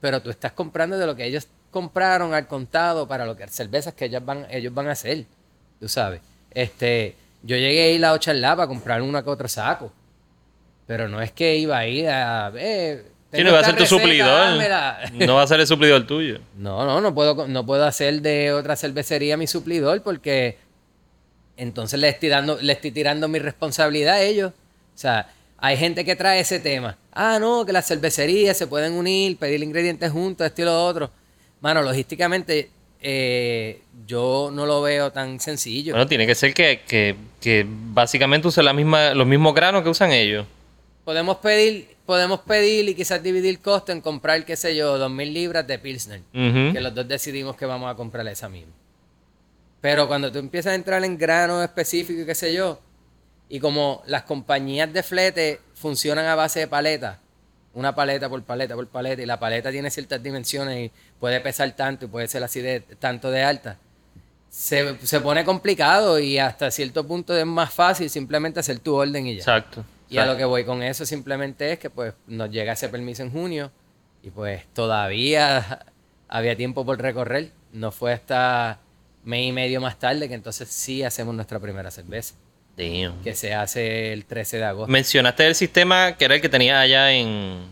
Pero 0.00 0.20
tú 0.20 0.28
estás 0.28 0.52
comprando 0.52 0.98
de 0.98 1.06
lo 1.06 1.16
que 1.16 1.24
ellos 1.24 1.48
compraron 1.70 2.34
al 2.34 2.46
contado 2.46 3.08
para 3.08 3.24
lo 3.24 3.36
que 3.36 3.48
cervezas 3.48 3.94
que 3.94 4.04
ellos 4.04 4.22
van, 4.24 4.46
ellos 4.50 4.72
van 4.74 4.88
a 4.88 4.92
hacer. 4.92 5.24
Tú 5.80 5.88
sabes. 5.88 6.20
Este, 6.50 7.16
yo 7.42 7.56
llegué 7.56 7.84
a 7.84 7.90
ir 7.90 8.04
a 8.04 8.12
Ochalá 8.12 8.54
para 8.54 8.68
comprar 8.68 9.00
una 9.00 9.22
que 9.22 9.30
otro 9.30 9.48
saco. 9.48 9.90
Pero 10.86 11.08
no 11.08 11.20
es 11.22 11.32
que 11.32 11.56
iba 11.56 11.78
a 11.78 11.86
ir 11.86 12.08
a. 12.08 12.52
Eh, 12.54 13.04
sí, 13.32 13.44
no 13.44 13.52
va 13.52 13.60
a 13.60 13.64
ser 13.64 13.76
tu 13.76 13.86
suplidor. 13.86 14.60
No 15.12 15.34
va 15.34 15.42
a 15.42 15.46
ser 15.46 15.60
el 15.60 15.66
suplidor 15.66 16.06
tuyo. 16.06 16.38
No, 16.56 16.84
no, 16.84 17.00
no 17.00 17.14
puedo, 17.14 17.46
no 17.48 17.66
puedo 17.66 17.84
hacer 17.84 18.20
de 18.22 18.52
otra 18.52 18.76
cervecería 18.76 19.36
mi 19.36 19.46
suplidor 19.46 20.02
porque 20.02 20.58
entonces 21.56 21.98
le 21.98 22.08
estoy, 22.08 22.28
dando, 22.28 22.58
le 22.60 22.72
estoy 22.72 22.90
tirando 22.90 23.28
mi 23.28 23.38
responsabilidad 23.38 24.14
a 24.14 24.22
ellos. 24.22 24.52
O 24.94 24.98
sea, 24.98 25.28
hay 25.58 25.76
gente 25.76 26.04
que 26.04 26.16
trae 26.16 26.40
ese 26.40 26.60
tema. 26.60 26.96
Ah, 27.12 27.38
no, 27.40 27.64
que 27.64 27.72
las 27.72 27.86
cervecerías 27.86 28.56
se 28.56 28.66
pueden 28.66 28.92
unir, 28.92 29.36
pedir 29.36 29.62
ingredientes 29.62 30.10
juntos, 30.10 30.46
esto 30.46 30.62
y 30.62 30.64
lo 30.64 30.84
otro. 30.84 31.10
Mano, 31.60 31.82
logísticamente 31.82 32.70
eh, 33.00 33.80
yo 34.06 34.50
no 34.52 34.66
lo 34.66 34.82
veo 34.82 35.12
tan 35.12 35.38
sencillo. 35.40 35.92
Bueno, 35.92 36.06
tiene 36.06 36.26
que 36.26 36.34
ser 36.34 36.52
que, 36.52 36.82
que, 36.86 37.16
que 37.40 37.66
básicamente 37.68 38.48
usen 38.48 38.64
la 38.64 38.72
misma, 38.72 39.14
los 39.14 39.26
mismos 39.26 39.54
granos 39.54 39.82
que 39.82 39.88
usan 39.88 40.12
ellos 40.12 40.46
podemos 41.04 41.38
pedir, 41.38 41.91
podemos 42.06 42.40
pedir 42.40 42.88
y 42.88 42.94
quizás 42.94 43.22
dividir 43.22 43.50
el 43.50 43.60
costo 43.60 43.92
en 43.92 44.00
comprar, 44.00 44.44
qué 44.44 44.56
sé 44.56 44.74
yo, 44.74 44.98
dos 44.98 45.10
mil 45.10 45.32
libras 45.32 45.66
de 45.66 45.78
Pilsner. 45.78 46.22
Que 46.32 46.80
los 46.80 46.94
dos 46.94 47.06
decidimos 47.06 47.56
que 47.56 47.66
vamos 47.66 47.90
a 47.90 47.94
comprar 47.94 48.26
esa 48.28 48.48
misma. 48.48 48.72
Pero 49.80 50.06
cuando 50.06 50.30
tú 50.30 50.38
empiezas 50.38 50.72
a 50.72 50.74
entrar 50.74 51.04
en 51.04 51.18
grano 51.18 51.62
específico 51.62 52.22
y 52.22 52.26
qué 52.26 52.34
sé 52.34 52.54
yo, 52.54 52.80
y 53.48 53.58
como 53.60 54.02
las 54.06 54.22
compañías 54.22 54.92
de 54.92 55.02
flete 55.02 55.60
funcionan 55.74 56.26
a 56.26 56.34
base 56.34 56.60
de 56.60 56.68
paleta, 56.68 57.18
una 57.74 57.94
paleta 57.94 58.28
por 58.28 58.42
paleta 58.42 58.74
por 58.74 58.86
paleta, 58.86 59.22
y 59.22 59.26
la 59.26 59.40
paleta 59.40 59.70
tiene 59.70 59.90
ciertas 59.90 60.22
dimensiones 60.22 60.86
y 60.86 60.92
puede 61.18 61.40
pesar 61.40 61.70
tanto 61.72 62.04
y 62.04 62.08
puede 62.08 62.28
ser 62.28 62.44
así 62.44 62.60
de 62.60 62.80
tanto 62.80 63.30
de 63.30 63.42
alta, 63.42 63.76
se, 64.48 64.98
se 65.04 65.20
pone 65.20 65.44
complicado 65.44 66.18
y 66.18 66.38
hasta 66.38 66.70
cierto 66.70 67.06
punto 67.06 67.36
es 67.36 67.46
más 67.46 67.72
fácil 67.72 68.08
simplemente 68.10 68.60
hacer 68.60 68.78
tu 68.78 68.94
orden 68.94 69.26
y 69.26 69.34
ya. 69.34 69.40
Exacto. 69.40 69.84
Y 70.12 70.18
a 70.18 70.26
lo 70.26 70.36
que 70.36 70.44
voy 70.44 70.64
con 70.64 70.82
eso 70.82 71.06
simplemente 71.06 71.72
es 71.72 71.78
que 71.78 71.90
pues 71.90 72.14
nos 72.26 72.50
llega 72.50 72.74
ese 72.74 72.88
permiso 72.88 73.22
en 73.22 73.30
junio 73.30 73.70
y 74.22 74.30
pues 74.30 74.66
todavía 74.74 75.86
había 76.28 76.56
tiempo 76.56 76.84
por 76.84 77.00
recorrer. 77.00 77.50
No 77.72 77.90
fue 77.90 78.12
hasta 78.12 78.80
mes 79.24 79.46
y 79.46 79.52
medio 79.52 79.80
más 79.80 79.98
tarde 79.98 80.28
que 80.28 80.34
entonces 80.34 80.68
sí 80.68 81.02
hacemos 81.02 81.34
nuestra 81.34 81.58
primera 81.58 81.90
cerveza. 81.90 82.34
Que 82.76 83.34
se 83.34 83.54
hace 83.54 84.12
el 84.12 84.24
13 84.24 84.58
de 84.58 84.64
agosto. 84.64 84.90
Mencionaste 84.90 85.46
el 85.46 85.54
sistema 85.54 86.16
que 86.16 86.24
era 86.24 86.34
el 86.34 86.40
que 86.40 86.48
tenía 86.48 86.80
allá 86.80 87.12
en, 87.12 87.66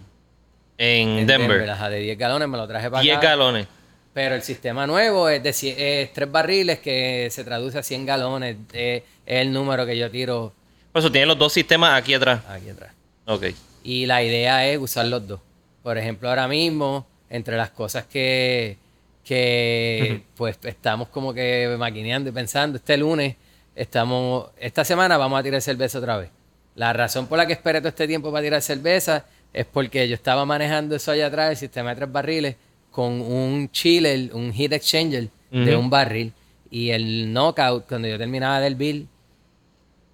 en, 0.79 1.27
Denver. 1.27 1.67
de 1.67 1.99
10 1.99 2.19
galones 2.19 2.49
me 2.49 2.57
lo 2.57 2.69
traje 2.69 2.91
para 2.91 3.03
10 3.03 3.21
galones. 3.21 3.67
Pero 4.13 4.35
el 4.35 4.43
sistema 4.43 4.87
nuevo 4.87 5.29
es 5.29 5.43
de 5.43 5.51
es 5.51 6.13
tres 6.13 6.31
barriles 6.31 6.81
que 6.81 7.29
se 7.31 7.45
traduce 7.45 7.79
a 7.79 7.83
100 7.83 8.07
galones. 8.07 8.57
Es 8.73 9.03
el 9.25 9.53
número 9.53 9.87
que 9.87 9.97
yo 9.97 10.11
tiro 10.11 10.53
por 10.93 11.01
eso 11.01 11.11
tiene 11.11 11.27
los 11.27 11.39
dos 11.39 11.53
sistemas 11.53 11.95
aquí 11.95 12.15
atrás. 12.15 12.43
Aquí 12.49 12.71
atrás. 12.71 12.93
Ok. 13.27 13.47
Y 13.83 14.07
la 14.07 14.23
idea 14.23 14.67
es 14.69 14.79
usar 14.79 15.07
los 15.07 15.27
dos. 15.27 15.41
Por 15.83 15.97
ejemplo, 15.97 16.29
ahora 16.29 16.49
mismo, 16.49 17.07
entre 17.29 17.57
las 17.57 17.71
cosas 17.71 18.05
que, 18.05 18.77
que 19.25 20.23
pues 20.37 20.59
estamos 20.65 21.09
como 21.09 21.33
que 21.33 21.75
maquineando 21.79 22.29
y 22.31 22.33
pensando, 22.33 22.77
este 22.77 22.97
lunes, 22.97 23.37
estamos, 23.75 24.51
esta 24.59 24.85
semana 24.85 25.17
vamos 25.17 25.39
a 25.41 25.43
tirar 25.43 25.63
cerveza 25.63 25.99
otra 25.99 26.19
vez. 26.19 26.31
La 26.75 26.93
razón 26.93 27.27
por 27.27 27.39
la 27.39 27.47
que 27.47 27.53
esperé 27.53 27.81
todo 27.81 27.89
este 27.89 28.07
tiempo 28.07 28.31
para 28.31 28.43
tirar 28.43 28.63
cerveza 28.63 29.25
es 29.53 29.67
porque 29.67 30.09
yo 30.09 30.15
estaba 30.15 30.45
manejando 30.45 30.97
eso 30.97 31.11
allá 31.11 31.27
atrás, 31.27 31.51
el 31.51 31.57
sistema 31.57 31.91
de 31.91 31.97
tres 31.97 32.13
barriles, 32.13 32.57
con 32.91 33.21
un 33.21 33.71
chiller, 33.71 34.31
un 34.35 34.53
heat 34.53 34.73
exchanger 34.73 35.29
de 35.51 35.77
un 35.77 35.91
barril. 35.91 36.33
Y 36.71 36.91
el 36.91 37.33
knockout, 37.33 37.87
cuando 37.89 38.07
yo 38.07 38.17
terminaba 38.19 38.61
del 38.61 38.77
bill, 38.77 39.09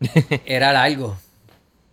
era 0.47 0.73
largo. 0.73 1.17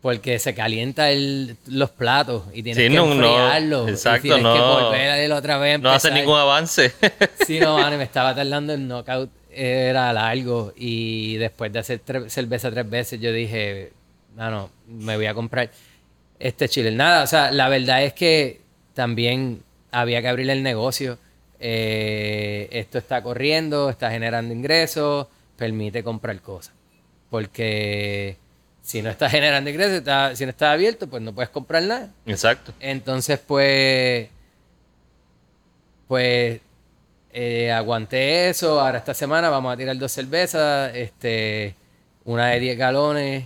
Porque 0.01 0.37
se 0.37 0.53
calienta 0.53 1.11
el, 1.11 1.55
los 1.67 1.89
platos 1.89 2.43
y 2.53 2.61
tienes 2.61 2.89
que 2.89 2.89
no, 2.89 3.09
enfriarlos. 3.09 3.89
exacto, 3.89 4.27
y 4.27 4.31
tienes 4.31 4.43
no. 4.43 4.53
que 4.53 4.59
volver 4.59 5.31
otra 5.31 5.57
vez. 5.57 5.79
No 5.79 5.91
hace 5.91 6.11
ningún 6.11 6.37
avance. 6.37 6.91
sí, 7.47 7.59
no, 7.61 7.77
me 7.97 8.03
estaba 8.03 8.35
tardando 8.35 8.73
el 8.73 8.85
knockout. 8.85 9.29
Era 9.49 10.11
largo. 10.11 10.73
Y 10.75 11.35
después 11.37 11.71
de 11.71 11.79
hacer 11.79 12.01
cerveza 12.27 12.69
tres 12.69 12.89
veces, 12.89 13.21
yo 13.21 13.31
dije, 13.31 13.93
no, 14.35 14.51
no, 14.51 14.69
me 14.87 15.15
voy 15.15 15.27
a 15.27 15.33
comprar 15.33 15.71
este 16.37 16.67
chile. 16.67 16.91
Nada, 16.91 17.23
o 17.23 17.27
sea, 17.27 17.51
la 17.53 17.69
verdad 17.69 18.03
es 18.03 18.11
que 18.11 18.59
también 18.93 19.63
había 19.89 20.21
que 20.21 20.27
abrir 20.27 20.49
el 20.49 20.63
negocio. 20.63 21.17
Eh, 21.61 22.67
esto 22.71 22.97
está 22.97 23.23
corriendo, 23.23 23.89
está 23.89 24.11
generando 24.11 24.53
ingresos, 24.53 25.27
permite 25.55 26.03
comprar 26.03 26.41
cosas 26.41 26.73
porque 27.33 28.37
si 28.83 29.01
no 29.01 29.09
está 29.09 29.27
generando 29.31 29.67
ingresos, 29.67 30.03
si 30.37 30.43
no 30.45 30.51
está 30.51 30.71
abierto, 30.71 31.07
pues 31.07 31.23
no 31.23 31.33
puedes 31.33 31.49
comprar 31.49 31.81
nada. 31.81 32.11
Exacto. 32.27 32.75
Entonces, 32.79 33.39
pues, 33.39 34.29
pues 36.07 36.61
eh, 37.31 37.71
aguanté 37.71 38.49
eso. 38.49 38.79
Ahora 38.79 38.99
esta 38.99 39.15
semana 39.15 39.49
vamos 39.49 39.73
a 39.73 39.77
tirar 39.77 39.97
dos 39.97 40.11
cervezas, 40.11 40.93
este, 40.93 41.73
una 42.23 42.49
de 42.49 42.59
10 42.59 42.77
galones 42.77 43.45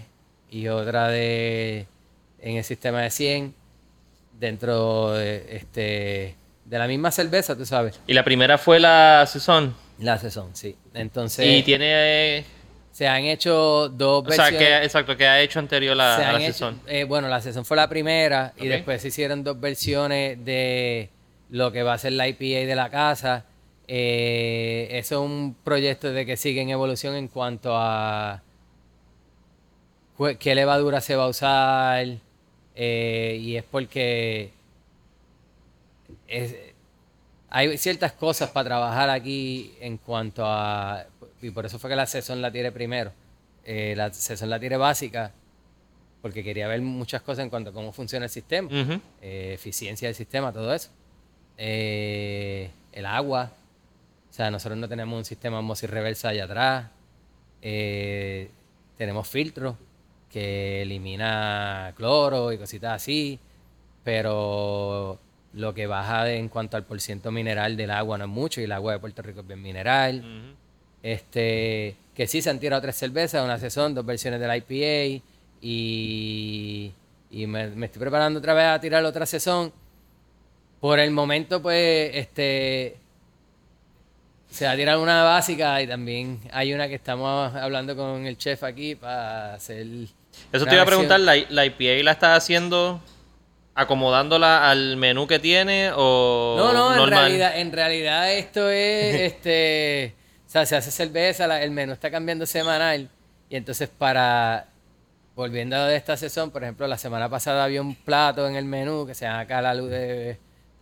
y 0.51 0.67
otra 0.67 1.07
de 1.07 1.87
en 2.41 2.57
el 2.57 2.65
sistema 2.65 3.03
de 3.03 3.09
100 3.09 3.55
dentro 4.37 5.13
de, 5.13 5.45
este, 5.55 6.35
de 6.65 6.77
la 6.77 6.87
misma 6.87 7.09
cerveza, 7.09 7.55
tú 7.55 7.65
sabes. 7.65 8.01
¿Y 8.05 8.13
la 8.13 8.25
primera 8.25 8.57
fue 8.57 8.81
la 8.81 9.25
Saison? 9.25 9.73
La 9.99 10.17
Saison, 10.17 10.49
sí. 10.51 10.75
Entonces... 10.93 11.47
¿Y 11.47 11.63
tiene 11.63 12.43
Se 12.97 13.07
han 13.07 13.25
hecho 13.25 13.89
dos 13.89 14.23
O 14.27 14.31
sea, 14.31 14.45
versiones. 14.45 14.67
que, 14.79 14.83
exacto, 14.85 15.15
que 15.15 15.27
ha 15.27 15.39
hecho 15.39 15.59
anterior 15.59 15.95
la, 15.95 16.15
se 16.17 16.23
a 16.25 16.31
la 16.33 16.39
sesión. 16.39 16.81
eh, 16.87 17.03
bueno, 17.03 17.27
la 17.27 17.39
sesión 17.41 17.63
fue 17.63 17.77
la 17.77 17.87
primera 17.87 18.53
y 18.57 18.65
después 18.67 19.03
se 19.03 19.09
hicieron 19.09 19.43
dos 19.43 19.59
versiones 19.59 20.43
de 20.43 21.11
lo 21.51 21.71
que 21.71 21.83
va 21.83 21.93
a 21.93 21.97
ser 21.99 22.13
la 22.13 22.27
IPA 22.27 22.65
de 22.65 22.73
la 22.75 22.89
casa. 22.89 23.45
Eh, 23.87 24.87
eso 24.93 25.23
es 25.23 25.29
un 25.29 25.55
proyecto 25.63 26.11
de 26.11 26.25
que 26.25 26.37
sigue 26.37 26.59
en 26.61 26.71
evolución 26.71 27.13
en 27.13 27.27
cuanto 27.27 27.77
a 27.77 28.41
qué 30.39 30.55
levadura 30.55 30.99
se 30.99 31.15
va 31.15 31.25
a 31.25 31.27
usar 31.27 32.07
eh, 32.75 33.37
y 33.39 33.57
es 33.57 33.63
porque 33.63 34.51
es- 36.27 36.55
hay 37.49 37.77
ciertas 37.77 38.11
cosas 38.13 38.49
para 38.49 38.69
trabajar 38.69 39.09
aquí 39.11 39.75
en 39.81 39.97
cuanto 39.97 40.43
a 40.45 41.05
y 41.41 41.51
por 41.51 41.65
eso 41.65 41.77
fue 41.79 41.89
que 41.89 41.95
la 41.95 42.05
sesión 42.05 42.41
la 42.41 42.51
tiré 42.51 42.71
primero. 42.71 43.11
Eh, 43.63 43.93
la 43.97 44.11
sesión 44.13 44.49
la 44.49 44.59
tiré 44.59 44.77
básica 44.77 45.31
porque 46.21 46.43
quería 46.43 46.67
ver 46.67 46.81
muchas 46.81 47.21
cosas 47.21 47.43
en 47.43 47.49
cuanto 47.49 47.69
a 47.69 47.73
cómo 47.73 47.91
funciona 47.93 48.25
el 48.25 48.29
sistema 48.31 48.69
eh, 49.21 49.51
eficiencia 49.53 50.07
del 50.07 50.15
sistema 50.15 50.51
todo 50.53 50.73
eso. 50.73 50.89
Eh, 51.57 52.69
el 52.93 53.05
agua 53.05 53.51
o 54.29 54.33
sea 54.33 54.49
nosotros 54.51 54.77
no 54.79 54.87
tenemos 54.87 55.17
un 55.17 55.25
sistema 55.25 55.61
y 55.61 55.85
reversa 55.87 56.29
allá 56.29 56.45
atrás. 56.45 56.87
Tenemos 58.97 59.27
filtros 59.27 59.75
que 60.31 60.81
elimina 60.83 61.93
cloro 61.95 62.51
y 62.51 62.57
cositas 62.57 62.93
así, 62.93 63.39
pero 64.03 65.19
lo 65.53 65.73
que 65.73 65.87
baja 65.87 66.23
de- 66.23 66.37
en 66.37 66.49
cuanto 66.49 66.77
al 66.77 66.83
porciento 66.83 67.31
mineral 67.31 67.77
del 67.77 67.91
agua 67.91 68.17
no 68.17 68.25
es 68.25 68.29
mucho 68.29 68.61
y 68.61 68.65
el 68.65 68.71
agua 68.71 68.93
de 68.93 68.99
Puerto 68.99 69.21
Rico 69.21 69.41
es 69.41 69.47
bien 69.47 69.61
mineral. 69.61 70.21
Este, 71.03 71.95
que 72.15 72.27
sí 72.27 72.41
se 72.41 72.49
han 72.49 72.59
tirado 72.59 72.81
tres 72.81 72.95
cervezas, 72.95 73.43
una 73.43 73.57
sesión, 73.57 73.93
dos 73.93 74.05
versiones 74.05 74.39
del 74.39 74.55
IPA 74.55 75.23
y, 75.61 76.91
y 77.31 77.47
me, 77.47 77.67
me 77.67 77.85
estoy 77.85 77.99
preparando 77.99 78.39
otra 78.39 78.53
vez 78.53 78.65
a 78.65 78.79
tirar 78.79 79.03
otra 79.05 79.25
sesión. 79.25 79.71
Por 80.79 80.99
el 80.99 81.11
momento, 81.11 81.61
pues, 81.61 82.11
este, 82.13 82.97
se 84.49 84.65
va 84.65 84.71
a 84.71 84.75
tirar 84.75 84.97
una 84.97 85.23
básica 85.23 85.81
y 85.81 85.87
también 85.87 86.39
hay 86.51 86.73
una 86.73 86.87
que 86.87 86.95
estamos 86.95 87.53
hablando 87.55 87.95
con 87.95 88.25
el 88.25 88.37
chef 88.37 88.63
aquí 88.63 88.95
para 88.95 89.55
hacer. 89.55 89.85
Eso 90.51 90.65
te 90.65 90.73
iba 90.73 90.83
a 90.83 90.85
preguntar, 90.85 91.19
¿la, 91.19 91.35
la 91.49 91.65
IPA 91.65 92.03
la 92.03 92.11
estás 92.11 92.37
haciendo 92.37 93.01
acomodándola 93.75 94.69
al 94.69 94.97
menú 94.97 95.27
que 95.27 95.37
tiene 95.37 95.91
o 95.95 96.55
No, 96.57 96.73
no, 96.73 97.03
en 97.03 97.09
realidad, 97.09 97.59
en 97.59 97.71
realidad 97.71 98.33
esto 98.33 98.69
es, 98.69 99.21
este, 99.33 100.15
sea, 100.57 100.65
se 100.65 100.75
hace 100.89 100.91
cerveza, 100.91 101.47
la- 101.47 101.61
el 101.63 101.71
menú 101.71 101.93
está 101.93 102.09
cambiando 102.11 102.45
semanal 102.45 103.09
y 103.49 103.55
entonces 103.55 103.89
para, 103.89 104.67
volviendo 105.35 105.75
a 105.75 105.93
esta 105.93 106.17
sesión, 106.17 106.51
por 106.51 106.63
ejemplo, 106.63 106.87
la 106.87 106.97
semana 106.97 107.29
pasada 107.29 107.63
había 107.63 107.81
un 107.81 107.95
plato 107.95 108.47
en 108.47 108.55
el 108.55 108.65
menú 108.65 109.05
que 109.05 109.13
se 109.15 109.25
llama 109.25 109.45
Calalú 109.45 109.87
de, 109.87 110.37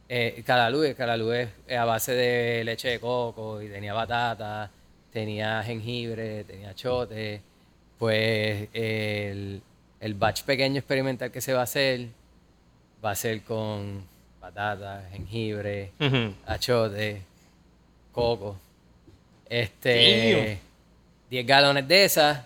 eh, 0.09 0.43
Calalú, 0.45 0.83
Calalú 0.95 1.31
es 1.31 1.49
a 1.77 1.85
base 1.85 2.13
de 2.13 2.63
leche 2.63 2.89
de 2.89 2.99
coco 2.99 3.61
y 3.61 3.67
tenía 3.69 3.93
batata, 3.93 4.69
tenía 5.11 5.61
jengibre, 5.63 6.43
tenía 6.43 6.73
chote, 6.75 7.41
pues 7.97 8.67
el, 8.73 9.61
el 9.99 10.13
batch 10.15 10.43
pequeño 10.43 10.77
experimental 10.79 11.31
que 11.31 11.41
se 11.41 11.53
va 11.53 11.61
a 11.61 11.63
hacer 11.63 12.07
va 13.03 13.11
a 13.11 13.15
ser 13.15 13.41
con 13.43 14.03
batata, 14.41 15.07
jengibre, 15.11 15.91
Ujú. 15.99 16.33
achote, 16.45 17.21
coco. 18.11 18.57
Este 19.49 20.59
10 21.29 21.45
galones 21.45 21.87
de 21.87 22.05
esas 22.05 22.43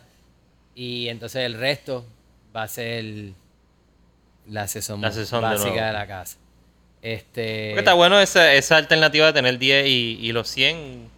y 0.75 1.09
entonces 1.09 1.43
el 1.43 1.53
resto 1.53 2.05
va 2.55 2.63
a 2.63 2.67
ser 2.67 3.31
la 4.47 4.67
sesión, 4.67 5.01
La 5.01 5.11
sesión 5.11 5.41
de 5.41 5.47
básica 5.47 5.87
de, 5.87 5.93
la 5.93 6.07
casa. 6.07 6.37
Este 7.01 7.69
Porque 7.69 7.79
está 7.79 7.93
bueno 7.93 8.19
esa, 8.19 8.53
esa 8.53 8.77
alternativa 8.77 9.27
de 9.27 9.33
tener 9.33 9.57
10 9.57 9.87
y, 9.87 10.19
y 10.21 10.31
los 10.31 10.49
100. 10.49 11.09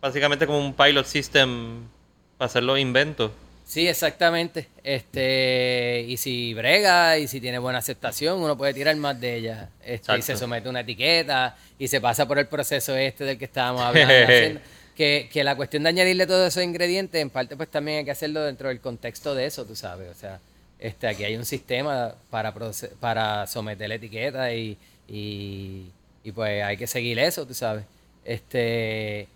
Básicamente 0.00 0.46
como 0.46 0.60
un 0.60 0.74
pilot 0.74 1.06
system 1.06 1.88
para 2.36 2.46
hacer 2.46 2.62
los 2.62 2.78
inventos. 2.78 3.32
Sí, 3.68 3.86
exactamente. 3.86 4.68
Este, 4.82 6.06
y 6.08 6.16
si 6.16 6.54
brega 6.54 7.18
y 7.18 7.28
si 7.28 7.38
tiene 7.38 7.58
buena 7.58 7.80
aceptación, 7.80 8.40
uno 8.40 8.56
puede 8.56 8.72
tirar 8.72 8.96
más 8.96 9.20
de 9.20 9.36
ella. 9.36 9.68
Este, 9.84 10.16
y 10.16 10.22
se 10.22 10.38
somete 10.38 10.68
a 10.68 10.70
una 10.70 10.80
etiqueta 10.80 11.54
y 11.78 11.86
se 11.88 12.00
pasa 12.00 12.26
por 12.26 12.38
el 12.38 12.46
proceso 12.46 12.96
este 12.96 13.24
del 13.24 13.36
que 13.36 13.44
estábamos 13.44 13.82
hablando. 13.82 14.14
que, 14.98 15.30
que 15.32 15.44
la 15.44 15.54
cuestión 15.54 15.84
de 15.84 15.90
añadirle 15.90 16.26
todos 16.26 16.48
esos 16.48 16.64
ingredientes, 16.64 17.22
en 17.22 17.30
parte, 17.30 17.56
pues 17.56 17.70
también 17.70 17.98
hay 17.98 18.04
que 18.04 18.10
hacerlo 18.10 18.42
dentro 18.42 18.66
del 18.66 18.80
contexto 18.80 19.32
de 19.32 19.46
eso, 19.46 19.64
tú 19.64 19.76
sabes. 19.76 20.10
O 20.10 20.14
sea, 20.18 20.40
este, 20.80 21.06
aquí 21.06 21.22
hay 21.22 21.36
un 21.36 21.44
sistema 21.44 22.16
para, 22.30 22.52
para 22.98 23.46
someter 23.46 23.88
la 23.88 23.94
etiqueta 23.94 24.52
y, 24.52 24.76
y, 25.06 25.84
y 26.24 26.32
pues 26.32 26.64
hay 26.64 26.76
que 26.76 26.88
seguir 26.88 27.16
eso, 27.20 27.46
tú 27.46 27.54
sabes. 27.54 27.84
Este, 28.24 29.28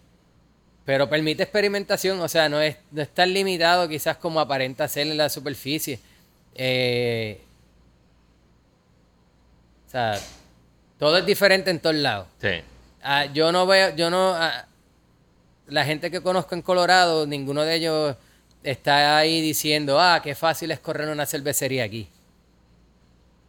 pero 0.84 1.09
permite 1.09 1.44
experimentación, 1.44 2.18
o 2.20 2.28
sea, 2.28 2.48
no 2.48 2.60
es, 2.60 2.74
no 2.90 3.01
es 3.01 3.09
tan 3.10 3.32
limitado 3.32 3.89
quizás 3.89 4.16
como 4.16 4.40
aparenta 4.40 4.89
ser 4.89 5.06
en 5.06 5.16
la 5.16 5.28
superficie. 5.28 6.01
Eh, 6.56 7.40
o 9.86 9.90
sea, 9.93 10.18
todo 10.98 11.18
es 11.18 11.24
diferente 11.24 11.70
en 11.70 11.78
todos 11.78 11.94
lados. 11.94 12.26
Sí. 12.40 12.48
Ah, 13.05 13.26
yo 13.26 13.52
no 13.52 13.64
veo, 13.64 13.94
yo 13.94 14.10
no, 14.10 14.34
ah, 14.34 14.66
la 15.66 15.84
gente 15.84 16.10
que 16.10 16.20
conozco 16.20 16.55
en 16.55 16.62
Colorado, 16.62 17.26
ninguno 17.26 17.62
de 17.62 17.74
ellos 17.76 18.16
está 18.62 19.16
ahí 19.18 19.40
diciendo, 19.40 20.01
ah, 20.01 20.20
qué 20.22 20.34
fácil 20.34 20.70
es 20.70 20.78
correr 20.80 21.09
una 21.09 21.26
cervecería 21.26 21.84
aquí. 21.84 22.09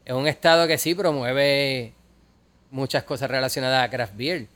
Es 0.06 0.14
un 0.14 0.28
estado 0.28 0.68
que 0.68 0.78
sí 0.78 0.96
promueve 0.96 1.94
muchas 2.72 3.04
cosas 3.04 3.30
relacionadas 3.30 3.86
a 3.86 3.90
craft 3.90 4.16
beer, 4.16 4.48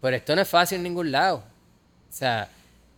pero 0.00 0.16
esto 0.16 0.36
no 0.36 0.42
es 0.42 0.48
fácil 0.48 0.76
en 0.78 0.82
ningún 0.84 1.10
lado. 1.10 1.38
O 1.38 2.12
sea, 2.12 2.48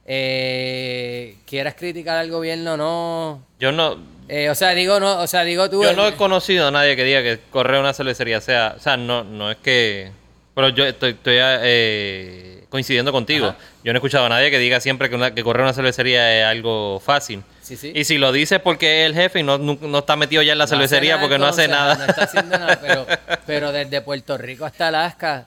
eh, 0.07 1.37
quieras 1.47 1.75
criticar 1.75 2.17
al 2.19 2.31
gobierno, 2.31 2.77
no. 2.77 3.43
Yo 3.59 3.73
no, 3.73 3.97
Eh, 4.31 4.51
o 4.51 4.55
sea, 4.55 4.71
digo, 4.75 5.01
no, 5.01 5.21
o 5.23 5.27
sea, 5.27 5.43
digo 5.45 5.71
tú. 5.71 5.83
yo 5.83 5.89
el- 5.91 5.97
no 5.97 6.07
he 6.07 6.15
conocido 6.15 6.69
a 6.69 6.71
nadie 6.71 6.97
que 6.97 7.05
diga 7.05 7.23
que 7.23 7.41
correr 7.51 7.81
una 7.81 7.95
cervecería 7.95 8.43
sea. 8.43 8.75
O 8.77 8.81
sea, 8.81 8.97
no, 8.99 9.25
no 9.25 9.51
es 9.51 9.57
que. 9.57 10.11
Pero 10.59 10.71
yo 10.71 10.85
estoy, 10.85 11.11
estoy 11.11 11.37
eh, 11.39 12.65
coincidiendo 12.69 13.13
contigo. 13.13 13.47
Ajá. 13.47 13.59
Yo 13.85 13.93
no 13.93 13.97
he 13.97 14.01
escuchado 14.01 14.27
a 14.27 14.29
nadie 14.29 14.51
que 14.51 14.59
diga 14.59 14.81
siempre 14.81 15.09
que, 15.09 15.15
una- 15.15 15.33
que 15.33 15.45
correr 15.45 15.63
una 15.63 15.73
cervecería 15.73 16.37
es 16.41 16.47
algo 16.47 16.99
fácil. 16.99 17.45
Sí, 17.63 17.77
sí. 17.77 17.93
Y 17.95 18.03
si 18.03 18.19
lo 18.19 18.33
dice 18.33 18.57
es 18.57 18.61
porque 18.61 19.03
es 19.03 19.07
el 19.07 19.15
jefe 19.15 19.39
y 19.39 19.43
no, 19.45 19.57
no, 19.59 19.79
no 19.81 19.99
está 20.01 20.17
metido 20.17 20.43
ya 20.43 20.51
en 20.55 20.59
la 20.59 20.65
No 20.65 20.69
cervecería 20.71 21.13
nada, 21.15 21.23
porque 21.23 21.39
no 21.39 21.47
hace 21.47 21.69
nada. 21.69 21.95
No 21.95 22.07
está 22.07 22.25
haciendo 22.25 22.59
nada, 22.59 22.77
pero, 22.83 23.07
pero 23.47 23.71
desde 23.71 24.01
Puerto 24.01 24.37
Rico 24.37 24.65
hasta 24.65 24.89
Alaska, 24.89 25.47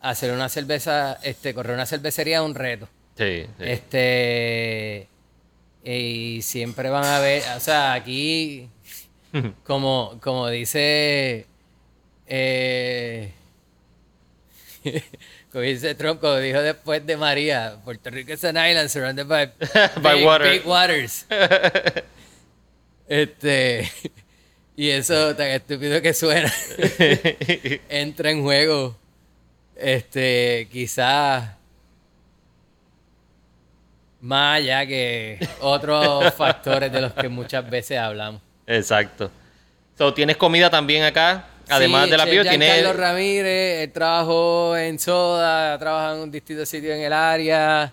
hacer 0.00 0.30
una 0.30 0.48
cerveza, 0.48 1.18
este, 1.24 1.52
correr 1.52 1.74
una 1.74 1.84
cervecería 1.86 2.36
es 2.36 2.44
un 2.44 2.54
reto. 2.54 2.88
Sí, 3.18 3.46
sí. 3.58 3.64
Este. 3.64 5.08
Y 5.82 6.40
siempre 6.42 6.88
van 6.88 7.04
a 7.04 7.18
ver, 7.18 7.42
o 7.56 7.58
sea, 7.60 7.94
aquí, 7.94 8.68
como, 9.66 10.20
como 10.22 10.48
dice. 10.50 11.46
Eh, 12.28 13.32
como 15.52 15.62
dice 15.62 15.94
Trump, 15.94 16.20
como 16.20 16.36
dijo 16.36 16.60
después 16.60 17.04
de 17.06 17.16
María, 17.16 17.76
Puerto 17.84 18.10
Rico 18.10 18.32
es 18.32 18.44
an 18.44 18.56
island 18.56 18.88
surrounded 18.88 19.26
by, 19.26 19.52
By 20.02 20.18
big, 20.18 20.26
water. 20.26 20.50
big 20.50 20.66
waters. 20.66 21.26
este. 23.08 23.90
Y 24.76 24.90
eso 24.90 25.34
tan 25.34 25.48
estúpido 25.48 26.02
que 26.02 26.12
suena. 26.12 26.52
entra 27.88 28.30
en 28.30 28.42
juego. 28.42 28.96
Este, 29.74 30.68
quizás 30.70 31.50
más 34.20 34.56
allá 34.56 34.86
que 34.86 35.38
otros 35.60 36.34
factores 36.34 36.90
de 36.90 37.00
los 37.00 37.12
que 37.12 37.28
muchas 37.28 37.68
veces 37.68 37.98
hablamos. 37.98 38.42
Exacto. 38.66 39.30
So, 39.96 40.12
¿Tienes 40.12 40.36
comida 40.36 40.68
también 40.68 41.04
acá? 41.04 41.46
Además 41.68 42.04
Sí, 42.04 42.10
de 42.10 42.16
la 42.16 42.24
bio, 42.26 42.42
tienes. 42.42 42.68
Giancarlo 42.68 42.92
Ramírez, 43.00 43.82
él 43.84 43.92
trabajó 43.92 44.76
en 44.76 44.98
Soda, 44.98 45.74
ha 45.74 45.78
trabajado 45.78 46.16
en 46.16 46.22
un 46.22 46.30
distinto 46.30 46.64
sitio 46.64 46.92
en 46.94 47.00
el 47.00 47.12
área, 47.12 47.92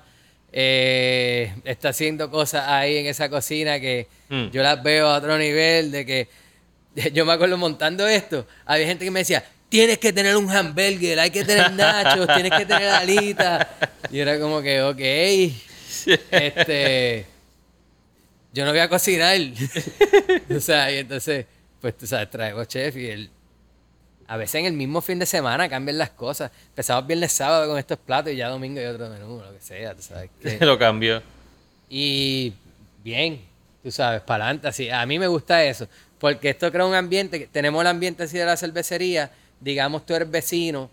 eh, 0.52 1.54
está 1.66 1.90
haciendo 1.90 2.30
cosas 2.30 2.68
ahí 2.68 2.98
en 2.98 3.08
esa 3.08 3.30
cocina 3.30 3.80
que 3.80 4.08
Mm. 4.30 4.50
yo 4.52 4.62
las 4.64 4.82
veo 4.84 5.08
a 5.08 5.18
otro 5.18 5.38
nivel, 5.38 5.91
de 5.91 6.06
que 6.06 6.28
yo 7.14 7.26
me 7.26 7.34
acuerdo 7.34 7.58
montando 7.58 8.08
esto, 8.08 8.48
había 8.66 8.86
gente 8.88 9.06
que 9.06 9.12
me 9.12 9.20
decía, 9.22 9.44
tienes 9.70 9.98
que 9.98 10.14
tener 10.14 10.36
un 10.38 10.50
hamburger, 10.52 11.20
hay 11.20 11.32
que 11.32 11.44
tener 11.44 11.72
nachos, 11.74 12.28
tienes 12.36 12.52
que 12.52 12.66
tener 12.66 12.88
alitas, 12.90 13.68
y 14.12 14.20
era 14.20 14.40
como 14.40 14.62
que, 14.62 14.82
ok, 14.84 15.00
este, 16.32 17.26
yo 18.54 18.66
no 18.66 18.72
voy 18.72 18.80
a 18.80 18.88
cocinar, 18.90 19.36
o 20.56 20.60
sea, 20.60 20.91
y 20.91 20.98
entonces, 21.00 21.45
pues 21.82 21.98
tú 21.98 22.06
sabes, 22.08 22.30
traigo 22.30 22.64
chef 22.66 22.95
y 22.98 23.08
él 23.10 23.30
a 24.34 24.38
veces 24.38 24.55
en 24.55 24.65
el 24.65 24.73
mismo 24.73 24.99
fin 24.99 25.19
de 25.19 25.27
semana 25.27 25.69
cambian 25.69 25.99
las 25.99 26.10
cosas. 26.10 26.49
Empezamos 26.69 27.05
viernes 27.05 27.31
sábado 27.34 27.68
con 27.69 27.77
estos 27.77 27.99
platos 27.99 28.34
y 28.34 28.35
ya 28.38 28.49
domingo 28.49 28.81
y 28.81 28.85
otro 28.85 29.07
menú, 29.07 29.39
lo 29.45 29.53
que 29.53 29.61
sea, 29.61 29.93
tú 29.93 30.01
sabes. 30.01 30.31
que- 30.41 30.57
lo 30.65 30.80
cambió. 30.80 31.22
Y 31.88 32.51
bien, 33.03 33.41
tú 33.84 33.91
sabes, 33.91 34.22
para 34.22 34.45
adelante, 34.45 34.68
así. 34.69 34.89
A 34.89 35.05
mí 35.05 35.19
me 35.19 35.27
gusta 35.27 35.64
eso, 35.64 35.88
porque 36.18 36.49
esto 36.49 36.72
crea 36.72 36.84
un 36.84 36.95
ambiente, 36.95 37.47
tenemos 37.51 37.80
el 37.81 37.88
ambiente 37.88 38.23
así 38.23 38.35
de 38.39 38.45
la 38.45 38.57
cervecería, 38.57 39.30
digamos 39.60 40.03
tú 40.03 40.15
eres 40.15 40.31
vecino, 40.31 40.89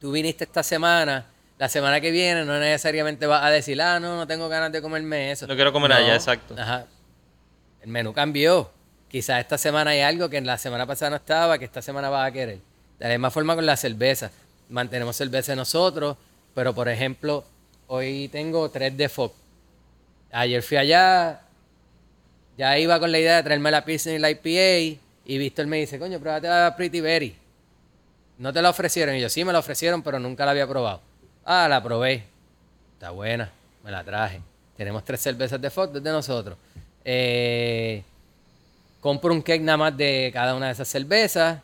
tú 0.00 0.12
viniste 0.12 0.44
esta 0.44 0.62
semana, 0.62 1.26
la 1.58 1.68
semana 1.68 2.00
que 2.00 2.10
viene 2.10 2.46
no 2.46 2.58
necesariamente 2.58 3.26
vas 3.26 3.44
a 3.44 3.50
decir, 3.50 3.82
ah, 3.82 4.00
no, 4.00 4.16
no 4.16 4.26
tengo 4.26 4.48
ganas 4.48 4.72
de 4.72 4.80
comerme 4.80 5.30
eso. 5.30 5.46
No 5.46 5.54
quiero 5.56 5.74
comer 5.74 5.92
allá, 5.92 6.14
exacto. 6.14 6.54
Ajá. 6.58 6.86
El 7.82 7.88
menú 7.90 8.14
cambió. 8.14 8.70
Quizás 9.10 9.40
esta 9.40 9.58
semana 9.58 9.90
hay 9.90 10.00
algo 10.00 10.28
que 10.28 10.36
en 10.36 10.46
la 10.46 10.56
semana 10.56 10.86
pasada 10.86 11.10
no 11.10 11.16
estaba, 11.16 11.58
que 11.58 11.64
esta 11.64 11.82
semana 11.82 12.08
vas 12.08 12.28
a 12.28 12.32
querer. 12.32 12.58
De 12.98 13.08
la 13.08 13.10
misma 13.10 13.30
forma 13.30 13.54
con 13.56 13.66
la 13.66 13.76
cerveza. 13.76 14.30
Mantenemos 14.68 15.16
cerveza 15.16 15.56
nosotros, 15.56 16.16
pero 16.54 16.74
por 16.74 16.88
ejemplo, 16.88 17.44
hoy 17.88 18.28
tengo 18.28 18.68
tres 18.70 18.96
de 18.96 19.08
Fox. 19.08 19.34
Ayer 20.30 20.62
fui 20.62 20.76
allá, 20.76 21.40
ya 22.56 22.78
iba 22.78 23.00
con 23.00 23.10
la 23.10 23.18
idea 23.18 23.36
de 23.36 23.42
traerme 23.42 23.70
la 23.72 23.84
pizza 23.84 24.12
y 24.12 24.18
la 24.18 24.30
IPA, 24.30 25.00
y 25.24 25.38
Víctor 25.38 25.66
me 25.66 25.78
dice, 25.78 25.98
coño, 25.98 26.20
pruébate 26.20 26.46
la 26.46 26.74
Pretty 26.76 27.00
Berry. 27.00 27.36
No 28.38 28.52
te 28.52 28.62
la 28.62 28.70
ofrecieron. 28.70 29.14
Y 29.16 29.20
yo, 29.20 29.28
sí, 29.28 29.44
me 29.44 29.52
la 29.52 29.58
ofrecieron, 29.58 30.02
pero 30.02 30.18
nunca 30.18 30.44
la 30.44 30.52
había 30.52 30.66
probado. 30.66 31.00
Ah, 31.44 31.66
la 31.68 31.82
probé. 31.82 32.24
Está 32.94 33.10
buena. 33.10 33.50
Me 33.84 33.90
la 33.90 34.02
traje. 34.02 34.40
Tenemos 34.76 35.04
tres 35.04 35.20
cervezas 35.20 35.60
de 35.60 35.68
Fox 35.68 35.92
desde 35.92 36.10
nosotros. 36.10 36.56
Eh, 37.04 38.02
compro 39.00 39.32
un 39.32 39.42
cake 39.42 39.62
nada 39.62 39.78
más 39.78 39.96
de 39.96 40.30
cada 40.32 40.54
una 40.54 40.66
de 40.66 40.72
esas 40.72 40.88
cervezas. 40.88 41.60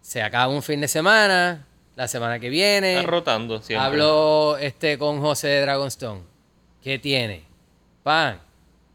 Se 0.00 0.22
acaba 0.22 0.48
un 0.48 0.62
fin 0.62 0.80
de 0.80 0.88
semana. 0.88 1.66
La 1.94 2.08
semana 2.08 2.38
que 2.38 2.48
viene. 2.48 2.96
Está 2.96 3.10
rotando 3.10 3.60
siempre. 3.60 3.84
Hablo 3.86 4.56
este, 4.56 4.96
con 4.96 5.20
José 5.20 5.48
de 5.48 5.60
Dragonstone. 5.60 6.22
¿Qué 6.82 6.98
tiene? 6.98 7.44
Pan. 8.02 8.40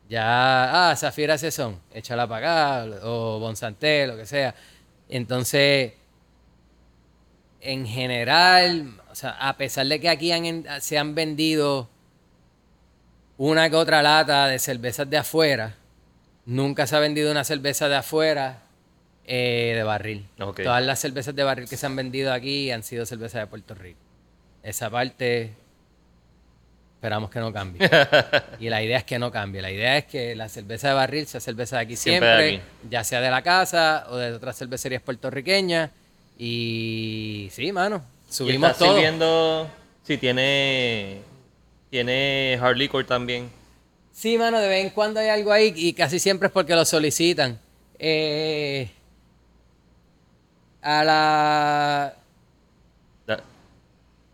Ya. 0.09 0.89
Ah, 0.89 0.95
Zafira 0.95 1.37
Sesón. 1.37 1.79
Échala 1.93 2.27
para 2.27 2.81
acá. 2.83 2.97
O 3.03 3.39
Bonsanté, 3.39 4.07
lo 4.07 4.17
que 4.17 4.25
sea. 4.25 4.55
Entonces, 5.09 5.93
en 7.61 7.85
general, 7.85 8.99
o 9.11 9.15
sea, 9.15 9.31
a 9.31 9.55
pesar 9.57 9.85
de 9.85 9.99
que 9.99 10.09
aquí 10.09 10.31
se 10.79 10.97
han 10.97 11.13
vendido 11.13 11.87
una 13.37 13.69
que 13.69 13.75
otra 13.75 14.01
lata 14.01 14.47
de 14.47 14.57
cervezas 14.57 15.07
de 15.09 15.17
afuera, 15.17 15.75
nunca 16.47 16.87
se 16.87 16.95
ha 16.95 16.99
vendido 16.99 17.29
una 17.29 17.43
cerveza 17.43 17.87
de 17.87 17.97
afuera 17.97 18.63
eh, 19.25 19.73
de 19.75 19.83
barril. 19.83 20.25
Todas 20.37 20.83
las 20.83 20.99
cervezas 20.99 21.35
de 21.35 21.43
barril 21.43 21.69
que 21.69 21.77
se 21.77 21.85
han 21.85 21.95
vendido 21.95 22.33
aquí 22.33 22.71
han 22.71 22.81
sido 22.81 23.05
cervezas 23.05 23.41
de 23.41 23.47
Puerto 23.47 23.75
Rico. 23.75 23.99
Esa 24.63 24.89
parte 24.89 25.53
esperamos 26.95 27.29
que 27.29 27.39
no 27.39 27.53
cambie. 27.53 27.87
y 28.59 28.69
la 28.69 28.81
idea 28.81 28.97
es 28.97 29.03
que 29.03 29.19
no 29.19 29.31
cambie. 29.31 29.61
La 29.61 29.71
idea 29.71 29.97
es 29.97 30.05
que 30.05 30.35
la 30.35 30.49
cerveza 30.49 30.87
de 30.87 30.93
barril 30.95 31.27
sea 31.27 31.39
cerveza 31.39 31.75
de 31.75 31.81
aquí 31.83 31.95
siempre, 31.95 32.61
ya 32.89 33.03
sea 33.03 33.21
de 33.21 33.29
la 33.29 33.43
casa 33.43 34.07
o 34.09 34.15
de 34.15 34.33
otras 34.33 34.57
cervecerías 34.57 35.01
puertorriqueñas. 35.01 35.91
Y 36.39 37.49
sí, 37.51 37.71
mano, 37.71 38.03
subimos 38.29 38.71
y 38.77 38.79
todo. 38.79 38.95
viendo 38.95 39.69
si 40.03 40.17
tiene 40.17 41.21
tiene 41.89 42.57
hard 42.61 42.77
liquor 42.77 43.05
también. 43.05 43.49
Sí, 44.17 44.35
mano, 44.35 44.59
de 44.59 44.67
vez 44.67 44.83
en 44.83 44.89
cuando 44.89 45.19
hay 45.19 45.27
algo 45.29 45.51
ahí 45.51 45.71
y 45.75 45.93
casi 45.93 46.17
siempre 46.17 46.47
es 46.47 46.51
porque 46.51 46.73
lo 46.73 46.85
solicitan. 46.85 47.59
Eh, 47.99 48.89
a 50.81 51.03
la... 51.03 52.15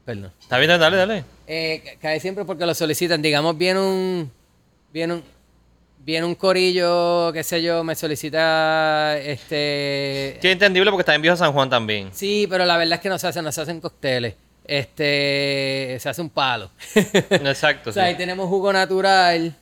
Perdón. 0.05 0.31
Está 0.39 0.57
bien, 0.57 0.79
dale, 0.79 0.95
dale. 0.95 1.25
Eh, 1.47 1.97
casi 2.01 2.21
siempre 2.21 2.45
porque 2.45 2.65
lo 2.65 2.73
solicitan. 2.73 3.21
Digamos, 3.21 3.57
viene 3.57 3.81
un... 3.81 4.31
Viene 4.93 5.15
un 5.15 5.23
viene 5.99 6.25
un 6.27 6.35
corillo, 6.35 7.33
qué 7.33 7.43
sé 7.43 7.61
yo, 7.61 7.83
me 7.83 7.95
solicita 7.95 9.17
este. 9.17 10.37
Sí, 10.41 10.49
entendible 10.49 10.91
porque 10.91 11.01
está 11.01 11.15
en 11.15 11.21
Viejo 11.21 11.35
San 11.35 11.51
Juan 11.51 11.69
también. 11.69 12.09
Sí, 12.13 12.47
pero 12.49 12.65
la 12.65 12.77
verdad 12.77 12.95
es 12.95 13.01
que 13.01 13.09
no 13.09 13.19
se 13.19 13.27
hacen, 13.27 13.43
no 13.43 13.51
se 13.51 13.61
hacen 13.61 13.81
cócteles. 13.81 14.35
Este 14.65 15.97
se 15.99 16.07
hace 16.07 16.21
un 16.21 16.29
palo. 16.29 16.71
Exacto. 16.95 17.89
o 17.89 17.93
sea, 17.93 18.05
ahí 18.05 18.15
tenemos 18.15 18.47
jugo 18.47 18.71
natural 18.71 19.57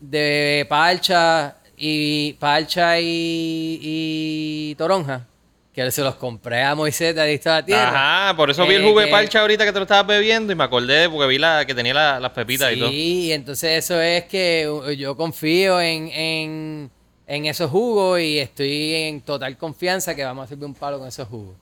de 0.00 0.66
parcha 0.68 1.56
y 1.76 2.32
parcha 2.34 2.98
y, 3.00 3.78
y 3.82 4.74
toronja 4.76 5.26
que 5.72 5.90
se 5.90 6.02
los 6.02 6.16
compré 6.16 6.62
a 6.62 6.74
Moisés 6.74 7.14
de 7.14 7.22
Adicto 7.22 7.50
a 7.50 7.54
la 7.54 7.64
Tierra. 7.64 8.28
Ajá, 8.28 8.36
por 8.36 8.50
eso 8.50 8.66
vi 8.66 8.74
el 8.74 8.82
jugo 8.84 9.00
de 9.00 9.06
eh, 9.06 9.10
parcha 9.10 9.40
ahorita 9.40 9.64
que 9.64 9.72
te 9.72 9.78
lo 9.78 9.84
estabas 9.84 10.06
bebiendo 10.06 10.52
y 10.52 10.56
me 10.56 10.64
acordé 10.64 11.08
porque 11.08 11.26
vi 11.28 11.38
la 11.38 11.64
que 11.64 11.74
tenía 11.74 12.18
las 12.18 12.30
pepitas 12.32 12.72
y 12.72 12.78
todo. 12.78 12.90
Sí, 12.90 13.32
entonces 13.32 13.84
eso 13.84 14.00
es 14.00 14.24
que 14.24 14.68
yo 14.98 15.16
confío 15.16 15.80
en, 15.80 16.90
esos 17.26 17.70
jugos 17.70 18.20
y 18.20 18.38
estoy 18.38 18.94
en 18.94 19.20
total 19.20 19.56
confianza 19.56 20.14
que 20.14 20.24
vamos 20.24 20.44
a 20.44 20.48
servir 20.48 20.64
un 20.64 20.74
palo 20.74 20.98
con 20.98 21.06
esos 21.06 21.28
jugos. 21.28 21.54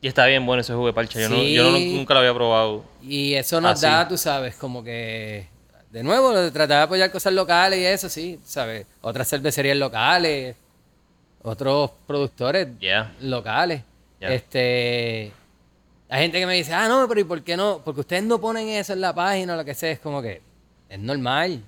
Y 0.00 0.06
está 0.06 0.26
bien 0.26 0.44
bueno 0.46 0.60
ese 0.60 0.74
jugo 0.74 0.86
de 0.86 0.92
parcha. 0.92 1.20
Yo, 1.20 1.28
no, 1.28 1.42
yo 1.42 1.70
nunca 1.72 2.14
lo 2.14 2.20
había 2.20 2.34
probado. 2.34 2.84
Y 3.02 3.34
eso 3.34 3.60
nos 3.60 3.80
da, 3.80 4.06
tú 4.06 4.16
sabes, 4.16 4.54
como 4.54 4.84
que. 4.84 5.48
De 5.90 6.02
nuevo, 6.02 6.32
tratar 6.50 6.68
de 6.68 6.82
apoyar 6.84 7.10
cosas 7.10 7.32
locales 7.32 7.78
y 7.78 7.84
eso, 7.84 8.08
sí, 8.08 8.38
¿sabes? 8.44 8.86
Otras 9.00 9.28
cervecerías 9.28 9.76
locales 9.76 10.56
otros 11.42 11.90
productores 12.06 12.68
locales. 13.20 13.82
Este, 14.20 15.32
hay 16.08 16.22
gente 16.22 16.40
que 16.40 16.46
me 16.46 16.54
dice, 16.54 16.74
ah, 16.74 16.88
no, 16.88 17.06
pero 17.08 17.20
¿y 17.20 17.24
por 17.24 17.42
qué 17.42 17.56
no? 17.56 17.80
Porque 17.84 18.00
ustedes 18.00 18.22
no 18.24 18.40
ponen 18.40 18.68
eso 18.68 18.92
en 18.92 19.00
la 19.00 19.14
página 19.14 19.54
o 19.54 19.56
lo 19.56 19.64
que 19.64 19.74
sea. 19.74 19.90
Es 19.90 19.98
como 19.98 20.20
que 20.20 20.42
es 20.88 20.98
normal. 20.98 21.62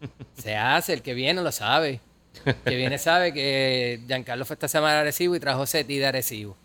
Se 0.34 0.56
hace, 0.56 0.92
el 0.92 1.02
que 1.02 1.14
viene 1.14 1.42
lo 1.42 1.52
sabe. 1.52 2.00
El 2.44 2.54
que 2.56 2.76
viene 2.76 2.98
sabe 2.98 3.32
que 3.32 4.00
Giancarlo 4.06 4.44
fue 4.44 4.54
esta 4.54 4.68
semana 4.68 4.98
a 4.98 5.00
Arecibo 5.00 5.34
y 5.36 5.40
trajo 5.40 5.64
Seti 5.66 5.98
de 5.98 6.06
Arecibo. 6.06 6.56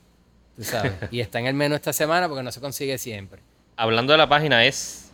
Tú 0.57 0.63
sabes. 0.63 0.93
Y 1.11 1.21
está 1.21 1.39
en 1.39 1.45
el 1.45 1.53
menú 1.53 1.75
esta 1.75 1.93
semana 1.93 2.27
porque 2.27 2.43
no 2.43 2.51
se 2.51 2.59
consigue 2.59 2.97
siempre. 2.97 3.41
Hablando 3.77 4.11
de 4.11 4.17
la 4.17 4.27
página, 4.27 4.65
es 4.65 5.08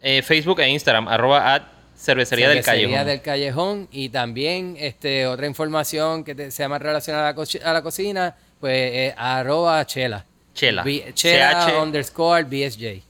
eh, 0.00 0.22
Facebook 0.22 0.60
e 0.60 0.68
Instagram, 0.68 1.08
arroba 1.08 1.68
Cervecería, 1.96 2.48
del 2.48 2.62
Callejón. 2.62 3.06
del 3.06 3.20
Callejón. 3.20 3.88
Y 3.90 4.08
también 4.10 4.76
este, 4.78 5.26
otra 5.26 5.46
información 5.46 6.22
que 6.22 6.50
sea 6.50 6.68
más 6.68 6.80
relacionada 6.80 7.28
a 7.30 7.72
la, 7.72 7.82
cocina, 7.82 8.36
pues 8.60 8.90
es 8.94 9.14
arroba 9.16 9.84
chela. 9.86 10.24
Chela. 10.54 10.84
chela 11.14 11.82
underscore 11.82 12.44
BSJ. 12.44 13.02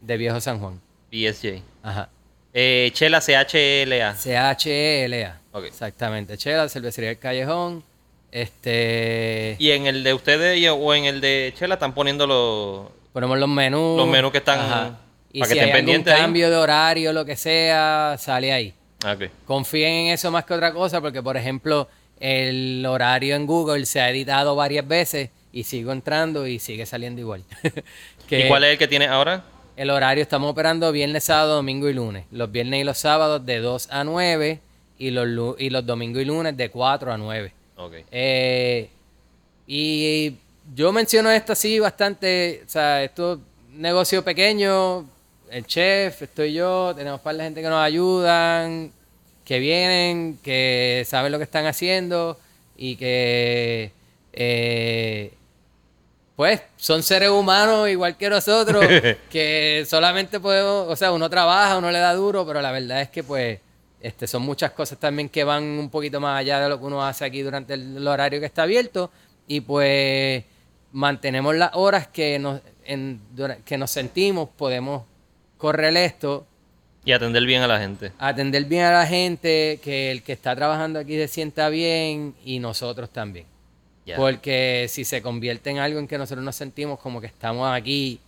De 0.00 0.16
Viejo 0.16 0.40
San 0.40 0.60
Juan. 0.60 0.80
BSJ. 1.10 1.62
Ajá. 1.82 2.08
Eh, 2.54 2.90
chela 2.92 3.20
C-H-L-A. 3.20 4.14
C-H-L-A. 4.14 5.40
Exactamente. 5.66 6.38
Chela, 6.38 6.68
Cervecería 6.68 7.08
del 7.10 7.18
Callejón. 7.18 7.82
Este. 8.30 9.56
¿Y 9.58 9.70
en 9.70 9.86
el 9.86 10.04
de 10.04 10.14
ustedes 10.14 10.68
o 10.70 10.94
en 10.94 11.06
el 11.06 11.20
de 11.20 11.52
Chela 11.56 11.74
están 11.74 11.94
poniendo 11.94 12.26
los. 12.26 12.86
Ponemos 13.12 13.38
los 13.38 13.48
menús. 13.48 13.96
Los 13.96 14.06
menús 14.06 14.30
que 14.30 14.38
están. 14.38 14.98
Y 15.38 15.44
si 15.44 15.58
hay 15.58 15.70
algún 15.70 16.02
cambio 16.02 16.50
de 16.50 16.56
horario, 16.56 17.12
lo 17.12 17.24
que 17.24 17.36
sea, 17.36 18.16
sale 18.18 18.52
ahí. 18.52 18.74
Okay. 19.04 19.30
Confíen 19.46 19.92
en 19.92 20.14
eso 20.14 20.30
más 20.30 20.44
que 20.44 20.54
otra 20.54 20.72
cosa, 20.72 21.00
porque 21.00 21.22
por 21.22 21.36
ejemplo, 21.36 21.88
el 22.18 22.84
horario 22.86 23.36
en 23.36 23.46
Google 23.46 23.86
se 23.86 24.00
ha 24.00 24.10
editado 24.10 24.56
varias 24.56 24.86
veces 24.86 25.30
y 25.52 25.64
sigo 25.64 25.92
entrando 25.92 26.46
y 26.46 26.58
sigue 26.58 26.84
saliendo 26.86 27.20
igual. 27.20 27.44
¿Y 28.30 28.48
cuál 28.48 28.64
es 28.64 28.72
el 28.72 28.78
que 28.78 28.88
tiene 28.88 29.06
ahora? 29.06 29.44
El 29.76 29.90
horario 29.90 30.22
estamos 30.22 30.50
operando 30.50 30.90
viernes, 30.90 31.24
sábado, 31.24 31.56
domingo 31.56 31.88
y 31.88 31.92
lunes. 31.92 32.24
Los 32.32 32.50
viernes 32.50 32.80
y 32.80 32.84
los 32.84 32.98
sábados 32.98 33.46
de 33.46 33.60
2 33.60 33.88
a 33.92 34.02
9 34.02 34.60
y 34.98 35.10
los, 35.12 35.54
y 35.60 35.70
los 35.70 35.86
domingos 35.86 36.22
y 36.22 36.24
lunes 36.24 36.56
de 36.56 36.68
4 36.68 37.12
a 37.12 37.16
9. 37.16 37.52
Okay. 37.76 38.04
Eh, 38.10 38.90
y 39.68 40.34
yo 40.74 40.92
menciono 40.92 41.30
esto 41.30 41.52
así 41.52 41.78
bastante, 41.78 42.62
o 42.66 42.68
sea, 42.68 43.04
esto 43.04 43.40
negocio 43.70 44.24
pequeño, 44.24 45.06
el 45.50 45.66
chef, 45.66 46.22
estoy 46.22 46.52
yo, 46.52 46.92
tenemos 46.96 47.20
par 47.20 47.36
de 47.36 47.44
gente 47.44 47.62
que 47.62 47.68
nos 47.68 47.82
ayudan, 47.82 48.92
que 49.44 49.58
vienen, 49.58 50.38
que 50.42 51.04
saben 51.06 51.32
lo 51.32 51.38
que 51.38 51.44
están 51.44 51.66
haciendo 51.66 52.38
y 52.76 52.96
que 52.96 53.92
eh, 54.32 55.32
pues 56.36 56.62
son 56.76 57.02
seres 57.02 57.30
humanos 57.30 57.88
igual 57.88 58.16
que 58.16 58.30
nosotros, 58.30 58.84
que 59.30 59.84
solamente 59.88 60.38
podemos, 60.38 60.86
o 60.88 60.96
sea, 60.96 61.12
uno 61.12 61.28
trabaja, 61.28 61.78
uno 61.78 61.90
le 61.90 61.98
da 61.98 62.14
duro, 62.14 62.46
pero 62.46 62.62
la 62.62 62.70
verdad 62.70 63.00
es 63.00 63.08
que 63.08 63.24
pues 63.24 63.58
este, 64.00 64.26
son 64.26 64.42
muchas 64.42 64.70
cosas 64.72 64.98
también 64.98 65.28
que 65.28 65.42
van 65.44 65.64
un 65.64 65.90
poquito 65.90 66.20
más 66.20 66.38
allá 66.38 66.60
de 66.60 66.68
lo 66.68 66.78
que 66.78 66.84
uno 66.84 67.04
hace 67.04 67.24
aquí 67.24 67.42
durante 67.42 67.74
el 67.74 68.06
horario 68.06 68.38
que 68.38 68.46
está 68.46 68.62
abierto 68.62 69.10
y 69.48 69.60
pues 69.62 70.44
mantenemos 70.92 71.56
las 71.56 71.70
horas 71.74 72.06
que 72.06 72.38
nos, 72.38 72.60
en, 72.84 73.20
que 73.64 73.76
nos 73.76 73.90
sentimos 73.90 74.48
podemos 74.56 75.02
correr 75.58 75.96
esto. 75.96 76.46
Y 77.04 77.12
atender 77.12 77.44
bien 77.44 77.62
a 77.62 77.66
la 77.66 77.78
gente. 77.78 78.12
Atender 78.18 78.64
bien 78.64 78.84
a 78.84 78.92
la 78.92 79.06
gente, 79.06 79.80
que 79.82 80.10
el 80.10 80.22
que 80.22 80.32
está 80.32 80.56
trabajando 80.56 80.98
aquí 80.98 81.16
se 81.16 81.28
sienta 81.28 81.68
bien 81.68 82.34
y 82.44 82.58
nosotros 82.58 83.10
también. 83.10 83.46
Porque 84.16 84.86
si 84.88 85.04
se 85.04 85.20
convierte 85.20 85.68
en 85.68 85.78
algo 85.78 85.98
en 85.98 86.08
que 86.08 86.16
nosotros 86.16 86.42
nos 86.42 86.56
sentimos 86.56 86.98
como 86.98 87.20
que 87.20 87.26
estamos 87.26 87.70
aquí 87.70 88.20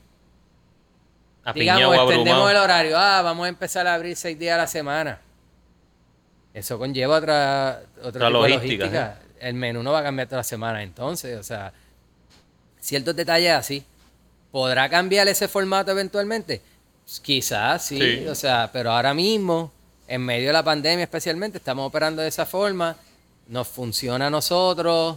Apiñado, 1.44 1.78
digamos, 1.78 1.96
extendemos 1.96 2.50
el 2.50 2.56
horario. 2.56 2.98
Ah, 2.98 3.22
vamos 3.22 3.46
a 3.46 3.48
empezar 3.48 3.86
a 3.86 3.94
abrir 3.94 4.16
seis 4.16 4.38
días 4.38 4.54
a 4.54 4.58
la 4.58 4.66
semana. 4.66 5.20
Eso 6.52 6.78
conlleva 6.78 7.16
otra, 7.16 7.82
Otra 8.02 8.12
tipo 8.12 8.24
de 8.24 8.30
logística, 8.30 8.84
logística. 8.84 9.18
El 9.38 9.54
menú 9.54 9.82
no 9.82 9.92
va 9.92 10.00
a 10.00 10.02
cambiar 10.02 10.28
toda 10.28 10.38
la 10.38 10.44
semana 10.44 10.82
entonces, 10.82 11.38
o 11.38 11.42
sea, 11.42 11.72
ciertos 12.78 13.16
detalles 13.16 13.52
así. 13.52 13.84
¿Podrá 14.50 14.88
cambiar 14.88 15.28
ese 15.28 15.48
formato 15.48 15.92
eventualmente? 15.92 16.60
Quizás 17.18 17.84
sí, 17.86 17.98
Sí. 17.98 18.26
o 18.28 18.34
sea, 18.34 18.70
pero 18.72 18.92
ahora 18.92 19.12
mismo, 19.14 19.72
en 20.06 20.22
medio 20.22 20.48
de 20.48 20.52
la 20.52 20.62
pandemia 20.62 21.02
especialmente, 21.04 21.58
estamos 21.58 21.86
operando 21.86 22.22
de 22.22 22.28
esa 22.28 22.46
forma, 22.46 22.96
nos 23.48 23.66
funciona 23.66 24.28
a 24.28 24.30
nosotros 24.30 25.16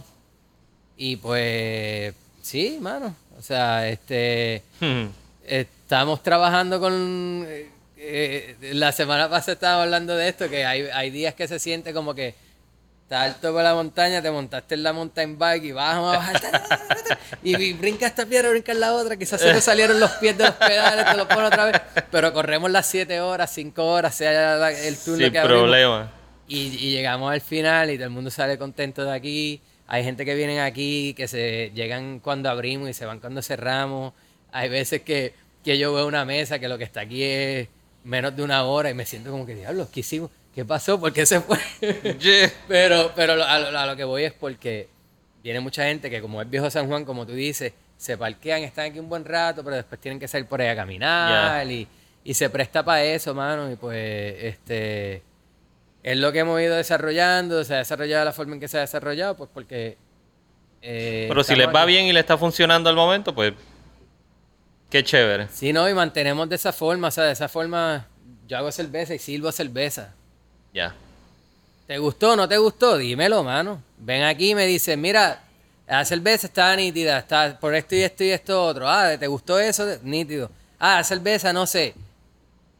y 0.96 1.16
pues 1.16 2.14
sí, 2.42 2.78
mano, 2.80 3.14
o 3.38 3.42
sea, 3.42 3.88
este 3.88 4.62
Hmm. 4.80 5.06
estamos 5.46 6.22
trabajando 6.22 6.80
con 6.80 7.44
eh, 7.48 7.70
eh, 7.96 8.56
la 8.72 8.92
semana 8.92 9.28
pasada 9.30 9.52
estábamos 9.54 9.84
hablando 9.84 10.16
de 10.16 10.28
esto 10.28 10.48
que 10.50 10.64
hay, 10.66 10.82
hay 10.92 11.10
días 11.10 11.34
que 11.34 11.46
se 11.48 11.58
siente 11.58 11.92
como 11.92 12.14
que 12.14 12.34
estás 13.14 13.34
alto 13.36 13.52
por 13.52 13.62
la 13.62 13.74
montaña 13.74 14.20
te 14.20 14.30
montaste 14.30 14.74
en 14.74 14.82
la 14.82 14.92
mountain 14.92 15.38
bike 15.38 15.64
y 15.64 15.72
ta, 15.72 16.68
y, 17.42 17.56
y 17.56 17.72
brinca 17.74 18.06
esta 18.06 18.26
piedra 18.26 18.50
brinca 18.50 18.74
la 18.74 18.92
otra 18.92 19.16
quizás 19.16 19.40
se 19.40 19.52
te 19.52 19.60
salieron 19.60 20.00
los 20.00 20.10
pies 20.12 20.36
de 20.36 20.44
los 20.44 20.54
pedales 20.54 21.06
te 21.06 21.16
los 21.16 21.26
pones 21.26 21.46
otra 21.46 21.64
vez 21.66 21.80
pero 22.10 22.32
corremos 22.32 22.70
las 22.70 22.86
7 22.86 23.20
horas 23.20 23.52
5 23.54 23.84
horas 23.84 24.14
sea 24.14 24.68
el 24.70 24.96
turno 24.98 25.24
Sin 25.24 25.32
que 25.32 25.38
abrimos 25.38 25.62
problema. 25.62 26.12
y, 26.48 26.58
y 26.76 26.90
llegamos 26.92 27.32
al 27.32 27.40
final 27.40 27.90
y 27.90 27.94
todo 27.96 28.04
el 28.06 28.10
mundo 28.10 28.30
sale 28.30 28.58
contento 28.58 29.04
de 29.04 29.12
aquí. 29.12 29.60
Hay 29.86 30.02
gente 30.02 30.24
que 30.24 30.34
vienen 30.34 30.60
aquí, 30.60 31.14
que 31.14 31.28
se 31.28 31.70
llegan 31.74 32.18
cuando 32.20 32.48
abrimos 32.48 32.88
y 32.88 32.94
se 32.94 33.04
van 33.04 33.20
cuando 33.20 33.42
cerramos. 33.42 34.12
Hay 34.50 34.68
veces 34.68 35.02
que, 35.02 35.34
que 35.62 35.78
yo 35.78 35.92
veo 35.92 36.06
una 36.06 36.24
mesa 36.24 36.58
que 36.58 36.68
lo 36.68 36.78
que 36.78 36.84
está 36.84 37.00
aquí 37.02 37.22
es 37.22 37.68
menos 38.02 38.34
de 38.34 38.42
una 38.42 38.64
hora 38.64 38.90
y 38.90 38.94
me 38.94 39.04
siento 39.04 39.30
como 39.30 39.44
que, 39.44 39.54
diablos, 39.54 39.88
¿qué 39.92 40.00
hicimos? 40.00 40.30
¿Qué 40.54 40.64
pasó? 40.64 41.00
¿Por 41.00 41.12
qué 41.12 41.26
se 41.26 41.40
fue? 41.40 41.58
Yeah. 42.18 42.52
pero 42.68 43.12
pero 43.16 43.32
a, 43.44 43.58
lo, 43.58 43.76
a 43.78 43.86
lo 43.86 43.96
que 43.96 44.04
voy 44.04 44.24
es 44.24 44.32
porque 44.32 44.88
viene 45.42 45.60
mucha 45.60 45.84
gente 45.84 46.08
que 46.08 46.20
como 46.20 46.40
es 46.40 46.48
viejo 46.48 46.70
San 46.70 46.86
Juan, 46.86 47.04
como 47.04 47.26
tú 47.26 47.32
dices, 47.32 47.72
se 47.96 48.16
parquean, 48.16 48.62
están 48.62 48.86
aquí 48.90 48.98
un 48.98 49.08
buen 49.08 49.24
rato, 49.24 49.64
pero 49.64 49.76
después 49.76 50.00
tienen 50.00 50.18
que 50.20 50.28
salir 50.28 50.46
por 50.46 50.60
ahí 50.60 50.68
a 50.68 50.76
caminar 50.76 51.66
y, 51.70 51.86
y 52.22 52.34
se 52.34 52.48
presta 52.50 52.84
para 52.84 53.02
eso, 53.04 53.34
mano. 53.34 53.70
Y 53.70 53.76
pues, 53.76 54.36
este, 54.44 55.22
es 56.02 56.16
lo 56.18 56.30
que 56.32 56.38
hemos 56.40 56.60
ido 56.60 56.76
desarrollando, 56.76 57.64
se 57.64 57.74
ha 57.74 57.78
desarrollado 57.78 58.20
de 58.20 58.24
la 58.26 58.32
forma 58.32 58.54
en 58.54 58.60
que 58.60 58.68
se 58.68 58.78
ha 58.78 58.82
desarrollado, 58.82 59.36
pues 59.36 59.50
porque... 59.52 59.96
eh, 60.82 61.26
Pero 61.28 61.42
si 61.42 61.56
les 61.56 61.66
va 61.68 61.82
aquí. 61.82 61.92
bien 61.92 62.06
y 62.06 62.12
le 62.12 62.20
está 62.20 62.38
funcionando 62.38 62.88
al 62.90 62.96
momento, 62.96 63.34
pues 63.34 63.52
qué 64.90 65.02
chévere. 65.02 65.48
Sí, 65.52 65.72
no, 65.72 65.88
y 65.88 65.94
mantenemos 65.94 66.48
de 66.48 66.54
esa 66.56 66.72
forma, 66.72 67.08
o 67.08 67.10
sea, 67.10 67.24
de 67.24 67.32
esa 67.32 67.48
forma 67.48 68.06
yo 68.46 68.56
hago 68.58 68.70
cerveza 68.70 69.14
y 69.14 69.18
sirvo 69.18 69.50
cerveza. 69.52 70.14
Ya. 70.74 70.92
¿Te 71.86 71.98
gustó 71.98 72.32
o 72.32 72.36
no 72.36 72.48
te 72.48 72.58
gustó? 72.58 72.98
Dímelo, 72.98 73.44
mano. 73.44 73.80
Ven 73.98 74.24
aquí 74.24 74.50
y 74.50 74.54
me 74.56 74.66
dices, 74.66 74.98
mira, 74.98 75.40
la 75.86 76.04
cerveza 76.04 76.48
está 76.48 76.74
nítida, 76.74 77.18
está 77.18 77.58
por 77.60 77.76
esto 77.76 77.94
y 77.94 78.02
esto 78.02 78.24
y 78.24 78.30
esto 78.30 78.60
otro. 78.66 78.88
Ah, 78.88 79.16
¿te 79.16 79.28
gustó 79.28 79.60
eso? 79.60 79.86
Nítido. 80.02 80.50
Ah, 80.80 80.96
la 80.96 81.04
cerveza, 81.04 81.52
no 81.52 81.64
sé. 81.66 81.94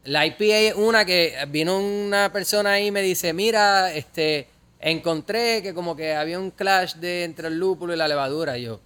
La 0.03 0.27
IPA 0.27 0.59
es 0.59 0.75
una 0.75 1.05
que 1.05 1.37
vino 1.49 1.79
una 1.79 2.33
persona 2.33 2.73
ahí 2.73 2.89
y 2.89 2.91
me 2.91 3.01
dice, 3.01 3.33
mira, 3.33 3.93
este, 3.95 4.49
encontré 4.81 5.63
que 5.63 5.73
como 5.73 5.95
que 5.95 6.15
había 6.17 6.41
un 6.41 6.51
clash 6.51 6.95
de 6.97 7.23
entre 7.23 7.47
el 7.47 7.59
lúpulo 7.59 7.95
y 7.95 7.97
la 7.97 8.09
levadura. 8.09 8.59
Y 8.59 8.65
yo, 8.65 8.81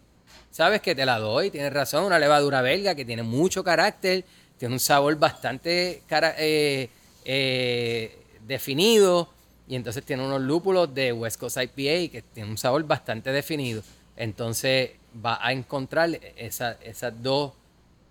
¿sabes 0.51 0.83
que 0.83 0.95
Te 0.95 1.07
la 1.07 1.19
doy, 1.19 1.51
tienes 1.51 1.73
razón, 1.73 2.05
una 2.05 2.19
levadura 2.19 2.61
belga 2.61 2.95
que 2.95 3.07
tiene 3.07 3.23
mucho 3.23 3.65
carácter, 3.65 4.25
tiene 4.59 4.75
un 4.75 4.81
sabor 4.81 5.17
bastante 5.17 6.03
cara- 6.07 6.35
eh, 6.37 6.91
eh, 7.25 8.18
definido 8.49 9.29
y 9.69 9.77
entonces 9.77 10.03
tiene 10.05 10.25
unos 10.25 10.41
lúpulos 10.41 10.93
de 10.95 11.13
West 11.13 11.39
Coast 11.39 11.59
IPA 11.59 12.11
que 12.11 12.25
tiene 12.35 12.51
un 12.51 12.59
sabor 12.59 12.83
bastante 12.85 13.31
definido. 13.31 13.83
Entonces 14.17 14.91
va 15.25 15.39
a 15.41 15.53
encontrar 15.53 16.11
esa- 16.37 16.79
esas 16.83 17.23
dos 17.23 17.53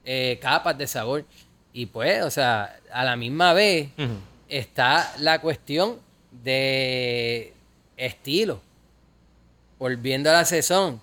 eh, 0.06 0.38
capas 0.42 0.78
de 0.78 0.88
sabor. 0.88 1.26
Y 1.74 1.88
pues, 1.88 2.24
o 2.24 2.32
sea, 2.32 2.80
a 2.94 3.04
la 3.04 3.16
misma 3.18 3.52
vez 3.54 3.90
está 4.48 5.14
la 5.20 5.42
cuestión 5.42 6.00
de 6.44 7.54
estilo. 7.98 8.62
Volviendo 9.80 10.30
a 10.30 10.34
la 10.34 10.46
sesión, 10.46 11.02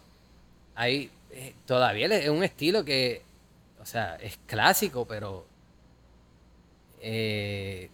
hay 0.75 1.11
eh, 1.31 1.53
todavía 1.67 2.07
es 2.07 2.29
un 2.29 2.43
estilo 2.45 2.85
que, 2.85 3.23
o 3.83 3.87
sea, 3.87 4.17
es 4.17 4.39
clásico, 4.47 5.05
pero 5.05 5.45
eh, 7.01 7.91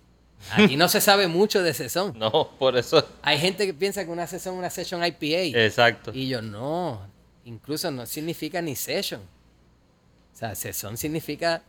aquí 0.52 0.76
no 0.76 0.88
se 0.88 1.00
sabe 1.00 1.26
mucho 1.28 1.62
de 1.62 1.74
sesión. 1.74 2.12
No, 2.18 2.50
por 2.58 2.76
eso. 2.76 3.06
Hay 3.22 3.38
gente 3.38 3.66
que 3.66 3.74
piensa 3.74 4.04
que 4.04 4.10
una 4.10 4.26
sesión 4.26 4.54
es 4.54 4.58
una 4.58 4.70
session 4.70 5.04
IPA. 5.04 5.58
Exacto. 5.64 6.10
Y 6.14 6.28
yo, 6.28 6.40
no, 6.42 7.00
incluso 7.44 7.90
no 7.90 8.06
significa 8.06 8.60
ni 8.62 8.76
session. 8.76 9.20
O 9.20 10.36
sea, 10.36 10.54
session 10.54 10.96
significa 10.96 11.62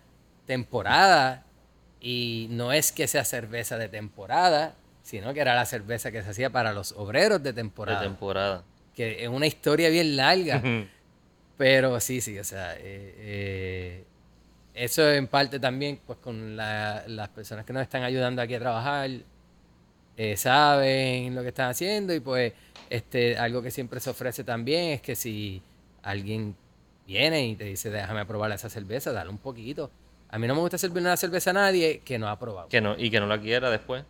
temporada 0.46 1.44
y 2.00 2.48
no 2.52 2.72
es 2.74 2.92
que 2.92 3.08
sea 3.08 3.24
cerveza 3.26 3.78
de 3.78 3.90
temporada, 3.90 4.76
sino 5.04 5.34
que 5.34 5.40
era 5.42 5.56
la 5.56 5.66
cerveza 5.66 6.12
que 6.12 6.22
se 6.24 6.30
hacía 6.30 6.50
para 6.50 6.74
los 6.74 6.94
obreros 6.94 7.42
de 7.44 7.52
De 7.52 7.54
temporada. 7.62 8.02
temporada. 8.02 8.64
que 8.96 9.24
es 9.24 9.30
una 9.30 9.48
historia 9.48 9.90
bien 9.90 10.16
larga. 10.16 10.62
Pero 11.58 12.00
sí, 12.00 12.22
sí, 12.22 12.40
o 12.40 12.44
sea, 12.44 12.74
eh, 12.76 12.80
eh, 13.18 14.06
eso 14.74 15.10
en 15.12 15.28
parte 15.28 15.60
también, 15.60 16.00
pues 16.06 16.20
con 16.20 16.56
la- 16.56 17.04
las 17.08 17.30
personas 17.30 17.66
que 17.66 17.74
nos 17.74 17.82
están 17.84 18.04
ayudando 18.04 18.42
aquí 18.42 18.56
a 18.56 18.60
trabajar, 18.60 19.10
eh, 20.18 20.38
saben 20.38 21.34
lo 21.36 21.42
que 21.42 21.50
están 21.50 21.70
haciendo 21.70 22.14
y 22.14 22.20
pues 22.20 22.54
este 22.90 23.38
algo 23.38 23.62
que 23.62 23.72
siempre 23.72 24.00
se 24.00 24.10
ofrece 24.10 24.44
también 24.44 24.92
es 24.92 25.02
que 25.02 25.16
si 25.16 25.62
alguien 26.04 26.56
viene 27.08 27.48
y 27.48 27.56
te 27.56 27.64
dice 27.66 27.90
déjame 27.90 28.26
probar 28.26 28.52
esa 28.52 28.70
cerveza, 28.70 29.12
dale 29.12 29.30
un 29.30 29.38
poquito. 29.38 29.90
A 30.30 30.38
mí 30.40 30.48
no 30.48 30.56
me 30.56 30.62
gusta 30.62 30.78
servir 30.78 31.02
una 31.02 31.18
cerveza 31.18 31.50
a 31.50 31.54
nadie 31.54 32.00
que 32.06 32.18
no 32.18 32.30
ha 32.30 32.40
probado. 32.40 32.70
Que 32.70 32.80
no, 32.82 32.96
y 32.98 33.10
que 33.10 33.20
no 33.20 33.28
la 33.28 33.40
quiera 33.40 33.70
después. 33.70 34.04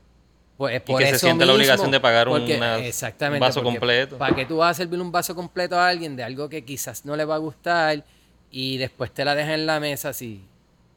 Pues 0.57 0.75
es 0.75 0.81
Y 0.83 0.85
por 0.91 0.99
que 0.99 1.05
se 1.07 1.11
eso 1.15 1.25
sienta 1.25 1.45
la 1.45 1.53
mismo, 1.53 1.63
obligación 1.63 1.89
de 1.91 1.99
pagar 1.99 2.27
un- 2.29 2.39
porque- 2.39 2.57
una- 2.57 2.77
exactamente, 2.77 3.38
un 3.43 3.47
vaso 3.47 3.63
completo. 3.63 4.17
¿Para 4.19 4.35
qué 4.35 4.45
tú 4.45 4.57
vas 4.57 4.71
a 4.71 4.73
servir 4.83 4.99
un 4.99 5.11
vaso 5.11 5.33
completo 5.35 5.75
a 5.79 5.88
alguien 5.88 6.15
de 6.15 6.23
algo 6.23 6.47
que 6.49 6.63
quizás 6.63 7.03
no 7.05 7.15
le 7.15 7.25
va 7.25 7.35
a 7.35 7.39
gustar 7.39 8.03
y 8.51 8.77
después 8.77 9.11
te 9.11 9.25
la 9.25 9.33
dejas 9.33 9.53
en 9.55 9.65
la 9.65 9.79
mesa 9.79 10.09
así? 10.09 10.43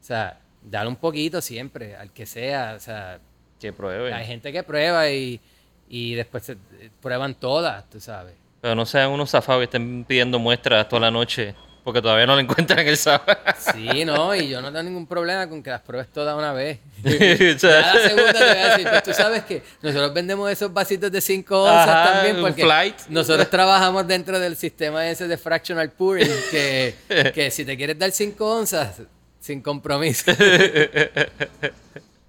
O 0.05 0.07
sea, 0.07 0.37
dale 0.61 0.87
un 0.87 0.97
poquito 0.97 1.41
siempre, 1.41 1.95
al 1.95 2.11
que 2.11 2.27
sea. 2.27 2.75
O 2.77 2.79
sea, 2.79 3.17
Que 3.59 3.73
pruebe. 3.73 4.13
hay 4.13 4.23
gente 4.27 4.51
que 4.51 4.61
prueba 4.61 5.09
y, 5.09 5.41
y 5.89 6.13
después 6.13 6.43
se, 6.43 6.57
prueban 7.01 7.33
todas, 7.33 7.89
tú 7.89 7.99
sabes. 7.99 8.35
Pero 8.61 8.75
no 8.75 8.85
sean 8.85 9.09
unos 9.09 9.31
zafados 9.31 9.61
y 9.61 9.63
estén 9.63 10.03
pidiendo 10.03 10.37
muestras 10.37 10.87
toda 10.87 10.99
la 10.99 11.09
noche 11.11 11.55
porque 11.83 12.03
todavía 12.03 12.27
no 12.27 12.35
le 12.35 12.43
encuentran 12.43 12.87
el 12.87 12.97
sabor. 12.97 13.35
Sí, 13.73 14.05
no, 14.05 14.35
y 14.35 14.47
yo 14.47 14.61
no 14.61 14.67
tengo 14.71 14.83
ningún 14.83 15.07
problema 15.07 15.49
con 15.49 15.63
que 15.63 15.71
las 15.71 15.81
pruebes 15.81 16.07
todas 16.13 16.35
una 16.37 16.53
vez. 16.53 16.77
O 17.03 17.59
sea, 17.59 17.81
Ya 17.81 17.93
la 17.95 17.99
segunda 18.09 18.33
te 18.33 18.39
voy 18.39 18.47
a 18.57 18.67
decir, 18.69 18.87
pues 18.89 19.03
tú 19.03 19.13
sabes 19.13 19.43
que 19.43 19.63
nosotros 19.81 20.13
vendemos 20.13 20.51
esos 20.51 20.71
vasitos 20.71 21.11
de 21.11 21.19
5 21.19 21.63
onzas 21.63 21.87
Ajá, 21.87 22.13
también 22.13 22.41
porque 22.41 22.61
flight. 22.63 22.95
nosotros 23.09 23.49
trabajamos 23.49 24.05
dentro 24.07 24.39
del 24.39 24.55
sistema 24.55 25.07
ese 25.09 25.27
de 25.27 25.37
fractional 25.37 25.89
pouring 25.91 26.27
que, 26.51 26.95
que 27.33 27.49
si 27.49 27.65
te 27.65 27.75
quieres 27.75 27.97
dar 27.97 28.11
5 28.11 28.55
onzas, 28.57 29.01
sin 29.45 29.61
compromiso. 29.61 30.31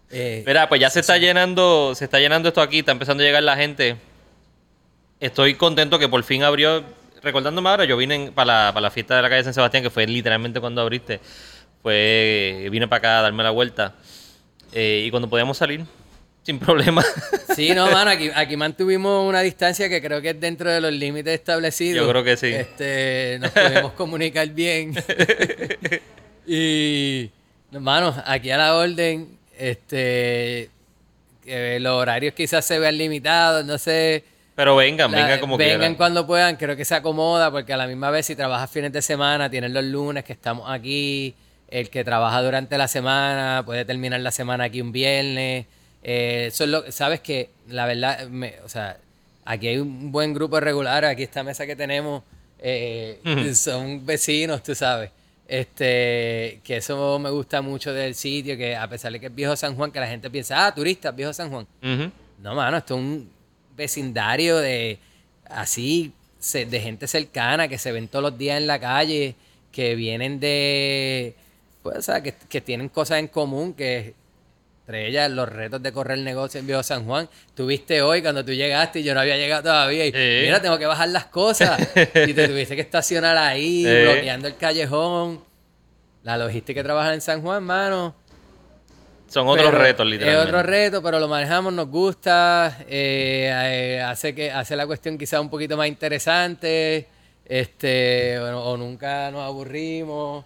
Eh, 0.09 0.45
Mira, 0.47 0.69
pues 0.69 0.81
ya 0.81 0.89
se 0.89 1.01
está 1.01 1.19
llenando, 1.19 1.93
se 1.97 2.05
está 2.05 2.21
llenando 2.21 2.49
esto 2.49 2.63
aquí, 2.63 2.79
está 2.79 2.93
empezando 2.93 3.25
a 3.25 3.27
llegar 3.27 3.43
la 3.43 3.57
gente. 3.57 3.97
Estoy 5.19 5.57
contento 5.57 5.99
que 5.99 6.09
por 6.09 6.23
fin 6.23 6.45
abrió. 6.45 6.85
Recordándome 7.25 7.69
ahora, 7.69 7.85
yo 7.87 7.97
vine 7.97 8.31
para 8.33 8.67
la, 8.67 8.73
para 8.73 8.83
la 8.83 8.91
fiesta 8.93 9.17
de 9.17 9.23
la 9.23 9.29
calle 9.29 9.43
San 9.43 9.53
Sebastián, 9.53 9.83
que 9.83 9.91
fue 9.91 10.07
literalmente 10.07 10.61
cuando 10.61 10.81
abriste. 10.81 11.19
Fue, 11.83 12.69
vine 12.71 12.87
para 12.87 12.99
acá 12.99 13.19
a 13.19 13.23
darme 13.23 13.43
la 13.43 13.51
vuelta. 13.51 13.97
Eh, 14.73 15.03
y 15.07 15.11
cuando 15.11 15.29
podíamos 15.29 15.59
salir, 15.59 15.85
sin 16.45 16.61
problema. 16.61 17.05
Sí, 17.57 17.71
no, 17.75 17.91
mano, 17.91 18.11
aquí, 18.11 18.31
aquí 18.35 18.55
mantuvimos 18.55 19.27
una 19.27 19.41
distancia 19.41 19.89
que 19.89 20.03
creo 20.03 20.21
que 20.21 20.31
es 20.31 20.41
dentro 20.41 20.71
de 20.71 20.79
los 20.79 20.93
límites 20.93 21.33
establecidos. 21.33 22.05
Yo 22.05 22.11
creo 22.11 22.23
que 22.23 22.37
sí. 22.37 22.49
Este, 22.49 23.39
nos 23.41 23.51
pudimos 23.51 23.93
comunicar 23.93 24.47
bien. 24.51 24.95
y, 26.47 27.31
hermano, 27.73 28.15
aquí 28.27 28.51
a 28.51 28.57
la 28.59 28.75
orden, 28.75 29.37
este, 29.59 30.71
que 31.45 31.79
los 31.81 31.93
horarios 32.01 32.35
quizás 32.35 32.65
se 32.65 32.79
vean 32.79 32.97
limitados, 32.99 33.65
no 33.65 33.79
sé. 33.79 34.25
Pero 34.55 34.75
vengan, 34.77 35.11
La- 35.13 35.19
vengan 35.23 35.41
como 35.41 35.57
vengan 35.59 35.79
quieran. 35.79 35.95
cuando 35.97 36.27
puedan, 36.27 36.57
creo 36.57 36.77
que 36.77 36.85
se 36.85 36.95
acomoda, 36.95 37.51
porque 37.51 37.73
a 37.73 37.77
la 37.77 37.87
misma 37.87 38.11
vez 38.11 38.27
si 38.27 38.35
trabajas 38.35 38.71
fines 38.71 38.93
de 38.93 39.03
semana, 39.03 39.51
tienes 39.51 39.71
los 39.71 39.85
lunes 39.85 40.25
que 40.25 40.33
estamos 40.33 40.71
aquí, 40.71 41.35
el 41.69 41.91
que 41.91 42.05
trabaja 42.05 42.41
durante 42.43 42.79
la 42.79 42.89
semana 42.89 43.63
puede 43.67 43.85
terminar 43.85 44.21
la 44.21 44.31
semana 44.31 44.65
aquí 44.65 44.81
un 44.81 44.93
viernes. 44.93 45.67
Eh, 46.03 46.47
eso 46.49 46.65
es 46.65 46.71
lo, 46.71 46.91
sabes 46.93 47.21
que 47.21 47.51
la 47.69 47.85
verdad, 47.87 48.29
me- 48.29 48.55
o 48.65 48.69
sea, 48.69 48.97
aquí 49.45 49.69
hay 49.69 49.79
un 49.79 50.11
buen 50.13 50.33
grupo 50.33 50.57
de 50.57 50.61
regulares, 50.63 51.11
aquí 51.11 51.23
esta 51.25 51.43
mesa 51.43 51.67
que 51.67 51.77
tenemos 51.77 52.23
eh, 52.59 53.21
son 53.55 54.07
vecinos, 54.07 54.63
tú 54.63 54.75
sabes. 54.75 55.11
Este, 55.49 56.61
que 56.65 56.79
eso 56.79 57.19
me 57.21 57.31
gusta 57.31 57.63
mucho 57.63 57.93
del 57.93 58.15
sitio, 58.15 58.57
que 58.57 58.75
a 58.75 58.89
pesar 58.89 59.13
de 59.13 59.21
que 59.21 59.27
es 59.27 59.35
viejo 59.35 59.55
San 59.55 59.77
Juan, 59.77 59.93
que 59.93 60.01
la 60.01 60.09
gente 60.09 60.29
piensa, 60.29 60.67
ah, 60.67 60.75
turistas, 60.75 61.15
viejo 61.15 61.33
San 61.33 61.51
Juan. 61.51 61.67
Ujú. 61.83 62.11
No, 62.43 62.55
mano, 62.55 62.77
esto 62.77 62.95
es 62.95 63.01
un 63.01 63.31
vecindario 63.77 64.57
de 64.59 64.99
así, 65.49 66.13
de 66.53 66.81
gente 66.81 67.07
cercana 67.07 67.69
que 67.69 67.79
se 67.79 67.93
ven 67.93 68.09
todos 68.09 68.31
los 68.31 68.39
días 68.39 68.59
en 68.59 68.67
la 68.67 68.81
calle, 68.81 69.35
que 69.71 69.95
vienen 69.95 70.41
de, 70.41 71.35
pues, 71.83 71.99
o 71.99 72.03
sea, 72.03 72.23
que, 72.23 72.35
que 72.49 72.61
tienen 72.61 72.89
cosas 72.89 73.19
en 73.19 73.29
común, 73.29 73.73
que 73.73 74.15
entre 74.87 75.09
ellas 75.09 75.29
los 75.33 75.49
retos 75.49 75.83
de 75.83 75.93
correr 75.93 76.17
el 76.17 76.25
negocio 76.25 76.61
en 76.61 76.67
Viejo 76.69 76.81
San 76.85 77.07
Juan. 77.07 77.29
Tuviste 77.57 78.03
hoy 78.03 78.23
cuando 78.23 78.45
tú 78.45 78.53
llegaste 78.53 79.01
y 79.01 79.03
yo 79.03 79.15
no 79.15 79.21
había 79.21 79.37
llegado 79.37 79.65
todavía. 79.65 80.07
Y. 80.07 80.13
Mira, 80.13 80.63
tengo 80.63 80.79
que 80.79 80.87
bajar 80.87 81.09
las 81.09 81.27
cosas. 81.27 81.81
y 81.97 82.33
te 82.33 82.47
tuviste 82.47 82.77
que 82.77 82.83
estacionar 82.83 83.37
ahí, 83.37 83.83
bloqueando 83.85 84.47
el 84.47 84.57
callejón. 84.57 85.43
La 86.23 86.39
logística 86.39 86.81
que 86.81 86.85
trabaja 86.85 87.13
en 87.15 87.21
San 87.21 87.43
Juan, 87.43 87.65
mano. 87.65 88.15
Son 89.27 89.49
otros 89.49 89.67
Pero 89.67 89.77
retos, 89.77 90.07
literalmente. 90.07 90.41
Es 90.41 90.55
otro 90.55 90.63
reto, 90.63 91.03
pero 91.03 91.19
lo 91.19 91.27
manejamos, 91.27 91.73
nos 91.73 91.89
gusta, 91.89 92.79
eh, 92.89 93.51
eh, 93.53 94.01
hace 94.01 94.37
que 94.37 94.53
hace 94.53 94.77
la 94.77 94.87
cuestión 94.87 95.19
quizá 95.19 95.41
un 95.41 95.51
poquito 95.51 95.77
más 95.77 95.89
interesante, 95.89 97.09
este, 97.45 98.39
o, 98.39 98.71
o 98.71 98.77
nunca 98.77 99.33
nos 99.33 99.43
aburrimos, 99.43 100.45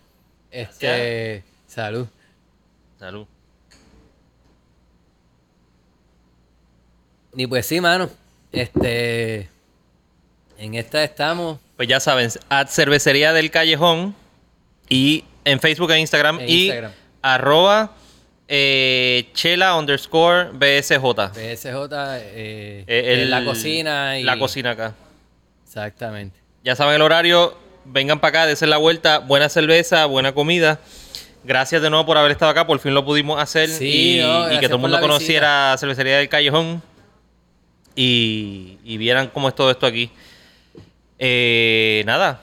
este, 0.50 1.44
salud. 1.66 2.06
Salud. 2.98 3.26
Y 7.36 7.46
pues 7.46 7.66
sí, 7.66 7.80
mano, 7.80 8.10
este, 8.52 9.48
en 10.58 10.74
esta 10.74 11.02
estamos, 11.04 11.58
Pues 11.76 11.88
ya 11.88 12.00
saben, 12.00 12.30
at 12.48 12.68
cervecería 12.68 13.32
del 13.32 13.50
callejón 13.50 14.14
y 14.88 15.24
en 15.44 15.60
Facebook 15.60 15.90
e 15.92 15.98
Instagram 16.00 16.40
En 16.40 16.48
y 16.48 16.62
Instagram. 16.64 16.92
arroba 17.22 17.92
eh, 18.48 19.28
chela 19.32 19.76
underscore 19.76 20.50
BSJ. 20.52 21.02
BSJ, 21.32 21.76
eh, 22.18 22.84
Eh, 22.86 23.12
en 23.14 23.20
el- 23.20 23.30
la 23.30 23.44
cocina 23.44 24.18
y... 24.18 24.24
La 24.24 24.38
cocina 24.38 24.72
acá. 24.72 24.94
Exactamente. 25.64 26.36
Ya 26.64 26.74
saben 26.74 26.96
el 26.96 27.02
horario, 27.02 27.56
vengan 27.84 28.18
para 28.20 28.40
acá, 28.40 28.46
desen 28.46 28.70
la 28.70 28.76
vuelta, 28.76 29.20
buena 29.20 29.48
cerveza, 29.48 30.04
buena 30.06 30.32
comida. 30.32 30.80
Gracias 31.44 31.80
de 31.80 31.88
nuevo 31.88 32.04
por 32.04 32.18
haber 32.18 32.32
estado 32.32 32.50
acá, 32.50 32.66
por 32.66 32.78
fin 32.80 32.92
lo 32.92 33.04
pudimos 33.04 33.40
hacer 33.40 33.68
Sí, 33.70 34.18
y, 34.18 34.20
no, 34.20 34.52
y 34.52 34.58
que 34.58 34.66
todo 34.66 34.76
el 34.76 34.82
mundo 34.82 35.00
conociera 35.00 35.74
Cervecería 35.78 36.18
del 36.18 36.28
Callejón 36.28 36.82
y, 38.02 38.78
y 38.84 38.96
vieran 38.96 39.28
cómo 39.28 39.48
es 39.48 39.54
todo 39.54 39.70
esto 39.70 39.86
aquí. 39.86 40.10
Eh, 41.18 42.02
nada, 42.06 42.40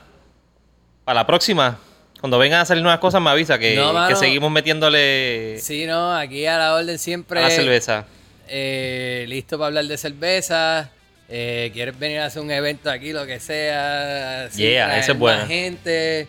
para 1.03 1.21
la 1.21 1.27
próxima, 1.27 1.79
cuando 2.19 2.37
vengan 2.37 2.61
a 2.61 2.65
salir 2.65 2.83
nuevas 2.83 2.99
cosas 2.99 3.21
me 3.21 3.29
avisa 3.29 3.57
que, 3.57 3.75
No, 3.75 3.91
mano. 3.93 4.07
que 4.09 4.15
seguimos 4.15 4.51
metiéndole 4.51 5.57
Sí, 5.59 5.85
no, 5.87 6.13
aquí 6.13 6.45
a 6.45 6.57
la 6.57 6.75
orden 6.75 6.99
siempre... 6.99 7.39
a 7.39 7.43
la 7.43 7.49
cerveza. 7.49 8.05
Eh, 8.47 9.25
listo 9.27 9.57
para 9.57 9.67
hablar 9.67 9.85
de 9.85 9.97
cerveza. 9.97 10.91
Eh, 11.29 11.71
¿Quieres 11.73 11.97
venir 11.99 12.19
a 12.19 12.25
hacer 12.27 12.41
un 12.41 12.51
evento 12.51 12.89
aquí, 12.89 13.11
lo 13.11 13.25
que 13.25 13.39
sea? 13.39 14.47
Yeah, 14.49 14.97
esa 14.99 14.99
es 14.99 15.07
más 15.09 15.17
buena. 15.17 15.45
gente, 15.47 16.27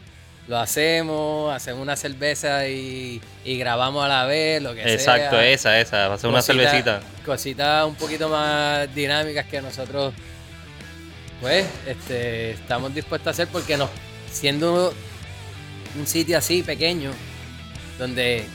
lo 0.49 0.59
hacemos, 0.59 1.55
hacemos 1.55 1.83
una 1.83 1.95
cerveza 1.95 2.67
y, 2.67 3.21
y 3.45 3.59
grabamos 3.59 4.03
a 4.03 4.09
la 4.09 4.25
vez, 4.25 4.63
lo 4.63 4.75
que 4.75 4.83
sea. 4.83 4.93
Exacto, 4.95 5.39
esa, 5.41 5.79
esa, 5.79 6.09
va 6.09 6.15
a 6.15 6.19
ser 6.19 6.31
una 6.31 6.41
cervecita. 6.41 7.03
Cositas 7.25 7.85
un 7.85 7.95
poquito 7.95 8.31
más 8.31 8.93
dinámicas 8.95 9.45
que 9.47 9.61
nosotros, 9.61 10.15
pues, 11.43 11.67
este, 11.87 12.53
estamos 12.53 12.95
dispuestos 12.95 13.27
a 13.27 13.31
hacer 13.31 13.49
porque 13.49 13.77
nos, 13.77 13.91
siendo 14.33 14.95
un 15.99 16.07
sitio 16.07 16.39
así 16.39 16.63
pequeño, 16.63 17.11
donde 17.99 18.47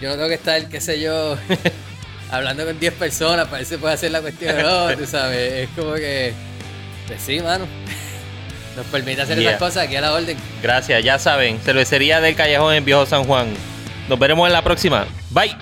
yo 0.00 0.08
no 0.08 0.14
tengo 0.14 0.28
que 0.28 0.34
estar, 0.34 0.66
qué 0.70 0.80
sé 0.80 0.98
yo, 0.98 1.36
hablando 2.30 2.64
con 2.64 2.80
10 2.80 2.94
personas 2.94 3.50
ver 3.50 3.66
si 3.66 3.76
puede 3.76 3.92
hacer 3.92 4.12
la 4.12 4.22
cuestión 4.22 4.56
no, 4.62 4.96
tú 4.96 5.04
sabes, 5.04 5.52
es 5.52 5.68
como 5.76 5.92
que, 5.92 6.32
pues 7.06 7.20
sí, 7.20 7.38
mano, 7.40 7.66
nos 8.76 8.86
permite 8.86 9.22
hacer 9.22 9.38
Yeah. 9.38 9.50
esas 9.52 9.60
cosas 9.60 9.84
aquí 9.86 9.96
a 9.96 10.00
la 10.00 10.12
orden. 10.12 10.36
Gracias, 10.62 11.02
ya 11.04 11.18
saben, 11.18 11.58
Cervecería 11.60 12.20
del 12.20 12.34
Callejón 12.36 12.74
en 12.74 12.84
Viejo 12.84 13.06
San 13.06 13.24
Juan. 13.24 13.48
Nos 14.08 14.18
veremos 14.18 14.46
en 14.46 14.52
la 14.52 14.62
próxima. 14.62 15.06
Bye. 15.30 15.54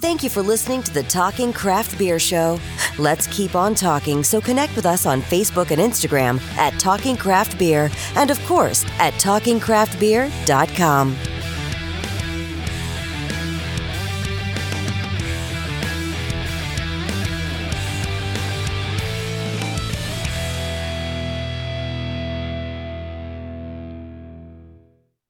Thank 0.00 0.22
you 0.22 0.30
for 0.30 0.42
listening 0.44 0.80
to 0.84 0.92
the 0.92 1.02
Talking 1.02 1.52
Craft 1.52 1.98
Beer 1.98 2.20
Show. 2.20 2.60
Let's 2.98 3.26
keep 3.26 3.56
on 3.56 3.74
talking, 3.74 4.22
so 4.22 4.40
connect 4.40 4.76
with 4.76 4.86
us 4.86 5.06
on 5.06 5.22
Facebook 5.22 5.72
and 5.72 5.80
Instagram 5.80 6.38
at 6.56 6.78
Talking 6.78 7.16
Craft 7.16 7.58
Beer, 7.58 7.90
and 8.14 8.30
of 8.30 8.38
course 8.46 8.84
at 9.00 9.12
TalkingCraftBeer.com. 9.14 11.16